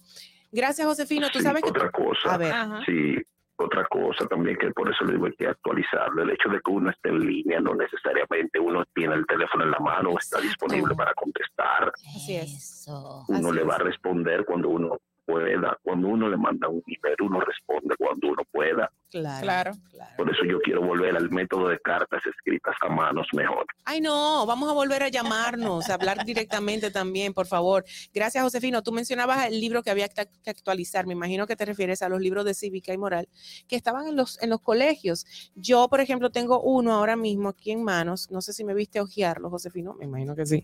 Gracias, 0.54 0.88
Josefino. 0.88 1.28
Tú 1.32 1.40
Sí, 1.40 1.44
sabes 1.44 1.64
que 1.64 1.70
otra 1.70 1.92
cosa. 1.92 2.34
A 2.34 2.38
ver. 2.38 2.54
Sí, 2.86 3.16
otra 3.58 3.86
cosa 3.86 4.26
también 4.28 4.58
que 4.58 4.72
por 4.72 4.90
eso 4.90 5.06
le 5.06 5.14
digo 5.14 5.28
hay 5.28 5.34
que 5.34 5.48
actualizarlo. 5.48 6.24
El 6.24 6.32
hecho 6.32 6.50
de 6.50 6.60
que 6.60 6.72
uno 6.72 6.90
esté 6.90 7.10
en 7.10 7.20
línea 7.20 7.60
no 7.60 7.74
necesariamente 7.76 8.60
uno 8.60 8.84
tiene 8.94 9.16
el 9.16 9.26
teléfono 9.26 9.64
en 9.64 9.72
la 9.72 9.80
mano 9.80 10.12
o 10.12 10.20
está 10.20 10.40
disponible 10.42 10.94
para 10.96 11.14
contestar. 11.14 11.92
Así 12.16 12.36
es. 12.36 12.86
Uno 13.28 13.52
le 13.52 13.64
va 13.64 13.76
a 13.76 13.80
responder 13.80 14.46
cuando 14.46 14.70
uno 14.70 15.00
pueda. 15.26 15.78
Cuando 15.82 16.08
uno 16.10 16.30
le 16.30 16.38
manda 16.38 16.68
un 16.68 16.84
email, 16.86 17.16
uno 17.22 17.40
responde 17.40 17.96
cuando 17.98 18.28
uno 18.28 18.44
pueda. 18.52 18.92
Claro. 19.22 19.74
Por 20.18 20.30
eso 20.30 20.44
yo 20.46 20.60
quiero 20.60 20.82
volver 20.82 21.16
al 21.16 21.30
método 21.30 21.70
de 21.70 21.80
cartas 21.80 22.22
escritas 22.26 22.76
a 22.82 22.90
manos 22.90 23.28
mejor. 23.34 23.66
Ay, 23.86 24.02
no, 24.02 24.46
vamos 24.46 24.70
a 24.70 24.74
volver 24.74 25.04
a 25.04 25.10
llamarnos, 25.10 25.90
a 25.90 25.94
hablar 25.94 26.26
directamente 26.26 26.92
también, 26.92 27.34
por 27.34 27.48
favor. 27.48 27.86
Gracias, 28.14 28.44
Josefino. 28.44 28.84
Tú 28.84 28.92
mencionabas 28.92 29.48
el 29.48 29.60
libro 29.60 29.84
que 29.84 29.92
había 29.92 30.08
que 30.10 30.26
que 30.44 30.50
actualizar. 30.50 31.06
Me 31.06 31.14
imagino 31.14 31.48
que 31.48 31.56
te 31.56 31.66
refieres 31.66 32.02
a 32.02 32.10
los 32.10 32.20
libros 32.22 32.46
de 32.46 32.54
cívica 32.54 32.94
y 32.94 32.98
moral 32.98 33.28
que 33.68 33.76
estaban 33.76 34.08
en 34.08 34.16
los, 34.16 34.42
en 34.42 34.50
los 34.50 34.62
colegios. 34.62 35.26
Yo, 35.56 35.88
por 35.90 36.02
ejemplo, 36.02 36.30
tengo 36.30 36.62
uno 36.62 36.94
ahora 36.94 37.16
mismo 37.16 37.50
aquí 37.50 37.72
en 37.72 37.84
manos. 37.84 38.30
No 38.32 38.42
sé 38.42 38.54
si 38.54 38.64
me 38.64 38.74
viste 38.74 39.00
ojearlo, 39.00 39.50
Josefino. 39.50 39.94
Me 39.96 40.06
imagino 40.06 40.36
que 40.36 40.46
sí. 40.46 40.64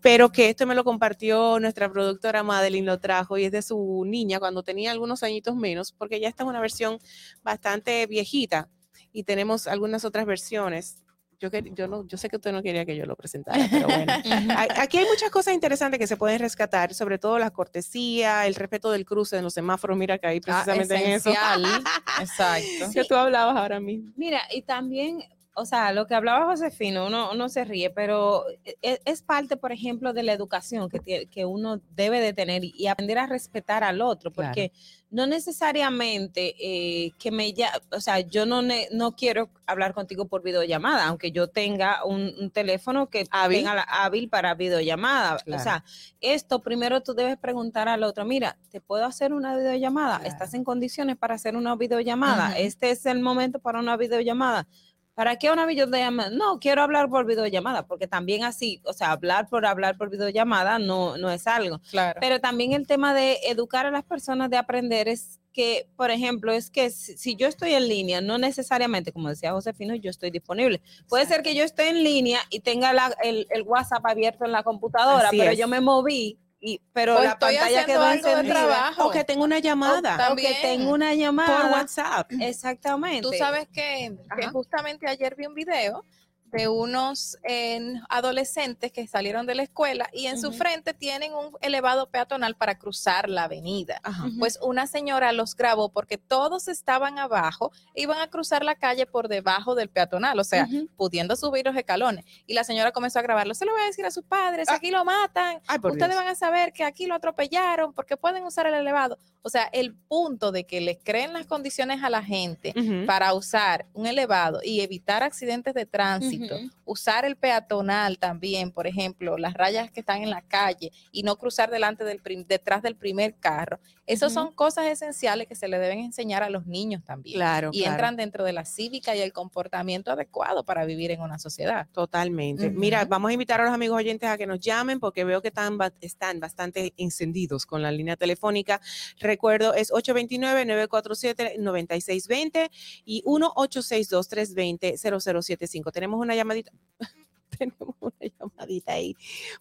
Pero 0.00 0.30
que 0.30 0.50
esto 0.50 0.66
me 0.66 0.74
lo 0.74 0.84
compartió 0.84 1.58
nuestra 1.60 1.90
productora 1.90 2.42
Madeline, 2.42 2.86
lo 2.86 2.98
trajo 2.98 3.38
y 3.38 3.44
es 3.44 3.52
de 3.52 3.62
su 3.62 4.04
niña 4.06 4.38
cuando 4.38 4.62
tenía 4.62 4.90
algunos 4.90 5.22
añitos 5.22 5.56
menos, 5.56 5.92
porque 5.92 6.20
ya 6.20 6.28
esta 6.28 6.42
es 6.42 6.48
una 6.48 6.60
versión 6.60 6.98
bastante 7.42 7.91
viejita 8.08 8.68
y 9.12 9.24
tenemos 9.24 9.66
algunas 9.66 10.04
otras 10.04 10.26
versiones. 10.26 10.98
Yo, 11.40 11.50
que- 11.50 11.72
yo, 11.74 11.88
no, 11.88 12.06
yo 12.06 12.16
sé 12.16 12.28
que 12.28 12.36
usted 12.36 12.52
no 12.52 12.62
quería 12.62 12.84
que 12.86 12.94
yo 12.96 13.04
lo 13.04 13.16
presentara, 13.16 13.66
pero 13.68 13.88
bueno. 13.88 14.12
Aquí 14.78 14.98
hay 14.98 15.04
muchas 15.06 15.28
cosas 15.30 15.54
interesantes 15.54 15.98
que 15.98 16.06
se 16.06 16.16
pueden 16.16 16.38
rescatar, 16.38 16.94
sobre 16.94 17.18
todo 17.18 17.36
la 17.40 17.50
cortesía, 17.50 18.46
el 18.46 18.54
respeto 18.54 18.92
del 18.92 19.04
cruce 19.04 19.38
en 19.38 19.42
los 19.42 19.52
semáforos. 19.54 19.96
Mira 19.98 20.18
que 20.18 20.28
ahí 20.28 20.40
precisamente 20.40 20.94
en 20.94 21.10
eso. 21.10 21.30
Exacto. 22.20 22.90
Que 22.94 23.04
tú 23.04 23.16
hablabas 23.16 23.56
ahora 23.56 23.80
mismo. 23.80 24.12
Mira, 24.16 24.40
y 24.52 24.62
también, 24.62 25.24
o 25.54 25.66
sea, 25.66 25.92
lo 25.92 26.06
que 26.06 26.14
hablaba 26.14 26.46
Josefino, 26.46 27.06
uno, 27.06 27.30
uno 27.32 27.48
se 27.48 27.64
ríe, 27.64 27.90
pero 27.90 28.44
es, 28.80 29.00
es 29.04 29.22
parte, 29.22 29.56
por 29.56 29.70
ejemplo, 29.72 30.12
de 30.12 30.22
la 30.22 30.32
educación 30.32 30.88
que, 30.88 31.26
que 31.26 31.44
uno 31.44 31.80
debe 31.90 32.20
de 32.20 32.32
tener 32.32 32.64
y, 32.64 32.86
aprender 32.86 33.18
a 33.18 33.26
respetar 33.26 33.84
al 33.84 34.00
otro, 34.00 34.30
porque 34.32 34.72
no 35.10 35.26
necesariamente 35.26 36.54
eh, 36.58 37.12
que 37.18 37.30
me 37.30 37.52
ya, 37.52 37.70
o 37.90 38.00
sea, 38.00 38.20
yo 38.20 38.46
no, 38.46 38.62
ne- 38.62 38.88
no 38.92 39.14
quiero 39.14 39.50
hablar 39.66 39.92
contigo 39.94 40.26
por 40.26 40.42
videollamada, 40.42 41.06
aunque 41.06 41.32
yo 41.32 41.48
tenga 41.48 42.04
un, 42.04 42.32
un 42.40 42.50
teléfono 42.50 43.08
que 43.08 43.26
Hábil. 43.30 43.58
tenga 43.58 43.74
la- 43.74 43.82
hábil 43.82 44.28
para 44.28 44.54
videollamada. 44.54 45.38
Claro. 45.38 45.60
O 45.60 45.62
sea, 45.64 45.84
esto 46.20 46.60
primero 46.60 47.02
tú 47.02 47.14
debes 47.14 47.36
preguntar 47.36 47.88
al 47.88 48.02
otro, 48.04 48.24
mira, 48.24 48.56
¿te 48.70 48.80
puedo 48.80 49.04
hacer 49.04 49.32
una 49.32 49.56
videollamada? 49.56 50.22
¿Estás 50.24 50.54
en 50.54 50.64
condiciones 50.64 51.16
para 51.16 51.34
hacer 51.34 51.56
una 51.56 51.76
videollamada? 51.76 52.58
Este 52.58 52.90
es 52.90 53.04
el 53.06 53.20
momento 53.20 53.58
para 53.58 53.80
una 53.80 53.96
videollamada. 53.98 54.66
¿Para 55.14 55.36
qué 55.36 55.50
una 55.50 55.66
videollamada? 55.66 56.30
No, 56.30 56.58
quiero 56.58 56.82
hablar 56.82 57.10
por 57.10 57.26
videollamada, 57.26 57.86
porque 57.86 58.06
también 58.06 58.44
así, 58.44 58.80
o 58.84 58.94
sea, 58.94 59.12
hablar 59.12 59.46
por 59.48 59.66
hablar 59.66 59.98
por 59.98 60.08
videollamada 60.08 60.78
no, 60.78 61.18
no 61.18 61.30
es 61.30 61.46
algo. 61.46 61.80
Claro. 61.90 62.18
Pero 62.20 62.40
también 62.40 62.72
el 62.72 62.86
tema 62.86 63.12
de 63.12 63.38
educar 63.46 63.84
a 63.84 63.90
las 63.90 64.04
personas 64.04 64.48
de 64.48 64.56
aprender 64.56 65.08
es 65.08 65.38
que, 65.52 65.86
por 65.96 66.10
ejemplo, 66.10 66.50
es 66.50 66.70
que 66.70 66.88
si, 66.88 67.18
si 67.18 67.36
yo 67.36 67.46
estoy 67.46 67.74
en 67.74 67.86
línea, 67.88 68.22
no 68.22 68.38
necesariamente, 68.38 69.12
como 69.12 69.28
decía 69.28 69.52
Josefino, 69.52 69.94
yo 69.94 70.08
estoy 70.08 70.30
disponible. 70.30 70.80
Puede 71.10 71.26
ser 71.26 71.42
que 71.42 71.54
yo 71.54 71.62
esté 71.62 71.90
en 71.90 72.02
línea 72.02 72.40
y 72.48 72.60
tenga 72.60 72.94
la- 72.94 73.14
el, 73.22 73.46
el 73.50 73.62
WhatsApp 73.64 74.06
abierto 74.06 74.46
en 74.46 74.52
la 74.52 74.62
computadora, 74.62 75.28
Así 75.28 75.36
pero 75.36 75.50
es. 75.50 75.58
yo 75.58 75.68
me 75.68 75.82
moví. 75.82 76.38
Y, 76.64 76.80
pero 76.92 77.16
O 77.16 77.22
la 77.24 77.30
estoy 77.30 77.56
pantalla 77.56 77.84
quedó 77.84 78.12
encendida. 78.12 78.54
trabajo. 78.54 79.06
O 79.06 79.10
que 79.10 79.24
tengo 79.24 79.42
una 79.42 79.58
llamada. 79.58 80.10
O, 80.12 80.32
o 80.32 80.36
que 80.36 80.44
También. 80.44 80.54
tengo 80.62 80.92
una 80.92 81.12
llamada. 81.12 81.60
Por 81.62 81.72
WhatsApp. 81.72 82.30
Exactamente. 82.40 83.22
Tú 83.22 83.32
sabes 83.36 83.66
que, 83.72 84.16
que 84.38 84.46
justamente 84.46 85.08
ayer 85.08 85.34
vi 85.34 85.46
un 85.46 85.54
video 85.54 86.04
de 86.52 86.68
unos 86.68 87.38
eh, 87.44 87.80
adolescentes 88.08 88.92
que 88.92 89.06
salieron 89.06 89.46
de 89.46 89.54
la 89.54 89.62
escuela 89.62 90.08
y 90.12 90.26
en 90.26 90.38
su 90.40 90.52
frente 90.52 90.92
tienen 90.92 91.32
un 91.32 91.52
elevado 91.60 92.10
peatonal 92.10 92.54
para 92.56 92.78
cruzar 92.78 93.28
la 93.28 93.44
avenida. 93.44 94.00
Pues 94.38 94.58
una 94.62 94.86
señora 94.86 95.32
los 95.32 95.56
grabó 95.56 95.88
porque 95.88 96.18
todos 96.18 96.68
estaban 96.68 97.18
abajo, 97.18 97.72
iban 97.94 98.18
a 98.20 98.28
cruzar 98.28 98.64
la 98.64 98.74
calle 98.74 99.06
por 99.06 99.28
debajo 99.28 99.74
del 99.74 99.88
peatonal, 99.88 100.38
o 100.38 100.44
sea, 100.44 100.68
pudiendo 100.96 101.36
subir 101.36 101.64
los 101.64 101.76
escalones. 101.76 102.24
Y 102.46 102.54
la 102.54 102.64
señora 102.64 102.92
comenzó 102.92 103.18
a 103.18 103.22
grabarlo. 103.22 103.54
Se 103.54 103.64
lo 103.64 103.72
voy 103.72 103.82
a 103.82 103.86
decir 103.86 104.04
a 104.04 104.10
sus 104.10 104.24
padres, 104.24 104.68
aquí 104.68 104.90
lo 104.90 105.04
matan, 105.04 105.60
Ay, 105.66 105.78
ustedes 105.82 106.08
Dios. 106.08 106.16
van 106.16 106.28
a 106.28 106.34
saber 106.34 106.72
que 106.72 106.84
aquí 106.84 107.06
lo 107.06 107.14
atropellaron 107.14 107.94
porque 107.94 108.16
pueden 108.16 108.44
usar 108.44 108.66
el 108.66 108.74
elevado. 108.74 109.18
O 109.44 109.48
sea, 109.48 109.64
el 109.72 109.94
punto 109.94 110.52
de 110.52 110.64
que 110.64 110.80
les 110.80 110.98
creen 111.02 111.32
las 111.32 111.46
condiciones 111.46 112.02
a 112.04 112.10
la 112.10 112.22
gente 112.22 112.74
para 113.06 113.32
usar 113.34 113.86
un 113.92 114.06
elevado 114.06 114.60
y 114.62 114.82
evitar 114.82 115.22
accidentes 115.22 115.74
de 115.74 115.86
tránsito, 115.86 116.41
Usar 116.84 117.24
el 117.24 117.36
peatonal 117.36 118.18
también, 118.18 118.70
por 118.70 118.86
ejemplo, 118.86 119.38
las 119.38 119.54
rayas 119.54 119.90
que 119.90 120.00
están 120.00 120.22
en 120.22 120.30
la 120.30 120.42
calle 120.42 120.92
y 121.10 121.22
no 121.22 121.36
cruzar 121.36 121.70
delante 121.70 122.04
del 122.04 122.20
detrás 122.46 122.82
del 122.82 122.96
primer 122.96 123.36
carro. 123.36 123.78
Esas 124.04 124.32
son 124.32 124.52
cosas 124.52 124.86
esenciales 124.86 125.46
que 125.46 125.54
se 125.54 125.68
le 125.68 125.78
deben 125.78 126.00
enseñar 126.00 126.42
a 126.42 126.50
los 126.50 126.66
niños 126.66 127.04
también. 127.04 127.36
Claro, 127.36 127.70
y 127.72 127.78
claro. 127.78 127.92
entran 127.92 128.16
dentro 128.16 128.42
de 128.44 128.52
la 128.52 128.64
cívica 128.64 129.14
y 129.14 129.20
el 129.20 129.32
comportamiento 129.32 130.10
adecuado 130.10 130.64
para 130.64 130.84
vivir 130.84 131.12
en 131.12 131.20
una 131.20 131.38
sociedad. 131.38 131.86
Totalmente. 131.92 132.68
Mira, 132.70 133.04
vamos 133.04 133.30
a 133.30 133.32
invitar 133.32 133.60
a 133.60 133.64
los 133.64 133.72
amigos 133.72 133.96
oyentes 133.96 134.28
a 134.28 134.36
que 134.36 134.46
nos 134.46 134.58
llamen 134.58 134.98
porque 134.98 135.22
veo 135.24 135.40
que 135.40 135.46
están, 135.48 135.78
están 136.00 136.40
bastante 136.40 136.94
encendidos 136.96 137.64
con 137.64 137.80
la 137.80 137.92
línea 137.92 138.16
telefónica. 138.16 138.80
Recuerdo, 139.20 139.72
es 139.74 139.92
829-947-9620 139.92 142.70
y 143.04 143.22
1-862-320-0075. 143.22 145.92
Tenemos 145.92 146.20
una 146.20 146.31
llamadita. 146.34 146.72
Tenemos 147.58 147.96
una 148.00 148.14
llamadita 148.20 148.92
ahí. 148.92 149.16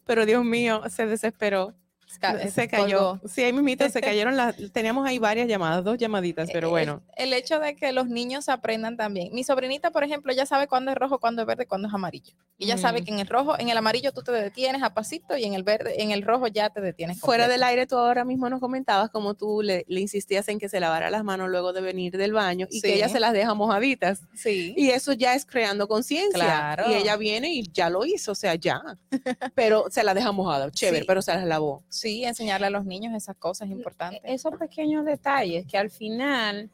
Pero 0.05 0.25
Dios 0.25 0.43
mío, 0.45 0.81
se 0.89 1.05
desesperó. 1.05 1.75
Se 2.51 2.67
cayó. 2.67 3.19
Sí, 3.27 3.43
ahí 3.43 3.53
mismito 3.53 3.87
se 3.89 4.01
cayeron 4.01 4.35
las. 4.37 4.55
Teníamos 4.71 5.07
ahí 5.07 5.19
varias 5.19 5.47
llamadas, 5.47 5.83
dos 5.83 5.97
llamaditas, 5.97 6.49
pero 6.51 6.69
bueno. 6.69 7.01
El, 7.15 7.33
hecho 7.33 7.59
de 7.59 7.75
que 7.75 7.91
los 7.91 8.07
niños 8.07 8.49
aprendan 8.49 8.97
también. 8.97 9.33
Mi 9.33 9.43
sobrinita, 9.43 9.91
por 9.91 10.03
ejemplo, 10.03 10.33
ya 10.33 10.45
sabe 10.45 10.67
cuándo 10.67 10.91
es 10.91 10.97
rojo, 10.97 11.19
cuándo 11.19 11.41
es 11.41 11.47
verde, 11.47 11.65
cuándo 11.65 11.87
es 11.87 11.93
amarillo. 11.93 12.33
Y 12.57 12.67
ya 12.67 12.77
sabe 12.77 13.01
Mm. 13.01 13.05
que 13.05 13.11
en 13.11 13.19
el 13.19 13.27
rojo, 13.27 13.57
en 13.59 13.69
el 13.69 13.77
amarillo 13.77 14.11
tú 14.11 14.21
te 14.21 14.31
detienes 14.31 14.83
a 14.83 14.93
pasito 14.93 15.35
y 15.37 15.45
en 15.45 15.53
el 15.53 15.63
verde, 15.63 16.01
en 16.01 16.11
el 16.11 16.21
rojo 16.21 16.47
ya 16.47 16.69
te 16.69 16.81
detienes. 16.81 17.19
Fuera 17.19 17.45
completo. 17.45 17.51
del 17.61 17.63
aire, 17.69 17.87
tú 17.87 17.97
ahora 17.97 18.23
mismo 18.25 18.49
nos 18.49 18.59
comentabas 18.59 19.09
como 19.09 19.33
tú 19.33 19.61
le, 19.63 19.85
le 19.87 20.01
insistías 20.01 20.47
en 20.49 20.59
que 20.59 20.69
se 20.69 20.79
lavara 20.79 21.09
las 21.09 21.23
manos 21.23 21.49
luego 21.49 21.73
de 21.73 21.81
venir 21.81 22.17
del 22.17 22.33
baño 22.33 22.67
y 22.69 22.81
que 22.81 22.93
ella 22.95 23.09
se 23.09 23.19
las 23.19 23.33
deja 23.33 23.53
mojaditas. 23.53 24.21
Sí. 24.35 24.73
Y 24.77 24.89
eso 24.89 25.13
ya 25.13 25.33
es 25.33 25.45
creando 25.45 25.87
conciencia. 25.87 26.43
Claro. 26.43 26.91
Y 26.91 26.95
ella 26.95 27.15
viene 27.17 27.53
y 27.53 27.63
ya 27.71 27.89
lo 27.89 28.05
hizo, 28.05 28.33
o 28.33 28.35
sea, 28.35 28.55
ya. 28.55 28.81
Pero 29.55 29.85
se 29.89 30.03
la 30.03 30.13
deja 30.13 30.31
mojada, 30.31 30.69
chévere, 30.71 30.99
Sí. 31.01 31.07
pero 31.07 31.21
se 31.21 31.33
las 31.33 31.45
lavó. 31.45 31.83
Sí, 32.01 32.23
enseñarle 32.23 32.65
a 32.65 32.71
los 32.71 32.83
niños 32.83 33.13
esas 33.13 33.35
cosas 33.35 33.69
E, 33.69 33.73
importantes. 33.73 34.21
Esos 34.23 34.57
pequeños 34.57 35.05
detalles 35.05 35.67
que 35.67 35.77
al 35.77 35.91
final 35.91 36.71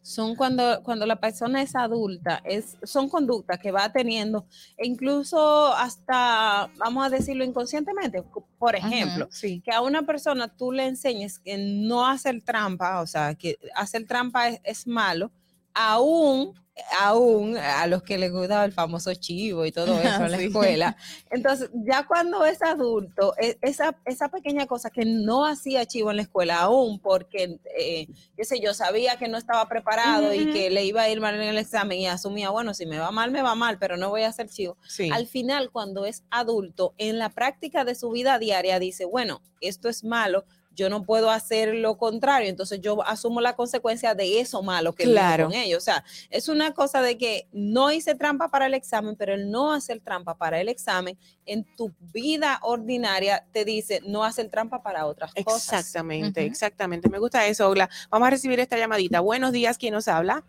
son 0.00 0.36
cuando, 0.36 0.84
cuando 0.84 1.04
la 1.04 1.16
persona 1.16 1.62
es 1.62 1.74
adulta, 1.74 2.40
es, 2.44 2.76
son 2.84 3.08
conductas 3.08 3.58
que 3.58 3.72
va 3.72 3.90
teniendo, 3.90 4.46
e 4.76 4.86
incluso 4.86 5.74
hasta, 5.74 6.70
vamos 6.76 7.04
a 7.04 7.10
decirlo 7.10 7.42
inconscientemente, 7.42 8.22
por 8.56 8.76
ejemplo, 8.76 9.28
que 9.40 9.72
a 9.72 9.80
una 9.80 10.02
persona 10.02 10.46
tú 10.46 10.70
le 10.70 10.86
enseñes 10.86 11.40
que 11.40 11.58
no 11.58 12.06
hacer 12.06 12.40
trampa, 12.42 13.00
o 13.00 13.06
sea, 13.08 13.34
que 13.34 13.58
hacer 13.74 14.06
trampa 14.06 14.50
es, 14.50 14.60
es 14.62 14.86
malo, 14.86 15.32
aún, 15.74 16.54
aún 17.00 17.56
a 17.56 17.86
los 17.86 18.02
que 18.02 18.18
les 18.18 18.30
gusta 18.32 18.64
el 18.64 18.72
famoso 18.72 19.14
chivo 19.14 19.64
y 19.64 19.72
todo 19.72 19.98
eso 19.98 20.24
en 20.24 20.30
la 20.30 20.36
escuela. 20.42 20.96
Entonces, 21.30 21.70
ya 21.86 22.06
cuando 22.06 22.44
es 22.44 22.62
adulto, 22.62 23.34
e- 23.38 23.58
esa, 23.62 23.96
esa 24.04 24.28
pequeña 24.28 24.66
cosa 24.66 24.90
que 24.90 25.04
no 25.04 25.46
hacía 25.46 25.86
chivo 25.86 26.10
en 26.10 26.16
la 26.16 26.22
escuela, 26.22 26.60
aún 26.60 26.98
porque, 27.00 27.58
eh, 27.78 28.08
qué 28.36 28.44
sé 28.44 28.60
yo, 28.60 28.74
sabía 28.74 29.16
que 29.16 29.28
no 29.28 29.38
estaba 29.38 29.66
preparado 29.68 30.34
y 30.34 30.52
que 30.52 30.70
le 30.70 30.84
iba 30.84 31.02
a 31.02 31.08
ir 31.08 31.20
mal 31.20 31.34
en 31.34 31.42
el 31.42 31.58
examen 31.58 31.98
y 31.98 32.06
asumía, 32.06 32.50
bueno, 32.50 32.74
si 32.74 32.86
me 32.86 32.98
va 32.98 33.10
mal, 33.10 33.30
me 33.30 33.42
va 33.42 33.54
mal, 33.54 33.78
pero 33.78 33.96
no 33.96 34.10
voy 34.10 34.22
a 34.22 34.28
hacer 34.28 34.48
chivo. 34.48 34.76
Sí. 34.86 35.10
Al 35.12 35.26
final, 35.26 35.70
cuando 35.70 36.04
es 36.04 36.24
adulto, 36.30 36.94
en 36.98 37.18
la 37.18 37.30
práctica 37.30 37.84
de 37.84 37.94
su 37.94 38.10
vida 38.10 38.38
diaria, 38.38 38.78
dice, 38.78 39.04
bueno, 39.04 39.40
esto 39.60 39.88
es 39.88 40.04
malo. 40.04 40.44
Yo 40.76 40.88
no 40.90 41.02
puedo 41.04 41.30
hacer 41.30 41.74
lo 41.74 41.96
contrario, 41.96 42.48
entonces 42.48 42.80
yo 42.80 43.02
asumo 43.04 43.40
la 43.40 43.56
consecuencia 43.56 44.14
de 44.14 44.38
eso 44.40 44.62
malo 44.62 44.92
que 44.92 45.04
Claro. 45.04 45.46
con 45.46 45.54
ellos. 45.54 45.78
O 45.78 45.84
sea, 45.84 46.04
es 46.30 46.48
una 46.48 46.72
cosa 46.74 47.02
de 47.02 47.16
que 47.18 47.48
no 47.52 47.90
hice 47.90 48.14
trampa 48.14 48.48
para 48.48 48.66
el 48.66 48.74
examen, 48.74 49.16
pero 49.16 49.34
el 49.34 49.50
no 49.50 49.72
hacer 49.72 50.00
trampa 50.00 50.36
para 50.36 50.60
el 50.60 50.68
examen 50.68 51.18
en 51.46 51.64
tu 51.76 51.92
vida 52.12 52.60
ordinaria 52.62 53.44
te 53.52 53.64
dice 53.64 54.00
no 54.06 54.22
hacer 54.22 54.48
trampa 54.50 54.82
para 54.82 55.06
otras 55.06 55.32
cosas. 55.32 55.72
Exactamente, 55.72 56.44
exactamente. 56.44 57.08
Me 57.08 57.18
gusta 57.18 57.46
eso, 57.46 57.68
Ogla. 57.68 57.88
Vamos 58.10 58.28
a 58.28 58.30
recibir 58.30 58.60
esta 58.60 58.76
llamadita. 58.76 59.20
Buenos 59.20 59.52
días, 59.52 59.78
¿quién 59.78 59.94
nos 59.94 60.08
habla? 60.08 60.44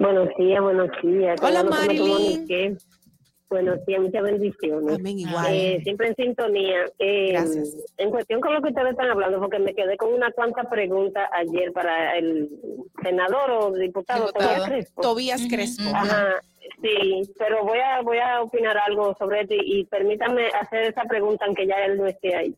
Buenos 0.00 0.28
días, 0.38 0.62
buenos 0.62 0.90
días. 1.02 1.40
Hola, 1.42 1.64
Marilyn. 1.64 2.78
Buenos 3.48 3.84
días, 3.86 4.00
muchas 4.00 4.22
bendiciones. 4.24 4.96
Amén, 4.98 5.20
igual. 5.20 5.46
Eh, 5.54 5.80
siempre 5.84 6.08
en 6.08 6.16
sintonía. 6.16 6.84
Eh, 6.98 7.28
Gracias. 7.32 7.76
En 7.96 8.10
cuestión 8.10 8.40
con 8.40 8.52
lo 8.54 8.60
que 8.60 8.70
ustedes 8.70 8.90
están 8.90 9.08
hablando, 9.10 9.38
porque 9.38 9.60
me 9.60 9.72
quedé 9.72 9.96
con 9.96 10.12
una 10.12 10.32
cuanta 10.32 10.64
pregunta 10.68 11.30
ayer 11.32 11.72
para 11.72 12.16
el 12.18 12.48
senador 13.04 13.50
o 13.52 13.72
diputado, 13.72 14.26
Diputado. 14.26 14.32
Tobías 14.50 14.68
Crespo. 14.68 15.00
Tobías 15.02 15.42
Crespo. 15.48 15.84
Ajá, 15.94 16.40
sí, 16.82 17.22
pero 17.38 17.64
voy 17.64 17.78
a 17.78 18.02
voy 18.02 18.18
a 18.18 18.42
opinar 18.42 18.76
algo 18.78 19.14
sobre 19.16 19.42
esto 19.42 19.54
y, 19.54 19.78
y 19.80 19.84
permítanme 19.84 20.48
hacer 20.48 20.82
esa 20.82 21.04
pregunta 21.04 21.44
aunque 21.46 21.68
ya 21.68 21.76
él 21.84 21.98
no 21.98 22.06
esté 22.06 22.34
ahí. 22.34 22.54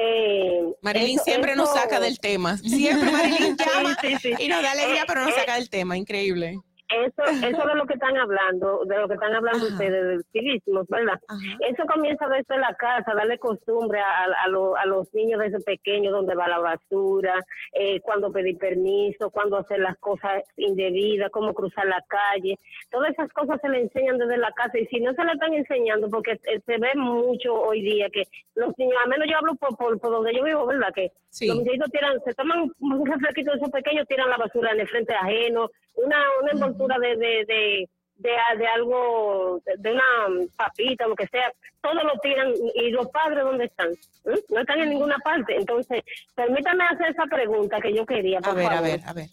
Eh, 0.00 0.62
Marilyn 0.82 1.16
eso- 1.16 1.24
siempre 1.24 1.56
nos 1.56 1.74
saca 1.74 1.98
del 1.98 2.20
tema. 2.20 2.56
Siempre 2.58 3.10
Marilyn 3.10 3.56
llama 3.74 3.96
Sí, 4.00 4.14
sí, 4.20 4.32
sí. 4.36 4.44
y 4.44 4.48
nos 4.48 4.62
da 4.62 4.70
alegría, 4.70 5.02
Eh, 5.02 5.06
pero 5.08 5.22
nos 5.22 5.30
eh, 5.30 5.40
saca 5.40 5.56
del 5.56 5.68
tema. 5.68 5.96
Increíble. 5.98 6.60
Eso, 6.92 7.22
eso 7.46 7.68
de 7.68 7.74
lo 7.76 7.86
que 7.86 7.94
están 7.94 8.16
hablando, 8.16 8.84
de 8.84 8.98
lo 8.98 9.06
que 9.06 9.14
están 9.14 9.34
hablando 9.34 9.66
ustedes, 9.66 10.06
del 10.08 10.24
civismo, 10.32 10.82
¿verdad? 10.88 11.20
Eso 11.60 11.84
comienza 11.86 12.26
desde 12.28 12.58
la 12.58 12.74
casa, 12.74 13.14
darle 13.14 13.38
costumbre 13.38 14.00
a, 14.00 14.24
a, 14.44 14.48
lo- 14.48 14.76
a 14.76 14.84
los 14.86 15.12
niños 15.14 15.40
desde 15.40 15.60
pequeños, 15.60 16.12
donde 16.12 16.34
va 16.34 16.48
la 16.48 16.58
basura, 16.58 17.34
eh, 17.74 18.00
cuando 18.00 18.32
pedir 18.32 18.58
permiso, 18.58 19.30
cuando 19.30 19.56
hacer 19.58 19.78
las 19.78 19.96
cosas 19.98 20.42
indebidas, 20.56 21.30
cómo 21.30 21.54
cruzar 21.54 21.86
la 21.86 22.02
calle. 22.08 22.58
Todas 22.90 23.10
esas 23.10 23.32
cosas 23.32 23.60
se 23.60 23.68
le 23.68 23.82
enseñan 23.82 24.18
desde 24.18 24.36
la 24.38 24.50
casa 24.52 24.78
y 24.78 24.86
si 24.86 25.00
no 25.00 25.12
se 25.14 25.24
le 25.24 25.32
están 25.32 25.54
enseñando, 25.54 26.08
porque 26.10 26.38
se 26.38 26.78
ve 26.78 26.90
mucho 26.96 27.54
hoy 27.54 27.82
día 27.82 28.08
que 28.10 28.24
los 28.56 28.76
niños, 28.78 28.96
al 29.04 29.10
menos 29.10 29.28
yo 29.30 29.36
hablo 29.38 29.54
por, 29.54 29.76
por, 29.76 30.00
por 30.00 30.10
donde 30.10 30.34
yo 30.34 30.42
vivo, 30.44 30.66
¿verdad? 30.66 30.92
Que 30.94 31.12
Sí. 31.32 31.46
los 31.46 31.58
muchachitos 31.58 31.90
tiran, 31.92 32.20
se 32.24 32.34
toman 32.34 32.72
un 32.80 33.06
refresquito 33.06 33.52
de 33.52 33.58
esos 33.58 33.70
pequeños, 33.70 34.04
tiran 34.08 34.28
la 34.30 34.36
basura 34.36 34.72
en 34.72 34.80
el 34.80 34.88
frente 34.88 35.14
ajeno, 35.14 35.70
una, 35.94 36.16
una 36.42 36.54
de, 36.86 37.16
de, 37.16 37.44
de, 37.46 37.88
de, 38.16 38.30
de 38.58 38.66
algo, 38.66 39.60
de, 39.78 39.92
una 39.92 40.46
papita, 40.56 41.06
lo 41.06 41.16
que 41.16 41.26
sea, 41.26 41.52
todo 41.80 41.94
lo 41.94 42.18
tiran 42.22 42.52
y 42.74 42.90
los 42.90 43.08
padres 43.08 43.44
¿dónde 43.44 43.64
están? 43.64 43.90
¿Eh? 43.92 44.42
No 44.48 44.60
están 44.60 44.80
en 44.80 44.90
ninguna 44.90 45.18
parte. 45.18 45.56
Entonces, 45.56 46.02
permítame 46.34 46.84
hacer 46.84 47.10
esa 47.10 47.26
pregunta 47.26 47.80
que 47.80 47.94
yo 47.94 48.04
quería, 48.04 48.40
A 48.42 48.54
ver, 48.54 48.72
a 48.72 48.80
ver, 48.80 49.00
a 49.06 49.12
ver. 49.12 49.26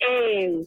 Eh, 0.00 0.64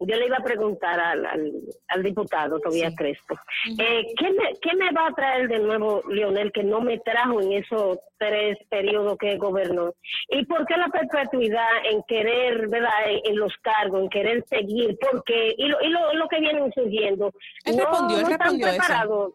yo 0.00 0.16
le 0.16 0.26
iba 0.26 0.38
a 0.38 0.42
preguntar 0.42 0.98
al, 0.98 1.26
al, 1.26 1.52
al 1.88 2.02
diputado 2.02 2.58
Tobías 2.60 2.94
Crespo, 2.96 3.34
eh, 3.78 4.06
¿qué, 4.18 4.30
me, 4.30 4.52
¿qué 4.62 4.74
me 4.76 4.90
va 4.92 5.08
a 5.08 5.14
traer 5.14 5.48
de 5.48 5.58
nuevo 5.58 6.02
Lionel 6.08 6.50
que 6.52 6.64
no 6.64 6.80
me 6.80 6.98
trajo 7.00 7.40
en 7.42 7.52
esos 7.52 7.98
tres 8.18 8.56
periodos 8.70 9.18
que 9.18 9.36
gobernó? 9.36 9.92
¿Y 10.28 10.44
por 10.46 10.64
qué 10.66 10.76
la 10.76 10.88
perpetuidad 10.88 11.68
en 11.90 12.02
querer, 12.04 12.68
verdad, 12.68 12.90
en, 13.06 13.36
los 13.38 13.52
cargos, 13.62 14.00
en 14.02 14.08
querer 14.08 14.44
seguir? 14.48 14.96
Porque, 15.00 15.54
y 15.56 15.66
lo, 15.68 15.80
y 15.82 15.88
lo, 15.88 16.14
lo 16.14 16.28
que 16.28 16.40
vienen 16.40 16.72
surgiendo, 16.72 17.32
Él 17.64 17.76
no, 17.76 17.84
respondió, 17.84 18.16
él 18.18 18.22
no 18.24 18.28
están 18.30 18.38
respondió 18.40 18.66
eso. 18.68 18.76
preparados. 18.78 19.32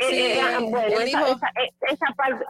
Eh, 0.00 0.04
Sí, 0.10 0.16
eh, 0.20 0.40
ah, 0.40 0.58
bueno, 0.60 0.86
esa, 0.86 1.04
dijo- 1.04 1.26
esa, 1.26 1.46
eh, 1.60 1.70
esa 1.90 2.06
parte, 2.16 2.44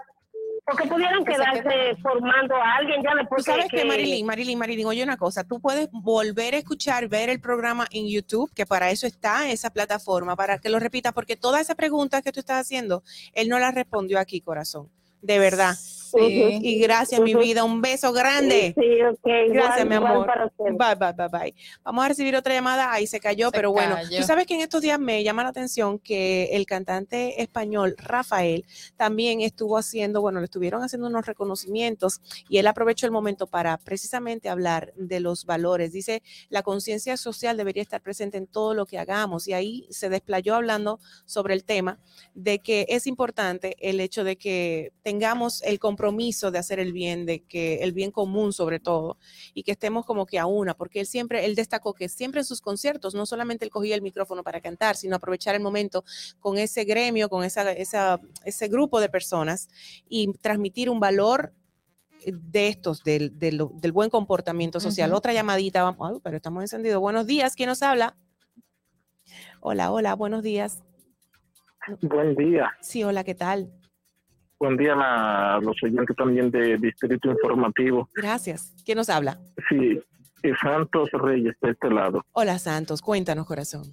porque 0.70 0.86
pudieran 0.86 1.24
Que 1.24 1.32
se 1.32 1.38
quedarse 1.38 1.62
quede- 1.62 1.96
formando 2.02 2.54
a 2.56 2.74
alguien 2.76 3.02
ya 3.02 3.14
después 3.14 3.44
Tú 3.44 3.50
sabes 3.52 3.66
que, 3.70 3.78
que 3.78 3.84
Marilyn, 3.86 4.26
Marilyn, 4.26 4.58
Marilyn, 4.58 4.86
oye 4.86 5.02
una 5.02 5.16
cosa, 5.16 5.42
tú 5.44 5.60
puedes 5.60 5.88
volver 5.92 6.54
a 6.54 6.58
escuchar, 6.58 7.08
ver 7.08 7.30
el 7.30 7.40
programa 7.40 7.86
en 7.90 8.06
YouTube, 8.08 8.52
que 8.54 8.66
para 8.66 8.90
eso 8.90 9.06
está 9.06 9.48
esa 9.48 9.70
plataforma, 9.70 10.36
para 10.36 10.58
que 10.58 10.68
lo 10.68 10.78
repitas, 10.78 11.12
porque 11.14 11.36
todas 11.36 11.62
esas 11.62 11.76
preguntas 11.76 12.22
que 12.22 12.32
tú 12.32 12.40
estás 12.40 12.60
haciendo, 12.60 13.02
él 13.32 13.48
no 13.48 13.58
las 13.58 13.74
respondió 13.74 14.18
aquí, 14.18 14.40
corazón, 14.42 14.90
de 15.22 15.38
verdad. 15.38 15.74
Sí. 16.10 16.59
Y 16.62 16.78
gracias, 16.80 17.20
mi 17.20 17.35
Ujú. 17.35 17.44
vida, 17.44 17.64
un 17.64 17.80
beso 17.80 18.12
grande. 18.12 18.74
Sí, 18.78 19.02
ok, 19.02 19.18
igual- 19.26 19.48
Gracias, 19.52 19.86
mi 19.86 19.94
igual 19.97 20.12
amor. 20.12 20.26
para. 20.26 20.47
Bye, 20.59 20.94
bye, 20.97 21.12
bye, 21.12 21.28
bye. 21.28 21.55
Vamos 21.82 22.05
a 22.05 22.09
recibir 22.09 22.35
otra 22.36 22.55
llamada. 22.55 22.93
Ahí 22.93 23.06
se 23.06 23.20
cayó, 23.20 23.51
pero 23.51 23.72
bueno, 23.72 23.94
cayó. 23.97 24.18
tú 24.18 24.24
sabes 24.24 24.47
que 24.47 24.55
en 24.55 24.60
estos 24.60 24.80
días 24.82 24.98
me 24.98 25.22
llama 25.22 25.43
la 25.43 25.51
atención 25.51 25.98
que 25.98 26.51
el 26.52 26.66
cantante 26.66 27.43
español 27.43 27.94
Rafael 27.98 28.64
también 28.97 29.40
estuvo 29.40 29.76
haciendo, 29.76 30.20
bueno, 30.20 30.39
le 30.40 30.44
estuvieron 30.44 30.82
haciendo 30.82 31.09
unos 31.09 31.26
reconocimientos 31.26 32.20
y 32.48 32.59
él 32.59 32.66
aprovechó 32.66 33.06
el 33.06 33.12
momento 33.12 33.47
para 33.47 33.76
precisamente 33.78 34.48
hablar 34.48 34.93
de 34.97 35.20
los 35.20 35.44
valores. 35.44 35.93
Dice, 35.93 36.22
la 36.48 36.62
conciencia 36.62 37.16
social 37.16 37.56
debería 37.56 37.82
estar 37.82 38.01
presente 38.01 38.39
en 38.39 38.47
todo 38.47 38.74
lo 38.74 38.86
que 38.86 38.98
hagamos 38.98 39.48
y 39.48 39.52
ahí 39.52 39.86
se 39.90 40.09
desplayó 40.09 40.55
hablando 40.55 41.01
sobre 41.24 41.55
el 41.55 41.64
tema 41.64 41.98
de 42.35 42.60
que 42.60 42.86
es 42.89 43.06
importante 43.06 43.76
el 43.80 44.01
hecho 44.01 44.24
de 44.24 44.36
que 44.36 44.93
tengamos 45.02 45.62
el 45.62 45.78
compromiso 45.78 45.97
de 45.98 46.58
hacer 46.58 46.78
el 46.78 46.92
bien, 46.92 47.26
de 47.26 47.40
que 47.40 47.82
el 47.82 47.92
bien 47.92 48.10
común 48.10 48.52
sobre 48.52 48.80
todo, 48.80 49.18
y 49.52 49.62
que 49.62 49.72
estemos 49.72 50.06
como 50.06 50.24
que 50.26 50.38
a 50.38 50.46
una, 50.46 50.74
porque 50.74 51.00
él 51.00 51.06
siempre, 51.06 51.44
él 51.44 51.54
destacó 51.54 51.92
que 51.92 52.08
siempre 52.08 52.40
en 52.40 52.44
sus 52.44 52.60
conciertos, 52.60 53.14
no 53.14 53.26
solamente 53.26 53.64
él 53.64 53.70
cogía 53.70 53.94
el 53.94 54.02
micrófono 54.02 54.42
para 54.42 54.60
cantar, 54.60 54.96
sino 54.96 55.16
aprovechar 55.16 55.54
el 55.54 55.60
momento 55.60 56.04
con 56.40 56.56
ese 56.56 56.84
gremio, 56.84 57.28
con 57.28 57.44
esa, 57.44 57.70
esa, 57.72 58.20
ese 58.44 58.68
grupo 58.68 59.00
de 59.00 59.08
personas 59.08 59.68
y 60.08 60.32
transmitir 60.34 60.88
un 60.88 61.00
valor 61.00 61.52
de 62.24 62.68
estos, 62.68 63.02
del, 63.04 63.38
del, 63.38 63.66
del 63.74 63.92
buen 63.92 64.10
comportamiento 64.10 64.80
social. 64.80 65.12
Otra 65.12 65.32
llamadita, 65.32 65.82
vamos, 65.82 66.10
ay, 66.10 66.20
pero 66.22 66.36
estamos 66.36 66.62
encendidos. 66.62 67.00
Buenos 67.00 67.26
días, 67.26 67.54
¿quién 67.54 67.68
nos 67.68 67.82
habla? 67.82 68.16
Hola, 69.60 69.90
hola, 69.92 70.14
buenos 70.14 70.42
días. 70.42 70.82
Buen 72.02 72.34
día. 72.34 72.70
Sí, 72.80 73.02
hola, 73.02 73.24
¿qué 73.24 73.34
tal? 73.34 73.72
Buen 74.60 74.76
día 74.76 74.94
a 74.97 75.60
los 75.60 75.76
oyentes 75.82 76.16
también 76.16 76.51
de 76.51 76.76
Distrito 76.78 77.30
Informativo. 77.30 78.09
Gracias. 78.14 78.74
¿Quién 78.85 78.98
nos 78.98 79.09
habla? 79.09 79.39
Sí, 79.68 80.01
eh, 80.43 80.52
Santos 80.60 81.10
Reyes 81.12 81.55
de 81.62 81.70
este 81.70 81.89
lado. 81.90 82.24
Hola, 82.32 82.59
Santos, 82.59 83.01
cuéntanos, 83.01 83.47
corazón. 83.47 83.85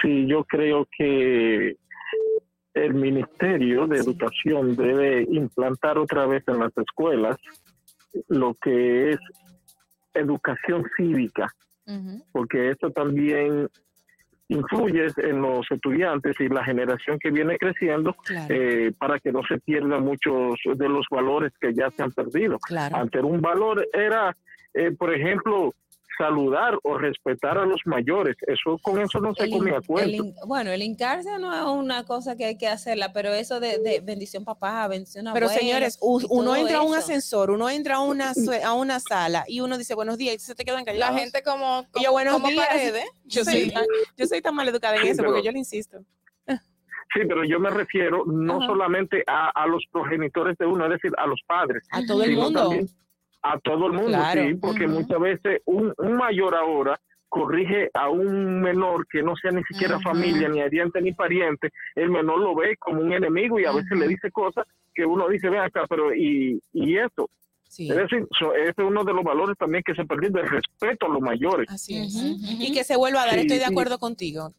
Sí, 0.00 0.26
yo 0.26 0.44
creo 0.44 0.86
que 0.96 1.76
el 2.74 2.94
Ministerio 2.94 3.86
de 3.86 3.98
Educación 3.98 4.74
debe 4.74 5.26
implantar 5.30 5.98
otra 5.98 6.26
vez 6.26 6.42
en 6.46 6.58
las 6.58 6.76
escuelas 6.76 7.36
lo 8.28 8.54
que 8.54 9.10
es 9.10 9.18
educación 10.14 10.84
cívica, 10.96 11.48
porque 12.32 12.70
eso 12.70 12.90
también 12.90 13.68
influyes 14.48 15.16
en 15.18 15.42
los 15.42 15.66
estudiantes 15.70 16.36
y 16.40 16.48
la 16.48 16.64
generación 16.64 17.18
que 17.18 17.30
viene 17.30 17.58
creciendo 17.58 18.14
eh, 18.48 18.92
para 18.98 19.18
que 19.18 19.32
no 19.32 19.40
se 19.48 19.58
pierdan 19.58 20.04
muchos 20.04 20.54
de 20.64 20.88
los 20.88 21.06
valores 21.10 21.52
que 21.60 21.74
ya 21.74 21.90
se 21.90 22.02
han 22.02 22.12
perdido. 22.12 22.58
Ante 22.92 23.20
un 23.20 23.40
valor 23.40 23.86
era, 23.92 24.36
eh, 24.72 24.92
por 24.92 25.12
ejemplo, 25.12 25.74
saludar 26.16 26.78
o 26.82 26.98
respetar 26.98 27.58
a 27.58 27.64
los 27.64 27.80
mayores. 27.84 28.36
Eso 28.46 28.78
con 28.82 29.00
eso 29.00 29.20
no 29.20 29.34
se 29.34 29.50
come 29.50 29.74
acuerdo. 29.74 30.24
bueno, 30.46 30.70
el 30.70 30.82
hincarse 30.82 31.38
no 31.38 31.54
es 31.54 31.62
una 31.62 32.04
cosa 32.04 32.36
que 32.36 32.44
hay 32.44 32.58
que 32.58 32.68
hacerla, 32.68 33.12
pero 33.12 33.32
eso 33.32 33.60
de, 33.60 34.00
bendición 34.02 34.44
papá, 34.44 34.86
bendición 34.88 35.26
Pero 35.32 35.48
señores, 35.48 35.98
uno 36.00 36.56
entra 36.56 36.78
a 36.78 36.82
un 36.82 36.94
ascensor, 36.94 37.50
uno 37.50 37.68
entra 37.68 37.96
a 37.96 38.00
una 38.00 38.32
a 38.64 38.72
una 38.74 39.00
sala 39.00 39.44
y 39.46 39.60
uno 39.60 39.78
dice 39.78 39.94
buenos 39.94 40.18
días 40.18 40.36
y 40.36 40.38
se 40.38 40.54
te 40.54 40.64
quedan 40.64 40.84
callados. 40.84 41.14
La 41.14 41.20
gente 41.20 41.42
como, 41.42 41.86
yo 42.02 42.12
buenos 42.12 42.42
días. 42.42 42.66
Yo 43.28 43.44
soy, 43.44 43.72
yo 44.16 44.26
soy 44.26 44.40
tan 44.40 44.54
mal 44.54 44.68
educada 44.68 44.96
en 44.96 45.08
eso 45.08 45.22
porque 45.24 45.42
yo 45.42 45.50
le 45.50 45.58
insisto. 45.58 45.98
Sí, 47.14 47.20
pero 47.26 47.44
yo 47.44 47.58
me 47.58 47.70
refiero 47.70 48.24
no 48.26 48.60
solamente 48.66 49.24
a, 49.26 49.66
los 49.66 49.84
progenitores 49.90 50.56
de 50.58 50.66
uno, 50.66 50.84
es 50.84 50.92
decir, 50.92 51.12
a 51.16 51.26
los 51.26 51.40
padres. 51.46 51.82
A 51.90 52.04
todo 52.04 52.22
el 52.22 52.36
mundo 52.36 52.70
a 53.52 53.58
todo 53.60 53.86
el 53.86 53.92
mundo, 53.92 54.18
sí, 54.32 54.54
porque 54.54 54.86
muchas 54.86 55.20
veces 55.20 55.62
un, 55.66 55.94
mayor 55.98 56.54
ahora 56.54 56.98
corrige 57.28 57.90
a 57.94 58.08
un 58.08 58.60
menor 58.60 59.06
que 59.08 59.22
no 59.22 59.36
sea 59.36 59.50
ni 59.50 59.62
siquiera 59.64 60.00
familia, 60.00 60.48
ni 60.48 60.60
adiante 60.60 61.00
ni 61.00 61.12
pariente, 61.12 61.70
el 61.94 62.10
menor 62.10 62.38
lo 62.38 62.54
ve 62.54 62.76
como 62.78 63.00
un 63.00 63.12
enemigo 63.12 63.60
y 63.60 63.64
a 63.64 63.72
veces 63.72 63.98
le 63.98 64.08
dice 64.08 64.30
cosas 64.30 64.66
que 64.94 65.04
uno 65.04 65.28
dice, 65.28 65.50
ven 65.50 65.60
acá, 65.60 65.84
pero 65.88 66.14
¿y, 66.14 66.60
y 66.72 66.96
esto? 66.96 67.28
Es 67.68 67.88
decir, 67.88 68.26
ese 68.56 68.70
es 68.70 68.78
uno 68.78 69.04
de 69.04 69.12
los 69.12 69.22
valores 69.22 69.58
también 69.58 69.82
que 69.84 69.94
se 69.94 70.04
perdió, 70.04 70.28
el 70.28 70.48
respeto 70.48 71.06
a 71.06 71.08
los 71.10 71.20
mayores. 71.20 71.68
Así 71.70 71.98
es. 71.98 72.14
Y 72.14 72.72
que 72.72 72.84
se 72.84 72.96
vuelva 72.96 73.22
a 73.22 73.26
dar, 73.26 73.38
estoy 73.38 73.58
de 73.58 73.66
acuerdo 73.66 73.98
contigo. 73.98 74.54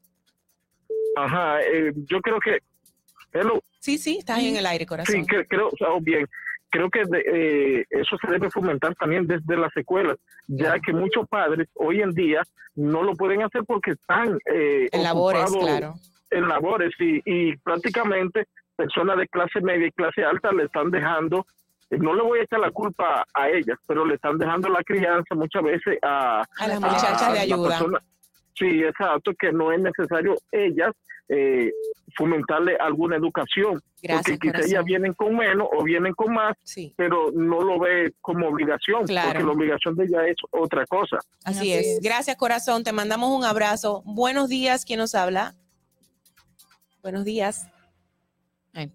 Ajá, 1.15 1.61
eh, 1.61 1.93
yo 1.95 2.21
creo 2.21 2.39
que... 2.39 2.59
Hello. 3.33 3.63
Sí, 3.79 3.97
sí, 3.97 4.17
estás 4.19 4.39
en 4.39 4.55
el 4.55 4.65
aire, 4.65 4.85
corazón. 4.85 5.15
Sí, 5.15 5.25
creo, 5.25 5.69
o 5.69 5.77
sea, 5.77 5.87
bien 5.99 6.27
creo 6.69 6.89
que 6.89 7.01
eh, 7.01 7.85
eso 7.89 8.17
se 8.21 8.31
debe 8.31 8.49
fomentar 8.49 8.95
también 8.95 9.27
desde 9.27 9.57
las 9.57 9.75
escuelas, 9.75 10.17
ya 10.47 10.79
que 10.79 10.93
muchos 10.93 11.27
padres 11.27 11.67
hoy 11.75 12.01
en 12.01 12.11
día 12.11 12.43
no 12.75 13.03
lo 13.03 13.13
pueden 13.13 13.41
hacer 13.43 13.63
porque 13.65 13.91
están 13.91 14.37
eh, 14.45 14.87
en 14.91 15.03
labores, 15.03 15.51
claro. 15.51 15.95
En 16.29 16.47
labores 16.47 16.93
y, 16.99 17.55
prácticamente 17.57 18.47
personas 18.75 19.17
de 19.17 19.27
clase 19.27 19.59
media 19.61 19.87
y 19.87 19.91
clase 19.91 20.23
alta 20.23 20.51
le 20.51 20.65
están 20.65 20.91
dejando, 20.91 21.45
eh, 21.89 21.97
no 21.97 22.13
le 22.13 22.21
voy 22.21 22.39
a 22.39 22.43
echar 22.43 22.59
la 22.59 22.69
culpa 22.69 23.25
a 23.33 23.49
ellas, 23.49 23.79
pero 23.87 24.05
le 24.05 24.15
están 24.15 24.37
dejando 24.37 24.69
la 24.69 24.83
crianza 24.83 25.33
muchas 25.35 25.63
veces 25.63 25.97
a, 26.03 26.43
a 26.59 26.67
las 26.67 26.79
muchachas 26.79 27.33
de 27.33 27.39
ayuda. 27.39 27.79
sí, 28.53 28.83
exacto, 28.83 29.31
que 29.39 29.51
no 29.51 29.71
es 29.71 29.79
necesario 29.79 30.35
ellas 30.51 30.91
eh, 31.29 31.71
fomentarle 32.15 32.77
alguna 32.77 33.15
educación. 33.15 33.81
porque 34.01 34.37
quizá 34.39 34.59
ellas 34.59 34.85
vienen 34.85 35.13
con 35.13 35.35
menos 35.35 35.67
o 35.71 35.83
vienen 35.83 36.13
con 36.13 36.33
más, 36.33 36.55
pero 36.95 37.31
no 37.31 37.61
lo 37.61 37.79
ve 37.79 38.13
como 38.21 38.47
obligación, 38.47 39.01
porque 39.01 39.13
la 39.13 39.51
obligación 39.51 39.95
de 39.95 40.05
ella 40.05 40.27
es 40.27 40.37
otra 40.51 40.85
cosa. 40.85 41.17
Así, 41.43 41.73
es. 41.73 41.99
Gracias, 42.01 42.35
corazón. 42.37 42.83
Te 42.83 42.91
mandamos 42.91 43.29
un 43.29 43.43
abrazo. 43.43 44.03
Buenos 44.05 44.49
días. 44.49 44.85
¿Quién 44.85 44.99
nos 44.99 45.15
habla? 45.15 45.55
Buenos 47.01 47.25
días. 47.25 47.67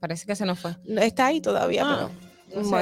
parece 0.01 0.27
que 0.27 0.37
se 0.37 0.47
nos 0.47 0.59
fue. 0.59 0.77
Está 0.87 1.27
ahí 1.27 1.41
todavía, 1.41 1.83
ah. 1.85 2.09
pero 2.11 2.32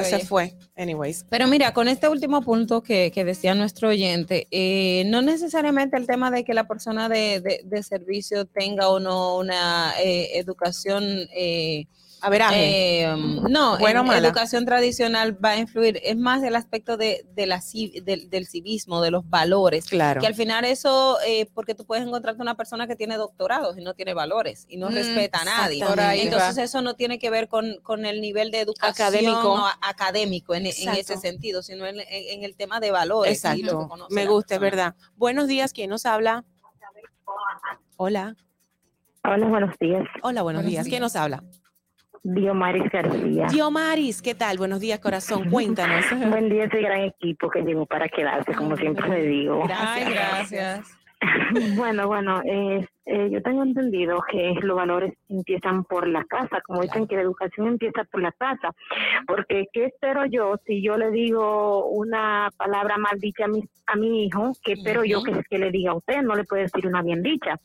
se, 0.03 0.19
fue. 0.25 0.53
Anyways. 0.75 1.25
Pero 1.29 1.47
mira, 1.47 1.73
con 1.73 1.87
este 1.87 2.07
último 2.09 2.41
punto 2.41 2.81
que, 2.81 3.11
decía 3.25 3.55
nuestro 3.55 3.89
oyente, 3.89 4.47
eh, 4.51 5.03
no 5.07 5.21
necesariamente 5.21 5.97
el 5.97 6.07
tema 6.07 6.31
de 6.31 6.43
que 6.43 6.53
la 6.53 6.67
persona 6.67 7.09
de, 7.09 7.61
servicio 7.83 8.45
tenga 8.45 8.89
o 8.89 8.99
no 8.99 9.37
una 9.37 9.93
eh, 9.99 10.37
educación 10.37 11.03
eh, 11.35 11.87
a 12.21 12.29
ver, 12.29 12.41
eh, 12.53 13.15
no, 13.49 13.79
bueno, 13.79 14.05
en 14.05 14.23
educación 14.23 14.63
tradicional 14.63 15.43
va 15.43 15.51
a 15.51 15.57
influir, 15.57 15.99
es 16.03 16.15
más 16.15 16.43
el 16.43 16.55
aspecto 16.55 16.95
de, 16.95 17.25
la, 17.35 17.59
del, 18.03 18.47
civismo, 18.47 19.01
de 19.01 19.09
los 19.09 19.27
valores. 19.27 19.87
Claro. 19.87 20.21
Que 20.21 20.27
al 20.27 20.35
final 20.35 20.63
eso, 20.63 21.17
eh, 21.25 21.47
porque 21.53 21.73
tú 21.73 21.85
puedes 21.85 22.05
encontrarte 22.05 22.39
una 22.41 22.55
persona 22.55 22.85
que 22.85 22.95
tiene 22.95 23.17
doctorados 23.17 23.75
y 23.77 23.81
no 23.81 23.95
tiene 23.95 24.13
valores 24.13 24.67
y 24.69 24.77
no 24.77 24.91
mm, 24.91 24.93
respeta 24.93 25.41
a 25.41 25.45
nadie. 25.45 25.83
Entonces 26.21 26.59
eso 26.59 26.81
no 26.81 26.93
tiene 26.93 27.17
que 27.17 27.31
ver 27.31 27.47
con, 27.47 28.05
el 28.05 28.21
nivel 28.21 28.51
de 28.51 28.61
educación 28.61 29.07
académico, 29.07 29.67
académico 29.81 30.53
en, 30.53 30.67
ese 30.67 31.17
sentido, 31.17 31.63
sino 31.63 31.87
en, 31.87 31.97
el 32.43 32.55
tema 32.55 32.79
de 32.79 32.91
valores. 32.91 33.33
Exacto. 33.33 33.89
Me 34.09 34.27
gusta, 34.27 34.55
es 34.55 34.61
verdad. 34.61 34.95
Buenos 35.15 35.47
días, 35.47 35.73
¿quién 35.73 35.89
nos 35.89 36.05
habla? 36.05 36.45
Hola. 37.97 38.35
Hola, 39.23 39.47
buenos 39.47 39.75
días. 39.79 40.03
Hola, 40.23 40.41
buenos, 40.41 40.65
días. 40.65 40.87
¿Quién 40.87 41.01
nos 41.01 41.15
habla? 41.15 41.43
Diomaris 42.23 42.89
García. 42.91 43.47
Diomaris, 43.47 44.21
¿qué 44.21 44.35
tal? 44.35 44.57
Buenos 44.57 44.79
días, 44.79 44.99
corazón. 44.99 45.49
Cuéntanos. 45.49 46.05
Buen 46.29 46.49
día, 46.49 46.65
ese 46.65 46.79
gran 46.79 47.01
equipo 47.01 47.49
que 47.49 47.61
llegó 47.61 47.85
para 47.85 48.07
quedarse, 48.07 48.53
como 48.53 48.77
siempre 48.77 49.09
le 49.09 49.23
digo. 49.23 49.63
Gracias. 49.67 50.13
gracias. 50.13 50.97
bueno, 51.75 52.07
bueno, 52.07 52.41
eh, 52.45 52.87
eh, 53.05 53.29
yo 53.31 53.41
tengo 53.41 53.63
entendido 53.63 54.21
que 54.29 54.53
los 54.61 54.77
valores 54.77 55.13
empiezan 55.27 55.83
por 55.85 56.07
la 56.07 56.23
casa, 56.25 56.61
como 56.61 56.81
dicen 56.81 57.07
que 57.07 57.15
la 57.15 57.23
educación 57.23 57.67
empieza 57.67 58.03
por 58.03 58.21
la 58.21 58.31
casa, 58.31 58.75
porque 59.25 59.65
¿qué 59.73 59.85
espero 59.85 60.25
yo 60.25 60.55
si 60.67 60.83
yo 60.83 60.97
le 60.97 61.09
digo 61.09 61.87
una 61.87 62.49
palabra 62.57 62.97
mal 62.97 63.19
dicha 63.19 63.45
a 63.45 63.47
mi, 63.47 63.63
a 63.87 63.95
mi 63.95 64.25
hijo? 64.25 64.51
¿Qué 64.63 64.73
espero 64.73 65.03
yo 65.03 65.23
que, 65.23 65.41
que 65.49 65.57
le 65.57 65.71
diga 65.71 65.91
a 65.91 65.95
usted? 65.95 66.21
No 66.21 66.35
le 66.35 66.43
puede 66.43 66.63
decir 66.63 66.85
una 66.85 67.01
bien 67.01 67.23
dicha. 67.23 67.59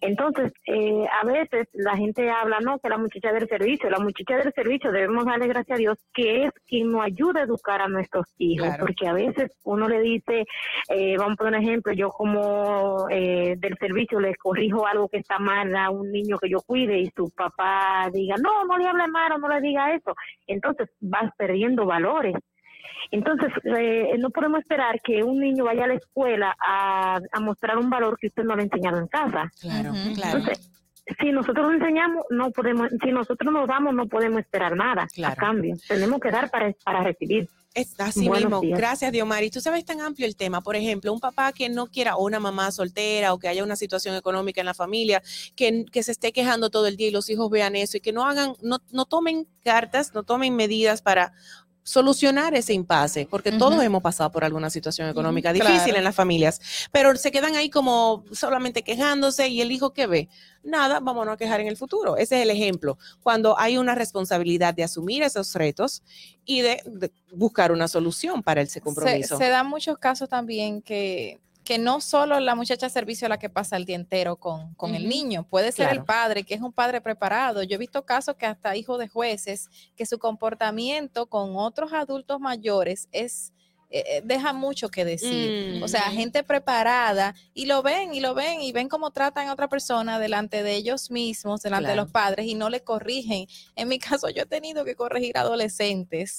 Entonces, 0.00 0.52
eh, 0.66 1.04
a 1.20 1.26
veces 1.26 1.68
la 1.74 1.96
gente 1.96 2.30
habla, 2.30 2.60
no, 2.60 2.78
que 2.78 2.88
la 2.88 2.98
muchacha 2.98 3.32
del 3.32 3.46
servicio, 3.46 3.90
la 3.90 3.98
muchacha 3.98 4.38
del 4.38 4.52
servicio 4.54 4.90
debemos 4.90 5.26
darle 5.26 5.48
gracias 5.48 5.76
a 5.76 5.78
Dios 5.78 5.98
que 6.14 6.44
es 6.44 6.52
quien 6.66 6.90
nos 6.90 7.04
ayuda 7.04 7.40
a 7.40 7.44
educar 7.44 7.82
a 7.82 7.88
nuestros 7.88 8.26
hijos, 8.38 8.70
porque 8.80 9.06
a 9.06 9.12
veces 9.12 9.52
uno 9.64 9.86
le 9.86 10.00
dice, 10.00 10.46
eh, 10.88 11.16
vamos 11.18 11.34
a 11.34 11.36
poner 11.36 11.60
un 11.60 11.66
ejemplo, 11.66 11.92
yo 11.92 12.08
como 12.08 13.06
del 13.08 13.76
servicio 13.78 14.20
le 14.20 14.34
corrijo 14.36 14.77
algo 14.86 15.08
que 15.08 15.18
está 15.18 15.38
mal 15.38 15.74
a 15.76 15.90
un 15.90 16.10
niño 16.10 16.38
que 16.38 16.50
yo 16.50 16.60
cuide 16.60 16.98
y 16.98 17.10
su 17.14 17.30
papá 17.30 18.08
diga, 18.12 18.36
no, 18.36 18.64
no 18.64 18.78
le 18.78 18.86
hable 18.86 19.06
mal 19.08 19.32
o 19.32 19.38
no 19.38 19.48
le 19.48 19.60
diga 19.60 19.94
eso, 19.94 20.14
entonces 20.46 20.88
vas 21.00 21.32
perdiendo 21.36 21.86
valores. 21.86 22.34
Entonces, 23.10 23.50
eh, 23.64 24.16
no 24.18 24.30
podemos 24.30 24.60
esperar 24.60 25.00
que 25.02 25.22
un 25.22 25.38
niño 25.38 25.64
vaya 25.64 25.84
a 25.84 25.88
la 25.88 25.94
escuela 25.94 26.56
a, 26.60 27.20
mostrar 27.40 27.78
un 27.78 27.88
valor 27.88 28.18
que 28.18 28.26
usted 28.26 28.44
no 28.44 28.54
le 28.54 28.62
ha 28.62 28.64
enseñado 28.64 28.98
en 28.98 29.06
casa. 29.06 29.50
Claro, 29.60 29.92
claro. 30.14 30.38
Entonces, 30.38 30.70
si 31.20 31.32
nosotros 31.32 31.72
enseñamos, 31.72 32.24
no 32.30 32.50
podemos, 32.50 32.88
si 33.02 33.10
nosotros 33.12 33.52
nos 33.52 33.66
damos, 33.66 33.94
no 33.94 34.06
podemos 34.06 34.40
esperar 34.40 34.76
nada 34.76 35.06
a 35.24 35.36
cambio. 35.36 35.74
Tenemos 35.86 36.20
que 36.20 36.30
dar 36.30 36.50
para, 36.50 36.72
para 36.84 37.02
recibir. 37.02 37.48
Es 37.74 37.94
así 37.98 38.28
mismo. 38.28 38.60
Gracias, 38.62 39.12
Diomari. 39.12 39.50
Tú 39.50 39.60
sabes 39.60 39.84
tan 39.84 40.00
amplio 40.00 40.26
el 40.26 40.36
tema. 40.36 40.62
Por 40.62 40.74
ejemplo, 40.74 41.12
un 41.12 41.20
papá 41.20 41.52
que 41.52 41.68
no 41.68 41.86
quiera 41.86 42.16
o 42.16 42.24
una 42.24 42.40
mamá 42.40 42.72
soltera 42.72 43.32
o 43.32 43.38
que 43.38 43.46
haya 43.46 43.62
una 43.62 43.76
situación 43.76 44.16
económica 44.16 44.60
en 44.60 44.66
la 44.66 44.74
familia, 44.74 45.22
que, 45.54 45.84
que 45.92 46.02
se 46.02 46.12
esté 46.12 46.32
quejando 46.32 46.70
todo 46.70 46.86
el 46.86 46.96
día 46.96 47.08
y 47.08 47.12
los 47.12 47.30
hijos 47.30 47.50
vean 47.50 47.76
eso 47.76 47.98
y 47.98 48.00
que 48.00 48.12
no 48.12 48.24
hagan, 48.26 48.54
no, 48.62 48.78
no 48.90 49.04
tomen 49.04 49.46
cartas, 49.62 50.12
no 50.14 50.24
tomen 50.24 50.56
medidas 50.56 51.02
para 51.02 51.32
solucionar 51.88 52.54
ese 52.54 52.74
impasse, 52.74 53.26
porque 53.30 53.50
todos 53.50 53.82
hemos 53.82 54.02
pasado 54.02 54.30
por 54.30 54.44
alguna 54.44 54.68
situación 54.68 55.08
económica 55.08 55.54
difícil 55.54 55.96
en 55.96 56.04
las 56.04 56.14
familias, 56.14 56.60
pero 56.92 57.16
se 57.16 57.32
quedan 57.32 57.56
ahí 57.56 57.70
como 57.70 58.24
solamente 58.30 58.82
quejándose 58.82 59.48
y 59.48 59.62
el 59.62 59.72
hijo 59.72 59.94
que 59.94 60.06
ve, 60.06 60.28
nada, 60.62 61.00
vámonos 61.00 61.32
a 61.32 61.36
quejar 61.38 61.62
en 61.62 61.66
el 61.66 61.78
futuro. 61.78 62.18
Ese 62.18 62.36
es 62.36 62.42
el 62.42 62.50
ejemplo, 62.50 62.98
cuando 63.22 63.58
hay 63.58 63.78
una 63.78 63.94
responsabilidad 63.94 64.74
de 64.74 64.84
asumir 64.84 65.22
esos 65.22 65.54
retos 65.54 66.02
y 66.44 66.60
de, 66.60 66.82
buscar 67.32 67.72
una 67.72 67.88
solución 67.88 68.42
para 68.42 68.60
ese 68.60 68.82
compromiso. 68.82 69.38
Se, 69.38 69.44
se 69.44 69.50
dan 69.50 69.66
muchos 69.66 69.96
casos 69.96 70.28
también 70.28 70.82
que 70.82 71.40
que 71.68 71.76
no 71.76 72.00
solo 72.00 72.40
la 72.40 72.54
muchacha 72.54 72.86
de 72.86 72.90
servicio 72.90 73.28
la 73.28 73.38
que 73.38 73.50
pasa 73.50 73.76
el 73.76 73.84
día 73.84 73.96
entero 73.96 74.36
con, 74.36 74.72
con 74.72 74.94
el 74.94 75.06
niño, 75.06 75.46
puede 75.46 75.70
ser 75.70 75.90
el 75.90 76.02
padre, 76.02 76.42
que 76.44 76.54
es 76.54 76.62
un 76.62 76.72
padre 76.72 77.02
preparado. 77.02 77.62
Yo 77.62 77.74
he 77.74 77.78
visto 77.78 78.06
casos 78.06 78.36
que 78.36 78.46
hasta 78.46 78.74
hijos 78.74 78.98
de 78.98 79.06
jueces, 79.06 79.68
que 79.94 80.06
su 80.06 80.18
comportamiento 80.18 81.26
con 81.26 81.56
otros 81.56 81.92
adultos 81.92 82.40
mayores 82.40 83.06
es 83.12 83.52
eh, 83.90 84.04
eh, 84.06 84.22
deja 84.22 84.52
mucho 84.52 84.90
que 84.90 85.04
decir. 85.04 85.82
O 85.82 85.88
sea, 85.88 86.02
gente 86.10 86.42
preparada 86.42 87.34
y 87.54 87.64
lo 87.64 87.82
ven 87.82 88.14
y 88.14 88.20
lo 88.20 88.34
ven 88.34 88.60
y 88.60 88.70
ven 88.70 88.88
cómo 88.88 89.10
tratan 89.10 89.48
a 89.48 89.52
otra 89.52 89.68
persona 89.68 90.18
delante 90.18 90.62
de 90.62 90.74
ellos 90.74 91.10
mismos, 91.10 91.62
delante 91.62 91.90
de 91.90 91.96
los 91.96 92.10
padres 92.10 92.46
y 92.46 92.54
no 92.54 92.68
le 92.68 92.82
corrigen. 92.82 93.46
En 93.76 93.88
mi 93.88 93.98
caso, 93.98 94.28
yo 94.28 94.42
he 94.42 94.46
tenido 94.46 94.84
que 94.84 94.94
corregir 94.94 95.38
adolescentes 95.38 96.38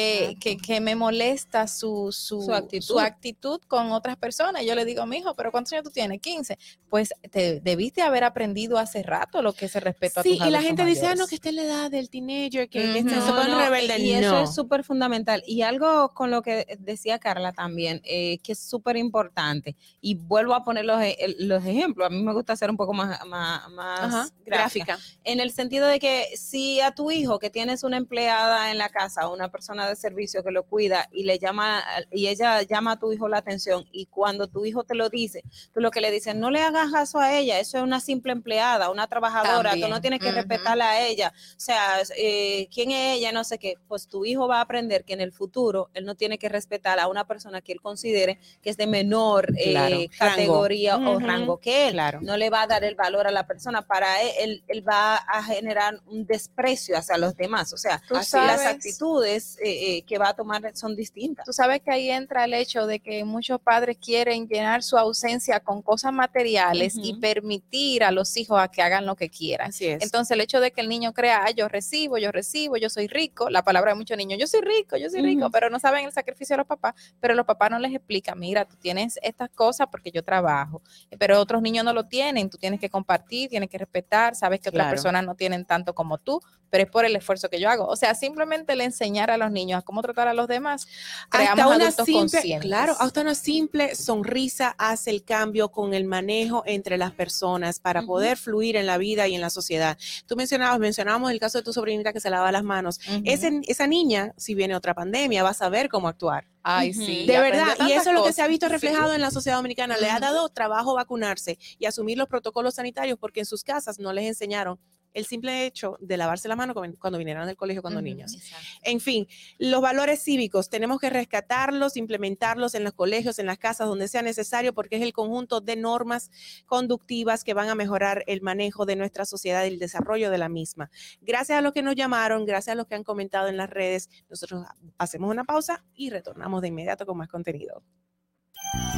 que, 0.00 0.36
que, 0.38 0.58
que 0.58 0.78
me 0.78 0.94
molesta 0.94 1.66
su, 1.66 2.12
su, 2.12 2.42
Su 2.42 2.52
actitud. 2.52 2.84
su 2.86 2.98
actitud 3.00 3.58
con 3.66 3.92
otras 3.92 4.18
personas. 4.18 4.62
Yo 4.62 4.74
le 4.74 4.84
digo, 4.84 5.06
mijo, 5.06 5.34
pero 5.34 5.50
¿cuántos 5.50 5.72
años 5.72 5.84
tú 5.84 5.90
tienes? 5.90 6.20
15. 6.20 6.58
Pues 6.90 7.14
te 7.30 7.60
debiste 7.60 8.02
haber 8.02 8.22
aprendido 8.22 8.76
hace 8.76 9.02
rato 9.02 9.40
lo 9.40 9.54
que 9.54 9.68
se 9.68 9.80
respecto 9.80 10.20
a 10.20 10.22
Sí, 10.22 10.38
y 10.44 10.50
la 10.50 10.60
gente 10.60 10.84
dice, 10.84 11.06
ah, 11.06 11.14
no, 11.14 11.22
mayores. 11.24 11.28
que 11.30 11.34
está 11.36 11.48
en 11.48 11.56
la 11.56 11.62
edad 11.62 11.90
del 11.90 12.10
teenager, 12.10 12.68
que, 12.68 12.78
que 12.92 12.98
Ujú. 13.00 13.08
está 13.08 13.20
No, 13.20 13.48
no, 13.48 13.58
rebelde. 13.58 13.98
Y 14.00 14.12
eso 14.12 14.32
No. 14.32 14.44
es 14.44 14.54
súper 14.54 14.84
fundamental. 14.84 15.42
Y 15.46 15.62
algo 15.62 16.10
con 16.12 16.30
lo 16.30 16.42
que 16.42 16.76
decía 16.78 17.18
Carla 17.18 17.54
también, 17.54 18.02
eh, 18.04 18.36
que 18.42 18.52
es 18.52 18.58
súper 18.58 18.98
importante. 18.98 19.76
Y 20.02 20.16
vuelvo 20.16 20.52
a 20.54 20.62
poner 20.62 20.84
los, 20.84 21.00
e- 21.00 21.36
los 21.38 21.64
ejemplos. 21.64 22.06
A 22.06 22.10
mí 22.10 22.22
me 22.22 22.34
gusta 22.34 22.54
ser 22.54 22.68
un 22.70 22.76
poco 22.76 22.92
más, 22.92 23.18
más, 23.26 23.66
más 23.70 24.00
Ajá, 24.00 24.28
gráfica. 24.44 24.96
gráfica. 24.96 24.98
En 25.24 25.40
el 25.40 25.52
sentido 25.52 25.86
de 25.86 25.98
que 25.98 26.26
si 26.36 26.80
a 26.82 26.90
tu 26.94 27.10
hijo 27.10 27.38
que 27.38 27.48
tienes 27.48 27.82
una 27.82 27.96
empleada 27.96 28.70
en 28.70 28.76
la 28.76 28.90
casa, 28.90 29.28
una 29.28 29.50
persona 29.50 29.85
de 29.88 29.96
servicio 29.96 30.42
que 30.42 30.50
lo 30.50 30.64
cuida 30.64 31.08
y 31.12 31.24
le 31.24 31.38
llama 31.38 31.82
y 32.10 32.28
ella 32.28 32.62
llama 32.62 32.92
a 32.92 32.98
tu 32.98 33.12
hijo 33.12 33.28
la 33.28 33.38
atención 33.38 33.84
y 33.92 34.06
cuando 34.06 34.46
tu 34.46 34.64
hijo 34.64 34.84
te 34.84 34.94
lo 34.94 35.08
dice, 35.08 35.42
tú 35.72 35.80
lo 35.80 35.90
que 35.90 36.00
le 36.00 36.10
dices, 36.10 36.34
no 36.34 36.50
le 36.50 36.60
hagas 36.62 36.92
caso 36.92 37.18
a 37.18 37.36
ella, 37.36 37.58
eso 37.60 37.78
es 37.78 37.84
una 37.84 38.00
simple 38.00 38.32
empleada, 38.32 38.90
una 38.90 39.06
trabajadora, 39.06 39.72
tú 39.74 39.88
no 39.88 40.00
tienes 40.00 40.20
que 40.20 40.26
ujú. 40.28 40.36
respetarla 40.36 40.90
a 40.90 41.00
ella. 41.06 41.32
O 41.56 41.60
sea, 41.60 42.00
eh, 42.16 42.68
¿quién 42.72 42.90
es 42.90 43.16
ella? 43.16 43.32
No 43.32 43.44
sé 43.44 43.58
qué. 43.58 43.74
Pues 43.88 44.06
tu 44.06 44.24
hijo 44.24 44.48
va 44.48 44.58
a 44.58 44.62
aprender 44.62 45.04
que 45.04 45.12
en 45.14 45.20
el 45.20 45.32
futuro 45.32 45.90
él 45.94 46.04
no 46.04 46.14
tiene 46.14 46.38
que 46.38 46.48
respetar 46.48 46.98
a 46.98 47.08
una 47.08 47.26
persona 47.26 47.60
que 47.60 47.72
él 47.72 47.80
considere 47.80 48.38
que 48.62 48.70
es 48.70 48.76
de 48.76 48.86
menor 48.86 49.52
eh, 49.58 50.08
categoría 50.18 50.96
o 50.96 51.18
rango 51.18 51.58
que 51.58 51.88
él. 51.88 51.92
claro. 51.92 52.20
No 52.22 52.36
le 52.36 52.50
va 52.50 52.62
a 52.62 52.66
dar 52.66 52.84
el 52.84 52.94
valor 52.94 53.26
a 53.26 53.30
la 53.30 53.46
persona. 53.46 53.82
Para 53.86 54.22
él, 54.22 54.30
él, 54.38 54.64
él 54.68 54.88
va 54.88 55.16
a 55.16 55.42
generar 55.42 56.00
un 56.06 56.26
desprecio 56.26 56.96
hacia 56.96 57.16
los 57.18 57.36
demás. 57.36 57.72
O 57.72 57.76
sea, 57.76 58.02
Tú 58.08 58.16
así 58.16 58.36
las 58.36 58.62
sabes- 58.62 58.74
actitudes 58.76 59.58
eh, 59.62 59.75
eh, 59.76 60.02
que 60.02 60.18
va 60.18 60.30
a 60.30 60.34
tomar 60.34 60.62
son 60.74 60.96
distintas. 60.96 61.44
Tú 61.44 61.52
sabes 61.52 61.80
que 61.80 61.90
ahí 61.90 62.10
entra 62.10 62.44
el 62.44 62.54
hecho 62.54 62.86
de 62.86 63.00
que 63.00 63.24
muchos 63.24 63.60
padres 63.60 63.96
quieren 63.98 64.48
llenar 64.48 64.82
su 64.82 64.96
ausencia 64.96 65.60
con 65.60 65.82
cosas 65.82 66.12
materiales 66.12 66.96
y 67.00 67.14
permitir 67.14 68.02
a 68.04 68.10
los 68.10 68.36
hijos 68.36 68.58
a 68.60 68.68
que 68.68 68.82
hagan 68.82 69.06
lo 69.06 69.16
que 69.16 69.28
quieran. 69.28 69.68
Así 69.68 69.86
es. 69.86 70.02
Entonces 70.02 70.32
el 70.32 70.40
hecho 70.40 70.60
de 70.60 70.70
que 70.70 70.80
el 70.80 70.88
niño 70.88 71.12
crea, 71.12 71.44
"Ah, 71.44 71.50
yo 71.50 71.68
recibo, 71.68 72.18
yo 72.18 72.32
recibo, 72.32 72.76
yo 72.76 72.88
soy 72.90 73.06
rico, 73.06 73.50
la 73.50 73.62
palabra 73.62 73.92
de 73.92 73.96
muchos 73.96 74.16
niños, 74.16 74.38
yo 74.38 74.46
soy 74.46 74.60
rico, 74.60 74.96
yo 74.96 75.10
soy 75.10 75.22
rico, 75.22 75.50
pero 75.50 75.70
no 75.70 75.78
saben 75.78 76.04
el 76.04 76.12
sacrificio 76.12 76.54
de 76.54 76.58
los 76.58 76.66
papás, 76.66 76.94
pero 77.20 77.34
los 77.34 77.46
papás 77.46 77.70
no 77.70 77.78
les 77.78 77.92
explican, 77.94 78.38
mira, 78.38 78.64
tú 78.64 78.76
tienes 78.76 79.18
estas 79.22 79.50
cosas 79.50 79.88
porque 79.90 80.10
yo 80.10 80.22
trabajo, 80.22 80.82
pero 81.18 81.40
otros 81.40 81.62
niños 81.62 81.84
no 81.84 81.92
lo 81.92 82.04
tienen, 82.04 82.50
tú 82.50 82.58
tienes 82.58 82.80
que 82.80 82.90
compartir, 82.90 83.48
tienes 83.50 83.68
que 83.70 83.78
respetar, 83.78 84.34
sabes 84.34 84.60
que 84.60 84.68
otras 84.70 84.86
personas 84.90 85.24
no 85.24 85.34
tienen 85.34 85.64
tanto 85.64 85.94
como 85.94 86.18
tú, 86.18 86.40
pero 86.70 86.84
es 86.84 86.90
por 86.90 87.04
el 87.04 87.14
esfuerzo 87.16 87.48
que 87.48 87.60
yo 87.60 87.68
hago. 87.70 87.86
O 87.86 87.96
sea, 87.96 88.14
simplemente 88.14 88.72
el 88.72 88.80
enseñar 88.80 89.30
a 89.30 89.36
los 89.36 89.50
niños 89.56 89.78
a 89.80 89.82
cómo 89.82 90.02
tratar 90.02 90.28
a 90.28 90.34
los 90.34 90.46
demás, 90.46 90.86
creamos 91.30 91.80
hasta 91.82 92.02
una 92.04 92.28
simple, 92.28 92.58
claro, 92.60 92.94
hasta 93.00 93.20
una 93.22 93.34
simple 93.34 93.94
sonrisa 93.96 94.74
hace 94.78 95.10
el 95.10 95.24
cambio 95.24 95.70
con 95.70 95.94
el 95.94 96.04
manejo 96.04 96.62
entre 96.66 96.96
las 96.98 97.10
personas 97.12 97.80
para 97.80 98.02
poder 98.02 98.36
fluir 98.36 98.76
en 98.76 98.86
la 98.86 98.98
vida 98.98 99.26
y 99.26 99.34
en 99.34 99.40
la 99.40 99.50
sociedad. 99.50 99.98
Tú 100.26 100.36
mencionabas, 100.36 100.78
mencionábamos 100.78 101.30
el 101.32 101.40
caso 101.40 101.58
de 101.58 101.64
tu 101.64 101.72
sobrinita 101.72 102.12
que 102.12 102.20
se 102.20 102.30
lava 102.30 102.52
las 102.52 102.62
manos. 102.62 103.00
Ese- 103.24 103.60
esa 103.66 103.86
niña, 103.86 104.32
si 104.36 104.54
viene 104.54 104.76
otra 104.76 104.94
pandemia, 104.94 105.42
va 105.42 105.50
a 105.50 105.54
saber 105.54 105.88
cómo 105.88 106.06
actuar. 106.08 106.46
Ay, 106.62 106.92
sí. 106.92 107.26
De 107.26 107.38
verdad, 107.38 107.76
y 107.88 107.92
eso 107.92 108.10
es 108.10 108.14
lo 108.14 108.24
que 108.24 108.32
se 108.32 108.42
ha 108.42 108.48
visto 108.48 108.66
Sí. 108.66 108.72
reflejado 108.72 109.14
en 109.14 109.20
la 109.20 109.30
sociedad 109.30 109.56
dominicana. 109.58 109.96
Le 109.98 110.10
ha 110.10 110.18
dado 110.18 110.48
trabajo 110.48 110.94
vacunarse 110.94 111.58
y 111.78 111.86
asumir 111.86 112.18
los 112.18 112.26
protocolos 112.28 112.74
sanitarios 112.74 113.18
porque 113.20 113.40
en 113.40 113.46
sus 113.46 113.62
casas 113.62 113.98
no 114.00 114.12
les 114.12 114.26
enseñaron 114.26 114.78
el 115.16 115.24
simple 115.24 115.64
hecho 115.64 115.96
de 115.98 116.18
lavarse 116.18 116.46
la 116.46 116.56
mano 116.56 116.74
cuando 116.74 117.16
vinieran 117.16 117.46
del 117.46 117.56
colegio 117.56 117.80
cuando 117.80 118.02
niños. 118.02 118.36
En 118.82 119.00
fin, 119.00 119.26
los 119.58 119.80
valores 119.80 120.22
cívicos 120.22 120.68
tenemos 120.68 121.00
que 121.00 121.08
rescatarlos, 121.08 121.96
implementarlos 121.96 122.74
en 122.74 122.84
los 122.84 122.92
colegios, 122.92 123.38
en 123.38 123.46
las 123.46 123.56
casas, 123.56 123.88
donde 123.88 124.08
sea 124.08 124.20
necesario, 124.20 124.74
porque 124.74 124.96
es 124.96 125.02
el 125.02 125.14
conjunto 125.14 125.62
de 125.62 125.76
normas 125.76 126.30
conductivas 126.66 127.44
que 127.44 127.54
van 127.54 127.70
a 127.70 127.74
mejorar 127.74 128.24
el 128.26 128.42
manejo 128.42 128.84
de 128.84 128.96
nuestra 128.96 129.24
sociedad 129.24 129.64
y 129.64 129.68
el 129.68 129.78
desarrollo 129.78 130.30
de 130.30 130.36
la 130.36 130.50
misma. 130.50 130.90
Gracias 131.22 131.58
a 131.58 131.62
los 131.62 131.72
que 131.72 131.80
nos 131.80 131.94
llamaron, 131.94 132.44
gracias 132.44 132.74
a 132.74 132.76
los 132.76 132.86
que 132.86 132.94
han 132.94 133.04
comentado 133.04 133.48
en 133.48 133.56
las 133.56 133.70
redes, 133.70 134.10
nosotros 134.28 134.66
hacemos 134.98 135.30
una 135.30 135.44
pausa 135.44 135.82
y 135.94 136.10
retornamos 136.10 136.60
de 136.60 136.68
inmediato 136.68 137.06
con 137.06 137.16
más 137.16 137.28
contenido. 137.28 137.82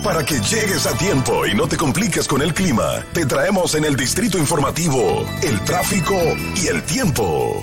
Para 0.02 0.24
que 0.24 0.34
llegues 0.34 0.86
a 0.86 0.96
tiempo 0.96 1.44
y 1.46 1.54
no 1.54 1.66
te 1.66 1.76
compliques 1.76 2.28
con 2.28 2.40
el 2.40 2.54
clima, 2.54 3.04
te 3.12 3.26
traemos 3.26 3.74
en 3.74 3.84
el 3.84 3.96
Distrito 3.96 4.38
Informativo 4.38 5.26
el 5.42 5.60
tráfico 5.64 6.14
y 6.56 6.68
el 6.68 6.82
tiempo. 6.84 7.62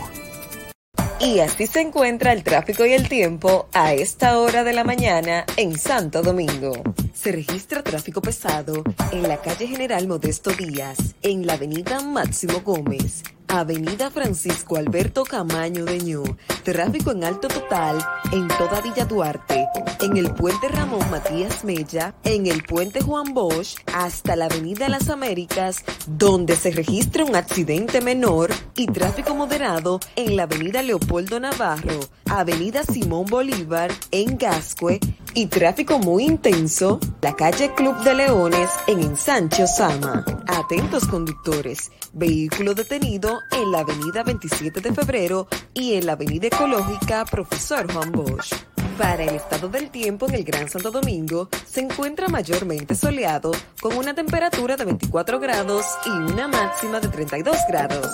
Y 1.19 1.39
así 1.39 1.65
se 1.65 1.79
encuentra 1.79 2.33
el 2.33 2.43
tráfico 2.43 2.85
y 2.85 2.91
el 2.91 3.07
tiempo 3.07 3.69
a 3.73 3.93
esta 3.93 4.37
hora 4.37 4.65
de 4.65 4.73
la 4.73 4.83
mañana 4.83 5.45
en 5.55 5.77
Santo 5.77 6.21
Domingo. 6.21 6.73
Se 7.13 7.31
registra 7.31 7.83
tráfico 7.83 8.21
pesado 8.21 8.83
en 9.11 9.23
la 9.23 9.41
calle 9.41 9.65
General 9.65 10.05
Modesto 10.07 10.51
Díaz, 10.51 10.97
en 11.21 11.47
la 11.47 11.53
avenida 11.53 12.01
Máximo 12.01 12.61
Gómez, 12.61 13.23
avenida 13.47 14.09
Francisco 14.11 14.77
Alberto 14.77 15.23
Camaño 15.23 15.85
de 15.85 15.99
Ñu, 15.99 16.23
tráfico 16.63 17.11
en 17.11 17.23
alto 17.23 17.47
total 17.47 17.97
en 18.31 18.47
toda 18.47 18.81
Villa 18.81 19.05
Duarte, 19.05 19.67
en 20.01 20.17
el 20.17 20.33
puente 20.33 20.67
Ramón 20.67 21.09
Matías 21.09 21.63
Mella, 21.63 22.15
en 22.23 22.47
el 22.47 22.63
puente 22.63 23.01
Juan 23.01 23.33
Bosch, 23.33 23.77
hasta 23.93 24.35
la 24.35 24.45
avenida 24.45 24.89
Las 24.89 25.09
Américas, 25.09 25.83
donde 26.07 26.55
se 26.55 26.71
registra 26.71 27.23
un 27.23 27.35
accidente 27.35 28.01
menor 28.01 28.51
y 28.75 28.87
tráfico 28.87 29.35
moderado 29.35 29.99
en 30.15 30.35
la 30.35 30.43
avenida 30.43 30.81
Leopoldo 30.81 31.39
Navarro, 31.39 31.99
avenida 32.29 32.83
Simón 32.83 33.25
Bolívar 33.25 33.91
en 34.11 34.37
Gascue 34.37 34.99
y 35.33 35.47
tráfico 35.47 35.99
muy 35.99 36.23
intenso, 36.23 36.99
la 37.21 37.35
calle 37.35 37.73
Club 37.75 37.95
de 38.03 38.13
Leones 38.13 38.69
en 38.87 39.01
Ensanche 39.01 39.67
Sama. 39.67 40.23
Atentos 40.47 41.05
conductores, 41.07 41.91
vehículo 42.13 42.73
detenido 42.73 43.34
en 43.51 43.71
la 43.71 43.79
avenida 43.79 44.23
27 44.23 44.81
de 44.81 44.93
febrero 44.93 45.47
y 45.73 45.93
en 45.93 46.05
la 46.05 46.13
avenida 46.13 46.47
ecológica 46.47 47.25
Profesor 47.25 47.91
Juan 47.91 48.11
Bosch. 48.11 48.53
Para 48.97 49.23
el 49.23 49.35
estado 49.35 49.67
del 49.67 49.89
tiempo 49.89 50.27
en 50.27 50.35
el 50.35 50.43
Gran 50.45 50.69
Santo 50.69 50.89
Domingo, 50.89 51.49
se 51.69 51.81
encuentra 51.81 52.29
mayormente 52.29 52.95
soleado 52.95 53.51
con 53.81 53.97
una 53.97 54.13
temperatura 54.13 54.77
de 54.77 54.85
24 54.85 55.39
grados 55.39 55.85
y 56.05 56.09
una 56.09 56.47
máxima 56.47 57.01
de 57.01 57.09
32 57.09 57.57
grados. 57.67 58.07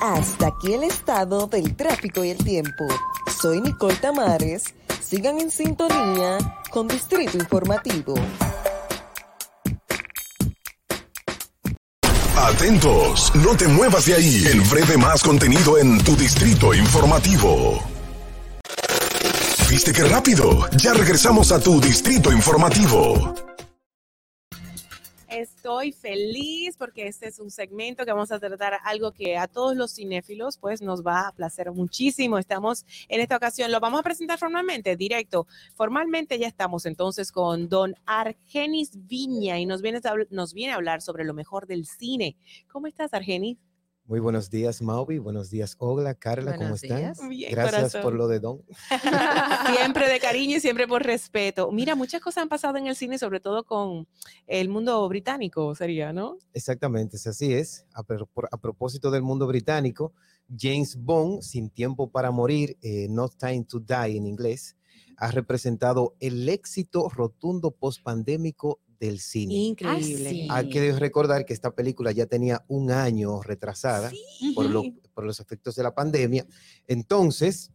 Hasta 0.00 0.48
aquí 0.48 0.72
el 0.72 0.84
estado 0.84 1.46
del 1.46 1.76
tráfico 1.76 2.24
y 2.24 2.30
el 2.30 2.38
tiempo. 2.38 2.86
Soy 3.40 3.60
Nicole 3.60 3.96
Tamares. 3.96 4.74
Sigan 5.00 5.38
en 5.38 5.50
sintonía 5.50 6.38
con 6.70 6.88
Distrito 6.88 7.36
Informativo. 7.36 8.14
Atentos, 12.42 13.32
no 13.36 13.56
te 13.56 13.68
muevas 13.68 14.04
de 14.06 14.14
ahí. 14.14 14.44
En 14.50 14.68
breve 14.68 14.96
más 14.96 15.22
contenido 15.22 15.78
en 15.78 16.02
tu 16.02 16.16
Distrito 16.16 16.74
Informativo. 16.74 17.80
¿Viste 19.70 19.92
qué 19.92 20.02
rápido? 20.02 20.68
Ya 20.76 20.92
regresamos 20.92 21.52
a 21.52 21.60
tu 21.60 21.80
Distrito 21.80 22.32
Informativo. 22.32 23.32
Estoy 25.32 25.92
feliz 25.92 26.76
porque 26.76 27.06
este 27.06 27.26
es 27.28 27.38
un 27.38 27.50
segmento 27.50 28.04
que 28.04 28.12
vamos 28.12 28.30
a 28.30 28.38
tratar 28.38 28.78
algo 28.84 29.12
que 29.12 29.38
a 29.38 29.48
todos 29.48 29.74
los 29.74 29.94
cinéfilos 29.94 30.58
pues 30.58 30.82
nos 30.82 31.02
va 31.02 31.28
a 31.28 31.32
placer 31.32 31.72
muchísimo. 31.72 32.36
Estamos 32.36 32.84
en 33.08 33.18
esta 33.22 33.38
ocasión, 33.38 33.72
lo 33.72 33.80
vamos 33.80 34.00
a 34.00 34.02
presentar 34.02 34.38
formalmente, 34.38 34.94
directo. 34.94 35.46
Formalmente 35.74 36.38
ya 36.38 36.48
estamos 36.48 36.84
entonces 36.84 37.32
con 37.32 37.70
don 37.70 37.94
Argenis 38.04 38.90
Viña 39.06 39.58
y 39.58 39.64
nos 39.64 39.80
viene, 39.80 40.00
a 40.04 40.14
nos 40.28 40.52
viene 40.52 40.74
a 40.74 40.76
hablar 40.76 41.00
sobre 41.00 41.24
lo 41.24 41.32
mejor 41.32 41.66
del 41.66 41.86
cine. 41.86 42.36
¿Cómo 42.70 42.86
estás, 42.86 43.14
Argenis? 43.14 43.56
Muy 44.04 44.18
buenos 44.18 44.50
días, 44.50 44.82
Mauvi. 44.82 45.18
Buenos 45.18 45.48
días, 45.48 45.76
Ogla. 45.78 46.14
Carla, 46.14 46.56
¿cómo 46.56 46.74
están? 46.74 46.98
días. 46.98 47.18
Bien, 47.28 47.52
Gracias 47.52 47.76
corazón. 47.76 48.02
por 48.02 48.14
lo 48.14 48.26
de 48.26 48.40
Don. 48.40 48.62
siempre 49.76 50.08
de 50.08 50.18
cariño 50.18 50.56
y 50.56 50.60
siempre 50.60 50.88
por 50.88 51.04
respeto. 51.04 51.70
Mira, 51.70 51.94
muchas 51.94 52.20
cosas 52.20 52.42
han 52.42 52.48
pasado 52.48 52.78
en 52.78 52.88
el 52.88 52.96
cine, 52.96 53.16
sobre 53.16 53.38
todo 53.38 53.64
con 53.64 54.08
el 54.48 54.68
mundo 54.68 55.08
británico, 55.08 55.74
sería, 55.76 56.12
¿no? 56.12 56.36
Exactamente, 56.52 57.16
es 57.16 57.26
así 57.28 57.54
es. 57.54 57.86
A, 57.94 58.00
a 58.50 58.58
propósito 58.58 59.10
del 59.12 59.22
mundo 59.22 59.46
británico, 59.46 60.12
James 60.58 60.96
Bond, 60.96 61.42
Sin 61.42 61.70
Tiempo 61.70 62.10
para 62.10 62.32
Morir, 62.32 62.76
eh, 62.82 63.06
Not 63.08 63.36
Time 63.38 63.64
to 63.68 63.78
Die 63.78 64.16
en 64.16 64.26
inglés, 64.26 64.76
ha 65.16 65.30
representado 65.30 66.16
el 66.18 66.48
éxito 66.48 67.08
rotundo 67.08 67.70
post-pandémico 67.70 68.80
del 69.06 69.18
cine. 69.18 69.52
Increíble. 69.54 70.46
Hay 70.50 70.68
que 70.68 70.92
recordar 70.92 71.44
que 71.44 71.52
esta 71.52 71.72
película 71.74 72.12
ya 72.12 72.26
tenía 72.26 72.64
un 72.68 72.92
año 72.92 73.42
retrasada 73.42 74.12
por, 74.54 74.66
lo- 74.66 74.84
por 75.12 75.24
los 75.24 75.40
efectos 75.40 75.74
de 75.74 75.82
la 75.82 75.92
pandemia. 75.94 76.46
Entonces, 76.86 77.72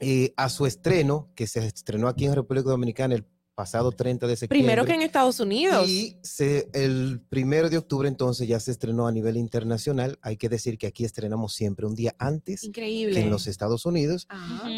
eh, 0.00 0.34
a 0.36 0.48
su 0.50 0.66
estreno, 0.66 1.30
que 1.34 1.46
se 1.46 1.64
estrenó 1.66 2.08
aquí 2.08 2.26
en 2.26 2.34
República 2.34 2.68
Dominicana 2.68 3.14
el 3.14 3.24
pasado 3.56 3.90
30 3.90 4.26
de 4.26 4.36
septiembre. 4.36 4.62
Primero 4.62 4.84
que 4.84 4.92
en 4.92 5.00
Estados 5.00 5.40
Unidos. 5.40 5.88
Y 5.88 6.18
se, 6.22 6.68
el 6.74 7.22
primero 7.28 7.70
de 7.70 7.78
octubre 7.78 8.06
entonces 8.06 8.46
ya 8.46 8.60
se 8.60 8.70
estrenó 8.70 9.08
a 9.08 9.12
nivel 9.12 9.38
internacional. 9.38 10.18
Hay 10.20 10.36
que 10.36 10.50
decir 10.50 10.76
que 10.76 10.86
aquí 10.86 11.04
estrenamos 11.04 11.54
siempre 11.54 11.86
un 11.86 11.94
día 11.94 12.14
antes 12.18 12.62
Increíble. 12.62 13.14
que 13.14 13.20
en 13.22 13.30
los 13.30 13.46
Estados 13.46 13.86
Unidos. 13.86 14.28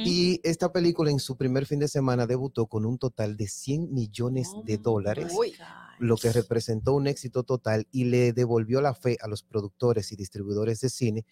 Y 0.06 0.40
esta 0.44 0.72
película 0.72 1.10
en 1.10 1.18
su 1.18 1.36
primer 1.36 1.66
fin 1.66 1.80
de 1.80 1.88
semana 1.88 2.26
debutó 2.26 2.66
con 2.66 2.86
un 2.86 2.98
total 2.98 3.36
de 3.36 3.48
100 3.48 3.92
millones 3.92 4.52
Oh 4.54 4.62
de 4.64 4.78
dólares, 4.78 5.32
lo 5.98 6.16
que 6.16 6.32
representó 6.32 6.94
un 6.94 7.08
éxito 7.08 7.42
total 7.42 7.88
y 7.90 8.04
le 8.04 8.32
devolvió 8.32 8.80
la 8.80 8.94
fe 8.94 9.18
a 9.20 9.26
los 9.26 9.42
productores 9.42 10.12
y 10.12 10.16
distribuidores 10.16 10.80
de 10.80 10.88
cine 10.88 11.26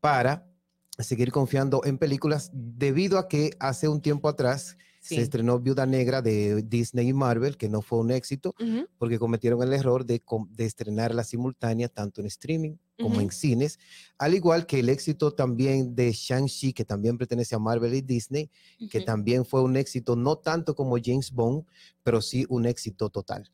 para 0.00 0.50
seguir 0.98 1.30
confiando 1.30 1.82
en 1.84 1.96
películas 1.96 2.50
debido 2.52 3.18
a 3.18 3.28
que 3.28 3.50
hace 3.60 3.86
un 3.86 4.00
tiempo 4.00 4.28
atrás 4.28 4.76
Sí. 5.08 5.14
se 5.16 5.22
estrenó 5.22 5.58
Viuda 5.58 5.86
Negra 5.86 6.20
de 6.20 6.62
Disney 6.62 7.08
y 7.08 7.12
Marvel, 7.14 7.56
que 7.56 7.70
no 7.70 7.80
fue 7.80 7.98
un 7.98 8.10
éxito 8.10 8.54
porque 8.98 9.18
cometieron 9.18 9.62
el 9.62 9.72
error 9.72 10.04
de, 10.04 10.22
de 10.50 10.66
estrenarla 10.66 11.24
simultánea 11.24 11.88
tanto 11.88 12.20
en 12.20 12.26
streaming 12.26 12.76
como 13.00 13.14
Ujú. 13.16 13.20
en 13.22 13.30
cines, 13.30 13.78
al 14.18 14.34
igual 14.34 14.66
que 14.66 14.80
el 14.80 14.88
éxito 14.88 15.32
también 15.32 15.94
de 15.94 16.10
Shang-Chi, 16.12 16.72
que 16.72 16.84
también 16.84 17.16
pertenece 17.16 17.54
a 17.54 17.58
Marvel 17.58 17.94
y 17.94 18.00
Disney, 18.02 18.50
que 18.90 18.98
Ujú. 18.98 19.04
también 19.06 19.44
fue 19.44 19.62
un 19.62 19.76
éxito, 19.76 20.16
no 20.16 20.36
tanto 20.36 20.74
como 20.74 20.96
James 21.02 21.30
Bond, 21.32 21.64
pero 22.02 22.20
sí 22.20 22.44
un 22.48 22.66
éxito 22.66 23.08
total. 23.08 23.50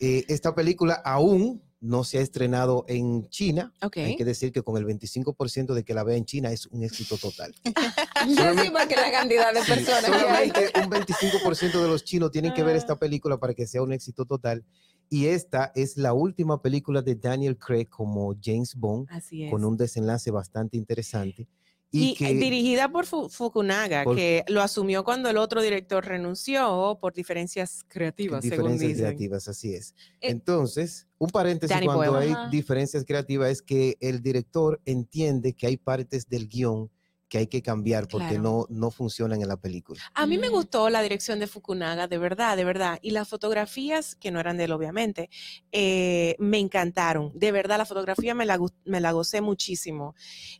Eh, 0.00 0.24
esta 0.28 0.54
película 0.54 0.94
aún 1.04 1.62
no 1.80 2.02
se 2.02 2.18
ha 2.18 2.22
estrenado 2.22 2.84
en 2.88 3.28
China. 3.28 3.72
Hay 3.80 4.16
que 4.16 4.24
decir 4.24 4.50
que 4.50 4.62
con 4.62 4.76
el 4.76 4.84
25% 4.84 5.74
de 5.74 5.84
que 5.84 5.94
la 5.94 6.02
vea 6.02 6.16
en 6.16 6.24
China 6.24 6.50
es 6.50 6.66
un 6.66 6.82
éxito 6.82 7.16
total. 7.18 7.54
Sí, 8.26 8.70
porque 8.72 8.96
la 8.96 9.12
cantidad 9.12 9.54
de 9.54 9.60
Sí, 9.62 9.68
personas 9.70 10.06
que 10.06 10.16
hay. 10.16 10.48
solamente 10.48 10.72
un 10.74 10.90
25% 10.90 11.80
de 11.82 11.88
los 11.88 12.02
chinos 12.02 12.32
tienen 12.32 12.52
que 12.52 12.64
ver 12.64 12.74
esta 12.74 12.96
película 12.98 13.38
para 13.38 13.54
que 13.54 13.64
sea 13.64 13.80
un 13.80 13.92
éxito 13.92 14.24
total. 14.24 14.64
Y 15.10 15.26
esta 15.26 15.72
es 15.74 15.96
la 15.96 16.12
última 16.12 16.60
película 16.60 17.00
de 17.02 17.14
Daniel 17.14 17.56
Craig 17.56 17.86
como 17.88 18.34
James 18.42 18.74
Bond, 18.74 19.06
Así 19.10 19.44
es. 19.44 19.50
con 19.50 19.64
un 19.64 19.76
desenlace 19.76 20.30
bastante 20.30 20.76
interesante. 20.76 21.48
Y, 21.90 22.10
Y, 22.10 22.14
que 22.16 22.34
dirigida 22.34 22.90
por 22.92 23.06
Fu- 23.06 23.30
Fukunaga, 23.30 24.04
Por- 24.04 24.14
que 24.16 24.44
lo 24.48 24.60
asumió 24.60 25.04
cuando 25.04 25.30
el 25.30 25.38
otro 25.38 25.62
director 25.62 26.04
renunció 26.04 26.98
por 27.00 27.14
diferencias 27.14 27.82
creativas, 27.88 28.42
según 28.42 28.56
diferencias 28.56 28.88
dicen. 28.90 29.04
creativas, 29.06 29.48
así 29.48 29.72
es. 29.74 29.94
Eh, 30.20 30.28
Entonces, 30.30 31.06
un 31.16 31.30
paréntesis 31.30 31.74
Danny 31.74 31.86
cuando 31.86 32.12
Boyle. 32.12 32.26
hay 32.26 32.32
Ajá. 32.32 32.48
diferencias 32.50 33.04
creativas 33.06 33.50
es 33.50 33.62
que 33.62 33.96
el 34.00 34.20
director 34.20 34.82
entiende 34.84 35.54
que 35.54 35.66
hay 35.66 35.78
partes 35.78 36.28
del 36.28 36.46
guion 36.46 36.90
que 37.28 37.38
hay 37.38 37.46
que 37.46 37.62
cambiar 37.62 38.08
porque 38.08 38.28
Claro. 38.28 38.42
no, 38.42 38.66
no 38.70 38.90
funcionan 38.90 39.42
en 39.42 39.48
la 39.48 39.56
película. 39.58 40.00
A 40.14 40.26
mí 40.26 40.38
me 40.38 40.48
gustó 40.48 40.88
la 40.88 41.02
dirección 41.02 41.38
de 41.38 41.46
Fukunaga, 41.46 42.08
de 42.08 42.18
verdad, 42.18 42.56
de 42.56 42.64
verdad. 42.64 42.98
Y 43.02 43.10
las 43.10 43.28
fotografías, 43.28 44.14
que 44.14 44.30
no 44.30 44.40
eran 44.40 44.56
de 44.56 44.64
él, 44.64 44.72
obviamente, 44.72 45.28
eh, 45.72 46.36
me 46.38 46.58
encantaron. 46.58 47.30
De 47.34 47.52
verdad, 47.52 47.78
la 47.78 47.84
fotografía 47.84 48.34
me 48.34 48.46
la, 48.46 48.58
me 48.84 49.00
la 49.00 49.12
gocé 49.12 49.40
muchísimo. 49.40 50.14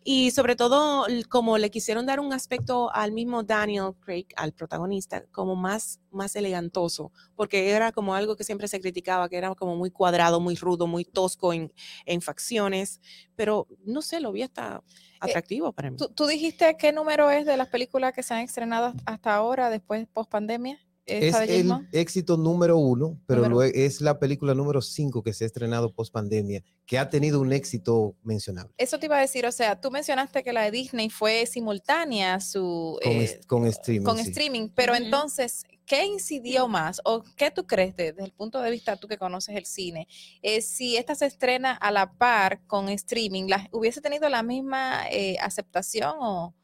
Y 0.04 0.30
sobre 0.30 0.56
todo, 0.56 1.06
como 1.28 1.58
le 1.58 1.70
quisieron 1.70 2.06
dar 2.06 2.20
un 2.20 2.32
aspecto 2.32 2.92
al 2.94 3.12
mismo 3.12 3.42
Daniel 3.42 3.92
Craig, 4.00 4.26
al 4.36 4.52
protagonista, 4.52 5.24
como 5.32 5.56
más, 5.56 6.00
más 6.10 6.34
elegantoso, 6.36 7.12
porque 7.34 7.70
era 7.70 7.92
como 7.92 8.14
algo 8.14 8.36
que 8.36 8.44
siempre 8.44 8.68
se 8.68 8.80
criticaba, 8.80 9.28
que 9.28 9.36
era 9.36 9.54
como 9.54 9.76
muy 9.76 9.90
cuadrado, 9.90 10.40
muy 10.40 10.54
rudo, 10.56 10.86
muy 10.86 11.04
tosco 11.04 11.52
en, 11.52 11.72
en 12.06 12.20
facciones. 12.20 13.00
Pero 13.36 13.66
no 13.84 14.02
sé, 14.02 14.20
lo 14.20 14.32
vi 14.32 14.42
hasta 14.42 14.82
atractivo 15.20 15.72
para 15.72 15.90
mí. 15.90 15.96
¿Tú, 15.96 16.08
tú 16.08 16.26
dijiste 16.26 16.76
qué 16.78 16.92
número 16.92 17.30
es 17.30 17.44
de 17.46 17.56
las 17.56 17.68
películas 17.68 18.12
que 18.12 18.22
se 18.22 18.34
han 18.34 18.40
estrenado 18.40 18.92
hasta 19.04 19.34
ahora, 19.34 19.70
después 19.70 20.06
post 20.12 20.30
pandemia? 20.30 20.78
Es 21.10 21.34
el 21.34 21.72
éxito 21.92 22.36
número 22.36 22.76
uno, 22.76 23.18
pero 23.24 23.40
Número- 23.40 23.54
luego 23.60 23.72
es 23.74 24.02
la 24.02 24.18
película 24.18 24.52
número 24.52 24.82
cinco 24.82 25.22
que 25.22 25.32
se 25.32 25.44
ha 25.44 25.46
estrenado 25.46 25.90
post 25.94 26.12
pandemia, 26.12 26.62
que 26.84 26.98
ha 26.98 27.08
tenido 27.08 27.40
un 27.40 27.50
éxito 27.50 28.14
mencionable 28.22 28.74
Eso 28.76 28.98
te 28.98 29.06
iba 29.06 29.16
a 29.16 29.20
decir, 29.22 29.46
o 29.46 29.52
sea, 29.52 29.80
tú 29.80 29.90
mencionaste 29.90 30.42
que 30.42 30.52
la 30.52 30.64
de 30.64 30.70
Disney 30.70 31.08
fue 31.08 31.46
simultánea 31.46 32.40
su 32.40 32.98
con, 33.02 33.12
eh, 33.12 33.40
con 33.46 33.66
streaming. 33.66 34.04
con 34.04 34.18
sí. 34.18 34.28
streaming, 34.28 34.68
pero 34.74 34.94
entonces, 34.94 35.64
¿qué 35.88 36.04
incidió 36.06 36.68
más? 36.68 37.00
¿O 37.04 37.22
qué 37.36 37.50
tú 37.50 37.66
crees 37.66 37.96
de- 37.96 38.12
desde 38.12 38.24
el 38.24 38.32
punto 38.32 38.60
de 38.60 38.70
vista 38.70 38.96
tú 38.96 39.08
que 39.08 39.16
conoces 39.18 39.56
el 39.56 39.64
cine? 39.66 40.06
Eh, 40.42 40.60
si 40.62 40.96
esta 40.96 41.14
se 41.14 41.26
estrena 41.26 41.72
a 41.72 41.90
la 41.90 42.12
par 42.12 42.60
con 42.66 42.88
streaming, 42.90 43.48
¿la, 43.48 43.68
¿hubiese 43.72 44.00
tenido 44.00 44.28
la 44.28 44.42
misma 44.42 45.08
eh, 45.10 45.36
aceptación 45.40 46.14
o 46.20 46.54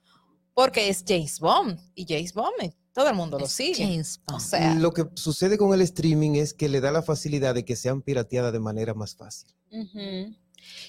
porque 0.53 0.89
es 0.89 1.03
James 1.07 1.41
Bond 1.41 1.81
y 1.95 2.05
James 2.09 2.33
Bond 2.33 2.73
todo 2.93 3.09
el 3.09 3.17
mundo 3.17 3.39
lo 3.39 3.47
sigue? 3.49 3.83
O 4.33 4.39
sea, 4.41 4.75
Lo 4.75 4.93
que 4.93 5.05
sucede 5.15 5.59
con 5.59 5.75
el 5.75 5.81
streaming 5.81 6.37
es 6.37 6.55
que 6.55 6.69
le 6.69 6.81
da 6.81 6.93
la 6.93 7.03
facilidad 7.03 7.55
de 7.55 7.65
que 7.65 7.75
sean 7.75 8.03
pirateadas 8.03 8.53
de 8.53 8.61
manera 8.61 8.95
más 8.95 9.17
fácil. 9.17 9.49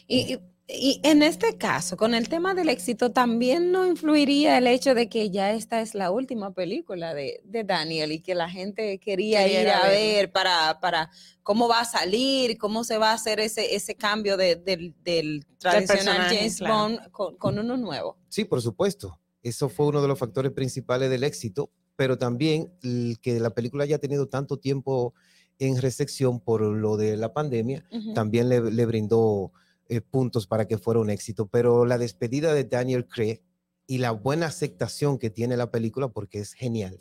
Y, 0.07 0.33
y- 0.35 0.39
y 0.67 0.99
en 1.03 1.21
este 1.21 1.57
caso, 1.57 1.95
con 1.95 2.15
el 2.15 2.27
tema 2.27 2.53
del 2.55 2.69
éxito, 2.69 3.11
también 3.11 3.71
no 3.71 3.85
influiría 3.85 4.57
el 4.57 4.65
hecho 4.67 4.95
de 4.95 5.07
que 5.09 5.29
ya 5.29 5.51
esta 5.53 5.81
es 5.81 5.93
la 5.93 6.09
última 6.11 6.53
película 6.53 7.13
de, 7.13 7.39
de 7.43 7.63
Daniel 7.63 8.11
y 8.11 8.19
que 8.21 8.33
la 8.33 8.49
gente 8.49 8.97
quería 8.99 9.43
Quería 9.43 9.61
ir 9.61 9.69
a 9.69 9.87
ver 9.87 10.31
para, 10.31 10.79
para 10.79 11.11
cómo 11.43 11.67
va 11.67 11.81
a 11.81 11.85
salir, 11.85 12.57
cómo 12.57 12.83
se 12.83 12.97
va 12.97 13.11
a 13.11 13.13
hacer 13.13 13.39
ese, 13.39 13.75
ese 13.75 13.95
cambio 13.95 14.37
de- 14.37 14.55
del, 14.55 14.95
del 15.03 15.45
tradicional 15.59 16.33
James 16.35 16.57
claro. 16.57 16.73
Bond 16.75 17.11
con, 17.11 17.37
con 17.37 17.59
uno 17.59 17.77
nuevo. 17.77 18.17
Sí, 18.29 18.43
por 18.45 18.61
supuesto. 18.61 19.19
Eso 19.43 19.69
fue 19.69 19.85
uno 19.85 20.01
de 20.01 20.07
los 20.07 20.17
factores 20.17 20.51
principales 20.51 21.11
del 21.11 21.23
éxito, 21.23 21.69
pero 21.95 22.17
también 22.17 22.71
el 22.81 23.19
que 23.21 23.39
la 23.39 23.51
película 23.51 23.83
haya 23.83 23.99
tenido 23.99 24.27
tanto 24.27 24.57
tiempo 24.57 25.13
en 25.59 25.79
recepción 25.79 26.39
por 26.39 26.61
lo 26.61 26.97
de 26.97 27.15
la 27.15 27.31
pandemia, 27.33 27.87
también 28.15 28.49
le, 28.49 28.59
le 28.71 28.85
brindó 28.87 29.53
eh, 29.87 30.01
puntos 30.01 30.47
para 30.47 30.67
que 30.67 30.77
fuera 30.77 30.99
un 30.99 31.09
éxito. 31.09 31.47
Pero 31.47 31.85
la 31.85 31.97
despedida 31.97 32.53
de 32.53 32.63
Daniel 32.63 33.07
Craig 33.07 33.41
y 33.87 33.99
la 33.99 34.09
buena 34.09 34.47
aceptación 34.47 35.19
que 35.19 35.29
tiene 35.29 35.55
la 35.57 35.69
película, 35.69 36.07
porque 36.07 36.39
es 36.39 36.53
genial, 36.53 36.97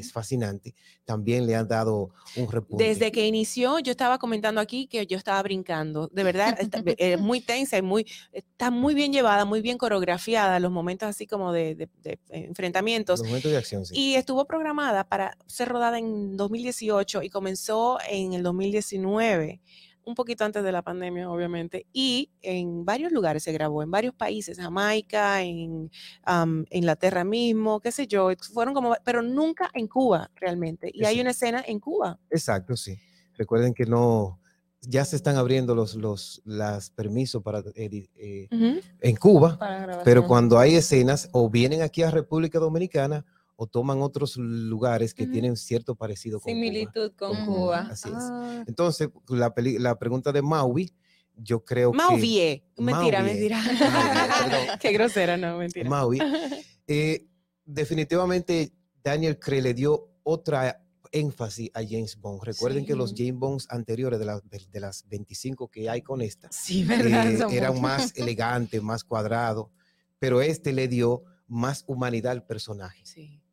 es 0.00 0.10
fascinante, 0.10 0.74
también 1.04 1.46
le 1.46 1.54
han 1.54 1.68
dado 1.68 2.10
un 2.34 2.50
repunte. 2.50 2.82
Desde 2.82 3.12
que 3.12 3.24
inició, 3.28 3.78
yo 3.78 3.92
estaba 3.92 4.18
comentando 4.18 4.60
aquí 4.60 4.88
que 4.88 5.06
yo 5.06 5.16
estaba 5.16 5.40
brincando. 5.44 6.08
De 6.08 6.24
verdad, 6.24 6.58
está- 6.58 6.82
es 6.98 7.20
muy 7.20 7.40
tensa 7.40 7.78
y 7.78 7.82
muy, 7.82 8.04
está 8.32 8.72
muy 8.72 8.94
bien 8.94 9.12
llevada, 9.12 9.44
muy 9.44 9.60
bien 9.60 9.78
coreografiada, 9.78 10.58
los 10.58 10.72
momentos 10.72 11.08
así 11.08 11.24
como 11.28 11.52
de, 11.52 11.76
de- 11.76 11.88
de 12.02 12.18
enfrentamientos. 12.30 13.20
Los 13.20 13.28
momentos 13.28 13.52
de 13.52 13.58
acción, 13.58 13.86
sí. 13.86 13.94
Y 13.96 14.14
estuvo 14.16 14.44
programada 14.44 15.04
para 15.04 15.38
ser 15.46 15.68
rodada 15.68 16.00
en 16.00 16.36
2018 16.36 17.22
y 17.22 17.30
comenzó 17.30 17.98
en 18.10 18.32
el 18.32 18.42
2019, 18.42 19.60
un 20.06 20.14
poquito 20.14 20.44
antes 20.44 20.62
de 20.62 20.72
la 20.72 20.82
pandemia, 20.82 21.30
obviamente. 21.30 21.86
Y 21.92 22.30
en 22.42 22.84
varios 22.84 23.12
lugares 23.12 23.42
se 23.42 23.52
grabó, 23.52 23.82
en 23.82 23.90
varios 23.90 24.14
países, 24.14 24.58
Jamaica, 24.58 25.42
en 25.42 25.90
am, 26.22 26.64
Inglaterra 26.70 27.24
mismo, 27.24 27.80
qué 27.80 27.92
sé 27.92 28.06
yo. 28.06 28.30
Fueron 28.52 28.74
como, 28.74 28.94
pero 29.04 29.22
nunca 29.22 29.70
en 29.74 29.88
Cuba 29.88 30.30
realmente. 30.36 30.90
Y 30.92 31.04
hay 31.04 31.20
una 31.20 31.30
escena 31.30 31.62
en 31.66 31.80
Cuba. 31.80 32.18
Exacto, 32.30 32.76
sí. 32.76 32.98
Recuerden 33.36 33.74
que 33.74 33.86
no, 33.86 34.40
ya 34.88 35.04
se 35.04 35.16
están 35.16 35.36
abriendo 35.36 35.74
los, 35.74 35.94
los 35.94 36.42
las 36.44 36.90
permisos 36.90 37.42
para 37.42 37.62
eh, 37.74 38.48
Ujú. 38.50 38.80
en 39.00 39.16
Cuba, 39.16 39.58
Para 39.58 40.02
pero 40.04 40.26
cuando 40.26 40.58
hay 40.58 40.76
escenas 40.76 41.28
o 41.32 41.50
vienen 41.50 41.82
aquí 41.82 42.02
a 42.02 42.10
República 42.10 42.58
Dominicana 42.58 43.24
o 43.56 43.66
toman 43.66 44.02
otros 44.02 44.36
lugares 44.36 45.14
que 45.14 45.26
tienen 45.26 45.56
cierto 45.56 45.94
parecido 45.94 46.40
con 46.40 46.52
Cuba. 46.52 46.54
Similitud 46.54 47.12
con 47.16 47.30
Ujú, 47.42 47.44
Cuba. 47.54 47.88
Así 47.90 48.08
es. 48.08 48.14
Ah. 48.16 48.64
Entonces, 48.66 49.08
la, 49.28 49.54
peli- 49.54 49.78
la 49.78 49.96
pregunta 49.98 50.32
de 50.32 50.42
Maui, 50.42 50.92
yo 51.36 51.64
creo 51.64 51.92
que... 51.92 51.98
Mentira, 51.98 53.20
Mauvie. 53.20 53.22
mentira. 53.22 53.62
Perdón. 53.66 54.78
Qué 54.80 54.92
grosera, 54.92 55.36
no, 55.36 55.58
mentira. 55.58 55.88
Maui. 55.88 56.18
Eh, 56.86 57.26
definitivamente 57.64 58.72
Daniel 59.02 59.38
Craig 59.38 59.62
le 59.62 59.72
dio 59.72 60.10
otra 60.22 60.84
énfasis 61.12 61.70
a 61.72 61.80
James 61.82 62.18
Bond. 62.20 62.42
Recuerden 62.42 62.84
que 62.84 62.94
los 62.94 63.10
Sí. 63.10 63.16
James 63.26 63.38
Bonds 63.40 63.66
anteriores 63.70 64.18
de, 64.18 64.24
las 64.26 64.42
de 64.48 64.80
las 64.80 65.08
25 65.08 65.68
que 65.68 65.88
hay 65.88 66.02
con 66.02 66.20
esta 66.20 66.48
Sí, 66.50 66.84
¿verdad? 66.84 67.30
eh, 67.50 67.56
eran 67.56 67.80
más 67.80 68.12
elegantes, 68.16 68.82
más 68.82 69.02
cuadrados, 69.04 69.68
pero 70.18 70.42
este 70.42 70.72
le 70.72 70.88
dio 70.88 71.22
más 71.46 71.84
humanidad 71.86 72.32
al 72.32 72.44
personaje. 72.44 73.02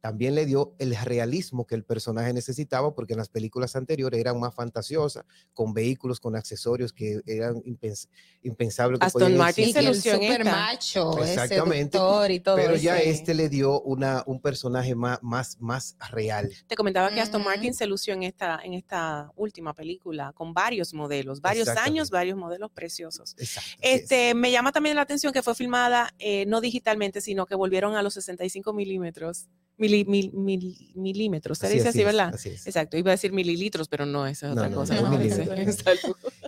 También 0.01 0.33
le 0.33 0.47
dio 0.47 0.73
el 0.79 0.95
realismo 0.95 1.65
que 1.67 1.75
el 1.75 1.83
personaje 1.83 2.33
necesitaba, 2.33 2.95
porque 2.95 3.13
en 3.13 3.19
las 3.19 3.29
películas 3.29 3.75
anteriores 3.75 4.19
eran 4.19 4.39
más 4.39 4.53
fantasiosas, 4.55 5.23
con 5.53 5.73
vehículos, 5.75 6.19
con 6.19 6.35
accesorios 6.35 6.91
que 6.91 7.21
eran 7.27 7.57
impens- 7.63 8.09
impensables. 8.41 8.99
que 8.99 9.05
Aston 9.05 9.37
Martin 9.37 9.71
se 9.71 9.81
lució 9.83 10.13
en 10.13 10.21
super 10.21 10.45
macho, 10.45 11.17
es 11.23 11.29
Exactamente. 11.29 11.97
y 11.97 12.39
todo 12.39 12.55
Pero 12.55 12.75
ya 12.75 12.97
ese- 12.97 13.11
este 13.11 13.33
le 13.35 13.47
dio 13.47 13.79
una, 13.81 14.23
un 14.25 14.41
personaje 14.41 14.95
más, 14.95 15.19
más, 15.21 15.57
más 15.59 15.95
real. 16.09 16.51
Te 16.67 16.75
comentaba 16.75 17.11
que 17.13 17.21
Aston 17.21 17.43
Martin 17.43 17.73
se 17.73 17.85
lució 17.85 18.13
en 18.15 18.23
esta, 18.23 18.59
en 18.63 18.73
esta 18.73 19.31
última 19.35 19.73
película 19.75 20.33
con 20.33 20.53
varios 20.53 20.93
modelos, 20.95 21.41
varios 21.41 21.67
años, 21.67 22.09
varios 22.09 22.37
modelos 22.37 22.71
preciosos. 22.71 23.35
Este, 23.79 24.33
me 24.33 24.51
llama 24.51 24.71
también 24.71 24.95
la 24.95 25.03
atención 25.03 25.31
que 25.31 25.43
fue 25.43 25.53
filmada 25.53 26.13
eh, 26.17 26.45
no 26.47 26.59
digitalmente, 26.59 27.21
sino 27.21 27.45
que 27.45 27.53
volvieron 27.55 27.95
a 27.95 28.01
los 28.01 28.15
65 28.15 28.73
milímetros. 28.73 29.47
Milímetros. 29.81 31.57
Se 31.57 31.69
dice 31.69 31.89
así, 31.89 32.03
¿verdad? 32.03 32.33
Exacto. 32.45 32.97
Iba 32.97 33.11
a 33.11 33.13
decir 33.13 33.33
mililitros, 33.33 33.87
pero 33.87 34.05
no, 34.05 34.27
esa 34.27 34.47
es 34.47 34.53
otra 34.53 34.69
cosa. 34.71 34.95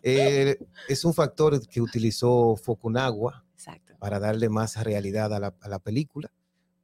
Eh, 0.05 0.57
es 0.89 1.05
un 1.05 1.13
factor 1.13 1.65
que 1.67 1.79
utilizó 1.79 2.57
Fukunaga 2.57 3.45
para 3.99 4.19
darle 4.19 4.49
más 4.49 4.75
realidad 4.83 5.33
a 5.33 5.39
la, 5.39 5.55
a 5.61 5.69
la, 5.69 5.79
película, 5.79 6.29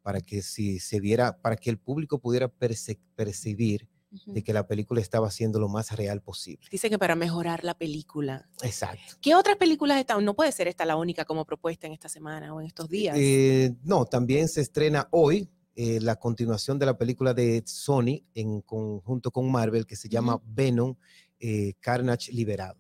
para 0.02 0.22
que 0.22 0.42
si 0.42 0.80
se 0.80 1.02
viera, 1.02 1.38
para 1.42 1.58
que 1.58 1.70
el 1.70 1.78
público 1.78 2.20
pudiera 2.20 2.48
percibir 2.48 3.90
de 4.26 4.44
que 4.44 4.54
la 4.54 4.66
película 4.68 5.02
estaba 5.02 5.30
siendo 5.30 5.60
lo 5.60 5.70
más 5.70 5.92
real 5.92 6.22
posible. 6.22 6.68
Dice 6.72 6.90
que 6.90 6.98
para 6.98 7.16
mejorar 7.16 7.64
la 7.64 7.78
película. 7.78 8.48
Exacto. 8.64 9.16
¿Qué 9.22 9.36
otras 9.36 9.58
películas 9.58 10.00
están? 10.00 10.24
No 10.26 10.36
puede 10.36 10.52
ser 10.52 10.68
esta 10.68 10.86
la 10.86 10.96
única 10.96 11.26
como 11.26 11.46
propuesta 11.46 11.88
en 11.88 11.94
esta 11.94 12.10
semana 12.10 12.54
o 12.54 12.62
en 12.62 12.68
estos 12.68 12.90
días. 12.90 13.16
Eh, 13.20 13.76
no, 13.84 14.06
también 14.06 14.48
se 14.48 14.62
estrena 14.62 15.08
hoy 15.12 15.50
eh, 15.82 16.02
la 16.02 16.18
continuación 16.18 16.78
de 16.78 16.86
la 16.86 16.98
película 16.98 17.34
de 17.34 17.64
Sony 17.66 18.26
en 18.34 18.60
conjunto 18.60 19.32
con 19.32 19.50
Marvel 19.50 19.86
que 19.86 19.96
se 19.96 20.10
llama 20.10 20.42
Venom, 20.46 20.98
eh, 21.40 21.76
Carnage 21.80 22.34
Liberado. 22.34 22.78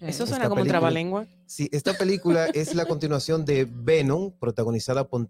Eso 0.00 0.26
suena 0.26 0.48
como 0.48 0.64
trabalengua. 0.64 1.28
Sí, 1.46 1.68
esta 1.70 1.96
película 1.96 2.46
es 2.54 2.74
la 2.74 2.86
continuación 2.86 3.44
de 3.44 3.68
Venom, 3.70 4.32
protagonizada 4.36 5.08
por, 5.08 5.28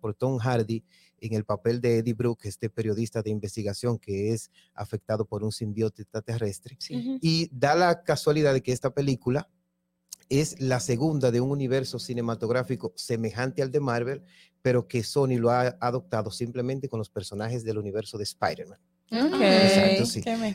por 0.00 0.14
Tom 0.16 0.36
Hardy 0.36 0.84
en 1.16 1.32
el 1.32 1.46
papel 1.46 1.80
de 1.80 2.00
Eddie 2.00 2.12
Brooke, 2.12 2.44
este 2.44 2.68
periodista 2.68 3.22
de 3.22 3.30
investigación 3.30 3.98
que 3.98 4.34
es 4.34 4.50
afectado 4.74 5.24
por 5.24 5.42
un 5.42 5.50
simbionte 5.50 6.02
extraterrestre. 6.02 6.76
Y 6.90 7.48
da 7.50 7.74
la 7.74 8.02
casualidad 8.02 8.52
de 8.52 8.62
que 8.62 8.72
esta 8.72 8.90
película 8.90 9.48
es 10.28 10.60
la 10.60 10.80
segunda 10.80 11.30
de 11.30 11.40
un 11.40 11.50
universo 11.50 11.98
cinematográfico 11.98 12.92
semejante 12.96 13.62
al 13.62 13.70
de 13.70 13.80
Marvel, 13.80 14.22
pero 14.62 14.88
que 14.88 15.02
Sony 15.02 15.38
lo 15.38 15.50
ha 15.50 15.76
adoptado 15.80 16.30
simplemente 16.30 16.88
con 16.88 16.98
los 16.98 17.10
personajes 17.10 17.64
del 17.64 17.78
universo 17.78 18.18
de 18.18 18.24
Spider-Man. 18.24 18.78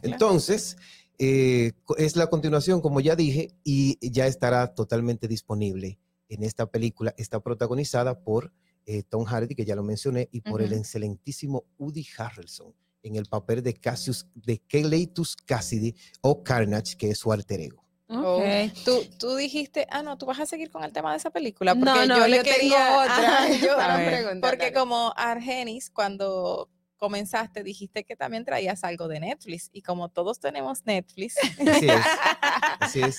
Entonces, 0.04 0.78
eh, 1.18 1.72
es 1.98 2.16
la 2.16 2.28
continuación, 2.28 2.82
como 2.82 3.00
ya 3.00 3.16
dije, 3.16 3.56
y 3.64 3.98
ya 4.12 4.28
estará 4.28 4.74
totalmente 4.74 5.28
disponible 5.28 6.00
en 6.30 6.44
esta 6.44 6.66
película. 6.68 7.14
Está 7.18 7.40
protagonizada 7.40 8.24
por 8.24 8.52
eh, 8.86 9.04
Tom 9.04 9.24
Hardy, 9.24 9.56
que 9.56 9.66
ya 9.66 9.76
lo 9.76 9.84
mencioné, 9.84 10.30
y 10.32 10.42
por 10.42 10.62
el 10.62 10.74
excelentísimo 10.74 11.66
Woody 11.78 12.06
Harrelson 12.18 12.74
en 13.04 13.16
el 13.16 13.26
papel 13.26 13.62
de 13.62 13.74
Cassius, 13.74 14.28
de 14.34 14.60
Keletus 14.60 15.36
Cassidy 15.36 15.96
o 16.22 16.44
Carnage, 16.44 16.96
que 16.98 17.10
es 17.12 17.18
su 17.18 17.32
alter 17.32 17.60
ego. 17.60 17.83
Okay. 18.08 18.72
Tú, 18.84 19.04
tú 19.18 19.36
dijiste, 19.36 19.88
ah, 19.90 20.04
no, 20.04 20.18
tú 20.18 20.26
vas 20.26 20.40
a 20.40 20.46
seguir 20.46 20.70
con 20.70 20.84
el 20.84 20.92
tema 20.92 21.12
de 21.12 21.18
esa 21.18 21.32
película. 21.32 21.74
Porque 21.74 22.08
no, 22.08 22.18
yo 22.18 22.28
le 22.28 22.44
quería 22.44 22.98
otra. 23.00 23.48
porque 24.42 24.74
como 24.74 25.14
Argenis, 25.16 25.90
cuando 25.90 26.70
comenzaste, 26.98 27.64
dijiste 27.64 28.04
que 28.04 28.16
también 28.16 28.46
traías 28.46 28.84
algo 28.84 29.08
de 29.08 29.20
Netflix. 29.20 29.70
Y 29.74 29.82
como 29.82 30.10
todos 30.10 30.40
tenemos 30.40 30.86
Netflix. 30.86 31.38
Así 31.38 31.88
es. 31.90 32.06
Así 32.80 33.02
es. 33.02 33.18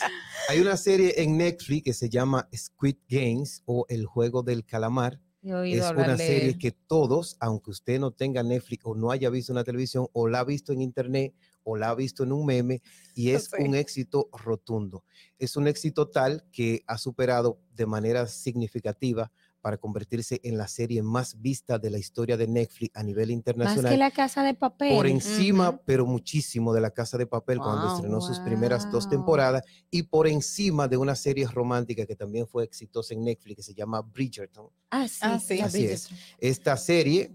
Hay 0.48 0.60
una 0.60 0.76
serie 0.76 1.14
en 1.22 1.36
Netflix 1.36 1.84
que 1.84 1.92
se 1.92 2.08
llama 2.08 2.48
Squid 2.54 2.96
Games 3.08 3.62
o 3.64 3.86
El 3.88 4.06
Juego 4.06 4.42
del 4.42 4.64
Calamar 4.64 5.20
es 5.44 5.90
una 5.90 6.16
serie 6.16 6.56
que 6.56 6.72
todos, 6.72 7.36
aunque 7.38 7.70
usted 7.70 8.00
no 8.00 8.12
tenga 8.12 8.42
Netflix 8.42 8.82
o 8.86 8.94
no 8.94 9.10
haya 9.10 9.28
visto 9.28 9.52
una 9.52 9.62
televisión 9.62 10.06
o 10.12 10.26
la 10.26 10.40
ha 10.40 10.44
visto 10.44 10.72
en 10.72 10.80
internet 10.80 11.34
o 11.64 11.76
la 11.76 11.90
ha 11.90 11.94
visto 11.94 12.22
en 12.22 12.32
un 12.32 12.46
meme 12.46 12.82
y 13.14 13.30
es 13.30 13.50
un 13.58 13.74
éxito 13.74 14.28
rotundo. 14.32 15.04
Es 15.38 15.56
un 15.56 15.66
éxito 15.66 16.08
tal 16.08 16.44
que 16.52 16.82
ha 16.86 16.98
superado 16.98 17.58
de 17.74 17.86
manera 17.86 18.26
significativa 18.26 19.32
para 19.64 19.78
convertirse 19.78 20.42
en 20.44 20.58
la 20.58 20.68
serie 20.68 21.02
más 21.02 21.40
vista 21.40 21.78
de 21.78 21.88
la 21.88 21.98
historia 21.98 22.36
de 22.36 22.46
Netflix 22.46 22.94
a 22.94 23.02
nivel 23.02 23.30
internacional. 23.30 23.84
Más 23.84 23.92
que 23.92 23.96
la 23.96 24.10
Casa 24.10 24.42
de 24.42 24.52
Papel. 24.52 24.94
Por 24.94 25.06
encima, 25.06 25.80
pero 25.86 26.04
muchísimo 26.04 26.74
de 26.74 26.82
la 26.82 26.90
Casa 26.90 27.16
de 27.16 27.26
Papel 27.26 27.60
cuando 27.60 27.88
estrenó 27.88 28.20
sus 28.20 28.38
primeras 28.40 28.90
dos 28.92 29.08
temporadas 29.08 29.62
y 29.90 30.02
por 30.02 30.28
encima 30.28 30.86
de 30.86 30.98
una 30.98 31.14
serie 31.14 31.46
romántica 31.46 32.04
que 32.04 32.14
también 32.14 32.46
fue 32.46 32.64
exitosa 32.64 33.14
en 33.14 33.24
Netflix 33.24 33.56
que 33.56 33.62
se 33.62 33.72
llama 33.72 34.02
Bridgerton. 34.02 34.68
Ah, 34.90 35.08
sí. 35.08 35.20
Ah, 35.22 35.40
sí. 35.40 35.58
Así 35.58 35.86
es. 35.86 36.10
Esta 36.38 36.76
serie 36.76 37.32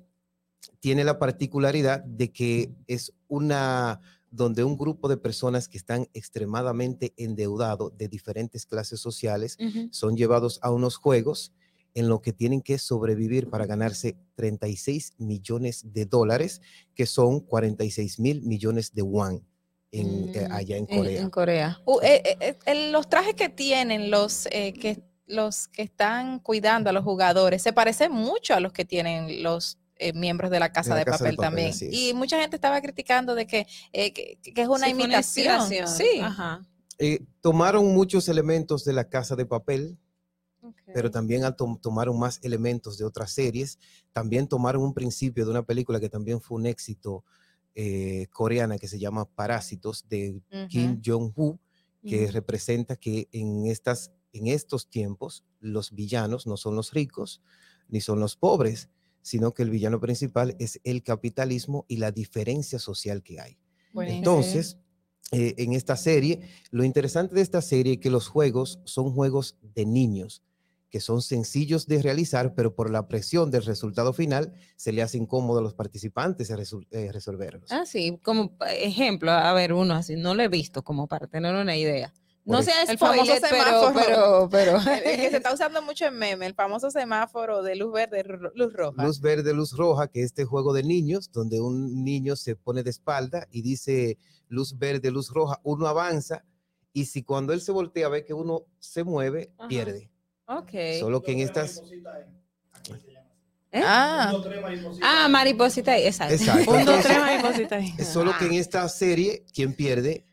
tiene 0.79 1.03
la 1.03 1.17
particularidad 1.17 2.03
de 2.03 2.31
que 2.31 2.71
es 2.85 3.11
una 3.27 4.01
donde 4.31 4.63
un 4.63 4.77
grupo 4.77 5.07
de 5.07 5.17
personas 5.17 5.67
que 5.67 5.77
están 5.77 6.07
extremadamente 6.13 7.13
endeudados 7.17 7.97
de 7.97 8.07
diferentes 8.07 8.65
clases 8.65 8.99
sociales 8.99 9.57
son 9.91 10.15
llevados 10.15 10.59
a 10.61 10.71
unos 10.71 10.97
juegos 10.97 11.53
en 11.93 12.07
lo 12.07 12.21
que 12.21 12.33
tienen 12.33 12.61
que 12.61 12.77
sobrevivir 12.77 13.49
para 13.49 13.65
ganarse 13.65 14.15
36 14.35 15.13
millones 15.17 15.93
de 15.93 16.05
dólares, 16.05 16.61
que 16.93 17.05
son 17.05 17.39
46 17.39 18.19
mil 18.19 18.41
millones 18.43 18.93
de 18.93 19.01
won. 19.01 19.45
En, 19.91 20.29
eh, 20.35 20.47
mm, 20.47 20.51
allá 20.51 20.77
en 20.77 20.85
Corea. 20.85 21.21
En, 21.21 21.29
Corea. 21.31 21.81
Uh, 21.85 21.99
eh, 22.03 22.37
eh, 22.39 22.91
los 22.91 23.09
trajes 23.09 23.33
que 23.33 23.49
tienen 23.49 24.11
los 24.11 24.47
que 24.51 25.03
los 25.25 25.67
que 25.67 25.83
están 25.83 26.39
cuidando 26.39 26.89
a 26.89 26.93
los 26.93 27.03
jugadores 27.03 27.61
se 27.61 27.71
parecen 27.71 28.11
mucho 28.11 28.55
a 28.55 28.59
los 28.59 28.73
que 28.73 28.83
tienen 28.83 29.43
los 29.43 29.77
miembros 30.13 30.51
de 30.51 30.59
la 30.59 30.71
Casa 30.71 30.95
de, 30.95 31.05
papel, 31.05 31.35
también. 31.37 31.73
Y 31.91 32.13
mucha 32.13 32.39
gente 32.39 32.55
estaba 32.55 32.81
criticando 32.81 33.35
de 33.35 33.47
que, 33.47 33.67
que, 33.91 34.39
es 34.43 34.67
una 34.67 34.87
imitación. 34.89 35.67
sí. 35.87 36.21
tomaron 37.41 37.93
muchos 37.93 38.27
elementos 38.29 38.85
de 38.85 38.93
la 38.93 39.09
Casa 39.09 39.35
de 39.35 39.45
Papel, 39.45 39.97
pero 40.93 41.11
también 41.11 41.43
tomaron 41.81 42.19
más 42.19 42.39
elementos 42.43 42.97
de 42.97 43.05
otras 43.05 43.31
series. 43.31 43.79
También 44.11 44.47
tomaron 44.47 44.83
un 44.83 44.93
principio 44.93 45.45
de 45.45 45.51
una 45.51 45.63
película 45.63 45.99
que 45.99 46.09
también 46.09 46.41
fue 46.41 46.57
un 46.57 46.65
éxito 46.65 47.23
eh, 47.75 48.27
coreana 48.31 48.77
que 48.77 48.87
se 48.87 48.99
llama 48.99 49.25
Parásitos 49.25 50.05
de 50.09 50.41
Kim 50.69 51.01
Jong-un, 51.05 51.59
que 52.05 52.31
representa 52.31 52.95
que 52.95 53.27
en, 53.31 53.67
estas, 53.67 54.11
en 54.33 54.47
estos 54.47 54.89
tiempos 54.89 55.45
los 55.59 55.91
villanos 55.91 56.47
no 56.47 56.57
son 56.57 56.75
los 56.75 56.91
ricos 56.93 57.41
ni 57.87 58.01
son 58.01 58.19
los 58.19 58.35
pobres, 58.35 58.89
sino 59.29 59.53
que 59.53 59.61
el 59.61 59.69
villano 59.69 59.99
principal 59.99 60.55
es 60.57 60.81
el 60.83 61.03
capitalismo 61.03 61.85
y 61.87 61.97
la 61.97 62.11
diferencia 62.11 62.79
social 62.79 63.21
que 63.21 63.39
hay. 63.39 63.59
Entonces, 63.93 64.77
eh, 65.31 65.53
en 65.59 65.73
esta 65.73 65.95
serie, 65.97 66.49
lo 66.71 66.83
interesante 66.83 67.35
de 67.35 67.41
esta 67.41 67.61
serie 67.61 67.93
es 67.93 67.99
que 67.99 68.09
los 68.09 68.27
juegos 68.27 68.79
son 68.85 69.13
juegos 69.13 69.59
de 69.75 69.85
niños 69.85 70.41
que 70.89 70.99
son 70.99 71.21
sencillos 71.21 71.85
de 71.85 72.01
realizar, 72.01 72.55
pero 72.55 72.73
por 72.73 72.89
la 72.89 73.07
presión 73.07 73.51
del 73.51 73.63
resultado 73.63 74.11
final 74.11 74.53
se 74.75 74.91
le 74.91 75.03
hace 75.03 75.19
incómodo 75.19 75.59
a 75.59 75.61
los 75.61 75.75
participantes 75.75 76.49
eh, 76.49 77.11
resolverlos. 77.11 77.71
Ah, 77.71 77.85
sí, 77.85 78.19
como 78.23 78.57
ejemplo, 78.67 79.29
a 79.29 79.53
ver, 79.53 79.73
uno 79.73 79.93
así, 79.93 80.15
no 80.15 80.33
lo 80.33 80.41
he 80.41 80.47
visto 80.47 80.83
como 80.83 81.07
para 81.07 81.27
tener 81.27 81.53
una 81.53 81.77
idea. 81.77 82.11
No 82.49 82.63
sé, 82.63 82.71
el 82.87 82.97
famoso 82.97 83.35
semáforo, 83.35 84.49
pero, 84.49 84.79
que 85.03 85.29
se 85.29 85.37
está 85.37 85.53
usando 85.53 85.81
mucho 85.81 86.05
en 86.05 86.17
meme, 86.17 86.45
el 86.45 86.55
famoso 86.55 86.89
semáforo 86.89 87.61
de 87.61 87.75
luz 87.75 87.93
verde, 87.93 88.23
luz 88.55 88.73
roja. 88.73 89.03
Luz 89.03 89.21
verde, 89.21 89.53
luz 89.53 89.77
roja, 89.77 90.07
que 90.07 90.21
es 90.21 90.27
este 90.27 90.45
juego 90.45 90.73
de 90.73 90.83
niños, 90.83 91.31
donde 91.31 91.61
un 91.61 92.03
niño 92.03 92.35
se 92.35 92.55
pone 92.55 92.83
de 92.83 92.89
espalda 92.89 93.47
y 93.51 93.61
dice 93.61 94.17
luz 94.47 94.77
verde, 94.77 95.11
luz 95.11 95.29
roja, 95.31 95.59
uno 95.63 95.87
avanza 95.87 96.43
y 96.93 97.05
si 97.05 97.23
cuando 97.23 97.53
él 97.53 97.61
se 97.61 97.71
voltea 97.71 98.09
ve 98.09 98.25
que 98.25 98.33
uno 98.33 98.65
se 98.79 99.03
mueve, 99.03 99.51
pierde. 99.67 100.09
Ok. 100.45 100.71
Solo 100.99 101.21
que 101.21 101.33
en 101.33 101.39
estas... 101.39 101.81
¿Eh? 103.71 103.81
Ah. 103.85 104.33
ah, 105.03 105.27
mariposita, 105.29 105.95
exacto. 105.95 106.33
exacto. 106.33 106.71
Un, 106.71 106.85
dos, 106.85 107.03
tres, 107.03 107.19
mariposita. 107.19 107.77
Es 107.77 108.07
solo 108.07 108.33
que 108.39 108.45
en 108.45 108.53
esta 108.53 108.89
serie, 108.89 109.45
quien 109.53 109.75
pierde, 109.75 110.25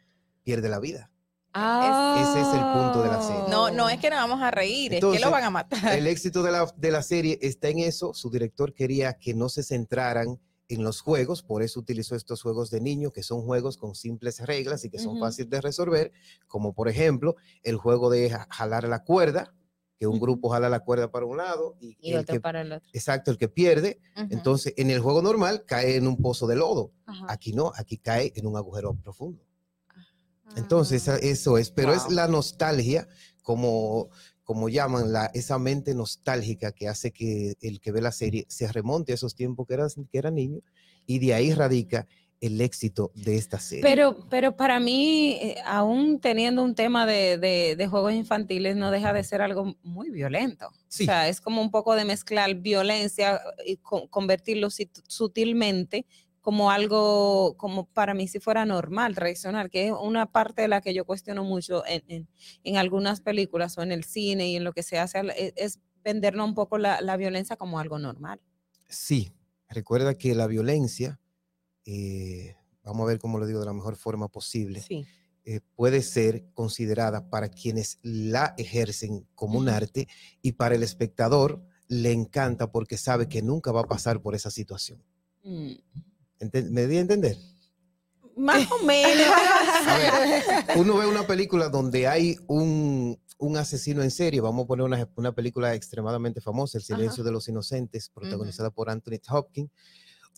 pierde 0.43 0.71
la 0.71 0.81
vida. 0.81 1.11
Ah. 1.59 2.17
Ese 2.21 2.41
es 2.43 2.55
el 2.55 2.61
punto 2.61 3.03
de 3.03 3.09
la 3.09 3.23
serie. 3.23 3.45
No, 3.49 3.71
no 3.71 3.89
es 3.89 3.99
que 3.99 4.11
nos 4.11 4.19
vamos 4.19 4.43
a 4.43 4.51
reír, 4.51 4.93
es 4.93 5.01
que 5.01 5.19
lo 5.19 5.31
van 5.31 5.45
a 5.45 5.51
matar. 5.51 5.95
El 5.97 6.07
éxito 6.07 6.43
de 6.43 6.53
la, 6.53 6.71
de 6.77 6.91
la 6.91 7.03
serie 7.03 7.39
está 7.41 7.69
en 7.69 7.79
eso. 7.79 8.13
Su 8.13 8.31
director 8.31 8.75
quería 8.75 9.15
que 9.15 9.33
no 9.33 9.49
se 9.49 9.63
centraran 9.63 10.39
en 10.69 10.83
los 10.83 11.01
juegos, 11.01 11.43
por 11.43 11.63
eso 11.63 11.81
utilizó 11.81 12.15
estos 12.15 12.43
juegos 12.43 12.71
de 12.71 12.81
niño, 12.81 13.11
que 13.11 13.23
son 13.23 13.43
juegos 13.43 13.77
con 13.77 13.95
simples 13.95 14.41
reglas 14.41 14.85
y 14.85 14.91
que 14.91 14.99
son 14.99 15.19
fáciles 15.19 15.49
de 15.49 15.61
resolver, 15.61 16.13
como 16.49 16.75
por 16.75 16.89
ejemplo 16.89 17.37
el 17.63 17.77
juego 17.77 18.11
de 18.11 18.37
jalar 18.51 18.85
la 18.89 19.05
cuerda, 19.05 19.55
que 19.99 20.07
un 20.07 20.21
grupo 20.21 20.51
jala 20.51 20.69
la 20.69 20.81
cuerda 20.81 21.11
para 21.11 21.25
un 21.25 21.39
lado 21.39 21.77
y, 21.81 22.13
el 22.13 22.27
que, 22.27 22.41
para 22.41 22.61
el 22.61 22.73
otro. 22.73 22.91
Exacto, 22.93 23.31
el 23.31 23.39
que 23.39 23.49
pierde. 23.49 24.01
Entonces, 24.15 24.75
en 24.77 24.91
el 24.91 25.01
juego 25.01 25.23
normal 25.23 25.65
cae 25.67 25.97
en 25.97 26.07
un 26.07 26.19
pozo 26.19 26.47
de 26.47 26.57
lodo. 26.57 26.93
Aquí 27.29 27.53
no, 27.53 27.73
aquí 27.77 27.97
cae 27.97 28.33
en 28.37 28.47
un 28.47 28.57
agujero 28.57 28.95
profundo. 28.95 29.46
Entonces, 30.57 31.09
ah. 31.09 31.17
eso 31.17 31.59
es, 31.59 31.71
pero 31.71 31.93
es 31.93 32.11
la 32.11 32.29
nostalgia, 32.29 33.09
como, 33.43 34.11
como 34.45 34.69
llaman, 34.69 35.13
la, 35.13 35.27
esa 35.35 35.59
mente 35.59 35.95
nostálgica 35.95 36.73
que 36.73 36.89
hace 36.89 37.11
que 37.11 37.55
el 37.61 37.81
que 37.81 37.93
ve 37.93 38.01
la 38.01 38.13
serie 38.13 38.47
se 38.49 38.71
remonte 38.71 39.13
a 39.13 39.17
esos 39.17 39.35
tiempos 39.35 39.67
que 39.67 39.75
era, 39.75 39.87
que 40.11 40.19
era 40.19 40.31
niño 40.31 40.61
y 41.07 41.19
de 41.19 41.35
ahí 41.35 41.53
radica 41.53 42.07
el 42.41 42.61
éxito 42.61 43.13
de 43.15 43.37
esta 43.37 43.59
serie. 43.59 43.83
Pero, 43.83 44.27
pero 44.29 44.57
para 44.57 44.79
mí, 44.79 45.39
eh, 45.41 45.57
aún 45.65 46.21
teniendo 46.21 46.63
un 46.63 46.75
tema 46.75 47.07
de, 47.07 47.39
de, 47.39 47.87
juegos 47.87 48.13
infantiles, 48.13 48.77
no 48.77 48.91
deja 48.91 49.13
de 49.13 49.25
ser 49.25 49.41
algo 49.41 49.77
muy 49.83 50.11
violento. 50.11 50.69
O 50.69 50.73
sea, 50.89 51.29
es 51.29 51.41
como 51.41 51.63
un 51.63 51.71
poco 51.71 51.95
de 51.95 52.05
mezclar 52.05 52.55
violencia 52.57 53.41
y 53.65 53.79
convertirlo 53.79 54.69
sutilmente 55.09 56.07
como 56.47 56.71
algo, 56.71 57.57
como 57.57 57.87
para 57.87 58.15
mí 58.15 58.29
si 58.29 58.39
fuera 58.39 58.65
normal, 58.65 59.17
tradicional, 59.17 59.69
que 59.69 59.89
es 59.89 59.93
una 60.01 60.31
parte 60.31 60.63
de 60.63 60.69
la 60.69 60.81
que 60.81 60.95
yo 60.95 61.05
cuestiono 61.05 61.43
mucho 61.43 61.83
en, 61.89 62.29
en, 62.63 62.77
algunas 62.77 63.21
películas 63.21 63.77
o 63.79 63.83
en 63.83 63.91
el 63.91 64.05
cine 64.05 64.51
y 64.51 64.55
en 64.55 64.63
lo 64.63 64.73
que 64.73 64.85
se 64.85 64.97
hace, 64.97 65.19
e, 65.37 65.55
es, 65.57 65.81
vendernos 66.05 66.47
un 66.47 66.55
poco 66.55 66.79
la, 66.79 67.01
la 67.01 67.17
violencia 67.17 67.57
como 67.57 67.81
algo 67.81 67.99
normal. 67.99 68.41
Sí, 68.89 69.33
recuerda 69.69 70.15
que 70.15 70.37
la 70.37 70.47
violencia 70.47 71.19
eh, 71.85 72.55
vamos 72.85 73.03
a 73.03 73.09
ver 73.09 73.19
cómo 73.19 73.41
lo 73.41 73.47
digo 73.49 73.59
de 73.59 73.67
la 73.67 73.73
mejor 73.73 73.97
forma 73.97 74.29
posible, 74.29 74.85
eh, 75.45 75.61
puede 75.75 76.01
ser 76.01 76.47
considerada 76.55 77.29
para 77.29 77.49
quienes 77.49 77.99
la 78.03 78.55
ejercen 78.57 79.27
como 79.35 79.59
un 79.59 79.69
arte 79.69 80.07
y 80.43 80.53
para 80.53 80.77
el 80.77 80.85
espectador 80.85 81.61
le 81.89 82.13
encanta 82.13 82.71
porque 82.71 82.99
sabe 82.99 83.29
que 83.29 83.43
nunca 83.43 83.73
va 83.73 83.81
a 83.81 83.89
pasar 83.89 84.23
por 84.23 84.37
esa 84.37 84.53
situación. 84.53 85.03
Mm. 85.43 85.73
¿Me 86.71 86.87
di 86.87 86.97
a 86.97 87.01
entender? 87.01 87.37
Más 88.37 88.71
o 88.71 88.85
menos. 88.85 89.27
uno 90.77 90.99
ve 90.99 91.07
una 91.07 91.27
película 91.27 91.71
donde 91.71 92.07
hay 92.07 92.37
un, 92.47 93.19
asesino 93.57 94.03
en 94.03 94.11
serie, 94.11 94.41
vamos 94.43 94.65
a 94.65 94.67
poner 94.67 94.85
una, 95.17 95.33
película 95.33 95.75
extremadamente 95.75 96.41
famosa, 96.43 96.77
El 96.77 96.85
silencio 96.85 97.25
de 97.25 97.33
los 97.33 97.49
inocentes, 97.49 98.11
protagonizada 98.11 98.71
por 98.71 98.91
Anthony 98.91 99.21
Hopkins, 99.31 99.71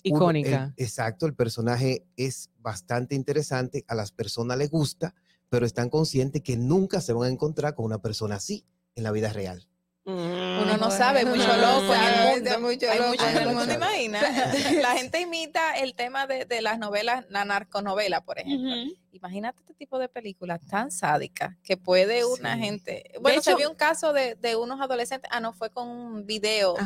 Icónica. 0.05 0.73
exacto, 0.77 1.27
el 1.27 1.35
personaje 1.35 2.07
es 2.17 2.51
bastante 2.59 3.17
interesante, 3.17 3.85
a 3.89 3.97
las 3.97 4.13
personas 4.13 4.57
les 4.59 4.71
gusta, 4.71 5.15
pero 5.49 5.67
están 5.67 5.91
conscientes 5.91 6.43
que 6.43 6.57
nunca 6.57 7.01
se 7.01 7.13
van 7.13 7.29
a 7.29 7.33
encontrar 7.33 7.75
con 7.75 7.85
una 7.85 8.01
persona 8.01 8.37
así 8.37 8.65
en 8.95 9.03
la 9.03 9.11
vida 9.11 9.33
real. 9.33 9.67
Uno 10.09 10.77
no 10.79 10.91
sabe, 10.91 11.27
mucho 11.27 11.55
loco 11.57 11.95
en 11.95 12.03
el 12.03 12.35
mundo. 12.35 12.51
hay 12.91 13.01
mucho 13.01 13.29
en 13.29 13.37
el 13.37 13.55
mundo, 13.55 13.75
imagina. 13.75 14.21
La 14.81 14.93
gente 14.93 15.21
imita 15.21 15.77
el 15.77 15.95
tema 15.95 16.27
de, 16.27 16.47
de 16.47 16.63
las 16.63 16.79
novelas, 16.79 17.27
la 17.29 17.45
narconovela, 17.45 18.23
por 18.23 18.39
ejemplo. 18.39 18.75
Imagínate 19.13 19.61
este 19.61 19.75
tipo 19.75 19.99
de 19.99 20.09
películas 20.09 20.61
tan 20.69 20.91
sádicas 20.91 21.57
que 21.63 21.77
puede 21.77 22.25
una 22.25 22.57
gente. 22.57 23.11
Bueno, 23.21 23.43
se 23.43 23.55
vio 23.55 23.71
un 23.71 23.77
caso 23.77 24.13
de, 24.13 24.35
de, 24.35 24.57
unos 24.57 24.81
adolescentes. 24.81 25.31
Ah, 25.33 25.41
no, 25.41 25.53
fue 25.53 25.71
con 25.71 25.89
un 25.89 26.27
video, 26.27 26.77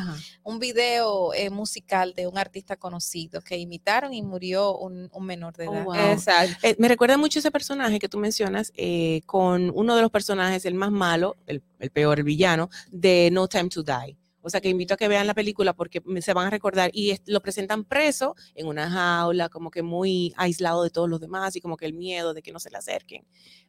un 0.43 0.59
video 0.59 1.33
eh, 1.33 1.49
musical 1.49 2.13
de 2.13 2.27
un 2.27 2.37
artista 2.37 2.77
conocido 2.77 3.41
que 3.41 3.57
imitaron 3.57 4.13
y 4.13 4.21
murió 4.21 4.77
un, 4.77 5.09
un 5.13 5.25
menor 5.25 5.55
de 5.55 5.67
oh, 5.67 5.93
edad. 5.93 6.11
Exacto. 6.11 6.55
Eh, 6.63 6.75
me 6.79 6.87
recuerda 6.87 7.17
mucho 7.17 7.39
ese 7.39 7.51
personaje 7.51 7.99
que 7.99 8.09
tú 8.09 8.17
mencionas 8.17 8.71
eh, 8.75 9.21
con 9.25 9.71
uno 9.75 9.95
de 9.95 10.01
los 10.01 10.11
personajes, 10.11 10.65
el 10.65 10.75
más 10.75 10.91
malo, 10.91 11.35
el, 11.45 11.61
el 11.79 11.89
peor, 11.91 12.19
el 12.19 12.25
villano, 12.25 12.69
de 12.91 13.29
No 13.31 13.47
Time 13.47 13.69
to 13.69 13.83
Die. 13.83 14.17
O 14.43 14.49
sea 14.49 14.61
que 14.61 14.69
invito 14.69 14.93
a 14.93 14.97
que 14.97 15.07
vean 15.07 15.25
la 15.25 15.33
película 15.33 15.73
porque 15.73 16.03
se 16.19 16.33
van 16.33 16.47
a 16.47 16.49
recordar 16.49 16.91
y 16.93 17.15
lo 17.25 17.41
presentan 17.41 17.85
preso 17.85 18.35
en 18.53 18.67
una 18.67 18.89
jaula, 18.89 19.49
como 19.49 19.71
que 19.71 19.81
muy 19.81 20.33
aislado 20.37 20.83
de 20.83 20.89
todos 20.89 21.09
los 21.09 21.19
demás 21.19 21.55
y 21.55 21.61
como 21.61 21.77
que 21.77 21.85
el 21.85 21.93
miedo 21.93 22.33
de 22.33 22.41
que 22.41 22.51
no 22.51 22.59
se 22.59 22.69
le 22.69 22.77
acerquen. 22.77 23.25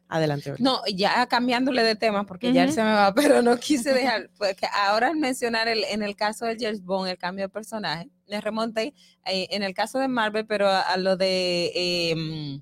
Adelante. 0.07 0.53
No, 0.59 0.81
ya 0.93 1.25
cambiándole 1.27 1.81
de 1.81 1.95
tema 1.95 2.25
porque 2.25 2.53
ya 2.53 2.71
se 2.71 2.83
me 2.83 2.93
va, 2.93 3.13
pero 3.15 3.41
no 3.41 3.57
quise 3.57 3.93
dejar, 3.93 4.29
porque 4.37 4.67
ahora 4.71 5.07
al 5.07 5.15
mencionar 5.17 5.67
el, 5.67 5.83
en 5.85 6.03
el 6.03 6.15
caso 6.15 6.45
de 6.45 6.57
James 6.59 6.83
Bond, 6.83 7.09
el 7.09 7.17
cambio 7.17 7.45
de 7.45 7.49
personaje, 7.49 8.09
me 8.27 8.41
remonté 8.41 8.93
eh, 9.25 9.47
en 9.51 9.63
el 9.63 9.73
caso 9.73 9.97
de 9.97 10.07
Marvel, 10.07 10.45
pero 10.45 10.67
a, 10.67 10.97
lo 10.97 11.15
de 11.15 11.71
em, 11.73 12.59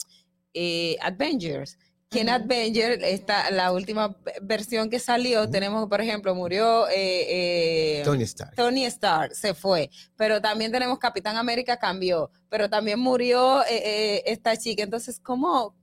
eh, 0.54 0.98
Avengers 1.02 1.78
que 2.14 2.22
en 2.22 2.30
Avenger, 2.30 3.04
esta, 3.04 3.50
la 3.50 3.72
última 3.72 4.16
versión 4.42 4.90
que 4.90 5.00
salió, 5.00 5.50
tenemos, 5.50 5.90
por 5.90 6.00
ejemplo, 6.00 6.36
murió 6.36 6.88
eh, 6.90 8.00
eh, 8.00 8.02
Tony 8.06 8.24
Stark. 8.24 8.56
Tony 8.56 8.86
Stark 8.86 9.34
se 9.34 9.54
fue, 9.56 9.90
pero 10.16 10.40
también 10.40 10.72
tenemos 10.72 11.00
Capitán 11.00 11.38
América 11.38 11.78
cambió, 11.78 12.30
pero 12.50 12.70
también 12.70 13.00
murió 13.00 13.64
eh, 13.70 14.22
esta 14.28 14.56
chica. 14.56 14.84
Entonces, 14.84 15.20
¿cómo, 15.20 15.76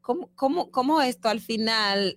cómo, 0.00 0.30
cómo, 0.34 0.70
cómo 0.72 1.00
esto 1.00 1.28
al 1.28 1.40
final 1.40 2.16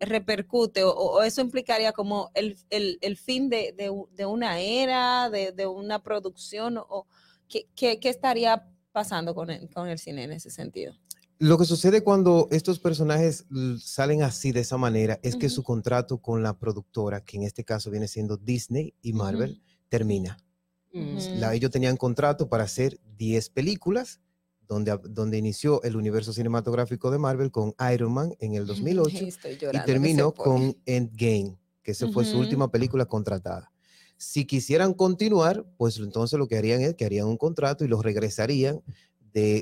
repercute 0.00 0.82
o, 0.84 1.22
eso 1.22 1.40
implicaría 1.40 1.92
como 1.92 2.30
el, 2.34 2.58
el, 2.68 2.98
el 3.00 3.16
fin 3.16 3.48
de, 3.48 3.74
de, 3.76 3.90
de, 4.12 4.26
una 4.26 4.60
era, 4.60 5.30
de, 5.30 5.52
de 5.52 5.66
una 5.66 6.02
producción 6.02 6.76
o 6.78 7.06
qué, 7.48 7.66
qué, 7.74 7.98
qué 7.98 8.10
estaría 8.10 8.68
pasando 8.94 9.34
con 9.34 9.50
el, 9.50 9.68
con 9.70 9.88
el 9.88 9.98
cine 9.98 10.22
en 10.22 10.32
ese 10.32 10.50
sentido? 10.50 10.94
Lo 11.38 11.58
que 11.58 11.64
sucede 11.64 12.02
cuando 12.02 12.48
estos 12.50 12.78
personajes 12.78 13.44
salen 13.80 14.22
así 14.22 14.52
de 14.52 14.60
esa 14.60 14.76
manera 14.76 15.18
es 15.22 15.36
que 15.36 15.48
su 15.48 15.62
contrato 15.62 16.18
con 16.18 16.42
la 16.42 16.58
productora, 16.58 17.24
que 17.24 17.36
en 17.36 17.42
este 17.42 17.64
caso 17.64 17.90
viene 17.90 18.06
siendo 18.06 18.36
Disney 18.36 18.94
y 19.02 19.12
Marvel, 19.12 19.60
termina. 19.88 20.38
ellos 20.92 21.70
tenían 21.70 21.96
contrato 21.96 22.48
para 22.48 22.64
hacer 22.64 23.00
10 23.16 23.50
películas, 23.50 24.20
donde, 24.68 24.98
donde 25.10 25.36
inició 25.36 25.82
el 25.82 25.96
universo 25.96 26.32
cinematográfico 26.32 27.10
de 27.10 27.18
Marvel 27.18 27.50
con 27.50 27.74
Iron 27.92 28.12
Man 28.12 28.34
en 28.38 28.54
el 28.54 28.66
2008 28.66 29.26
y 29.72 29.84
terminó 29.84 30.32
con 30.32 30.76
Endgame, 30.86 31.58
que 31.82 31.90
esa 31.90 32.10
fue 32.12 32.24
su 32.24 32.38
última 32.38 32.70
película 32.70 33.06
contratada. 33.06 33.72
Si 34.16 34.46
quisieran 34.46 34.94
continuar, 34.94 35.66
pues 35.76 35.98
entonces 35.98 36.38
lo 36.38 36.46
que 36.46 36.56
harían 36.56 36.80
es 36.80 36.94
que 36.94 37.04
harían 37.04 37.26
un 37.26 37.36
contrato 37.36 37.84
y 37.84 37.88
los 37.88 38.02
regresarían 38.02 38.80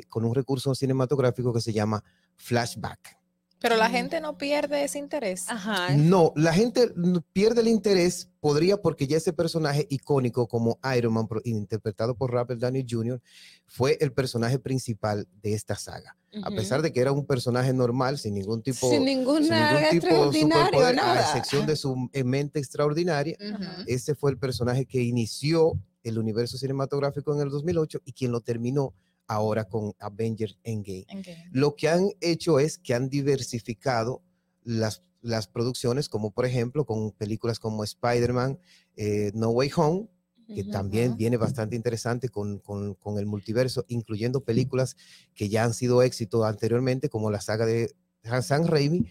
con 0.09 0.25
un 0.25 0.35
recurso 0.35 0.75
cinematográfico 0.75 1.53
que 1.53 1.61
se 1.61 1.73
llama 1.73 2.03
flashback. 2.37 3.23
Pero 3.63 3.77
la 3.77 3.89
gente 3.89 4.21
no 4.21 4.37
pierde 4.37 4.83
ese 4.83 4.99
interés. 4.99 5.47
No, 5.97 6.33
la 6.35 6.53
gente 6.53 6.93
pierde 7.33 7.61
el 7.61 7.69
interés, 7.69 8.29
podría 8.41 8.83
porque 8.83 9.07
ya 9.07 9.17
ese 9.17 9.33
personaje 9.33 9.87
icónico 9.89 10.49
como 10.49 10.81
Iron 10.97 11.13
Man, 11.15 11.29
interpretado 11.45 12.17
por 12.17 12.33
Robert 12.33 12.61
Downey 12.61 12.85
Jr., 12.89 13.23
fue 13.67 13.97
el 14.01 14.13
personaje 14.13 14.59
principal 14.59 15.29
de 15.41 15.55
esta 15.55 15.77
saga. 15.77 16.17
A 16.43 16.51
pesar 16.51 16.83
de 16.83 16.93
que 16.93 17.01
era 17.01 17.13
un 17.13 17.25
personaje 17.25 17.73
normal, 17.73 18.19
sin 18.19 18.35
ningún 18.35 18.63
tipo, 18.63 18.91
sin, 18.91 19.05
ninguna 19.05 19.91
sin 19.91 20.01
ningún 20.01 20.31
tipo 20.33 20.81
de 20.81 21.01
a 21.01 21.21
excepción 21.21 21.65
de 21.65 21.77
su 21.77 21.95
mente 22.25 22.59
extraordinaria, 22.59 23.37
ese 23.87 24.17
fue 24.17 24.33
el 24.33 24.39
personaje 24.39 24.87
que 24.87 25.03
inició 25.03 25.79
el 26.03 26.19
universo 26.19 26.59
cinematográfico 26.59 27.33
en 27.33 27.43
el 27.43 27.51
2008 27.51 28.01
y 28.05 28.13
quien 28.13 28.33
lo 28.33 28.41
terminó 28.41 28.93
ahora 29.27 29.65
con 29.65 29.93
Avengers 29.99 30.59
Endgame. 30.63 31.07
Lo 31.51 31.77
que 31.77 31.89
han 31.89 32.11
hecho 32.21 32.59
es 32.59 32.79
que 32.79 32.95
han 32.95 33.09
diversificado 33.09 34.23
las, 34.63 35.03
las 35.21 35.47
producciones, 35.47 36.09
como 36.09 36.31
por 36.31 36.47
ejemplo 36.47 36.85
con 36.85 37.13
películas 37.13 37.59
como 37.59 37.85
Spider-Man, 37.85 38.59
eh, 38.97 39.31
No 39.35 39.51
Way 39.51 39.71
Home, 39.77 40.09
que 40.55 40.65
también 40.65 41.17
viene 41.17 41.39
bastante 41.39 41.77
interesante 41.77 42.29
con, 42.29 42.59
con, 42.59 42.95
con, 42.95 43.19
el 43.19 43.25
multiverso, 43.25 43.87
incluyendo 43.89 44.45
películas 44.45 44.97
que 45.35 45.49
ya 45.49 45.65
han 45.65 45.73
sido 45.73 46.03
éxito 46.03 46.45
anteriormente, 46.45 47.09
como 47.09 47.31
la 47.31 47.41
saga 47.41 47.65
de 47.65 47.95
Sam 48.43 48.67
Raimi, 48.67 49.07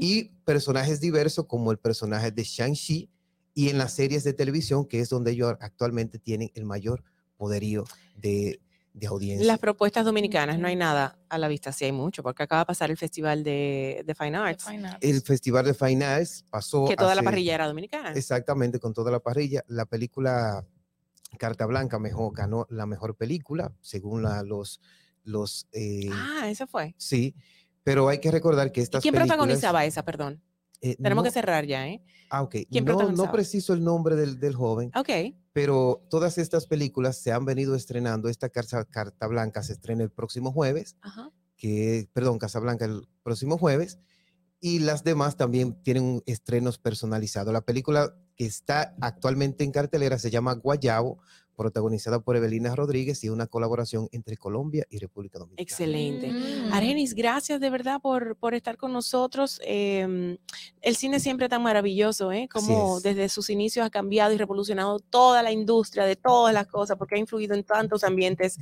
y 0.00 0.30
personajes 0.44 1.00
diversos 1.00 1.46
como 1.46 1.70
el 1.70 1.78
personaje 1.78 2.30
de 2.30 2.42
Shang-Chi, 2.42 3.10
y 3.52 3.68
en 3.68 3.78
las 3.78 3.94
series 3.94 4.24
de 4.24 4.32
televisión, 4.32 4.86
que 4.86 5.00
es 5.00 5.08
donde 5.08 5.32
ellos 5.32 5.54
actualmente 5.60 6.18
tienen 6.18 6.50
el 6.54 6.64
mayor 6.64 7.02
poderío 7.36 7.84
de, 8.16 8.60
de 8.96 9.06
audiencia. 9.06 9.46
Las 9.46 9.58
propuestas 9.58 10.06
dominicanas, 10.06 10.58
no 10.58 10.68
hay 10.68 10.76
nada 10.76 11.18
a 11.28 11.36
la 11.36 11.48
vista, 11.48 11.70
sí 11.70 11.84
hay 11.84 11.92
mucho, 11.92 12.22
porque 12.22 12.42
acaba 12.42 12.62
de 12.62 12.66
pasar 12.66 12.90
el 12.90 12.96
festival 12.96 13.44
de, 13.44 14.14
Fine, 14.18 14.36
Arts. 14.38 14.66
El 15.02 15.20
festival 15.20 15.66
de 15.66 15.74
Fine 15.74 16.04
Arts 16.04 16.44
pasó. 16.50 16.86
Que 16.86 16.96
toda 16.96 17.14
la 17.14 17.22
parrilla 17.22 17.54
era 17.54 17.68
dominicana. 17.68 18.12
Exactamente, 18.12 18.80
con 18.80 18.94
toda 18.94 19.10
la 19.10 19.20
parrilla. 19.20 19.62
La 19.68 19.84
película 19.84 20.64
Carta 21.38 21.66
Blanca 21.66 21.98
mejor, 21.98 22.34
ganó 22.34 22.66
la 22.70 22.86
mejor 22.86 23.16
película, 23.16 23.70
según 23.82 24.22
la, 24.22 24.42
los. 24.42 24.80
los 25.24 25.68
eh, 25.72 26.08
ah, 26.10 26.48
esa 26.48 26.66
fue. 26.66 26.94
Sí, 26.96 27.34
pero 27.82 28.08
hay 28.08 28.18
que 28.18 28.30
recordar 28.30 28.72
que 28.72 28.80
estas. 28.80 29.04
¿Y 29.04 29.10
quién 29.10 29.14
protagonizaba 29.14 29.84
esa, 29.84 30.04
perdón? 30.04 30.42
Eh, 30.80 30.96
Tenemos 30.96 31.24
que 31.24 31.30
cerrar 31.30 31.64
ya, 31.66 31.88
¿eh? 31.88 32.02
Ah, 32.30 32.42
ok. 32.42 32.56
no, 32.84 33.12
no 33.12 33.32
preciso 33.32 33.72
el 33.72 33.82
nombre 33.82 34.16
del, 34.16 34.38
del 34.38 34.54
joven. 34.54 34.90
Ok 34.94 35.10
pero 35.56 36.06
todas 36.10 36.36
estas 36.36 36.66
películas 36.66 37.16
se 37.16 37.32
han 37.32 37.46
venido 37.46 37.76
estrenando. 37.76 38.28
Esta 38.28 38.50
Carta, 38.50 39.26
Blanca 39.26 39.62
se 39.62 39.72
estrena 39.72 40.02
el 40.02 40.10
próximo 40.10 40.52
jueves, 40.52 40.96
que, 41.56 42.10
perdón, 42.12 42.38
Blanca 42.60 42.84
el 42.84 43.08
próximo 43.22 43.56
jueves, 43.56 43.98
y 44.60 44.80
las 44.80 45.02
demás 45.02 45.38
también 45.38 45.82
tienen 45.82 46.22
estrenos 46.26 46.76
personalizados. 46.76 47.54
La 47.54 47.62
película 47.62 48.14
que 48.36 48.44
está 48.44 48.94
actualmente 49.00 49.64
en 49.64 49.72
cartelera 49.72 50.18
se 50.18 50.30
llama 50.30 50.52
Guayabo, 50.52 51.20
protagonizada 51.56 52.20
por 52.20 52.36
Evelina 52.36 52.74
Rodríguez 52.74 53.24
y 53.24 53.30
una 53.30 53.46
colaboración 53.46 54.08
entre 54.12 54.36
Colombia 54.36 54.84
y 54.90 54.98
República 54.98 55.38
Dominicana. 55.38 55.62
Excelente. 55.62 56.30
Mm. 56.30 56.72
Arenis, 56.72 57.14
gracias 57.14 57.60
de 57.60 57.70
verdad 57.70 58.00
por, 58.00 58.36
por 58.36 58.54
estar 58.54 58.76
con 58.76 58.92
nosotros. 58.92 59.60
Em, 59.64 60.36
el 60.82 60.96
cine 60.96 61.18
siempre 61.18 61.48
tan 61.48 61.62
maravilloso, 61.62 62.30
¿eh? 62.30 62.48
Como 62.52 63.00
desde 63.00 63.28
sus 63.28 63.50
inicios 63.50 63.86
ha 63.86 63.90
cambiado 63.90 64.32
y 64.34 64.36
revolucionado 64.36 65.00
toda 65.00 65.42
la 65.42 65.50
industria 65.50 66.04
de 66.04 66.16
todas 66.16 66.52
las 66.52 66.66
cosas, 66.66 66.96
porque 66.96 67.16
ha 67.16 67.18
influido 67.18 67.54
en 67.54 67.64
tantos 67.64 68.04
ambientes 68.04 68.58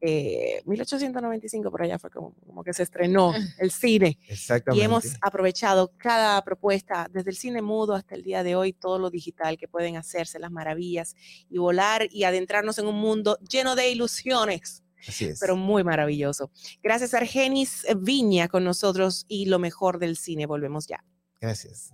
eh, 0.00 0.62
1895 0.66 1.70
por 1.70 1.82
allá 1.82 1.98
fue 1.98 2.10
como, 2.10 2.34
como, 2.46 2.62
que 2.62 2.72
se 2.72 2.82
estrenó 2.82 3.32
el 3.58 3.70
cine. 3.70 4.18
Exactamente. 4.28 4.82
Y 4.82 4.84
hemos 4.84 5.16
aprovechado 5.20 5.92
cada 5.96 6.42
propuesta, 6.42 7.08
desde 7.10 7.30
el 7.30 7.36
cine 7.36 7.62
mudo 7.62 7.94
hasta 7.94 8.14
el 8.14 8.22
día 8.22 8.42
de 8.42 8.56
hoy, 8.56 8.72
todo 8.72 8.98
lo 8.98 9.10
digital 9.10 9.56
que 9.56 9.68
pueden 9.68 9.96
hacerse, 9.96 10.38
las 10.38 10.50
maravillas 10.50 11.14
y 11.48 11.58
volar 11.58 12.08
y 12.10 12.24
adentrarnos 12.24 12.78
en 12.78 12.86
un 12.86 12.96
mundo 12.96 13.38
lleno 13.48 13.74
de 13.74 13.90
ilusiones. 13.90 14.82
Así 15.08 15.26
es. 15.26 15.38
Pero 15.38 15.56
muy 15.56 15.84
maravilloso. 15.84 16.50
Gracias, 16.82 17.14
Argenis 17.14 17.86
Viña, 17.96 18.48
con 18.48 18.64
nosotros 18.64 19.24
y 19.28 19.46
lo 19.46 19.58
mejor 19.58 19.98
del 19.98 20.16
cine. 20.16 20.46
Volvemos 20.46 20.86
ya. 20.86 21.04
Gracias. 21.40 21.92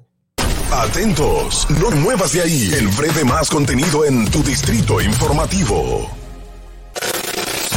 Atentos, 0.71 1.67
no 1.79 1.91
muevas 1.91 2.33
de 2.33 2.41
ahí. 2.41 2.71
El 2.73 2.89
breve 2.89 3.25
más 3.25 3.51
contenido 3.51 4.07
en 4.07 4.25
tu 4.31 4.43
distrito 4.43 5.01
informativo. 5.03 6.22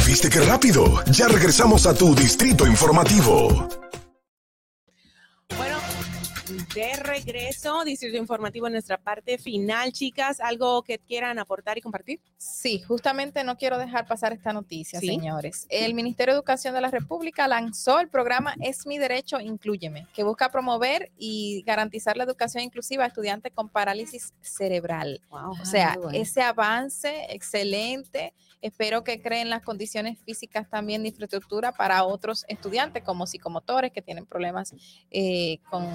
¿Viste 0.06 0.30
qué 0.30 0.40
rápido? 0.40 1.02
Ya 1.12 1.26
regresamos 1.28 1.86
a 1.86 1.94
tu 1.94 2.14
distrito 2.14 2.66
informativo. 2.66 3.68
Bueno, 5.56 5.78
de 6.74 6.96
regreso, 7.02 7.82
Distrito 7.84 8.16
Informativo 8.16 8.66
en 8.68 8.74
nuestra 8.74 8.98
parte 8.98 9.36
final, 9.38 9.92
chicas. 9.92 10.38
¿Algo 10.40 10.82
que 10.82 10.98
quieran 10.98 11.38
aportar 11.38 11.76
y 11.78 11.80
compartir? 11.80 12.20
Sí, 12.36 12.80
justamente 12.82 13.42
no 13.42 13.56
quiero 13.56 13.78
dejar 13.78 14.06
pasar 14.06 14.32
esta 14.32 14.52
noticia, 14.52 15.00
¿Sí? 15.00 15.06
señores. 15.08 15.66
El 15.70 15.94
Ministerio 15.94 16.34
de 16.34 16.38
Educación 16.38 16.74
de 16.74 16.80
la 16.82 16.90
República 16.90 17.48
lanzó 17.48 17.98
el 17.98 18.08
programa 18.08 18.54
Es 18.60 18.86
mi 18.86 18.98
derecho, 18.98 19.40
incluyeme, 19.40 20.06
que 20.14 20.22
busca 20.22 20.50
promover 20.50 21.10
y 21.18 21.62
garantizar 21.66 22.16
la 22.16 22.24
educación 22.24 22.62
inclusiva 22.62 23.04
a 23.04 23.08
estudiantes 23.08 23.52
con 23.52 23.68
parálisis 23.68 24.32
cerebral. 24.40 25.20
Wow, 25.30 25.52
o 25.60 25.64
sea, 25.64 25.92
Ah, 25.94 25.98
bueno. 26.00 26.18
ese 26.18 26.42
avance 26.42 27.26
excelente. 27.30 28.34
Espero 28.60 29.04
que 29.04 29.20
creen 29.20 29.50
las 29.50 29.62
condiciones 29.62 30.18
físicas 30.24 30.68
también 30.68 31.02
de 31.02 31.08
infraestructura 31.08 31.72
para 31.72 32.04
otros 32.04 32.44
estudiantes 32.48 33.02
como 33.02 33.26
psicomotores 33.26 33.92
que 33.92 34.02
tienen 34.02 34.26
problemas 34.26 34.74
eh, 35.10 35.58
con, 35.70 35.86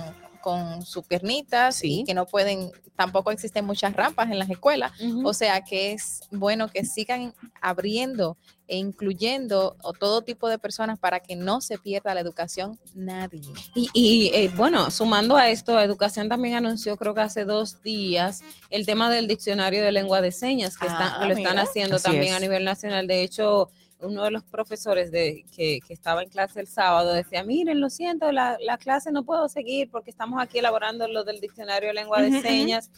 con 0.41 0.81
sus 0.81 1.05
piernitas 1.05 1.83
y 1.83 2.03
que 2.03 2.13
no 2.13 2.25
pueden, 2.25 2.71
tampoco 2.95 3.31
existen 3.31 3.65
muchas 3.65 3.93
rampas 3.93 4.29
en 4.29 4.39
las 4.39 4.49
escuelas. 4.49 4.91
O 5.23 5.33
sea 5.33 5.61
que 5.61 5.93
es 5.93 6.21
bueno 6.31 6.67
que 6.67 6.83
sigan 6.83 7.33
abriendo 7.61 8.37
incluyendo 8.77 9.75
o 9.83 9.93
todo 9.93 10.21
tipo 10.21 10.49
de 10.49 10.57
personas 10.59 10.99
para 10.99 11.19
que 11.19 11.35
no 11.35 11.61
se 11.61 11.77
pierda 11.77 12.13
la 12.13 12.21
educación 12.21 12.79
nadie. 12.95 13.41
Y, 13.75 13.89
y, 13.93 14.27
eh, 14.33 14.51
bueno, 14.55 14.89
sumando 14.91 15.35
a 15.35 15.49
esto, 15.49 15.79
Educación 15.79 16.29
también 16.29 16.55
anunció, 16.55 16.97
creo 16.97 17.13
que 17.13 17.21
hace 17.21 17.45
dos 17.45 17.81
días, 17.81 18.43
el 18.69 18.85
tema 18.85 19.09
del 19.11 19.27
diccionario 19.27 19.83
de 19.83 19.91
lengua 19.91 20.21
de 20.21 20.31
señas, 20.31 20.77
que, 20.77 20.87
están, 20.87 21.13
Ah, 21.15 21.27
lo 21.27 21.33
están 21.33 21.59
haciendo 21.59 21.97
Así 21.97 22.03
también 22.03 22.33
es. 22.33 22.33
a 22.33 22.39
nivel 22.39 22.63
nacional. 22.63 23.07
De 23.07 23.23
hecho, 23.23 23.69
uno 23.99 24.23
de 24.23 24.31
los 24.31 24.43
profesores 24.43 25.11
de, 25.11 25.45
que, 25.55 25.79
que 25.85 25.93
estaba 25.93 26.23
en 26.23 26.29
clase 26.29 26.59
el 26.59 26.67
sábado 26.67 27.13
decía, 27.13 27.43
miren, 27.43 27.79
lo 27.79 27.89
siento, 27.89 28.31
la, 28.31 28.57
la 28.61 28.77
clase 28.77 29.11
no 29.11 29.23
puedo 29.23 29.47
seguir 29.49 29.89
porque 29.91 30.09
estamos 30.09 30.41
aquí 30.41 30.59
elaborando 30.59 31.07
lo 31.07 31.23
del 31.23 31.39
diccionario 31.39 31.89
de 31.89 31.93
lengua 31.93 32.21
de 32.21 32.41
señas. 32.41 32.89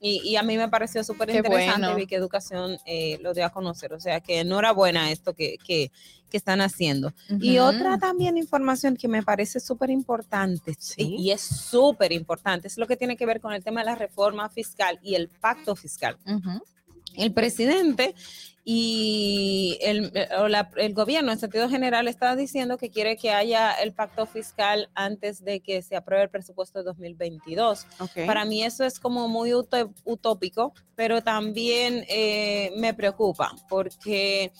Y, 0.00 0.20
y 0.28 0.36
a 0.36 0.42
mí 0.42 0.56
me 0.56 0.68
pareció 0.68 1.02
súper 1.02 1.30
interesante, 1.30 1.80
bueno. 1.80 1.96
vi 1.96 2.06
que 2.06 2.14
Educación 2.14 2.78
eh, 2.86 3.18
lo 3.20 3.34
dio 3.34 3.44
a 3.44 3.50
conocer. 3.50 3.92
O 3.92 4.00
sea, 4.00 4.20
que 4.20 4.40
enhorabuena 4.40 5.10
esto 5.10 5.34
que, 5.34 5.56
que, 5.66 5.90
que 6.30 6.36
están 6.36 6.60
haciendo. 6.60 7.12
Y 7.40 7.58
Ujú. 7.58 7.68
otra 7.68 7.98
también 7.98 8.36
información 8.38 8.96
que 8.96 9.08
me 9.08 9.22
parece 9.22 9.58
súper 9.60 9.90
importante, 9.90 10.76
y- 10.96 11.16
y 11.16 11.30
es 11.32 11.40
súper 11.40 12.12
importante, 12.12 12.68
es 12.68 12.78
lo 12.78 12.86
que 12.86 12.96
tiene 12.96 13.16
que 13.16 13.26
ver 13.26 13.40
con 13.40 13.52
el 13.52 13.64
tema 13.64 13.80
de 13.80 13.86
la 13.86 13.94
reforma 13.96 14.48
fiscal 14.50 15.00
y 15.02 15.14
el 15.16 15.28
pacto 15.28 15.74
fiscal. 15.74 16.16
Ujú. 16.26 16.62
El 17.16 17.32
presidente 17.32 18.14
y 18.70 19.78
el, 19.80 20.12
eh, 20.14 20.28
o 20.40 20.46
la- 20.46 20.70
el 20.76 20.92
gobierno 20.92 21.32
en 21.32 21.38
sentido 21.38 21.70
general 21.70 22.06
está 22.06 22.36
diciendo 22.36 22.76
que 22.76 22.90
quiere 22.90 23.16
que 23.16 23.30
haya 23.30 23.72
el 23.72 23.94
pacto 23.94 24.26
fiscal 24.26 24.90
antes 24.94 25.42
de 25.42 25.60
que 25.60 25.80
se 25.80 25.96
apruebe 25.96 26.24
el 26.24 26.28
presupuesto 26.28 26.78
de 26.80 26.84
2022. 26.84 27.86
Ok. 27.98 28.26
Para 28.26 28.44
mí 28.44 28.62
eso 28.62 28.84
es 28.84 29.00
como 29.00 29.26
muy 29.26 29.54
utópico, 29.54 30.74
pero 30.94 31.22
también 31.22 32.04
eh, 32.10 32.70
me 32.76 32.92
preocupa 32.92 33.52
porque 33.70 34.52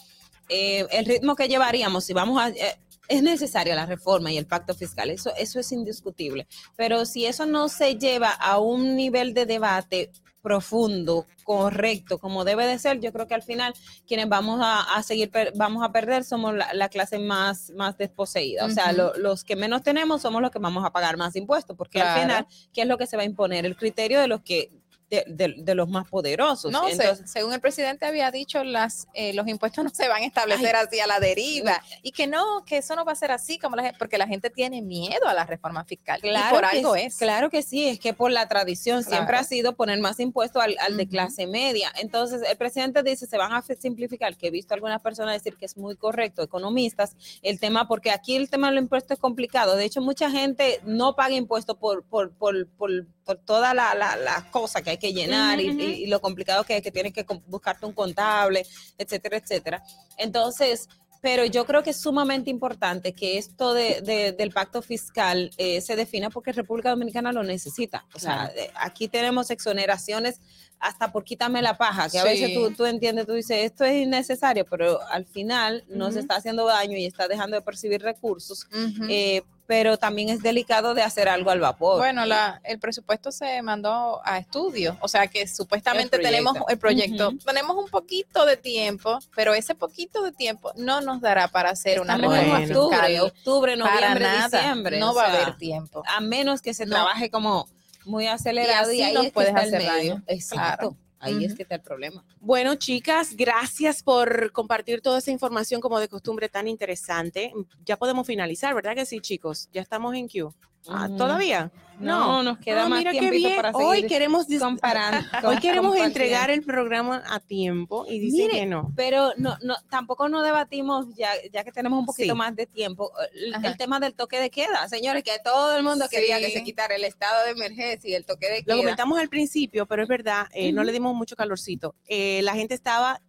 eh, 0.49 0.87
el 0.91 1.05
ritmo 1.05 1.37
que 1.37 1.47
llevaríamos, 1.47 2.07
si 2.07 2.15
vamos 2.15 2.41
a... 2.41 2.49
eh, 2.49 2.79
es 3.09 3.23
necesaria 3.23 3.75
la 3.75 3.87
reforma 3.87 4.31
y 4.31 4.39
el 4.39 4.47
pacto 4.47 4.75
fiscal, 4.75 5.11
eso, 5.11 5.33
eso 5.37 5.59
es 5.59 5.73
indiscutible, 5.73 6.47
pero 6.77 7.05
si 7.07 7.25
eso 7.27 7.47
no 7.47 7.69
se 7.69 7.97
lleva 7.97 8.31
a 8.31 8.59
un 8.59 8.95
nivel 8.97 9.35
de 9.35 9.47
debate 9.47 10.11
profundo, 10.43 11.27
correcto, 11.45 12.19
como 12.19 12.45
debe 12.45 12.67
de 12.67 12.79
ser, 12.79 13.01
yo 13.01 13.13
creo 13.13 13.27
que 13.27 13.35
al 13.35 13.43
final 13.43 13.75
quienes 14.07 14.29
vamos 14.29 14.61
a, 14.63 14.95
a 14.97 15.03
seguir, 15.03 15.31
vamos 15.57 15.83
a 15.83 15.91
perder 15.93 16.25
somos 16.25 16.55
la, 16.55 16.73
la 16.75 16.89
clase 16.89 17.19
más, 17.19 17.71
más 17.77 17.99
desposeída, 17.99 18.65
o 18.65 18.71
sea, 18.71 18.93
lo- 18.93 19.15
los 19.17 19.45
que 19.45 19.57
menos 19.57 19.83
tenemos 19.83 20.23
somos 20.23 20.41
los 20.41 20.51
que 20.51 20.59
vamos 20.59 20.85
a 20.85 20.91
pagar 20.91 21.17
más 21.17 21.35
impuestos, 21.37 21.77
porque 21.77 22.01
al 22.01 22.21
final, 22.23 22.47
¿qué 22.73 22.83
es 22.83 22.87
lo 22.87 22.97
que 22.99 23.07
se 23.07 23.17
va 23.17 23.23
a 23.25 23.27
imponer? 23.27 23.67
El 23.67 23.77
criterio 23.77 24.21
de 24.21 24.29
los 24.29 24.41
que 24.43 24.71
de, 25.11 25.25
de- 25.27 25.55
de 25.59 25.75
los 25.75 25.89
más 25.89 26.09
poderosos. 26.09 26.71
No, 26.71 26.87
se- 26.87 26.93
Entonces, 26.93 27.31
según 27.31 27.53
el 27.55 27.61
presidente 27.61 28.05
había 28.07 28.31
dicho, 28.31 28.63
las, 28.65 29.09
eh, 29.15 29.33
los 29.33 29.49
impuestos 29.49 29.83
no 29.85 29.91
se 29.91 30.07
van 30.09 30.23
a 30.23 30.27
establecer 30.27 30.77
así 30.77 31.01
a 31.01 31.07
la 31.07 31.19
deriva 31.21 31.83
y 32.03 32.13
que 32.13 32.27
no, 32.27 32.65
que 32.67 32.79
eso 32.79 32.95
no 32.95 33.05
va 33.05 33.13
a 33.13 33.15
ser 33.15 33.31
así, 33.31 33.59
como 33.59 33.77
la 33.77 33.83
gente, 33.85 33.99
porque 33.99 34.19
la 34.19 34.27
gente 34.27 34.51
tiene 34.51 34.83
miedo 34.83 35.27
a 35.27 35.35
la 35.35 35.45
reforma 35.45 35.85
fiscal 35.85 36.19
y 36.23 36.31
por 36.51 36.61
que 36.71 36.77
algo 36.79 36.95
es. 36.97 37.17
Claro 37.17 37.49
que 37.51 37.63
sí, 37.63 37.87
es 37.89 37.99
que 37.99 38.13
por 38.13 38.31
la 38.31 38.47
tradición 38.49 39.03
siempre 39.03 39.29
Claro. 39.29 39.39
ha 39.41 39.45
sido 39.45 39.75
poner 39.77 39.99
más 40.01 40.21
impuestos 40.21 40.63
al, 40.63 40.77
al 40.81 40.97
de 40.97 41.09
clase 41.09 41.47
media. 41.47 41.91
Entonces, 42.01 42.43
el 42.49 42.57
presidente 42.57 43.03
dice, 43.03 43.27
se 43.27 43.39
van 43.39 43.53
a 43.53 43.63
fi- 43.63 43.77
simplificar, 43.77 44.37
que 44.37 44.49
he 44.49 44.51
visto 44.51 44.75
algunas 44.75 45.01
personas 45.01 45.35
decir 45.35 45.57
que 45.57 45.65
es 45.67 45.77
muy 45.77 45.97
correcto, 45.97 46.43
economistas, 46.43 47.17
el 47.43 47.59
tema, 47.59 47.89
porque 47.89 48.11
aquí 48.11 48.37
el 48.37 48.51
tema 48.51 48.69
del 48.69 48.79
impuesto 48.79 49.15
es 49.15 49.21
complicado. 49.21 49.77
De 49.77 49.85
hecho, 49.85 50.01
mucha 50.03 50.31
gente 50.31 50.81
no 50.85 51.15
paga 51.17 51.35
impuestos 51.35 51.77
por, 51.77 52.05
por, 52.05 52.33
por, 52.33 52.67
por, 52.69 53.07
por 53.29 53.37
toda 53.37 53.75
la, 53.75 53.95
la, 53.95 54.17
la 54.17 54.51
cosa 54.51 54.81
que 54.81 54.89
hay 54.89 54.97
que 54.97 55.13
llenar 55.13 55.61
y- 55.61 56.07
lo 56.07 56.19
complicado 56.19 56.65
que 56.65 56.79
es 56.79 56.83
que 56.83 56.91
tienes 56.91 57.13
que 57.13 57.27
buscarte 57.47 57.85
un 57.85 57.93
contable, 57.93 58.65
etcétera, 58.97 59.37
etcétera. 59.37 59.83
Entonces, 60.17 60.89
pero 61.21 61.45
yo 61.45 61.67
creo 61.67 61.83
que 61.83 61.91
es 61.91 62.01
sumamente 62.01 62.49
importante 62.49 63.13
que 63.13 63.37
esto 63.37 63.75
de, 63.75 64.01
de- 64.01 64.33
del 64.33 64.51
pacto 64.51 64.81
fiscal 64.81 65.51
eh, 65.59 65.83
se 65.83 65.95
defina 65.95 66.31
porque 66.31 66.53
República 66.53 66.89
Dominicana 66.89 67.31
lo 67.31 67.43
necesita. 67.43 68.07
O 68.15 68.19
sea, 68.19 68.35
Claro. 68.47 68.53
eh, 68.57 68.71
aquí 68.77 69.09
tenemos 69.09 69.51
exoneraciones 69.51 70.41
hasta 70.81 71.13
por 71.13 71.23
quítame 71.25 71.61
la 71.61 71.77
paja, 71.77 72.09
que 72.09 72.19
a 72.21 72.25
veces 72.25 72.55
tú, 72.55 72.71
tú 72.71 72.87
entiendes, 72.87 73.27
tú 73.27 73.35
dices, 73.35 73.59
esto 73.59 73.85
es 73.85 73.95
innecesario, 74.05 74.65
pero 74.65 75.01
al 75.11 75.27
final 75.27 75.85
nos 75.89 76.11
Ujú. 76.13 76.21
está 76.21 76.37
haciendo 76.37 76.65
daño 76.65 76.97
y 76.97 77.05
está 77.05 77.29
dejando 77.29 77.57
de 77.57 77.63
percibir 77.63 78.01
recursos, 78.01 78.67
eh, 79.11 79.43
pero 79.69 79.99
también 79.99 80.31
es 80.31 80.41
delicado 80.43 80.95
de 80.95 81.03
hacer 81.03 81.29
algo 81.29 81.51
al 81.51 81.61
vapor. 81.61 81.99
Bueno, 81.99 82.25
la, 82.25 82.59
el 82.65 82.79
presupuesto 82.81 83.31
se 83.31 83.61
mandó 83.61 84.23
a 84.25 84.39
estudio, 84.39 84.97
o 85.03 85.09
sea 85.09 85.27
que 85.27 85.47
supuestamente 85.47 86.17
El 86.17 86.23
tenemos 86.23 86.57
el 86.69 86.79
proyecto, 86.79 87.33
tenemos 87.45 87.77
un 87.77 87.89
poquito 87.91 88.47
de 88.47 88.57
tiempo, 88.57 89.19
pero 89.37 89.53
ese 89.53 89.75
poquito 89.75 90.23
de 90.23 90.33
tiempo 90.33 90.73
no 90.77 91.03
nos 91.03 91.21
dará 91.21 91.49
para 91.49 91.69
hacer 91.69 92.01
una 92.01 92.15
Estamos 92.15 92.35
reforma 92.39 92.59
octubre, 92.65 93.21
octubre, 93.21 93.77
Para 93.77 93.91
noviembre, 94.15 94.25
nada, 94.25 94.59
diciembre. 94.59 94.99
No 95.01 95.11
o 95.11 95.15
va 95.15 95.27
a 95.27 95.33
haber 95.35 95.57
tiempo. 95.59 96.03
a 96.07 96.21
menos 96.21 96.63
que 96.63 96.73
se 96.73 96.87
No. 96.87 96.93
trabaje 96.93 97.31
como 97.31 97.69
muy 98.07 98.27
acelerado 98.27 98.91
y, 98.91 99.03
así 99.03 99.03
ahí 99.03 99.13
nos 99.13 99.25
es 99.25 99.29
que 99.29 99.35
puedes 99.35 99.55
hacer 99.55 99.73
medio. 99.83 99.93
daño. 99.93 100.23
Exacto. 100.29 100.79
Claro. 100.79 100.97
Ahí 101.21 101.45
es 101.45 101.55
que 101.55 101.63
está 101.63 101.77
el 101.77 101.83
problema. 101.83 102.25
Bueno, 102.41 102.77
chicas, 102.77 103.35
gracias 103.37 104.03
por 104.03 104.53
compartir 104.53 105.01
toda 105.01 105.19
esa 105.19 105.31
información 105.31 105.81
como 105.81 105.99
de 105.99 106.09
costumbre 106.09 106.49
tan 106.49 106.69
interesante. 106.69 107.53
Ya 107.85 107.97
podemos 107.97 108.27
finalizar, 108.27 108.75
¿verdad 108.75 108.95
que 108.95 109.07
sí, 109.07 109.21
chicos? 109.21 109.69
Ya 109.73 109.83
estamos 109.83 110.15
en 110.15 110.29
Q. 110.29 110.55
Ah. 110.87 111.09
¿Todavía? 111.17 111.73
No, 112.01 112.43
nos 112.43 112.59
queda 112.59 112.85
Ah, 112.85 112.89
más 112.89 112.99
mira 112.99 113.13
qué 113.13 113.31
bien. 113.31 113.57
para 113.57 113.71
Hoy 113.73 113.97
seguir 113.97 114.09
queremos 114.11 114.47
dis- 114.49 114.61
comparando. 114.61 115.19
Hoy 115.45 115.59
queremos 115.59 115.97
entregar 115.97 116.51
el 116.51 116.63
programa 116.63 117.23
a 117.29 117.41
tiempo 117.41 118.07
y 118.09 118.19
dice 118.21 118.37
Mire, 118.43 118.61
que 118.61 118.67
no. 118.67 118.93
Pero 118.97 119.33
no, 119.37 119.57
no, 119.63 119.77
tampoco 119.91 120.29
no 120.29 120.43
debatimos, 120.43 121.07
ya, 121.17 121.31
ya 121.53 121.65
que 121.65 121.73
tenemos 121.73 121.99
un 121.99 122.07
poquito 122.07 122.33
Sí. 122.35 122.39
más 122.39 122.55
de 122.55 122.67
tiempo, 122.67 123.11
el, 123.35 123.55
Ajá. 123.55 123.67
el 123.69 123.77
tema 123.77 123.99
del 124.01 124.15
toque 124.15 124.39
de 124.39 124.51
queda. 124.51 124.89
Señores, 124.89 125.23
que 125.25 125.33
todo 125.43 125.77
el 125.77 125.83
mundo 125.83 126.07
quería 126.09 126.39
que 126.39 126.51
se 126.51 126.63
quitara 126.63 126.95
el 126.95 127.05
estado 127.05 127.45
de 127.45 127.51
emergencia 127.53 128.11
y 128.11 128.15
el 128.15 128.25
toque 128.25 128.49
de 128.49 128.63
queda. 128.63 128.77
Lo 128.77 128.81
comentamos 128.83 129.19
al 129.19 129.29
principio, 129.29 129.87
pero 129.87 130.03
es 130.03 130.09
verdad, 130.09 130.47
eh, 130.53 130.73
no 130.73 130.85
le 130.85 130.93
dimos 130.93 131.15
mucho 131.15 131.35
calorcito. 131.37 131.95
Eh, 132.07 132.41
la 132.43 132.55
gente 132.55 132.75
estaba, 132.75 133.21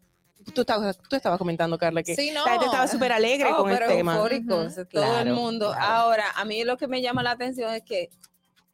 tú 0.53 0.61
estabas, 0.61 0.97
tú 1.09 1.15
estabas 1.15 1.37
comentando, 1.39 1.77
Carla, 1.77 2.03
que 2.03 2.15
Sí, 2.15 2.31
no. 2.31 2.45
la 2.45 2.51
gente 2.51 2.65
estaba 2.65 2.87
súper 2.87 3.11
alegre 3.13 3.49
Oh, 3.53 3.63
con 3.63 3.71
el 3.71 3.79
tema. 3.87 4.15
todo 4.15 4.27
el 4.27 5.33
mundo. 5.33 5.71
claro. 5.71 5.83
Ahora, 5.83 6.25
a 6.35 6.45
mí 6.45 6.63
lo 6.63 6.77
que 6.77 6.87
me 6.87 7.01
llama 7.01 7.23
la 7.23 7.31
atención 7.31 7.73
es 7.73 7.83
que 7.83 8.09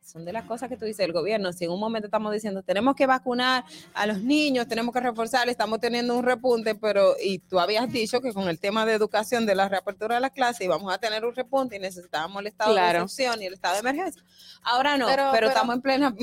son 0.05 0.23
de 0.23 0.31
las 0.31 0.45
cosas 0.45 0.69
que 0.69 0.77
tú 0.77 0.85
dices 0.85 1.05
el 1.05 1.13
gobierno. 1.13 1.51
Si 1.51 1.65
en 1.65 1.71
un 1.71 1.79
momento 1.79 2.07
estamos 2.07 2.31
diciendo 2.31 2.61
tenemos 2.61 2.95
que 2.95 3.07
vacunar 3.07 3.65
a 3.93 4.05
los 4.05 4.21
niños, 4.21 4.67
tenemos 4.67 4.93
que 4.93 4.99
reforzar, 4.99 5.49
estamos 5.49 5.79
teniendo 5.79 6.15
un 6.15 6.23
repunte, 6.23 6.75
pero 6.75 7.15
y 7.21 7.39
tú 7.39 7.59
habías 7.59 7.91
dicho 7.91 8.21
que 8.21 8.31
con 8.31 8.47
el 8.47 8.59
tema 8.59 8.85
de 8.85 8.93
educación 8.93 9.45
de 9.45 9.55
la 9.55 9.67
reapertura 9.67 10.15
de 10.15 10.21
la 10.21 10.29
clase 10.29 10.63
íbamos 10.63 10.93
a 10.93 10.99
tener 10.99 11.25
un 11.25 11.33
repunte 11.33 11.75
y 11.75 11.79
necesitábamos 11.79 12.39
el 12.41 12.47
estado 12.47 12.75
de 12.75 12.81
excepción 12.81 13.41
y 13.41 13.45
el 13.47 13.53
estado 13.53 13.73
de 13.73 13.79
emergencia. 13.79 14.23
Ahora 14.61 14.97
no, 14.97 15.07
pero, 15.07 15.47
estamos 15.47 15.75
en 15.75 15.81
plena, 15.81 16.13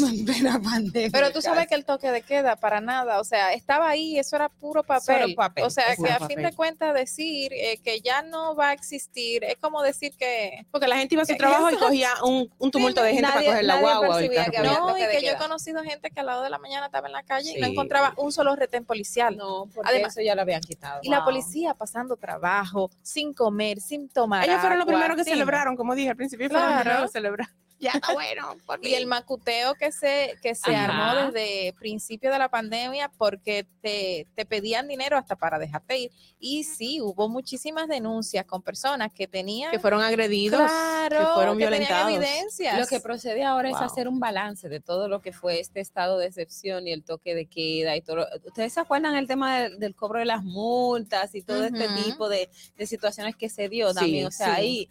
pandemia. 0.63 1.11
Pero 1.13 1.33
tú 1.33 1.43
sabes 1.43 1.67
que 1.67 1.75
el 1.75 1.85
toque 1.85 2.11
de 2.11 2.23
queda 2.23 2.57
para 2.57 2.81
nada, 2.81 3.21
o 3.21 3.25
sea, 3.25 3.53
estaba 3.53 3.89
ahí, 3.89 4.19
eso 4.19 4.37
era 4.37 4.49
puro 4.49 4.83
papel. 4.83 5.37
o 5.63 5.71
sea, 5.71 5.97
que 5.97 6.11
a 6.11 6.27
fin 6.27 6.43
de 6.43 6.53
cuentas 6.53 6.95
decir 6.95 7.53
eh, 7.53 7.79
que 7.83 8.01
ya 8.01 8.23
no 8.23 8.55
va 8.55 8.71
a 8.71 8.73
existir, 8.73 9.45
es 9.45 9.57
como 9.61 9.83
decir 9.83 10.13
que... 10.17 10.67
Porque 10.71 10.87
la 10.87 10.97
gente 10.97 11.15
iba 11.15 11.23
a 11.23 11.27
su 11.27 11.37
trabajo 11.37 11.71
y 11.71 11.77
cogía 11.77 12.11
un, 12.25 12.71
tumulto 12.71 13.03
de 13.03 13.15
gente 13.15 13.29
para 13.29 13.45
coger 13.45 13.65
la 13.65 13.72
guagua. 13.81 14.21
no, 14.21 14.99
y 14.99 15.07
que 15.09 15.23
yo 15.23 15.33
he 15.33 15.37
conocido 15.37 15.83
gente 15.83 16.11
que 16.11 16.21
a 16.21 16.23
lado 16.23 16.43
de 16.43 16.51
la 16.51 16.59
mañana 16.59 16.87
estaba 16.87 17.07
en 17.07 17.13
la 17.13 17.23
calle 17.23 17.55
y 17.57 17.61
no 17.61 17.67
encontraba 17.67 18.15
un 18.17 18.33
solo 18.33 18.55
retén 18.57 18.85
policial. 18.85 19.37
No, 19.37 19.67
porque 19.75 19.91
Además, 19.91 20.13
eso 20.13 20.25
ya 20.25 20.35
lo 20.35 20.43
habían 20.43 20.61
quitado. 20.61 21.01
Y 21.03 21.09
la 21.09 21.25
policía 21.25 21.75
pasando 21.75 22.17
trabajo, 22.17 22.91
sin 23.03 23.33
comer, 23.35 23.81
sin 23.81 24.09
tomar 24.09 24.45
Ellos 24.45 24.61
fueron 24.61 24.79
los 24.79 24.87
primeros 24.87 25.17
que 25.17 25.25
celebraron, 25.25 25.77
como 25.77 25.95
dije 25.95 26.11
al 26.11 26.17
principio, 26.17 26.49
fueron 26.49 26.71
los 26.71 26.81
primeros 26.81 27.03
que 27.03 27.13
celebraron 27.13 27.62
ya 27.83 27.91
está 27.95 28.13
bueno. 28.13 28.57
y 28.81 28.95
el 28.95 29.07
macuteo 29.07 29.75
que 29.75 29.91
se, 29.91 30.37
que 30.41 30.55
se 30.55 30.75
armó 30.75 31.31
desde 31.31 31.75
principio 31.75 32.31
de 32.31 32.39
la 32.39 32.49
pandemia 32.49 33.11
porque 33.19 33.67
te, 33.81 34.29
te, 34.37 34.47
pedían 34.47 34.87
dinero 34.87 35.19
hasta 35.19 35.35
para 35.35 35.59
dejarte 35.59 35.99
ir. 35.99 36.13
Y 36.39 36.63
sí, 36.63 37.01
hubo 37.01 37.29
muchísimas 37.29 37.89
denuncias 37.89 38.47
con 38.47 38.63
personas 38.63 39.13
que 39.13 39.27
tenían... 39.27 39.73
Que 39.73 39.81
fueron 39.81 40.01
agredidos, 40.01 40.63
que 41.09 41.27
fueron 41.35 41.57
violentados. 41.57 42.13
evidencias. 42.13 42.79
Lo 42.79 42.87
que 42.87 43.01
procede 43.01 43.45
ahora 43.45 43.71
es 43.71 43.77
hacer 43.77 44.07
un 44.07 44.21
balance 44.21 44.69
de 44.69 44.81
todo 44.81 45.09
lo 45.09 45.21
que 45.21 45.33
fue 45.33 45.59
este 45.59 45.81
estado 45.81 46.19
de 46.19 46.27
excepción 46.27 46.87
y 46.87 46.93
el 46.93 47.03
toque 47.03 47.35
de 47.35 47.47
queda 47.47 47.97
y 47.97 48.03
todo. 48.03 48.27
¿Ustedes 48.45 48.73
se 48.73 48.81
acuerdan 48.81 49.17
el 49.17 49.27
tema 49.27 49.69
del, 49.69 49.95
cobro 49.97 50.21
de 50.21 50.25
las 50.25 50.45
multas 50.45 51.35
y 51.35 51.43
todo 51.43 51.65
este 51.65 51.89
tipo 52.05 52.29
de, 52.29 52.49
de, 52.77 52.87
situaciones 52.87 53.35
que 53.35 53.49
se 53.49 53.69
dio 53.69 53.93
también? 53.93 54.27
o 54.27 54.31
sea, 54.31 54.55
ahí 54.55 54.89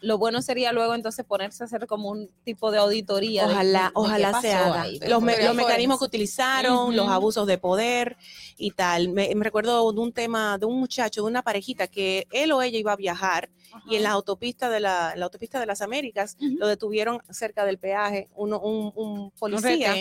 lo 0.00 0.18
bueno 0.18 0.42
sería 0.42 0.72
luego 0.72 0.94
entonces 0.94 1.24
ponerse 1.24 1.64
a 1.64 1.66
hacer 1.66 1.86
como 1.86 2.10
un 2.10 2.28
tipo 2.44 2.70
de 2.70 2.78
auditoría. 2.78 3.46
Ojalá, 3.46 3.90
ojalá 3.94 4.40
se 4.40 4.52
haga. 4.52 4.86
los, 5.08 5.22
mecanismos 5.22 5.98
que 5.98 6.04
utilizaron, 6.04 6.96
los 6.96 7.08
abusos 7.08 7.46
de 7.46 7.58
poder 7.58 8.16
y 8.56 8.70
tal. 8.70 9.10
Me, 9.10 9.32
recuerdo 9.34 9.92
de 9.92 10.00
un 10.00 10.12
tema 10.12 10.58
de 10.58 10.66
un 10.66 10.78
muchacho, 10.78 11.22
de 11.22 11.28
una 11.28 11.42
parejita, 11.42 11.86
que 11.88 12.26
él 12.30 12.52
o 12.52 12.62
ella 12.62 12.78
iba 12.78 12.92
a 12.92 12.96
viajar 12.96 13.50
y 13.88 13.96
en 13.96 14.02
la 14.02 14.10
autopista 14.10 14.68
de 14.70 14.80
la, 14.80 15.14
la 15.16 15.24
autopista 15.24 15.60
de 15.60 15.66
las 15.66 15.82
Américas 15.82 16.36
lo 16.40 16.66
detuvieron 16.66 17.20
cerca 17.30 17.64
del 17.64 17.78
peaje, 17.78 18.28
uno, 18.34 18.60
un, 18.60 18.92
un 18.94 19.30
policía, 19.32 19.94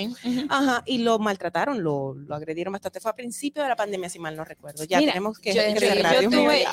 ajá, 0.50 0.84
y 0.86 1.00
lo 1.00 1.20
maltrataron, 1.20 1.84
lo, 1.84 2.14
lo, 2.14 2.36
agredieron 2.36 2.72
bastante. 2.74 3.00
Fue 3.00 3.12
a 3.12 3.16
principio 3.16 3.64
de 3.64 3.70
la 3.70 3.76
pandemia, 3.76 4.10
si 4.10 4.20
mal 4.20 4.36
no 4.36 4.44
recuerdo. 4.44 4.84
Ya 4.84 5.00
tenemos 5.00 5.40
que... 5.40 5.54
Yo, 5.54 5.62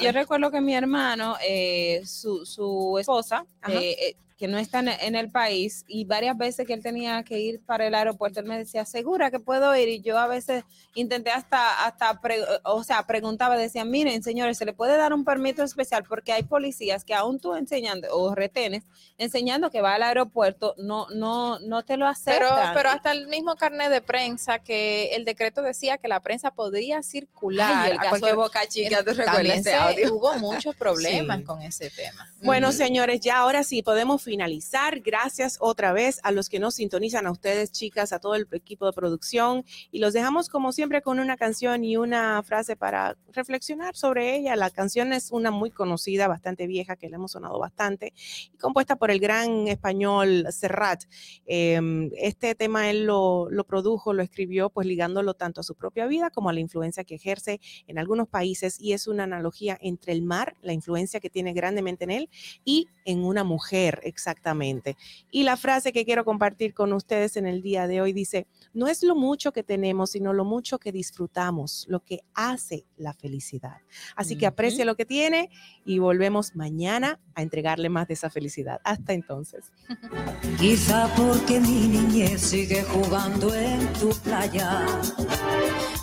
yo, 0.01 0.12
recuerdo 0.12 0.51
que 0.51 0.61
mi 0.61 0.74
hermano, 0.74 1.37
eh, 1.47 2.03
su, 2.05 2.45
su 2.45 2.99
esposa, 2.99 3.47
eh, 3.69 3.97
eh, 3.99 4.16
que 4.43 4.48
no 4.48 4.59
está 4.59 4.81
en 4.81 5.14
el 5.14 5.31
país 5.31 5.85
y 5.86 6.05
varias 6.05 6.36
veces 6.36 6.66
que 6.66 6.73
él 6.73 6.82
tenía 6.82 7.23
que 7.23 7.39
ir 7.39 7.60
para 7.64 7.86
el 7.86 7.94
aeropuerto, 7.94 8.40
él 8.40 8.47
me 8.47 8.59
decía, 8.59 8.85
segura 8.85 9.31
que 9.31 9.39
puedo 9.39 9.73
ir 9.77 9.89
y 9.89 10.01
yo 10.01 10.19
a 10.19 10.27
veces 10.27 10.64
intenté 10.97 11.31
hasta, 11.31 11.86
hasta 11.86 12.20
o 12.64 12.82
sea, 12.82 13.06
preguntaba, 13.06 13.56
decían, 13.56 13.89
miren 13.89 14.20
señores, 14.24 14.59
se 14.59 14.64
le 14.64 14.73
puede 14.73 14.97
dar 14.97 15.12
un 15.12 15.24
permiso 15.24 15.62
especial 15.62 16.02
porque 16.09 16.32
hay 16.32 16.43
policías 16.43 17.05
que 17.05 17.14
aún 17.14 17.39
tú 17.39 17.55
enseñando 17.55 18.09
o 18.10 18.35
retenes, 18.35 18.82
enseñando 19.16 19.70
que 19.70 19.81
va 19.81 19.94
al 19.94 20.02
aeropuerto, 20.02 20.74
no, 20.77 21.06
no, 21.10 21.60
no 21.60 21.85
te 21.85 21.97
lo 21.97 22.09
aceptan. 22.09 22.40
Pero, 22.40 22.74
pero 22.74 22.89
hasta 22.89 23.12
el 23.12 23.28
mismo 23.28 23.55
carnet 23.55 23.90
de 23.90 24.01
prensa 24.01 24.59
que 24.59 25.14
el 25.14 25.24
decreto 25.24 25.62
decía 25.62 25.98
que 25.98 26.09
la 26.09 26.19
prensa 26.19 26.51
podría 26.51 27.05
circular. 27.05 27.93
el 27.93 27.98
caso 27.98 28.27
de 28.27 28.32
Boca 28.32 28.66
Chica, 28.66 29.05
¿tú 29.05 29.14
recuerdas 29.14 29.64
Hubo 30.10 30.35
muchos 30.39 30.74
problemas 30.82 31.43
con 31.43 31.62
ese 31.62 31.90
tema. 31.90 32.28
Bueno, 32.43 32.73
señores, 32.73 33.20
ya 33.20 33.39
ahora 33.39 33.62
sí 33.62 33.85
podemos 33.85 34.20
finalizar. 34.33 35.01
Gracias 35.01 35.59
otra 35.61 35.93
vez 35.93 36.19
a 36.23 36.33
los 36.33 36.49
que 36.49 36.59
nos 36.59 36.77
sintonizan, 36.77 37.27
a 37.27 37.31
ustedes, 37.31 37.71
chicas, 37.71 38.15
a 38.15 38.19
todo 38.19 38.35
el 38.35 38.49
equipo 38.53 38.87
de 38.87 38.95
producción. 38.95 39.63
Y 39.91 39.99
los 39.99 40.15
dejamos, 40.15 40.49
como 40.49 40.73
siempre, 40.73 41.03
con 41.03 41.21
una 41.21 41.37
canción 41.37 41.85
y 41.85 41.99
una 41.99 42.43
frase 42.43 42.75
para 42.75 43.19
reflexionar 43.35 43.95
sobre 43.95 44.35
ella. 44.35 44.57
La 44.57 44.71
canción 44.71 45.13
es 45.13 45.33
una 45.33 45.51
muy 45.51 45.71
conocida, 45.71 46.29
bastante 46.29 46.67
vieja, 46.67 46.97
que 46.97 47.11
le 47.11 47.17
hemos 47.17 47.33
sonado 47.33 47.59
bastante, 47.59 48.15
y 48.51 48.57
compuesta 48.57 48.97
por 48.97 49.11
el 49.11 49.21
gran 49.21 49.69
español 49.69 50.47
Serrat. 50.51 51.03
Em, 51.45 52.11
este 52.17 52.55
tema 52.55 52.89
él 52.89 53.05
lo, 53.05 53.51
lo 53.51 53.65
produjo, 53.65 54.15
lo 54.15 54.23
escribió, 54.23 54.71
pues 54.71 54.87
ligándolo 54.87 55.35
tanto 55.35 55.61
a 55.61 55.63
su 55.63 55.75
propia 55.75 56.07
vida 56.07 56.31
como 56.31 56.49
a 56.49 56.55
la 56.55 56.61
influencia 56.61 57.05
que 57.05 57.17
ejerce 57.17 57.61
en 57.87 57.99
algunos 57.99 58.29
países. 58.29 58.81
Y 58.81 58.95
es 58.95 59.07
una 59.09 59.25
analogía 59.25 59.77
entre 59.83 60.15
el 60.15 60.23
mar, 60.23 60.57
la 60.63 60.73
influencia 60.73 61.21
que 61.21 61.29
tiene 61.29 61.53
grandemente 61.53 62.05
en 62.05 62.13
él, 62.13 62.31
y 62.65 62.89
en 63.05 63.25
una 63.25 63.45
mujer 63.45 64.01
exactamente. 64.23 64.97
Y 65.32 65.43
la 65.43 65.57
frase 65.57 65.93
que 65.93 66.05
quiero 66.05 66.24
compartir 66.24 66.74
con 66.74 66.93
ustedes 66.93 67.36
en 67.36 67.47
el 67.47 67.61
día 67.61 67.89
de 67.89 68.01
hoy 68.01 68.12
dice, 68.12 68.47
no 68.73 68.86
es 68.86 69.03
lo 69.03 69.16
mucho 69.16 69.53
que 69.53 69.65
tenemos, 69.65 70.12
sino 70.12 70.32
lo 70.32 70.44
mucho 70.44 70.78
que 70.78 70.93
disfrutamos, 70.93 71.86
lo 71.89 72.01
que 72.01 72.20
hace 72.35 72.85
la 72.97 73.12
felicidad. 73.12 73.78
Así 74.15 74.39
que 74.39 74.47
aprecie 74.47 74.85
lo 74.85 74.94
que 74.94 75.05
tiene 75.05 75.51
y 75.85 75.99
volvemos 75.99 76.55
mañana 76.55 77.19
a 77.35 77.43
entregarle 77.43 77.89
más 77.89 78.07
de 78.07 78.15
esa 78.15 78.31
felicidad. 78.31 78.81
Hasta 78.85 79.12
entonces. 79.12 79.73
Quizá 80.61 81.12
porque 81.16 81.59
mi 81.59 81.89
niñez 81.89 82.40
sigue 82.40 82.85
jugando 82.85 83.53
en 83.55 83.93
tu 83.94 84.11
playa. 84.23 84.86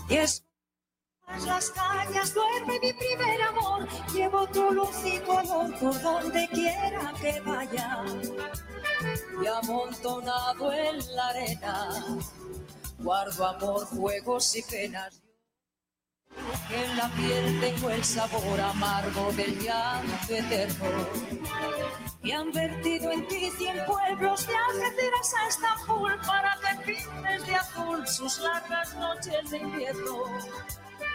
Y 0.10 0.16
es 0.16 0.49
las 1.46 1.70
cañas 1.72 2.34
duerme 2.34 2.80
mi 2.80 2.94
primer 2.94 3.42
amor, 3.42 3.88
llevo 4.14 4.48
tu 4.48 4.72
luz 4.72 5.06
y 5.06 5.20
tu 5.20 5.32
amor 5.32 5.80
por 5.80 6.02
donde 6.02 6.48
quiera 6.50 7.14
que 7.22 7.40
vaya. 7.42 8.04
Y 9.42 9.48
amontonado 9.48 10.74
en 10.74 11.16
la 11.16 11.28
arena, 11.28 12.06
guardo 12.98 13.48
amor, 13.48 13.86
juegos 13.86 14.56
y 14.56 14.64
penas. 14.64 15.22
En 16.70 16.98
la 16.98 17.10
piel 17.10 17.60
tengo 17.60 17.90
el 17.90 18.04
sabor 18.04 18.60
amargo 18.60 19.32
del 19.34 19.60
llanto 19.60 20.36
eterno. 20.36 21.08
Y 22.22 22.32
han 22.32 22.52
vertido 22.52 23.12
en 23.12 23.28
ti 23.28 23.50
cien 23.58 23.78
pueblos 23.86 24.46
de 24.46 24.54
Algeciras 24.56 25.34
a 25.34 25.48
Estambul 25.48 26.20
para 26.28 26.58
que 26.62 26.94
pintes 26.94 27.48
de 27.48 27.56
azul 27.56 28.08
sus 28.08 28.40
largas 28.40 28.94
noches 28.96 29.50
de 29.50 29.58
invierno 29.58 30.26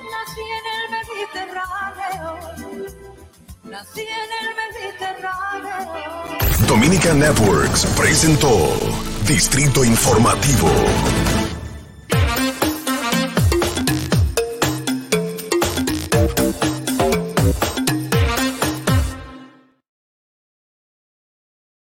Nací 0.00 0.40
en 0.58 0.66
el 0.76 0.84
Mediterráneo. 0.96 2.28
Nací 3.64 4.00
en 4.00 4.30
el 4.40 4.48
Mediterráneo. 4.60 5.78
Dominica 6.66 7.12
Networks 7.12 7.86
presentó 7.96 8.78
Distrito 9.26 9.84
Informativo. 9.84 10.70